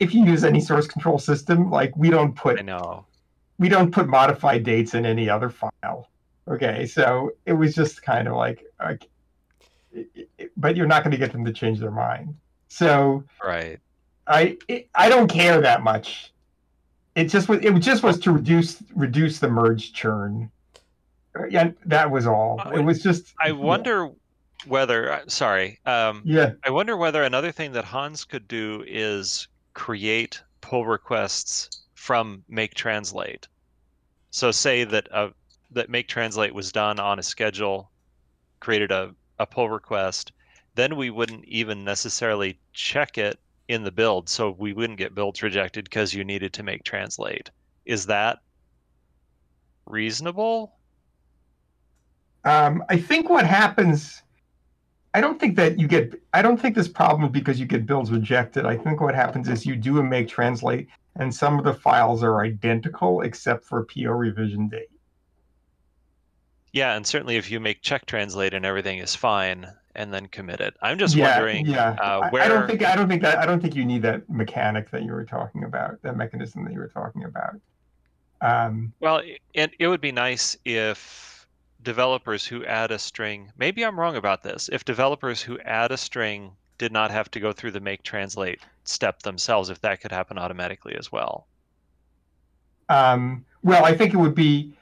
if 0.00 0.14
you 0.14 0.24
use 0.24 0.44
any 0.44 0.60
source 0.60 0.86
control 0.86 1.18
system, 1.18 1.70
like 1.70 1.96
we 1.96 2.10
don't 2.10 2.34
put 2.34 2.58
I 2.58 2.62
know. 2.62 3.04
we 3.58 3.68
don't 3.68 3.92
put 3.92 4.08
modified 4.08 4.64
dates 4.64 4.94
in 4.94 5.06
any 5.06 5.28
other 5.28 5.50
file. 5.50 6.08
Okay, 6.48 6.86
so 6.86 7.30
it 7.46 7.52
was 7.52 7.74
just 7.74 8.02
kind 8.02 8.26
of 8.26 8.34
like, 8.34 8.64
like 8.80 9.06
it- 9.92 10.28
it- 10.38 10.50
but 10.56 10.76
you're 10.76 10.86
not 10.86 11.04
going 11.04 11.12
to 11.12 11.18
get 11.18 11.30
them 11.32 11.44
to 11.44 11.52
change 11.52 11.78
their 11.78 11.90
mind. 11.92 12.34
So 12.68 13.22
Right. 13.44 13.78
I 14.26 14.56
it, 14.68 14.88
I 14.94 15.08
don't 15.08 15.28
care 15.28 15.60
that 15.60 15.82
much. 15.84 16.32
It 17.14 17.24
just 17.24 17.48
was 17.48 17.58
it 17.62 17.72
just 17.80 18.02
was 18.02 18.18
to 18.20 18.32
reduce 18.32 18.82
reduce 18.94 19.38
the 19.38 19.48
merge 19.48 19.92
churn. 19.92 20.50
Uh, 21.38 21.46
Yeah, 21.46 21.70
that 21.86 22.10
was 22.10 22.26
all. 22.26 22.60
It 22.72 22.80
was 22.80 23.02
just 23.02 23.34
I 23.40 23.52
wonder 23.52 24.10
whether 24.66 25.12
uh, 25.12 25.20
sorry. 25.26 25.78
Um 25.86 26.22
Yeah, 26.24 26.52
I 26.64 26.70
wonder 26.70 26.96
whether 26.96 27.22
another 27.22 27.52
thing 27.52 27.72
that 27.72 27.84
Hans 27.84 28.24
could 28.24 28.46
do 28.46 28.84
is 28.86 29.48
create 29.74 30.42
pull 30.60 30.86
requests 30.86 31.84
from 31.94 32.44
make 32.48 32.74
translate. 32.74 33.48
So 34.30 34.50
say 34.52 34.84
that 34.84 35.12
uh, 35.12 35.30
that 35.72 35.88
make 35.90 36.08
translate 36.08 36.54
was 36.54 36.72
done 36.72 37.00
on 37.00 37.18
a 37.18 37.22
schedule, 37.22 37.90
created 38.60 38.90
a, 38.90 39.14
a 39.38 39.46
pull 39.46 39.68
request, 39.70 40.32
then 40.74 40.96
we 40.96 41.10
wouldn't 41.10 41.44
even 41.46 41.84
necessarily 41.84 42.58
check 42.72 43.18
it 43.18 43.38
in 43.70 43.84
the 43.84 43.92
build, 43.92 44.28
so 44.28 44.50
we 44.58 44.72
wouldn't 44.72 44.98
get 44.98 45.14
builds 45.14 45.42
rejected 45.44 45.84
because 45.84 46.12
you 46.12 46.24
needed 46.24 46.52
to 46.52 46.64
make 46.64 46.82
translate. 46.82 47.50
Is 47.86 48.06
that 48.06 48.38
reasonable? 49.86 50.72
Um, 52.44 52.82
I 52.88 52.98
think 52.98 53.30
what 53.30 53.46
happens, 53.46 54.22
I 55.14 55.20
don't 55.20 55.38
think 55.38 55.54
that 55.54 55.78
you 55.78 55.86
get, 55.86 56.14
I 56.32 56.42
don't 56.42 56.60
think 56.60 56.74
this 56.74 56.88
problem 56.88 57.26
is 57.26 57.30
because 57.30 57.60
you 57.60 57.66
get 57.66 57.86
builds 57.86 58.10
rejected. 58.10 58.66
I 58.66 58.76
think 58.76 59.00
what 59.00 59.14
happens 59.14 59.48
is 59.48 59.64
you 59.64 59.76
do 59.76 60.00
a 60.00 60.02
make 60.02 60.26
translate 60.26 60.88
and 61.14 61.32
some 61.32 61.56
of 61.56 61.64
the 61.64 61.74
files 61.74 62.24
are 62.24 62.44
identical 62.44 63.20
except 63.20 63.64
for 63.64 63.84
PO 63.84 64.10
revision 64.10 64.68
date. 64.68 64.90
Yeah, 66.72 66.96
and 66.96 67.06
certainly 67.06 67.36
if 67.36 67.52
you 67.52 67.60
make 67.60 67.82
check 67.82 68.04
translate 68.06 68.52
and 68.52 68.64
everything 68.64 68.98
is 68.98 69.14
fine 69.14 69.68
and 69.94 70.12
then 70.12 70.26
commit 70.26 70.60
it. 70.60 70.74
I'm 70.82 70.98
just 70.98 71.14
yeah, 71.14 71.36
wondering 71.36 71.66
yeah. 71.66 71.96
uh, 72.00 72.30
where 72.30 72.42
I 72.42 72.48
don't 72.48 72.66
think, 72.66 72.84
I 72.84 72.94
don't 72.96 73.08
think 73.08 73.22
that, 73.22 73.38
I 73.38 73.46
don't 73.46 73.60
think 73.60 73.74
you 73.74 73.84
need 73.84 74.02
that 74.02 74.28
mechanic 74.28 74.90
that 74.90 75.02
you 75.02 75.12
were 75.12 75.24
talking 75.24 75.64
about, 75.64 76.00
that 76.02 76.16
mechanism 76.16 76.64
that 76.64 76.72
you 76.72 76.78
were 76.78 76.88
talking 76.88 77.24
about. 77.24 77.56
Um, 78.40 78.92
Well, 79.00 79.22
it, 79.54 79.72
it 79.78 79.88
would 79.88 80.00
be 80.00 80.12
nice 80.12 80.56
if 80.64 81.46
developers 81.82 82.46
who 82.46 82.64
add 82.64 82.90
a 82.90 82.98
string, 82.98 83.50
maybe 83.58 83.84
I'm 83.84 83.98
wrong 83.98 84.16
about 84.16 84.42
this, 84.42 84.68
if 84.72 84.84
developers 84.84 85.42
who 85.42 85.58
add 85.60 85.92
a 85.92 85.96
string 85.96 86.52
did 86.78 86.92
not 86.92 87.10
have 87.10 87.30
to 87.32 87.40
go 87.40 87.52
through 87.52 87.72
the 87.72 87.80
make 87.80 88.02
translate 88.02 88.60
step 88.84 89.20
themselves, 89.22 89.68
if 89.68 89.80
that 89.82 90.00
could 90.00 90.12
happen 90.12 90.38
automatically 90.38 90.96
as 90.96 91.12
well. 91.12 91.46
Um, 92.88 93.44
well, 93.62 93.84
I 93.84 93.94
think 93.94 94.14
it 94.14 94.16
would 94.16 94.34
be 94.34 94.74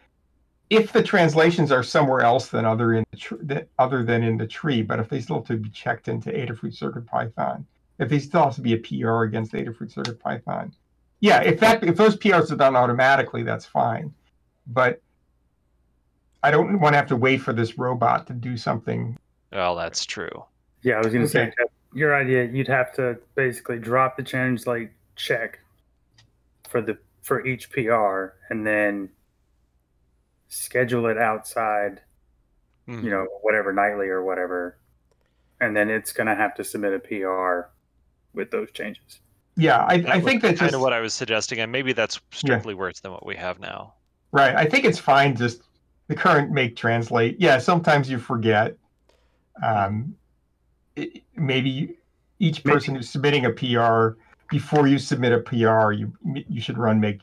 if 0.71 0.93
the 0.93 1.03
translations 1.03 1.73
are 1.73 1.83
somewhere 1.83 2.21
else 2.21 2.49
than 2.49 2.65
other 2.65 2.95
in 2.95 3.05
the 3.11 3.17
tr- 3.17 3.37
that- 3.43 3.69
other 3.79 4.03
than 4.03 4.23
in 4.23 4.37
the 4.37 4.47
tree, 4.47 4.83
but 4.83 5.01
if 5.01 5.09
they 5.09 5.21
still 5.21 5.37
have 5.37 5.47
to 5.47 5.57
be 5.57 5.71
checked 5.71 6.09
into 6.09 6.31
Adafruit 6.31 6.75
Circuit 6.75 7.07
Python, 7.07 7.67
if 7.99 8.09
they 8.09 8.19
still 8.19 8.45
have 8.45 8.55
to 8.57 8.61
be 8.61 8.75
a 8.75 8.79
PR 8.79 9.23
against 9.23 9.53
Adafruit 9.53 9.91
Circuit 9.91 10.21
Python, 10.21 10.73
yeah, 11.21 11.41
if 11.41 11.59
that 11.61 11.83
if 11.83 11.97
those 11.97 12.17
PRs 12.17 12.53
are 12.53 12.57
done 12.57 12.77
automatically, 12.77 13.43
that's 13.43 13.67
fine. 13.67 14.13
But 14.67 15.01
I 16.43 16.51
don't 16.51 16.79
want 16.79 16.93
to 16.93 16.97
have 16.99 17.09
to 17.09 17.17
wait 17.17 17.39
for 17.39 17.53
this 17.53 17.79
robot 17.79 18.27
to 18.29 18.35
do 18.35 18.57
something. 18.57 19.19
Well, 19.53 19.75
that's 19.75 20.05
true. 20.07 20.45
Yeah, 20.83 20.95
I 20.95 20.99
was 20.99 21.09
going 21.09 21.23
to 21.23 21.29
say 21.29 21.43
Okay. 21.45 21.53
Jeff, 21.59 21.69
your 21.93 22.15
idea. 22.15 22.45
You'd 22.45 22.69
have 22.69 22.93
to 22.95 23.19
basically 23.35 23.79
drop 23.79 24.17
the 24.17 24.23
translate 24.23 24.91
check 25.17 25.59
for 26.69 26.81
the 26.81 26.99
for 27.23 27.45
each 27.45 27.71
PR, 27.71 28.35
and 28.51 28.65
then 28.67 29.09
schedule 30.49 31.07
it 31.07 31.19
outside. 31.19 32.01
Mhm. 32.89 33.05
You 33.05 33.11
know, 33.11 33.27
whatever 33.43 33.73
nightly 33.73 34.09
or 34.09 34.23
whatever, 34.25 34.79
and 35.61 35.77
then 35.77 35.91
it's 35.91 36.13
going 36.13 36.27
to 36.27 36.35
have 36.35 36.55
to 36.55 36.65
submit 36.65 36.95
a 36.95 36.99
PR 36.99 37.71
with 38.33 38.51
those 38.51 38.71
changes. 38.73 39.21
Yeah, 39.57 39.85
I, 39.89 39.99
That 39.99 40.11
I 40.11 40.21
think 40.21 40.41
that's 40.41 40.59
kind 40.59 40.71
just 40.71 40.75
of 40.77 40.81
what 40.81 40.93
I 40.93 41.01
was 41.01 41.13
suggesting, 41.13 41.59
and 41.59 41.71
maybe 41.73 41.93
that's 41.93 42.21
strictly 42.31 42.75
worse 42.75 43.01
than 43.01 43.11
what 43.13 43.27
we 43.27 43.35
have 43.37 43.59
now. 43.61 43.95
Right. 44.33 44.55
I 44.55 44.65
think 44.67 44.85
it's 44.85 44.99
fine. 44.99 45.35
Just 45.37 45.63
the 46.07 46.15
current 46.15 46.51
make 46.53 46.77
translate. 46.77 47.37
Yeah. 47.41 47.59
Sometimes 47.59 48.09
you 48.09 48.19
forget. 48.19 48.77
Um, 49.63 50.15
it, 50.97 51.23
maybe 51.37 51.97
each 52.39 52.65
Maybe- 52.65 52.75
person 52.75 52.95
who's 52.95 53.11
submitting 53.11 53.47
a 53.47 53.51
PR 53.51 54.17
before 54.49 54.87
you 54.87 54.99
submit 54.99 55.33
a 55.33 55.41
PR, 55.41 55.93
you 55.93 56.13
you 56.25 56.61
should 56.61 56.79
run 56.79 57.01
make 57.01 57.21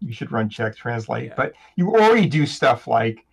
you 0.00 0.12
should 0.12 0.32
run 0.32 0.48
check 0.48 0.76
translate. 0.76 1.28
Yeah. 1.28 1.34
But 1.36 1.52
you 1.76 1.94
already 1.94 2.26
do 2.26 2.46
stuff 2.46 2.86
like 2.86 3.24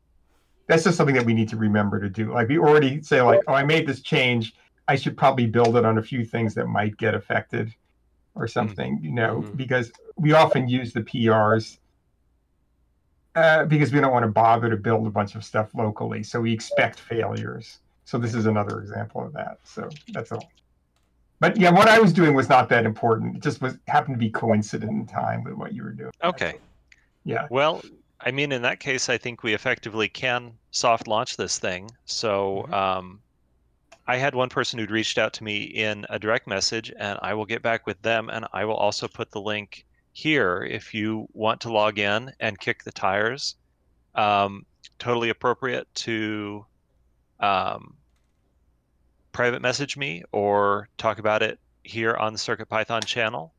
that's 0.67 0.83
just 0.83 0.97
something 0.97 1.15
that 1.15 1.25
we 1.25 1.33
need 1.33 1.49
to 1.49 1.57
remember 1.57 1.99
to 1.99 2.09
do. 2.09 2.33
Like 2.33 2.49
we 2.49 2.59
already 2.59 3.01
say 3.01 3.21
like, 3.21 3.39
oh, 3.47 3.53
I 3.53 3.63
made 3.63 3.87
this 3.87 4.01
change. 4.01 4.53
I 4.89 4.95
should 4.95 5.15
probably 5.17 5.47
build 5.47 5.77
it 5.77 5.85
on 5.85 5.97
a 5.97 6.03
few 6.03 6.25
things 6.25 6.53
that 6.55 6.67
might 6.67 6.97
get 6.97 7.15
affected 7.15 7.73
or 8.35 8.47
something, 8.47 8.99
you 9.01 9.11
know, 9.11 9.41
Mhm. 9.41 9.57
because 9.57 9.91
we 10.17 10.33
often 10.33 10.67
use 10.67 10.93
the 10.93 11.01
PRs 11.01 11.79
uh, 13.35 13.65
because 13.65 13.93
we 13.93 13.99
don't 13.99 14.11
want 14.11 14.23
to 14.23 14.31
bother 14.31 14.69
to 14.69 14.77
build 14.77 15.05
a 15.07 15.09
bunch 15.09 15.35
of 15.35 15.43
stuff 15.43 15.69
locally. 15.75 16.23
So 16.23 16.41
we 16.41 16.51
expect 16.51 16.99
failures. 16.99 17.79
So 18.05 18.17
this 18.17 18.33
is 18.33 18.45
another 18.45 18.79
example 18.79 19.23
of 19.25 19.33
that. 19.33 19.59
So 19.63 19.89
that's 20.09 20.31
all. 20.31 20.49
But 21.39 21.57
yeah, 21.57 21.69
what 21.69 21.87
I 21.87 21.99
was 21.99 22.13
doing 22.13 22.33
was 22.33 22.49
not 22.49 22.67
that 22.69 22.85
important. 22.85 23.35
It 23.35 23.43
just 23.43 23.61
was 23.61 23.77
happened 23.87 24.15
to 24.15 24.19
be 24.19 24.29
coincident 24.29 24.91
in 24.91 25.05
time 25.05 25.43
with 25.43 25.53
what 25.53 25.73
you 25.73 25.83
were 25.83 25.91
doing. 25.91 26.11
Okay. 26.23 26.55
Yeah. 27.25 27.47
Well, 27.51 27.83
I 28.21 28.31
mean, 28.31 28.51
in 28.51 28.63
that 28.63 28.79
case, 28.79 29.09
I 29.09 29.17
think 29.17 29.43
we 29.43 29.53
effectively 29.53 30.09
can 30.09 30.53
soft 30.71 31.07
launch 31.07 31.37
this 31.37 31.59
thing. 31.59 31.91
So 32.05 32.65
Mhm. 32.69 32.73
um, 32.73 33.21
I 34.07 34.17
had 34.17 34.33
one 34.33 34.49
person 34.49 34.79
who'd 34.79 34.89
reached 34.89 35.17
out 35.17 35.33
to 35.33 35.43
me 35.43 35.63
in 35.63 36.05
a 36.09 36.17
direct 36.17 36.47
message, 36.47 36.91
and 36.97 37.19
I 37.21 37.33
will 37.33 37.45
get 37.45 37.61
back 37.61 37.85
with 37.85 38.01
them, 38.01 38.29
and 38.29 38.47
I 38.53 38.65
will 38.65 38.75
also 38.75 39.07
put 39.07 39.31
the 39.31 39.41
link 39.41 39.85
here 40.13 40.63
if 40.63 40.93
you 40.93 41.27
want 41.33 41.61
to 41.61 41.71
log 41.71 41.99
in 41.99 42.31
and 42.39 42.59
kick 42.59 42.83
the 42.83 42.91
tires. 42.91 43.55
Um, 44.15 44.65
totally 44.97 45.29
appropriate 45.29 45.93
to 45.93 46.65
um, 47.39 47.95
private 49.37 49.61
message 49.61 49.95
me 49.95 50.23
or 50.31 50.89
talk 50.97 51.19
about 51.19 51.43
it 51.43 51.59
here 51.83 52.15
on 52.15 52.33
the 52.33 52.39
Circuit 52.39 52.67
Python 52.67 53.03
channel. 53.03 53.53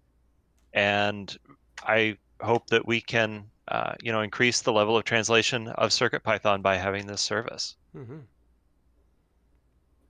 And 0.73 1.39
I 1.85 2.19
hope 2.43 2.67
that 2.71 2.85
we 2.85 3.01
can, 3.01 3.45
uh, 3.69 3.95
you 4.03 4.11
know, 4.11 4.21
increase 4.23 4.61
the 4.61 4.73
level 4.73 4.97
of 4.97 5.05
translation 5.05 5.69
of 5.69 5.93
Circuit 5.93 6.25
Python 6.25 6.63
by 6.63 6.75
having 6.75 7.07
this 7.07 7.21
service. 7.21 7.77
Mhm. 7.97 8.23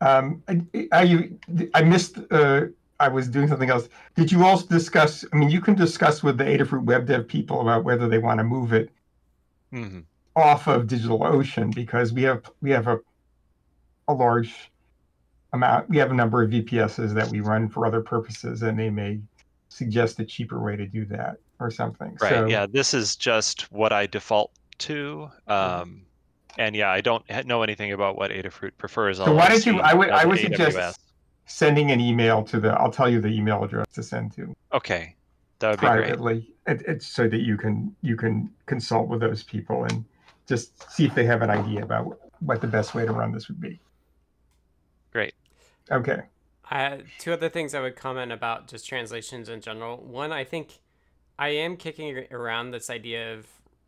Um, 0.00 0.42
I, 0.48 0.88
I, 0.90 1.30
I 1.74 1.82
missed. 1.82 2.16
Uh, 2.30 2.68
I 2.98 3.08
was 3.08 3.28
doing 3.28 3.46
something 3.46 3.68
else. 3.68 3.90
Did 4.16 4.32
you 4.32 4.46
also 4.46 4.66
discuss? 4.68 5.22
I 5.34 5.36
mean, 5.36 5.50
you 5.50 5.60
can 5.60 5.74
discuss 5.74 6.22
with 6.22 6.38
the 6.38 6.44
Adafruit 6.44 6.84
Web 6.84 7.06
Dev 7.06 7.28
people 7.28 7.60
about 7.60 7.84
whether 7.84 8.08
they 8.08 8.18
want 8.18 8.38
to 8.38 8.44
move 8.44 8.72
it 8.72 8.90
hmm 9.70 10.00
off 10.34 10.66
of 10.66 10.86
DigitalOcean 10.86 11.74
because 11.74 12.14
we 12.14 12.22
have 12.22 12.50
we 12.62 12.70
have 12.70 12.86
a 12.86 13.00
a 14.08 14.14
large 14.14 14.70
amount. 15.52 15.88
We 15.88 15.96
have 15.98 16.10
a 16.10 16.14
number 16.14 16.42
of 16.42 16.50
VPSs 16.50 17.14
that 17.14 17.28
we 17.28 17.40
run 17.40 17.68
for 17.68 17.86
other 17.86 18.00
purposes, 18.00 18.62
and 18.62 18.78
they 18.78 18.90
may 18.90 19.20
suggest 19.68 20.18
a 20.20 20.24
cheaper 20.24 20.62
way 20.62 20.76
to 20.76 20.86
do 20.86 21.04
that 21.06 21.36
or 21.60 21.70
something. 21.70 22.16
Right. 22.20 22.30
So, 22.30 22.46
Yeah. 22.46 22.66
This 22.66 22.94
is 22.94 23.16
just 23.16 23.70
what 23.72 23.92
I 23.92 24.06
default 24.06 24.52
to. 24.78 25.30
Um, 25.46 26.02
and 26.56 26.74
yeah, 26.74 26.90
I 26.90 27.00
don't 27.00 27.24
know 27.46 27.62
anything 27.62 27.92
about 27.92 28.16
what 28.16 28.30
Adafruit 28.30 28.72
prefers. 28.78 29.18
So 29.18 29.32
why 29.32 29.46
I 29.46 29.48
don't 29.50 29.66
you? 29.66 29.80
I 29.80 29.94
would 29.94 30.10
I 30.10 30.24
would 30.24 30.38
AWS. 30.38 30.56
suggest 30.56 31.00
sending 31.46 31.90
an 31.90 32.00
email 32.00 32.42
to 32.44 32.58
the. 32.58 32.70
I'll 32.70 32.90
tell 32.90 33.08
you 33.08 33.20
the 33.20 33.28
email 33.28 33.62
address 33.62 33.86
to 33.94 34.02
send 34.02 34.32
to. 34.34 34.54
Okay, 34.72 35.14
that 35.60 35.70
would 35.70 35.80
be 35.80 35.86
great. 35.86 36.06
privately 36.06 36.48
it, 36.68 36.82
it's 36.86 37.06
so 37.06 37.26
that 37.28 37.40
you 37.40 37.56
can 37.56 37.94
you 38.02 38.16
can 38.16 38.50
consult 38.66 39.08
with 39.08 39.20
those 39.20 39.42
people 39.42 39.84
and 39.84 40.04
just 40.46 40.90
see 40.92 41.06
if 41.06 41.14
they 41.14 41.24
have 41.24 41.42
an 41.42 41.50
idea 41.50 41.82
about 41.82 42.18
what 42.40 42.60
the 42.60 42.66
best 42.66 42.94
way 42.94 43.04
to 43.04 43.12
run 43.12 43.32
this 43.32 43.48
would 43.48 43.60
be. 43.60 43.80
Okay 45.90 46.22
Uh, 46.70 46.98
two 47.18 47.32
other 47.32 47.48
things 47.48 47.74
I 47.74 47.80
would 47.80 47.96
comment 47.96 48.30
about 48.30 48.68
just 48.68 48.86
translations 48.86 49.48
in 49.48 49.62
general. 49.62 49.96
One, 49.96 50.32
I 50.32 50.44
think 50.44 50.80
I 51.38 51.48
am 51.48 51.76
kicking 51.78 52.26
around 52.30 52.72
this 52.72 52.90
idea 52.90 53.34
of 53.34 53.46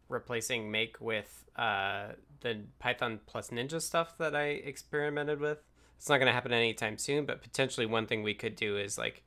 replacing 0.09 0.70
make 0.70 0.98
with 0.98 1.44
uh, 1.56 2.12
the 2.40 2.60
Python 2.78 3.20
plus 3.27 3.51
Ninja 3.51 3.82
stuff 3.82 4.16
that 4.16 4.35
I 4.35 4.44
experimented 4.44 5.40
with. 5.40 5.59
It's 5.97 6.09
not 6.09 6.16
going 6.16 6.28
to 6.28 6.32
happen 6.32 6.52
anytime 6.52 6.97
soon, 6.97 7.27
but 7.27 7.43
potentially 7.43 7.85
one 7.85 8.06
thing 8.06 8.22
we 8.22 8.32
could 8.32 8.56
do 8.56 8.78
is 8.78 8.97
like 8.97 9.22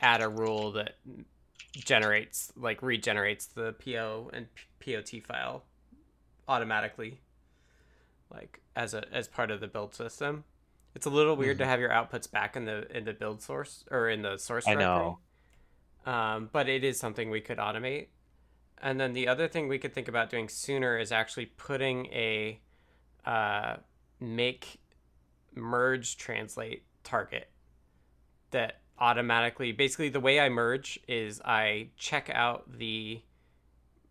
add 0.00 0.20
a 0.20 0.28
rule 0.28 0.72
that 0.72 0.96
generates 1.74 2.52
like 2.56 2.82
regenerates 2.82 3.46
the 3.46 3.74
PO 3.82 4.30
and 4.32 4.46
POT 4.84 5.22
file 5.26 5.64
automatically 6.48 7.20
like 8.30 8.60
as 8.74 8.92
a 8.92 9.04
as 9.14 9.28
part 9.28 9.50
of 9.50 9.60
the 9.60 9.68
build 9.68 9.94
system. 9.94 10.44
It's 10.94 11.06
a 11.06 11.10
little 11.10 11.36
weird 11.36 11.56
mm-hmm. 11.56 11.64
to 11.64 11.68
have 11.68 11.80
your 11.80 11.90
outputs 11.90 12.30
back 12.30 12.56
in 12.56 12.64
the 12.64 12.94
in 12.96 13.04
the 13.04 13.12
build 13.12 13.42
source 13.42 13.84
or 13.90 14.08
in 14.08 14.22
the 14.22 14.36
source 14.38 14.64
directory. 14.64 14.84
I 14.84 14.88
know. 14.88 15.18
Um, 16.06 16.50
but 16.52 16.68
it 16.68 16.82
is 16.82 16.98
something 16.98 17.30
we 17.30 17.40
could 17.40 17.58
automate. 17.58 18.08
And 18.82 18.98
then 18.98 19.12
the 19.12 19.28
other 19.28 19.46
thing 19.46 19.68
we 19.68 19.78
could 19.78 19.92
think 19.92 20.08
about 20.08 20.30
doing 20.30 20.48
sooner 20.48 20.98
is 20.98 21.12
actually 21.12 21.46
putting 21.46 22.06
a 22.06 22.60
uh, 23.26 23.76
make 24.18 24.80
merge 25.54 26.16
translate 26.16 26.84
target 27.04 27.50
that 28.50 28.80
automatically 28.98 29.72
basically 29.72 30.08
the 30.08 30.20
way 30.20 30.40
I 30.40 30.48
merge 30.48 30.98
is 31.08 31.40
I 31.44 31.88
check 31.96 32.30
out 32.32 32.78
the 32.78 33.22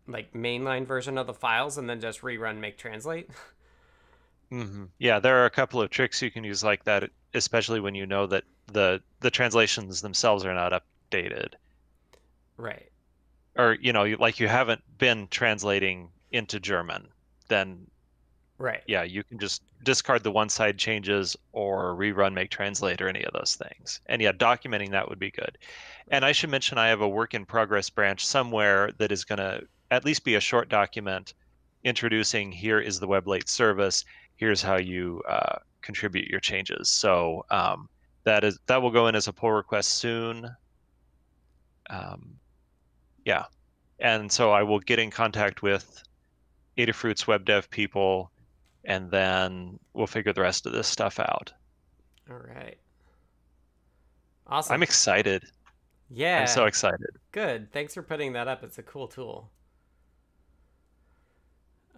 like 0.06 0.32
mainline 0.32 0.86
version 0.86 1.18
of 1.18 1.26
the 1.26 1.34
files 1.34 1.78
and 1.78 1.88
then 1.88 2.00
just 2.00 2.22
rerun 2.22 2.58
make 2.58 2.78
translate. 2.78 3.30
Mm-hmm. 4.52 4.84
Yeah, 4.98 5.20
there 5.20 5.42
are 5.42 5.46
a 5.46 5.50
couple 5.50 5.80
of 5.80 5.90
tricks 5.90 6.20
you 6.20 6.30
can 6.30 6.44
use 6.44 6.64
like 6.64 6.84
that, 6.84 7.10
especially 7.34 7.80
when 7.80 7.94
you 7.94 8.06
know 8.06 8.26
that 8.26 8.44
the 8.72 9.00
the 9.20 9.30
translations 9.30 10.00
themselves 10.00 10.44
are 10.44 10.54
not 10.54 10.72
updated. 10.72 11.54
Right. 12.56 12.90
Or 13.56 13.76
you 13.80 13.92
know, 13.92 14.04
like 14.18 14.40
you 14.40 14.48
haven't 14.48 14.82
been 14.98 15.28
translating 15.28 16.08
into 16.32 16.58
German, 16.58 17.08
then 17.48 17.86
right. 18.58 18.82
Yeah, 18.86 19.04
you 19.04 19.22
can 19.22 19.38
just 19.38 19.62
discard 19.84 20.24
the 20.24 20.32
one 20.32 20.48
side 20.48 20.78
changes 20.78 21.36
or 21.52 21.94
rerun 21.94 22.34
make 22.34 22.50
translate 22.50 23.00
or 23.00 23.08
any 23.08 23.22
of 23.22 23.32
those 23.32 23.54
things. 23.54 24.00
And 24.06 24.20
yeah, 24.20 24.32
documenting 24.32 24.90
that 24.90 25.08
would 25.08 25.18
be 25.18 25.30
good. 25.30 25.58
And 26.08 26.24
I 26.24 26.32
should 26.32 26.50
mention 26.50 26.76
I 26.76 26.88
have 26.88 27.00
a 27.00 27.08
work 27.08 27.34
in 27.34 27.46
progress 27.46 27.88
branch 27.88 28.26
somewhere 28.26 28.90
that 28.98 29.12
is 29.12 29.24
going 29.24 29.38
to 29.38 29.62
at 29.92 30.04
least 30.04 30.24
be 30.24 30.34
a 30.34 30.40
short 30.40 30.68
document 30.68 31.34
introducing 31.84 32.52
here 32.52 32.78
is 32.78 33.00
the 33.00 33.08
weblate 33.08 33.48
service 33.48 34.04
here's 34.40 34.62
how 34.62 34.78
you 34.78 35.22
uh, 35.28 35.58
contribute 35.82 36.28
your 36.28 36.40
changes. 36.40 36.88
So 36.88 37.44
um, 37.50 37.88
that 38.24 38.42
is 38.42 38.58
that 38.66 38.82
will 38.82 38.90
go 38.90 39.06
in 39.06 39.14
as 39.14 39.28
a 39.28 39.32
pull 39.32 39.52
request 39.52 39.90
soon. 39.96 40.48
Um, 41.90 42.38
yeah, 43.24 43.44
and 44.00 44.32
so 44.32 44.50
I 44.50 44.62
will 44.62 44.80
get 44.80 44.98
in 44.98 45.10
contact 45.10 45.62
with 45.62 46.02
Adafruit's 46.78 47.26
web 47.26 47.44
dev 47.44 47.70
people, 47.70 48.32
and 48.84 49.10
then 49.10 49.78
we'll 49.92 50.06
figure 50.06 50.32
the 50.32 50.40
rest 50.40 50.66
of 50.66 50.72
this 50.72 50.88
stuff 50.88 51.20
out. 51.20 51.52
All 52.30 52.38
right. 52.38 52.78
Awesome. 54.46 54.74
I'm 54.74 54.82
excited. 54.82 55.44
Yeah. 56.08 56.40
I'm 56.40 56.46
so 56.46 56.64
excited. 56.64 57.10
Good. 57.30 57.72
Thanks 57.72 57.94
for 57.94 58.02
putting 58.02 58.32
that 58.32 58.48
up. 58.48 58.64
It's 58.64 58.78
a 58.78 58.82
cool 58.82 59.06
tool. 59.06 59.50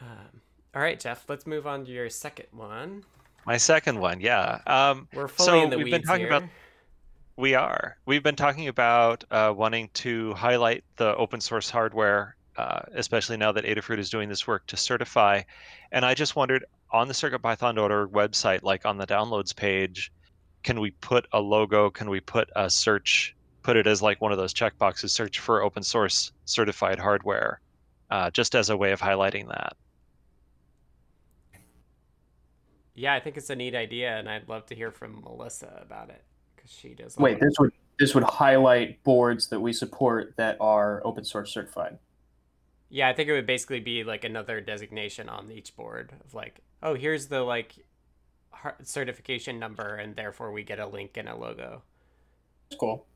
Um, 0.00 0.41
all 0.74 0.80
right, 0.80 0.98
Jeff, 0.98 1.24
let's 1.28 1.46
move 1.46 1.66
on 1.66 1.84
to 1.84 1.92
your 1.92 2.08
second 2.08 2.46
one. 2.52 3.04
My 3.44 3.56
second 3.56 3.98
one, 3.98 4.20
yeah. 4.20 4.60
Um, 4.66 5.08
We're 5.12 5.28
fully 5.28 5.46
so 5.46 5.62
in 5.62 5.70
the 5.70 5.76
we've 5.76 5.84
weeds 5.84 5.98
been 5.98 6.02
talking 6.02 6.20
here. 6.20 6.28
about. 6.28 6.48
We 7.36 7.54
are. 7.54 7.96
We've 8.06 8.22
been 8.22 8.36
talking 8.36 8.68
about 8.68 9.24
uh, 9.30 9.52
wanting 9.56 9.90
to 9.94 10.32
highlight 10.34 10.84
the 10.96 11.14
open 11.16 11.40
source 11.40 11.68
hardware, 11.68 12.36
uh, 12.56 12.80
especially 12.94 13.36
now 13.36 13.52
that 13.52 13.64
Adafruit 13.64 13.98
is 13.98 14.10
doing 14.10 14.28
this 14.28 14.46
work 14.46 14.66
to 14.68 14.76
certify. 14.76 15.42
And 15.90 16.04
I 16.04 16.14
just 16.14 16.36
wondered 16.36 16.64
on 16.90 17.08
the 17.08 17.14
CircuitPython.org 17.14 18.12
website, 18.12 18.62
like 18.62 18.86
on 18.86 18.96
the 18.96 19.06
downloads 19.06 19.54
page, 19.54 20.12
can 20.62 20.80
we 20.80 20.92
put 20.92 21.26
a 21.32 21.40
logo? 21.40 21.90
Can 21.90 22.08
we 22.08 22.20
put 22.20 22.48
a 22.54 22.70
search? 22.70 23.34
Put 23.62 23.76
it 23.76 23.86
as 23.86 24.00
like 24.00 24.20
one 24.20 24.32
of 24.32 24.38
those 24.38 24.54
checkboxes: 24.54 25.10
search 25.10 25.38
for 25.40 25.62
open 25.62 25.82
source 25.82 26.32
certified 26.44 26.98
hardware, 26.98 27.60
uh, 28.10 28.30
just 28.30 28.54
as 28.54 28.70
a 28.70 28.76
way 28.76 28.92
of 28.92 29.00
highlighting 29.00 29.48
that. 29.48 29.76
Yeah, 32.94 33.14
I 33.14 33.20
think 33.20 33.36
it's 33.36 33.50
a 33.50 33.56
neat 33.56 33.74
idea, 33.74 34.16
and 34.16 34.28
I'd 34.28 34.48
love 34.48 34.66
to 34.66 34.74
hear 34.74 34.90
from 34.90 35.22
Melissa 35.22 35.80
about 35.82 36.10
it 36.10 36.22
because 36.54 36.70
she 36.70 36.94
does. 36.94 37.16
Wait, 37.16 37.40
this 37.40 37.54
would 37.58 37.72
this 37.98 38.14
would 38.14 38.24
highlight 38.24 39.02
boards 39.04 39.48
that 39.48 39.60
we 39.60 39.72
support 39.72 40.34
that 40.36 40.56
are 40.60 41.00
open 41.04 41.24
source 41.24 41.52
certified. 41.52 41.98
Yeah, 42.88 43.08
I 43.08 43.14
think 43.14 43.28
it 43.28 43.32
would 43.32 43.46
basically 43.46 43.80
be 43.80 44.04
like 44.04 44.24
another 44.24 44.60
designation 44.60 45.28
on 45.28 45.50
each 45.50 45.74
board 45.76 46.12
of 46.24 46.34
like, 46.34 46.60
oh, 46.82 46.94
here's 46.94 47.28
the 47.28 47.40
like 47.40 47.74
certification 48.82 49.58
number, 49.58 49.94
and 49.94 50.14
therefore 50.14 50.52
we 50.52 50.62
get 50.62 50.78
a 50.78 50.86
link 50.86 51.16
and 51.16 51.28
a 51.28 51.34
logo. 51.34 51.82
That's 52.68 52.78
cool. 52.78 53.06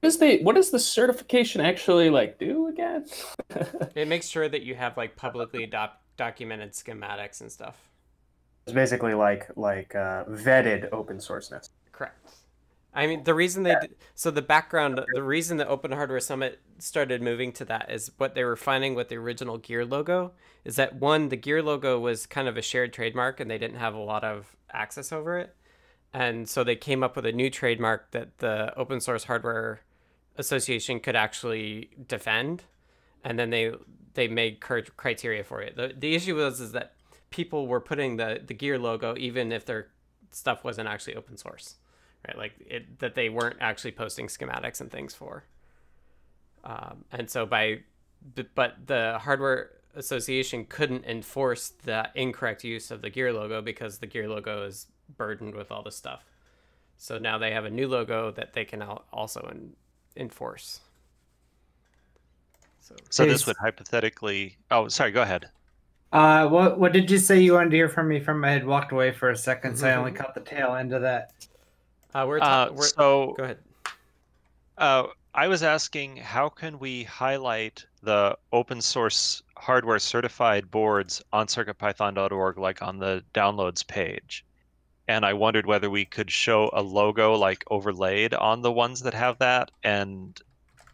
What 0.00 0.08
is 0.08 0.18
the 0.18 0.42
what 0.42 0.54
does 0.54 0.70
the 0.70 0.78
certification 0.78 1.60
actually 1.60 2.08
like 2.08 2.38
do 2.38 2.68
again? 2.68 3.06
it 3.94 4.08
makes 4.08 4.28
sure 4.28 4.48
that 4.48 4.62
you 4.62 4.74
have 4.74 4.96
like 4.96 5.16
publicly 5.16 5.66
doc- 5.66 6.00
documented 6.16 6.72
schematics 6.72 7.40
and 7.40 7.52
stuff. 7.52 7.76
It's 8.66 8.74
basically 8.74 9.14
like 9.14 9.48
like 9.56 9.94
uh, 9.94 10.24
vetted 10.24 10.88
open 10.92 11.18
sourceness. 11.18 11.70
Correct. 11.92 12.18
I 12.92 13.06
mean, 13.06 13.24
the 13.24 13.34
reason 13.34 13.62
they 13.62 13.76
did, 13.78 13.94
so 14.14 14.30
the 14.30 14.40
background, 14.40 14.98
the 15.14 15.22
reason 15.22 15.58
the 15.58 15.68
Open 15.68 15.92
Hardware 15.92 16.18
Summit 16.18 16.60
started 16.78 17.20
moving 17.20 17.52
to 17.52 17.64
that 17.66 17.90
is 17.90 18.10
what 18.16 18.34
they 18.34 18.42
were 18.42 18.56
finding 18.56 18.94
with 18.94 19.10
the 19.10 19.16
original 19.16 19.58
Gear 19.58 19.84
logo 19.84 20.32
is 20.64 20.76
that 20.76 20.96
one, 20.96 21.28
the 21.28 21.36
Gear 21.36 21.62
logo 21.62 22.00
was 22.00 22.24
kind 22.24 22.48
of 22.48 22.56
a 22.56 22.62
shared 22.62 22.94
trademark 22.94 23.38
and 23.38 23.50
they 23.50 23.58
didn't 23.58 23.76
have 23.76 23.94
a 23.94 23.98
lot 23.98 24.24
of 24.24 24.56
access 24.72 25.12
over 25.12 25.38
it, 25.38 25.54
and 26.12 26.48
so 26.48 26.64
they 26.64 26.74
came 26.74 27.04
up 27.04 27.14
with 27.16 27.26
a 27.26 27.32
new 27.32 27.50
trademark 27.50 28.10
that 28.12 28.38
the 28.38 28.74
Open 28.76 28.98
Source 29.00 29.24
Hardware 29.24 29.82
Association 30.38 30.98
could 30.98 31.16
actually 31.16 31.90
defend, 32.08 32.64
and 33.22 33.38
then 33.38 33.50
they 33.50 33.72
they 34.14 34.26
made 34.26 34.60
criteria 34.60 35.44
for 35.44 35.60
it. 35.60 35.76
the 35.76 35.94
The 35.96 36.14
issue 36.14 36.34
was 36.36 36.60
is 36.60 36.72
that 36.72 36.95
people 37.30 37.66
were 37.66 37.80
putting 37.80 38.16
the 38.16 38.40
the 38.46 38.54
gear 38.54 38.78
logo 38.78 39.14
even 39.18 39.52
if 39.52 39.64
their 39.64 39.88
stuff 40.30 40.64
wasn't 40.64 40.88
actually 40.88 41.14
open 41.14 41.36
source 41.36 41.76
right? 42.26 42.36
Like 42.36 42.52
it 42.60 42.98
that 42.98 43.14
they 43.14 43.28
weren't 43.28 43.56
actually 43.60 43.92
posting 43.92 44.26
schematics 44.26 44.80
and 44.80 44.90
things 44.90 45.14
for. 45.14 45.44
Um, 46.64 47.04
and 47.12 47.30
so 47.30 47.46
by 47.46 47.80
but 48.54 48.74
the 48.86 49.18
hardware 49.20 49.70
association 49.94 50.66
couldn't 50.68 51.04
enforce 51.04 51.70
the 51.84 52.08
incorrect 52.14 52.64
use 52.64 52.90
of 52.90 53.02
the 53.02 53.10
gear 53.10 53.32
logo 53.32 53.62
because 53.62 53.98
the 53.98 54.06
gear 54.06 54.28
logo 54.28 54.64
is 54.64 54.86
burdened 55.16 55.54
with 55.54 55.70
all 55.70 55.82
this 55.82 55.96
stuff. 55.96 56.24
So 56.98 57.18
now 57.18 57.38
they 57.38 57.52
have 57.52 57.64
a 57.64 57.70
new 57.70 57.88
logo 57.88 58.30
that 58.32 58.52
they 58.52 58.64
can 58.64 58.82
also 58.82 59.54
enforce. 60.16 60.80
So, 62.80 62.94
so 63.10 63.26
this 63.26 63.46
would 63.46 63.56
hypothetically 63.56 64.56
oh 64.70 64.88
sorry 64.88 65.10
go 65.10 65.22
ahead 65.22 65.50
uh, 66.12 66.48
what 66.48 66.78
what 66.78 66.92
did 66.92 67.10
you 67.10 67.18
say 67.18 67.40
you 67.40 67.54
wanted 67.54 67.70
to 67.70 67.76
hear 67.76 67.88
from 67.88 68.08
me? 68.08 68.20
From 68.20 68.44
I 68.44 68.52
had 68.52 68.66
walked 68.66 68.92
away 68.92 69.12
for 69.12 69.30
a 69.30 69.36
second, 69.36 69.76
so 69.76 69.88
I 69.88 69.94
only 69.94 70.12
caught 70.12 70.34
the 70.34 70.40
tail 70.40 70.74
end 70.74 70.92
of 70.92 71.02
that. 71.02 71.32
Uh, 72.14 72.24
we're, 72.26 72.38
ta- 72.38 72.64
uh, 72.64 72.72
we're 72.72 72.84
so 72.84 73.34
go 73.36 73.44
ahead. 73.44 73.58
Uh, 74.78 75.04
I 75.34 75.48
was 75.48 75.62
asking 75.62 76.16
how 76.16 76.48
can 76.48 76.78
we 76.78 77.02
highlight 77.04 77.84
the 78.02 78.38
open 78.52 78.80
source 78.80 79.42
hardware 79.58 79.98
certified 79.98 80.70
boards 80.70 81.22
on 81.32 81.46
CircuitPython.org, 81.46 82.58
like 82.58 82.82
on 82.82 82.98
the 82.98 83.24
downloads 83.34 83.86
page, 83.86 84.44
and 85.08 85.26
I 85.26 85.32
wondered 85.32 85.66
whether 85.66 85.90
we 85.90 86.04
could 86.04 86.30
show 86.30 86.70
a 86.72 86.82
logo 86.82 87.34
like 87.34 87.64
overlaid 87.68 88.32
on 88.32 88.62
the 88.62 88.72
ones 88.72 89.00
that 89.02 89.14
have 89.14 89.38
that, 89.38 89.72
and 89.82 90.40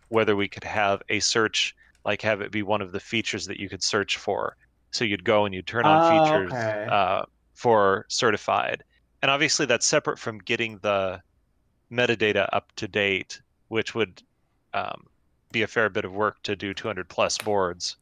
whether 0.09 0.35
we 0.35 0.49
could 0.49 0.65
have 0.65 1.03
a 1.11 1.21
search 1.21 1.77
like 2.05 2.23
have 2.23 2.41
it 2.41 2.51
be 2.51 2.63
one 2.63 2.81
of 2.83 2.93
the 2.93 2.99
features 2.99 3.47
that 3.47 3.61
you 3.61 3.69
could 3.69 3.83
search 3.83 4.17
for 4.17 4.57
so 4.93 5.05
you'd 5.05 5.25
go 5.25 5.45
and 5.45 5.55
you'd 5.55 5.67
turn 5.67 5.85
on 5.85 6.05
oh, 6.05 6.25
features 6.25 6.53
okay. 6.53 6.87
uh, 6.91 7.23
for 7.55 8.07
certified. 8.09 8.85
And 9.23 9.31
obviously, 9.31 9.67
that's 9.67 9.87
separate 9.87 10.19
from 10.19 10.39
getting 10.39 10.79
the 10.79 11.21
metadata 11.91 12.49
up 12.53 12.73
to 12.77 12.89
date, 12.89 13.41
which 13.69 13.95
would 13.95 14.23
um, 14.75 15.07
be 15.51 15.63
a 15.63 15.67
fair 15.67 15.89
bit 15.89 16.05
of 16.05 16.13
work 16.13 16.43
to 16.43 16.57
do 16.57 16.75
200 16.75 17.09
plus 17.09 17.39
boards 17.39 17.97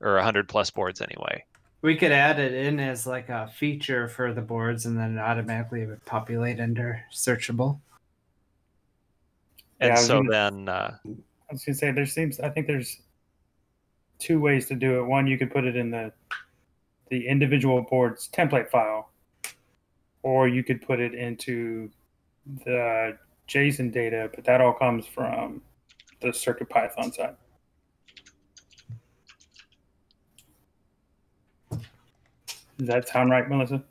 or 0.00 0.14
100 0.14 0.48
plus 0.48 0.70
boards 0.70 1.00
anyway. 1.00 1.44
We 1.82 1.96
could 1.96 2.12
add 2.12 2.38
it 2.38 2.54
in 2.54 2.80
as 2.80 3.06
like 3.06 3.28
a 3.28 3.46
feature 3.46 4.08
for 4.08 4.32
the 4.32 4.40
boards, 4.40 4.86
and 4.86 4.98
then 4.98 5.18
automatically 5.18 5.82
it 5.82 5.88
would 5.88 6.04
populate 6.06 6.58
under 6.58 7.02
searchable. 7.12 7.78
And 9.80 9.90
yeah, 9.90 9.96
so 9.96 10.22
gonna, 10.22 10.30
then, 10.30 10.68
uh, 10.68 10.96
I 11.04 11.52
was 11.52 11.64
gonna 11.64 11.76
say 11.76 11.90
there 11.90 12.06
seems. 12.06 12.40
I 12.40 12.48
think 12.48 12.66
there's 12.66 13.02
two 14.18 14.40
ways 14.40 14.66
to 14.68 14.74
do 14.74 14.98
it. 14.98 15.04
One, 15.04 15.26
you 15.26 15.38
could 15.38 15.50
put 15.50 15.64
it 15.64 15.76
in 15.76 15.90
the 15.90 16.12
the 17.10 17.28
individual 17.28 17.82
board's 17.82 18.28
template 18.28 18.70
file, 18.70 19.10
or 20.22 20.48
you 20.48 20.64
could 20.64 20.80
put 20.80 21.00
it 21.00 21.14
into 21.14 21.90
the 22.64 23.18
JSON 23.48 23.92
data, 23.92 24.30
but 24.34 24.44
that 24.44 24.60
all 24.60 24.72
comes 24.72 25.06
from 25.06 25.62
the 26.20 26.32
Circuit 26.32 26.68
Python 26.68 27.12
side. 27.12 27.36
Does 32.78 32.88
that 32.88 33.08
sound 33.08 33.30
right, 33.30 33.48
Melissa? 33.48 33.84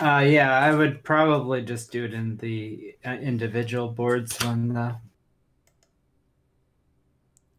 Uh, 0.00 0.24
yeah, 0.26 0.58
I 0.58 0.74
would 0.74 1.04
probably 1.04 1.62
just 1.62 1.92
do 1.92 2.04
it 2.04 2.12
in 2.12 2.36
the 2.38 2.96
uh, 3.04 3.12
individual 3.12 3.88
boards 3.88 4.36
one 4.44 4.74
though. 4.74 4.96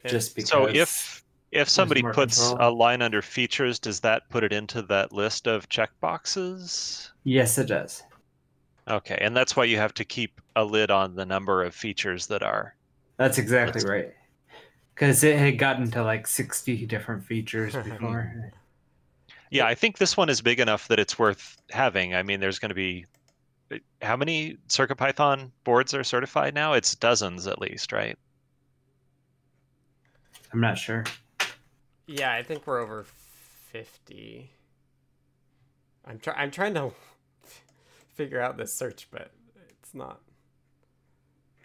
Just 0.05 0.35
because. 0.35 0.49
So 0.49 0.67
if 0.67 1.23
if 1.51 1.69
somebody 1.69 2.01
puts 2.01 2.49
control. 2.49 2.67
a 2.67 2.69
line 2.71 3.01
under 3.01 3.21
features, 3.21 3.79
does 3.79 3.99
that 4.01 4.29
put 4.29 4.43
it 4.43 4.51
into 4.51 4.81
that 4.83 5.11
list 5.11 5.47
of 5.47 5.69
checkboxes? 5.69 7.09
Yes, 7.23 7.57
it 7.57 7.67
does. 7.67 8.03
Okay, 8.87 9.17
and 9.19 9.35
that's 9.35 9.55
why 9.55 9.63
you 9.63 9.77
have 9.77 9.93
to 9.95 10.05
keep 10.05 10.39
a 10.55 10.63
lid 10.63 10.91
on 10.91 11.15
the 11.15 11.25
number 11.25 11.63
of 11.63 11.73
features 11.73 12.27
that 12.27 12.43
are. 12.43 12.75
That's 13.17 13.37
exactly 13.37 13.81
That's- 13.81 13.85
right. 13.85 14.13
Because 14.93 15.25
it 15.25 15.37
had 15.37 15.57
gotten 15.57 15.91
to 15.91 16.03
like 16.03 16.25
sixty 16.25 16.85
different 16.85 17.25
features 17.25 17.75
before. 17.83 18.51
Yeah, 19.51 19.65
I 19.67 19.75
think 19.75 19.97
this 19.97 20.15
one 20.15 20.29
is 20.29 20.41
big 20.41 20.59
enough 20.59 20.87
that 20.87 20.99
it's 20.99 21.19
worth 21.19 21.57
having. 21.69 22.15
I 22.15 22.23
mean, 22.23 22.39
there's 22.39 22.59
going 22.59 22.69
to 22.69 22.75
be 22.75 23.05
eh, 23.71 23.79
how 24.01 24.15
many 24.15 24.57
CircuitPython 24.69 25.51
boards 25.65 25.93
are 25.93 26.03
certified 26.03 26.53
now? 26.53 26.73
It's 26.73 26.95
dozens 26.95 27.45
at 27.45 27.59
least, 27.59 27.91
right? 27.91 28.17
I'm 30.53 30.61
not 30.61 30.77
sure. 30.77 31.03
Yeah, 32.07 32.31
I 32.33 32.43
think 32.43 32.65
we're 32.67 32.79
over 32.79 33.05
fifty. 33.71 34.51
I'm 36.05 36.19
try 36.19 36.33
I'm 36.35 36.51
trying 36.51 36.75
to 36.75 36.91
figure 38.13 38.39
out 38.39 38.57
this 38.57 38.73
search, 38.73 39.07
but 39.11 39.31
it's 39.69 39.93
not 39.93 40.21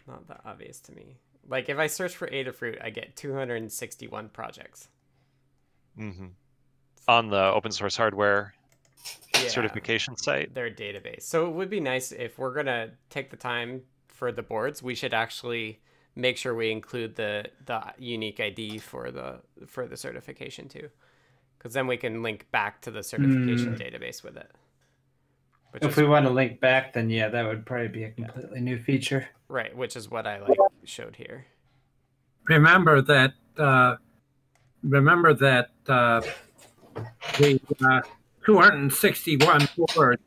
not 0.06 0.26
that 0.28 0.40
obvious 0.44 0.80
to 0.80 0.92
me. 0.92 1.16
Like 1.48 1.68
if 1.68 1.78
I 1.78 1.86
search 1.88 2.16
for 2.16 2.28
Adafruit, 2.28 2.82
I 2.82 2.90
get 2.90 3.16
261 3.16 4.28
projects. 4.30 4.88
Mm-hmm. 5.98 6.26
On 7.08 7.28
the 7.28 7.42
open 7.44 7.72
source 7.72 7.96
hardware 7.96 8.54
Yeah, 9.34 9.48
certification 9.48 10.16
site. 10.16 10.54
their 10.54 10.70
database. 10.70 11.22
So 11.22 11.46
it 11.48 11.54
would 11.54 11.70
be 11.70 11.80
nice 11.80 12.12
if 12.12 12.38
we're 12.38 12.54
gonna 12.54 12.90
take 13.08 13.30
the 13.30 13.36
time 13.36 13.82
for 14.08 14.30
the 14.32 14.42
boards, 14.42 14.82
we 14.82 14.94
should 14.94 15.12
actually 15.14 15.80
make 16.16 16.36
sure 16.36 16.54
we 16.54 16.70
include 16.70 17.16
the 17.16 17.46
the 17.66 17.82
unique 17.98 18.40
ID 18.40 18.78
for 18.78 19.10
the 19.10 19.40
for 19.66 19.86
the 19.86 19.96
certification 19.96 20.68
too, 20.68 20.90
because 21.58 21.72
then 21.74 21.86
we 21.86 21.96
can 21.96 22.22
link 22.22 22.50
back 22.50 22.80
to 22.82 22.90
the 22.90 23.02
certification 23.02 23.74
database 23.76 24.22
with 24.22 24.36
it. 24.36 24.50
Which 25.72 25.84
If 25.84 25.92
is, 25.92 25.96
we 25.96 26.04
want 26.04 26.26
to 26.26 26.30
link 26.32 26.60
back, 26.60 26.92
then 26.94 27.10
yeah, 27.10 27.28
that 27.28 27.46
would 27.46 27.64
probably 27.66 27.88
be 27.88 28.04
a 28.04 28.10
completely 28.10 28.60
new 28.60 28.78
feature. 28.78 29.28
right, 29.48 29.76
which 29.76 29.96
is 29.96 30.10
what 30.10 30.26
I 30.26 30.40
like 30.40 30.58
showed 30.84 31.16
here. 31.16 31.46
remember 32.48 33.00
that 33.02 33.34
uh, 33.58 33.96
remember 34.82 35.34
that 35.34 35.70
uh, 35.88 36.20
the 37.38 37.60
uh, 37.84 38.00
261 38.44 39.68
board 39.76 40.20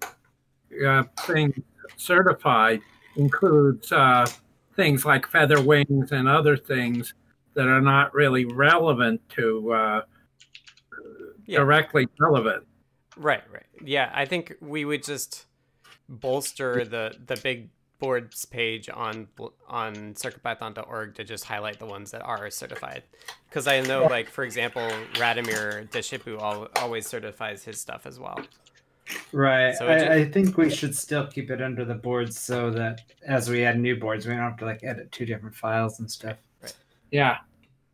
uh, 0.85 1.03
thing 1.21 1.63
certified 1.97 2.81
includes 3.15 3.91
uh, 3.91 4.25
things 4.75 5.05
like 5.05 5.27
feather 5.27 5.61
wings 5.61 6.11
and 6.11 6.27
other 6.27 6.57
things 6.57 7.13
that 7.53 7.67
are 7.67 7.81
not 7.81 8.13
really 8.13 8.45
relevant 8.45 9.21
to 9.29 9.71
uh, 9.73 10.01
Yeah. 11.45 11.59
directly 11.59 12.07
relevant. 12.19 12.65
Right, 13.15 13.43
right. 13.51 13.65
Yeah, 13.83 14.11
I 14.13 14.25
think 14.25 14.55
we 14.59 14.85
would 14.85 15.03
just 15.03 15.45
bolster 16.09 16.83
the 16.85 17.15
the 17.25 17.35
big 17.37 17.69
boards 17.99 18.43
page 18.45 18.89
on 18.89 19.27
on 19.67 20.13
circuitpython.org 20.15 21.15
to 21.15 21.23
just 21.23 21.45
highlight 21.45 21.79
the 21.79 21.85
ones 21.85 22.11
that 22.11 22.21
are 22.21 22.49
certified. 22.49 23.03
Because 23.47 23.67
I 23.67 23.81
know, 23.81 24.05
like 24.05 24.29
for 24.29 24.43
example, 24.43 24.81
Radomir 25.13 25.87
Deshipu 25.89 26.37
always 26.81 27.07
certifies 27.07 27.63
his 27.63 27.79
stuff 27.79 28.05
as 28.05 28.19
well. 28.19 28.39
Right. 29.31 29.75
So 29.75 29.87
it 29.87 29.99
ju- 29.99 30.05
I, 30.11 30.15
I 30.15 30.25
think 30.31 30.57
we 30.57 30.69
should 30.69 30.95
still 30.95 31.27
keep 31.27 31.51
it 31.51 31.61
under 31.61 31.83
the 31.85 31.95
boards 31.95 32.39
so 32.39 32.69
that 32.71 33.01
as 33.27 33.49
we 33.49 33.65
add 33.65 33.79
new 33.79 33.95
boards, 33.99 34.25
we 34.25 34.33
don't 34.33 34.41
have 34.41 34.57
to 34.57 34.65
like 34.65 34.83
edit 34.83 35.11
two 35.11 35.25
different 35.25 35.55
files 35.55 35.99
and 35.99 36.09
stuff. 36.09 36.37
Right. 36.61 36.73
Yeah, 37.11 37.37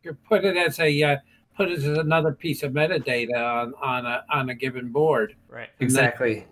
you 0.02 0.16
put 0.28 0.44
it 0.44 0.56
as 0.56 0.78
a 0.78 1.02
uh, 1.02 1.16
put 1.56 1.70
it 1.70 1.78
as 1.78 1.84
another 1.98 2.32
piece 2.32 2.62
of 2.62 2.72
metadata 2.72 3.34
on 3.36 3.74
on 3.82 4.06
a 4.06 4.24
on 4.30 4.50
a 4.50 4.54
given 4.54 4.88
board. 4.92 5.34
Right. 5.48 5.68
Exactly. 5.80 6.46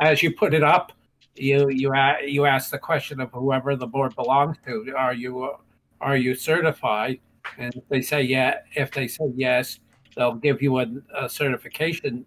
as 0.00 0.22
you 0.22 0.32
put 0.34 0.54
it 0.54 0.62
up, 0.62 0.92
you 1.36 1.68
you 1.70 1.92
a- 1.92 2.24
you 2.26 2.46
ask 2.46 2.70
the 2.70 2.78
question 2.78 3.20
of 3.20 3.30
whoever 3.32 3.76
the 3.76 3.86
board 3.86 4.14
belongs 4.16 4.56
to. 4.66 4.94
Are 4.96 5.12
you 5.14 5.54
are 6.00 6.16
you 6.16 6.34
certified? 6.34 7.20
And 7.58 7.74
if 7.74 7.86
they 7.88 8.00
say 8.00 8.22
yeah, 8.22 8.60
if 8.74 8.90
they 8.92 9.06
say 9.08 9.30
yes, 9.36 9.80
they'll 10.16 10.34
give 10.34 10.62
you 10.62 10.78
a, 10.78 10.86
a 11.14 11.28
certification 11.28 12.24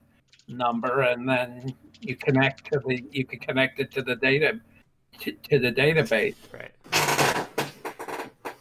number, 0.57 1.01
and 1.01 1.27
then 1.27 1.73
you 2.01 2.15
connect 2.15 2.71
to 2.71 2.79
the 2.85 3.03
you 3.11 3.25
can 3.25 3.39
connect 3.39 3.79
it 3.79 3.91
to 3.91 4.01
the 4.01 4.15
data 4.15 4.59
to, 5.19 5.31
to 5.31 5.59
the 5.59 5.71
database. 5.71 6.35
Right. 6.51 6.71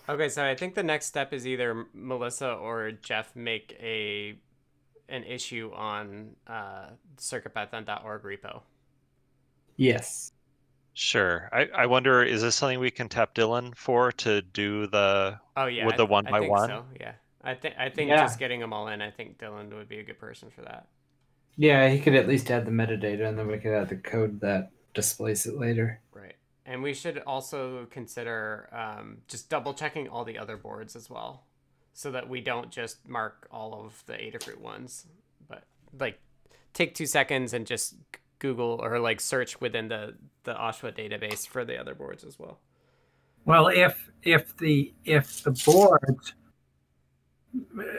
Okay, 0.09 0.28
so 0.28 0.44
I 0.44 0.55
think 0.55 0.74
the 0.74 0.82
next 0.82 1.06
step 1.06 1.32
is 1.32 1.47
either 1.47 1.86
Melissa 1.94 2.52
or 2.52 2.93
Jeff 2.93 3.35
make 3.36 3.77
a 3.81 4.36
an 5.09 5.24
issue 5.24 5.70
on 5.74 6.36
uh, 6.47 6.86
circuitpython.org 7.19 8.23
repo. 8.23 8.62
Yes. 9.77 10.32
Sure. 10.94 11.48
I, 11.52 11.69
I 11.74 11.86
wonder, 11.86 12.23
is 12.23 12.43
this 12.43 12.55
something 12.55 12.78
we 12.78 12.90
can 12.90 13.09
tap 13.09 13.35
Dylan 13.35 13.74
for 13.74 14.12
to 14.12 14.43
do 14.43 14.86
the 14.86 15.39
Oh 15.56 15.66
yeah, 15.66 15.86
with 15.86 15.94
I 15.94 15.98
the 15.98 16.06
one 16.06 16.27
I 16.27 16.31
by 16.31 16.40
think 16.40 16.52
one? 16.52 16.69
So 16.69 16.85
yeah, 17.01 17.12
I 17.43 17.55
think 17.55 17.74
I 17.78 17.89
think 17.89 18.10
Yeah. 18.10 18.23
just 18.23 18.39
getting 18.39 18.60
them 18.60 18.73
all 18.73 18.89
in. 18.89 19.01
I 19.01 19.10
think 19.10 19.39
Dylan 19.39 19.74
would 19.74 19.89
be 19.89 20.01
a 20.01 20.02
good 20.02 20.19
person 20.19 20.51
for 20.51 20.62
that. 20.62 20.89
Yeah, 21.57 21.89
he 21.89 22.01
could 22.01 22.15
at 22.15 22.29
least 22.29 22.51
add 22.51 22.65
the 22.65 22.70
metadata 22.70 23.29
and 23.29 23.39
then 23.39 23.47
we 23.47 23.59
could 23.59 23.73
add 23.73 23.89
the 23.89 23.97
code 23.97 24.41
that 24.41 24.70
displays 24.95 25.47
it 25.47 25.59
later. 25.59 26.01
Right. 26.12 26.37
And 26.65 26.83
we 26.83 26.95
should 26.95 27.19
also 27.27 27.87
consider 27.91 28.69
um, 28.73 29.19
just 29.29 29.49
double 29.49 29.74
checking 29.74 30.09
all 30.09 30.24
the 30.24 30.39
other 30.39 30.57
boards 30.57 30.97
as 30.97 31.11
well, 31.11 31.45
so 31.93 32.11
that 32.12 32.29
we 32.29 32.41
don't 32.41 32.70
just 32.70 33.07
mark 33.09 33.47
all 33.51 33.74
of 33.74 34.03
the 34.07 34.15
Adafruit 34.15 34.61
ones, 34.61 35.07
but 35.49 35.65
like 35.99 36.20
take 36.73 36.95
two 36.95 37.07
seconds 37.07 37.53
and 37.53 37.66
just 37.66 37.97
Google 38.39 38.81
or 38.83 38.99
like 38.99 39.20
search 39.20 39.61
within 39.61 39.89
the 39.89 40.15
the 40.45 40.55
Oshwa 40.55 40.97
database 40.97 41.47
for 41.47 41.65
the 41.65 41.79
other 41.79 41.95
boards 41.95 42.24
as 42.24 42.39
well. 42.39 42.59
Well, 43.45 43.69
if 43.69 44.11
if 44.23 44.57
the 44.57 44.93
if 45.05 45.43
the 45.43 45.51
boards, 45.51 46.35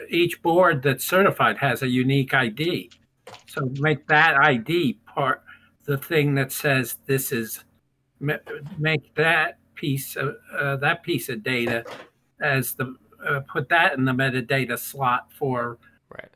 each 0.08 0.42
board 0.42 0.82
that's 0.82 1.04
certified 1.04 1.58
has 1.58 1.82
a 1.82 1.88
unique 1.88 2.34
ID, 2.34 2.90
so 3.46 3.70
make 3.80 4.06
that 4.06 4.36
ID 4.36 4.98
part 5.06 5.42
the 5.84 5.96
thing 5.98 6.34
that 6.34 6.52
says 6.52 6.98
this 7.06 7.32
is 7.32 7.64
make 8.78 9.14
that 9.14 9.58
piece 9.74 10.16
of 10.16 10.36
uh, 10.56 10.76
that 10.76 11.02
piece 11.02 11.28
of 11.28 11.42
data 11.42 11.84
as 12.40 12.72
the 12.74 12.94
uh, 13.26 13.40
put 13.40 13.68
that 13.68 13.94
in 13.94 14.04
the 14.04 14.12
metadata 14.12 14.78
slot 14.78 15.32
for 15.32 15.78
Right. 16.08 16.30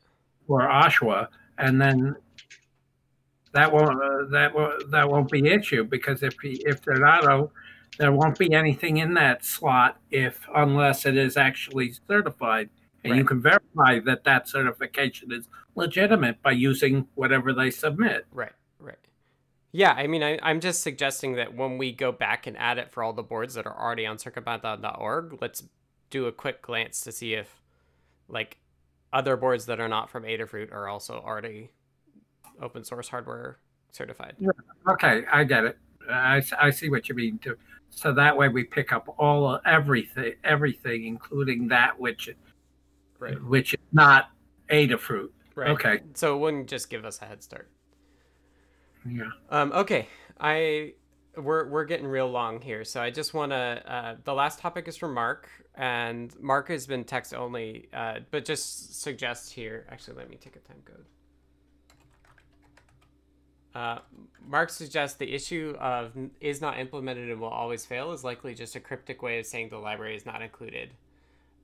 for 0.47 0.61
Oshwa, 0.61 1.27
and 1.57 1.81
then 1.81 2.15
that 3.53 3.71
won't 3.71 4.01
uh, 4.01 4.25
that 4.31 4.53
won't 4.53 4.91
that 4.91 5.09
won't 5.09 5.31
be 5.31 5.47
issue 5.47 5.83
because 5.83 6.23
if 6.23 6.35
he, 6.41 6.61
if 6.65 6.81
they're 6.81 6.97
not 6.97 7.25
oh, 7.25 7.51
there 7.97 8.11
won't 8.11 8.37
be 8.37 8.53
anything 8.53 8.97
in 8.97 9.13
that 9.15 9.43
slot 9.45 9.97
if 10.11 10.45
unless 10.55 11.05
it 11.05 11.17
is 11.17 11.37
actually 11.37 11.93
certified, 12.07 12.69
and 13.03 13.15
you 13.15 13.23
can 13.23 13.41
verify 13.41 13.99
that 14.05 14.23
that 14.23 14.47
certification 14.47 15.31
is 15.31 15.47
legitimate 15.75 16.41
by 16.41 16.51
using 16.51 17.07
whatever 17.15 17.53
they 17.53 17.71
submit. 17.71 18.25
Right, 18.31 18.51
right. 18.79 18.97
Yeah, 19.71 19.93
I 19.93 20.07
mean, 20.07 20.23
I, 20.23 20.39
I'm 20.41 20.59
just 20.59 20.81
suggesting 20.81 21.35
that 21.35 21.55
when 21.55 21.77
we 21.77 21.91
go 21.91 22.11
back 22.11 22.47
and 22.47 22.57
add 22.57 22.77
it 22.77 22.91
for 22.91 23.03
all 23.03 23.13
the 23.13 23.23
boards 23.23 23.53
that 23.53 23.65
are 23.65 23.79
already 23.79 24.05
on 24.05 24.17
circuitpython.org, 24.17 25.37
let's 25.41 25.63
do 26.09 26.25
a 26.25 26.31
quick 26.31 26.61
glance 26.61 27.01
to 27.01 27.11
see 27.11 27.33
if, 27.33 27.61
like, 28.27 28.57
other 29.13 29.37
boards 29.37 29.65
that 29.67 29.79
are 29.79 29.87
not 29.87 30.09
from 30.09 30.23
Adafruit 30.23 30.71
are 30.71 30.87
also 30.87 31.15
already 31.25 31.69
open 32.61 32.83
source 32.83 33.07
hardware 33.07 33.57
certified. 33.91 34.35
Okay, 34.89 35.23
I 35.31 35.43
get 35.43 35.63
it. 35.65 35.77
I, 36.09 36.41
I 36.59 36.69
see 36.69 36.89
what 36.89 37.09
you 37.09 37.15
mean 37.15 37.37
too. 37.39 37.55
So 37.89 38.13
that 38.13 38.35
way 38.35 38.49
we 38.49 38.63
pick 38.63 38.91
up 38.91 39.13
all 39.17 39.59
everything, 39.65 40.33
everything, 40.43 41.05
including 41.05 41.67
that 41.69 41.99
which 41.99 42.29
Right. 43.19 43.41
which 43.43 43.73
is 43.73 43.79
not 43.91 44.31
Adafruit. 44.69 45.29
Right. 45.55 45.69
Okay. 45.71 45.99
So 46.13 46.35
it 46.35 46.39
wouldn't 46.39 46.69
just 46.69 46.89
give 46.89 47.05
us 47.05 47.21
a 47.21 47.25
head 47.25 47.43
start. 47.43 47.69
Yeah. 49.05 49.29
Um, 49.49 49.71
okay, 49.73 50.07
I 50.39 50.93
we're 51.37 51.67
we're 51.69 51.85
getting 51.85 52.07
real 52.07 52.29
long 52.29 52.61
here, 52.61 52.83
so 52.83 53.01
I 53.01 53.11
just 53.11 53.33
want 53.33 53.51
to. 53.51 53.83
Uh, 53.85 54.15
the 54.23 54.33
last 54.33 54.59
topic 54.59 54.87
is 54.87 54.97
from 54.97 55.13
Mark, 55.13 55.49
and 55.75 56.33
Mark 56.39 56.69
has 56.69 56.87
been 56.87 57.03
text 57.03 57.33
only, 57.33 57.89
uh, 57.93 58.19
but 58.31 58.45
just 58.45 59.01
suggests 59.01 59.51
here. 59.51 59.85
Actually, 59.89 60.17
let 60.17 60.29
me 60.29 60.37
take 60.37 60.55
a 60.55 60.59
time 60.59 60.81
code. 60.85 61.05
Uh, 63.75 63.99
Mark 64.45 64.69
suggests 64.69 65.17
the 65.17 65.31
issue 65.31 65.75
of 65.79 66.11
is 66.41 66.59
not 66.59 66.79
implemented 66.79 67.29
and 67.29 67.39
will 67.39 67.47
always 67.47 67.85
fail 67.85 68.11
is 68.11 68.23
likely 68.23 68.53
just 68.55 68.75
a 68.75 68.79
cryptic 68.79 69.21
way 69.21 69.39
of 69.39 69.45
saying 69.45 69.69
the 69.69 69.77
library 69.77 70.15
is 70.15 70.25
not 70.25 70.41
included. 70.41 70.91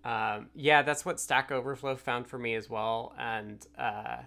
Um, 0.06 0.50
yeah, 0.56 0.84
that's 0.84 1.04
what 1.04 1.20
Stack 1.20 1.52
Overflow 1.52 1.96
found 1.96 2.28
for 2.28 2.38
me 2.38 2.54
as 2.54 2.70
well, 2.70 3.14
and 3.18 3.66
uh, 3.78 4.18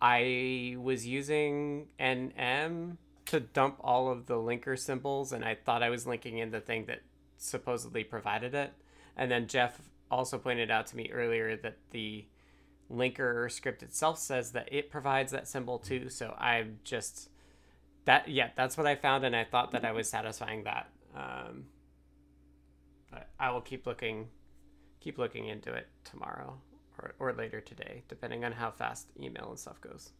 I 0.00 0.76
was 0.78 1.06
using 1.06 1.88
NM 1.98 2.98
to 3.26 3.40
dump 3.40 3.76
all 3.80 4.10
of 4.10 4.26
the 4.26 4.34
linker 4.34 4.78
symbols, 4.78 5.32
and 5.32 5.44
I 5.44 5.56
thought 5.56 5.82
I 5.82 5.90
was 5.90 6.06
linking 6.06 6.38
in 6.38 6.50
the 6.50 6.60
thing 6.60 6.86
that 6.86 7.00
supposedly 7.36 8.04
provided 8.04 8.54
it. 8.54 8.72
And 9.16 9.30
then 9.30 9.48
Jeff 9.48 9.80
also 10.10 10.38
pointed 10.38 10.70
out 10.70 10.86
to 10.88 10.96
me 10.96 11.10
earlier 11.12 11.56
that 11.56 11.76
the 11.90 12.24
linker 12.90 13.50
script 13.50 13.82
itself 13.82 14.18
says 14.18 14.52
that 14.52 14.68
it 14.72 14.90
provides 14.90 15.32
that 15.32 15.48
symbol 15.48 15.78
too. 15.78 16.08
So 16.08 16.34
I'm 16.38 16.78
just 16.84 17.28
that 18.04 18.28
yeah, 18.28 18.50
that's 18.56 18.78
what 18.78 18.86
I 18.86 18.94
found, 18.94 19.24
and 19.24 19.36
I 19.36 19.44
thought 19.44 19.72
that 19.72 19.84
I 19.84 19.92
was 19.92 20.08
satisfying 20.08 20.64
that. 20.64 20.88
Um, 21.14 21.66
but 23.10 23.28
I 23.38 23.50
will 23.50 23.60
keep 23.60 23.86
looking, 23.86 24.28
keep 25.00 25.18
looking 25.18 25.46
into 25.46 25.72
it 25.72 25.88
tomorrow 26.04 26.58
or, 26.98 27.14
or 27.18 27.32
later 27.32 27.60
today, 27.60 28.02
depending 28.08 28.44
on 28.44 28.52
how 28.52 28.70
fast 28.70 29.08
email 29.20 29.50
and 29.50 29.58
stuff 29.58 29.80
goes. 29.80 30.12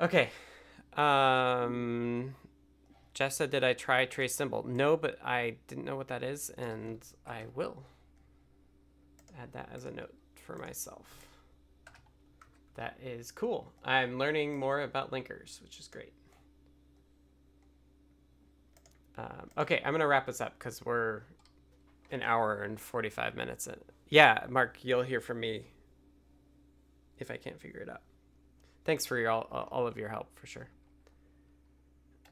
Okay. 0.00 0.30
Um, 0.96 2.34
Jeff 3.14 3.32
said, 3.32 3.50
Did 3.50 3.64
I 3.64 3.72
try 3.72 4.04
trace 4.04 4.34
symbol? 4.34 4.64
No, 4.66 4.96
but 4.96 5.18
I 5.24 5.56
didn't 5.68 5.84
know 5.84 5.96
what 5.96 6.08
that 6.08 6.22
is, 6.22 6.50
and 6.50 7.04
I 7.26 7.44
will 7.54 7.84
add 9.40 9.52
that 9.52 9.70
as 9.74 9.84
a 9.84 9.90
note 9.90 10.14
for 10.46 10.56
myself. 10.56 11.06
That 12.74 12.98
is 13.02 13.30
cool. 13.30 13.72
I'm 13.84 14.18
learning 14.18 14.58
more 14.58 14.80
about 14.80 15.10
linkers, 15.10 15.62
which 15.62 15.78
is 15.78 15.88
great. 15.88 16.12
Um, 19.18 19.50
okay, 19.58 19.82
I'm 19.84 19.92
going 19.92 20.00
to 20.00 20.06
wrap 20.06 20.26
this 20.26 20.40
up 20.40 20.58
because 20.58 20.82
we're 20.84 21.22
an 22.12 22.22
hour 22.22 22.62
and 22.62 22.80
45 22.80 23.34
minutes 23.34 23.66
in. 23.66 23.76
Yeah, 24.08 24.44
Mark, 24.48 24.78
you'll 24.82 25.02
hear 25.02 25.20
from 25.20 25.40
me 25.40 25.64
if 27.18 27.30
I 27.30 27.36
can't 27.36 27.58
figure 27.58 27.80
it 27.80 27.88
out. 27.88 28.02
Thanks 28.84 29.06
for 29.06 29.16
your, 29.16 29.30
all, 29.30 29.68
all 29.70 29.86
of 29.86 29.96
your 29.96 30.08
help, 30.08 30.38
for 30.38 30.46
sure. 30.46 30.68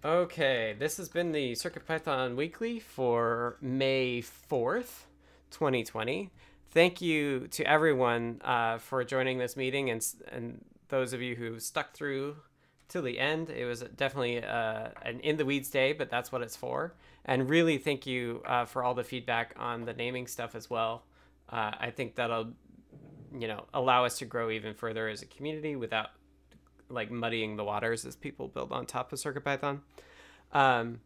Okay, 0.05 0.75
this 0.79 0.97
has 0.97 1.09
been 1.09 1.33
the 1.33 1.55
Circuit 1.55 1.87
Python 1.87 2.37
Weekly 2.37 2.81
for 2.81 3.57
May 3.61 4.23
4th, 4.23 5.05
2020. 5.51 6.31
Thank 6.71 7.01
you 7.01 7.49
to 7.49 7.65
everyone 7.65 8.41
uh, 8.45 8.79
for 8.79 9.03
joining 9.05 9.39
this 9.39 9.57
meeting 9.57 9.91
and, 9.91 10.07
and 10.31 10.65
those 10.89 11.13
of 11.13 11.21
you 11.21 11.37
who 11.37 11.59
stuck 11.59 11.93
through 11.93 12.37
till 12.91 13.03
the 13.03 13.19
end. 13.19 13.49
It 13.49 13.65
was 13.65 13.81
definitely 13.97 14.43
uh, 14.45 14.89
an 15.03 15.21
in 15.21 15.37
the 15.37 15.45
weeds 15.45 15.71
day, 15.71 15.93
but 15.93 16.11
that's 16.11 16.31
what 16.31 16.43
it's 16.43 16.57
for. 16.57 16.95
And 17.25 17.49
really, 17.49 17.79
thank 17.79 18.07
you 18.07 18.43
uh, 18.47 18.65
for 18.65 18.83
all 18.83 18.95
the 18.95 19.05
feedback 19.05 19.55
on 19.59 19.85
the 19.85 19.95
naming 19.95 20.27
stuff 20.27 20.55
as 20.55 20.69
well. 20.69 21.05
Uh, 21.49 21.73
I 21.79 21.91
think 21.91 22.17
that'll, 22.17 22.53
you 23.39 23.49
know, 23.49 23.67
allow 23.73 24.05
us 24.05 24.19
to 24.19 24.25
grow 24.25 24.51
even 24.51 24.75
further 24.75 25.09
as 25.09 25.23
a 25.23 25.27
community 25.27 25.77
without 25.77 26.09
like 26.89 27.11
muddying 27.11 27.57
the 27.57 27.65
waters 27.65 28.05
as 28.05 28.17
people 28.17 28.49
build 28.49 28.73
on 28.73 28.87
top 28.87 29.13
of 29.13 29.19
CircuitPython. 29.19 29.81
Um, 30.53 31.01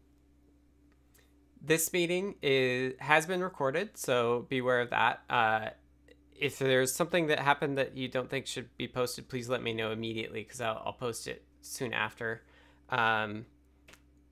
this 1.63 1.93
meeting 1.93 2.37
is 2.43 2.95
has 3.01 3.27
been 3.27 3.43
recorded, 3.43 3.97
so 3.97 4.47
beware 4.49 4.81
of 4.81 4.91
that. 4.91 5.23
Uh, 5.29 5.69
if 6.37 6.59
there's 6.59 6.93
something 6.93 7.29
that 7.29 7.39
happened 7.39 7.79
that 7.79 7.97
you 7.97 8.09
don't 8.09 8.29
think 8.29 8.47
should 8.47 8.77
be 8.77 8.89
posted, 8.89 9.29
please 9.29 9.49
let 9.49 9.63
me 9.63 9.73
know 9.73 9.93
immediately 9.93 10.43
because 10.43 10.61
I'll, 10.61 10.83
I'll, 10.85 10.93
post 10.93 11.29
it 11.29 11.45
soon 11.65 11.93
after. 11.93 12.43
Um, 12.91 13.47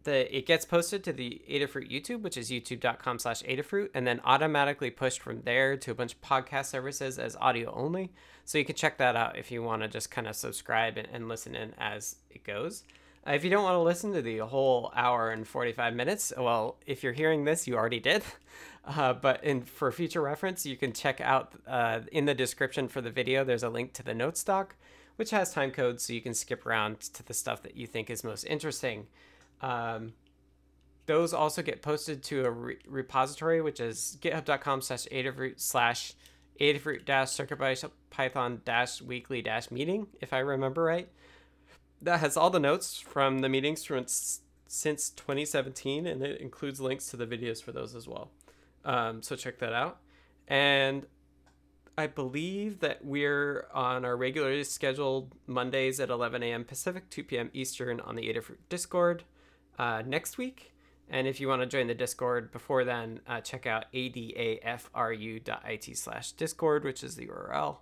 the 0.04 0.36
it 0.36 0.46
gets 0.46 0.64
posted 0.64 1.04
to 1.04 1.12
the 1.12 1.42
Adafruit 1.48 1.90
YouTube, 1.90 2.22
which 2.22 2.36
is 2.36 2.50
youtube.com 2.50 3.18
slash 3.18 3.42
Adafruit, 3.42 3.90
and 3.94 4.06
then 4.06 4.20
automatically 4.24 4.90
pushed 4.90 5.20
from 5.20 5.42
there 5.42 5.76
to 5.76 5.90
a 5.90 5.94
bunch 5.94 6.14
of 6.14 6.20
podcast 6.20 6.66
services 6.66 7.18
as 7.18 7.36
audio 7.36 7.72
only. 7.74 8.12
So 8.44 8.58
you 8.58 8.64
can 8.64 8.74
check 8.74 8.98
that 8.98 9.16
out 9.16 9.38
if 9.38 9.50
you 9.50 9.62
want 9.62 9.82
to 9.82 9.88
just 9.88 10.10
kind 10.10 10.26
of 10.26 10.34
subscribe 10.34 10.98
and, 10.98 11.08
and 11.12 11.28
listen 11.28 11.54
in 11.54 11.74
as 11.78 12.16
it 12.30 12.44
goes. 12.44 12.84
Uh, 13.26 13.32
if 13.32 13.44
you 13.44 13.50
don't 13.50 13.62
want 13.62 13.74
to 13.74 13.82
listen 13.82 14.12
to 14.12 14.22
the 14.22 14.38
whole 14.38 14.90
hour 14.96 15.30
and 15.30 15.46
45 15.46 15.94
minutes, 15.94 16.32
well, 16.36 16.76
if 16.86 17.04
you're 17.04 17.12
hearing 17.12 17.44
this, 17.44 17.68
you 17.68 17.76
already 17.76 18.00
did. 18.00 18.22
Uh, 18.84 19.12
but 19.12 19.44
in, 19.44 19.62
for 19.62 19.92
future 19.92 20.20
reference, 20.20 20.66
you 20.66 20.76
can 20.76 20.92
check 20.92 21.20
out 21.20 21.52
uh, 21.68 22.00
in 22.10 22.24
the 22.24 22.34
description 22.34 22.88
for 22.88 23.00
the 23.00 23.12
video, 23.12 23.44
there's 23.44 23.62
a 23.62 23.68
link 23.68 23.92
to 23.92 24.02
the 24.02 24.12
notes 24.12 24.42
doc, 24.42 24.74
which 25.16 25.30
has 25.30 25.52
time 25.52 25.70
codes 25.70 26.04
so 26.04 26.12
you 26.12 26.20
can 26.20 26.34
skip 26.34 26.66
around 26.66 27.00
to 27.00 27.22
the 27.22 27.34
stuff 27.34 27.62
that 27.62 27.76
you 27.76 27.86
think 27.86 28.10
is 28.10 28.24
most 28.24 28.44
interesting. 28.44 29.06
Um, 29.60 30.14
those 31.06 31.34
also 31.34 31.62
get 31.62 31.82
posted 31.82 32.22
to 32.24 32.44
a 32.44 32.50
re- 32.50 32.78
repository, 32.86 33.60
which 33.60 33.80
is 33.80 34.16
github.com 34.20 34.82
slash 34.82 35.06
adafruit 35.06 35.60
slash 35.60 36.14
adafruit 36.60 37.04
dash 37.04 37.28
circuitpython 37.28 38.64
dash 38.64 39.02
weekly 39.02 39.42
dash 39.42 39.70
meeting, 39.70 40.06
if 40.20 40.32
I 40.32 40.38
remember 40.38 40.82
right. 40.82 41.08
That 42.00 42.20
has 42.20 42.36
all 42.36 42.50
the 42.50 42.60
notes 42.60 42.98
from 43.00 43.40
the 43.40 43.48
meetings 43.48 43.84
from 43.84 44.06
since 44.06 45.10
2017, 45.10 46.06
and 46.06 46.22
it 46.22 46.40
includes 46.40 46.80
links 46.80 47.06
to 47.08 47.16
the 47.16 47.26
videos 47.26 47.62
for 47.62 47.72
those 47.72 47.94
as 47.94 48.08
well. 48.08 48.30
Um, 48.84 49.22
so 49.22 49.36
check 49.36 49.58
that 49.58 49.72
out. 49.72 49.98
And 50.48 51.06
I 51.96 52.06
believe 52.06 52.80
that 52.80 53.04
we're 53.04 53.66
on 53.74 54.04
our 54.04 54.16
regularly 54.16 54.64
scheduled 54.64 55.34
Mondays 55.46 56.00
at 56.00 56.08
11 56.08 56.42
a.m. 56.42 56.64
Pacific, 56.64 57.10
2 57.10 57.24
p.m. 57.24 57.50
Eastern 57.52 58.00
on 58.00 58.14
the 58.14 58.32
Adafruit 58.32 58.58
Discord 58.68 59.24
uh, 59.78 60.02
next 60.06 60.38
week. 60.38 60.72
And 61.10 61.26
if 61.26 61.40
you 61.40 61.48
want 61.48 61.60
to 61.60 61.66
join 61.66 61.88
the 61.88 61.94
Discord 61.94 62.50
before 62.50 62.84
then, 62.84 63.20
uh, 63.26 63.42
check 63.42 63.66
out 63.66 63.92
adafru.it 63.92 65.98
slash 65.98 66.32
Discord, 66.32 66.84
which 66.84 67.04
is 67.04 67.16
the 67.16 67.26
URL. 67.26 67.78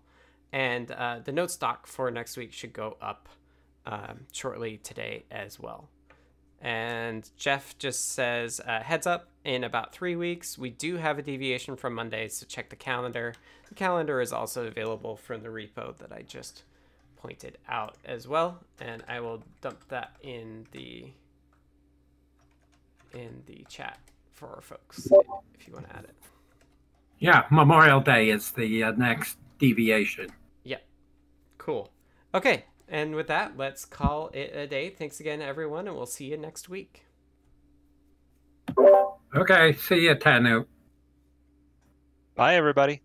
And 0.52 0.90
uh, 0.90 1.20
the 1.24 1.30
notes 1.30 1.56
doc 1.56 1.86
for 1.86 2.10
next 2.10 2.36
week 2.36 2.52
should 2.52 2.72
go 2.72 2.96
up 3.00 3.28
um, 3.86 4.26
shortly 4.32 4.78
today 4.78 5.24
as 5.30 5.60
well. 5.60 5.88
And 6.60 7.28
Jeff 7.36 7.78
just 7.78 8.12
says, 8.12 8.60
uh, 8.66 8.80
heads 8.80 9.06
up, 9.06 9.28
in 9.44 9.64
about 9.64 9.92
three 9.92 10.16
weeks, 10.16 10.58
we 10.58 10.70
do 10.70 10.96
have 10.96 11.18
a 11.18 11.22
deviation 11.22 11.76
from 11.76 11.94
Mondays, 11.94 12.36
so 12.36 12.46
check 12.46 12.68
the 12.68 12.76
calendar. 12.76 13.34
The 13.68 13.74
calendar 13.74 14.20
is 14.20 14.32
also 14.32 14.66
available 14.66 15.16
from 15.16 15.42
the 15.42 15.48
repo 15.48 15.96
that 15.96 16.12
I 16.12 16.22
just 16.22 16.64
pointed 17.16 17.56
out 17.68 17.96
as 18.04 18.28
well. 18.28 18.58
And 18.80 19.02
I 19.08 19.20
will 19.20 19.42
dump 19.60 19.88
that 19.88 20.12
in 20.22 20.66
the 20.72 21.06
in 23.12 23.42
the 23.46 23.64
chat 23.68 23.98
for 24.30 24.48
our 24.50 24.60
folks 24.60 25.08
if 25.58 25.66
you 25.66 25.74
want 25.74 25.88
to 25.88 25.96
add 25.96 26.04
it. 26.04 26.14
Yeah, 27.18 27.44
Memorial 27.50 28.00
Day 28.00 28.30
is 28.30 28.50
the 28.52 28.84
uh, 28.84 28.92
next 28.92 29.36
deviation. 29.58 30.30
Yep. 30.64 30.82
Cool. 31.58 31.90
Okay, 32.34 32.64
and 32.90 33.14
with 33.14 33.28
that, 33.28 33.56
let's 33.56 33.84
call 33.84 34.28
it 34.34 34.54
a 34.54 34.66
day. 34.66 34.90
Thanks 34.90 35.20
again, 35.20 35.40
everyone, 35.40 35.86
and 35.86 35.96
we'll 35.96 36.06
see 36.06 36.26
you 36.26 36.36
next 36.36 36.68
week. 36.68 37.04
Okay, 39.34 39.72
see 39.74 40.00
you, 40.00 40.14
tannewt. 40.16 40.66
Bye, 42.34 42.56
everybody. 42.56 43.02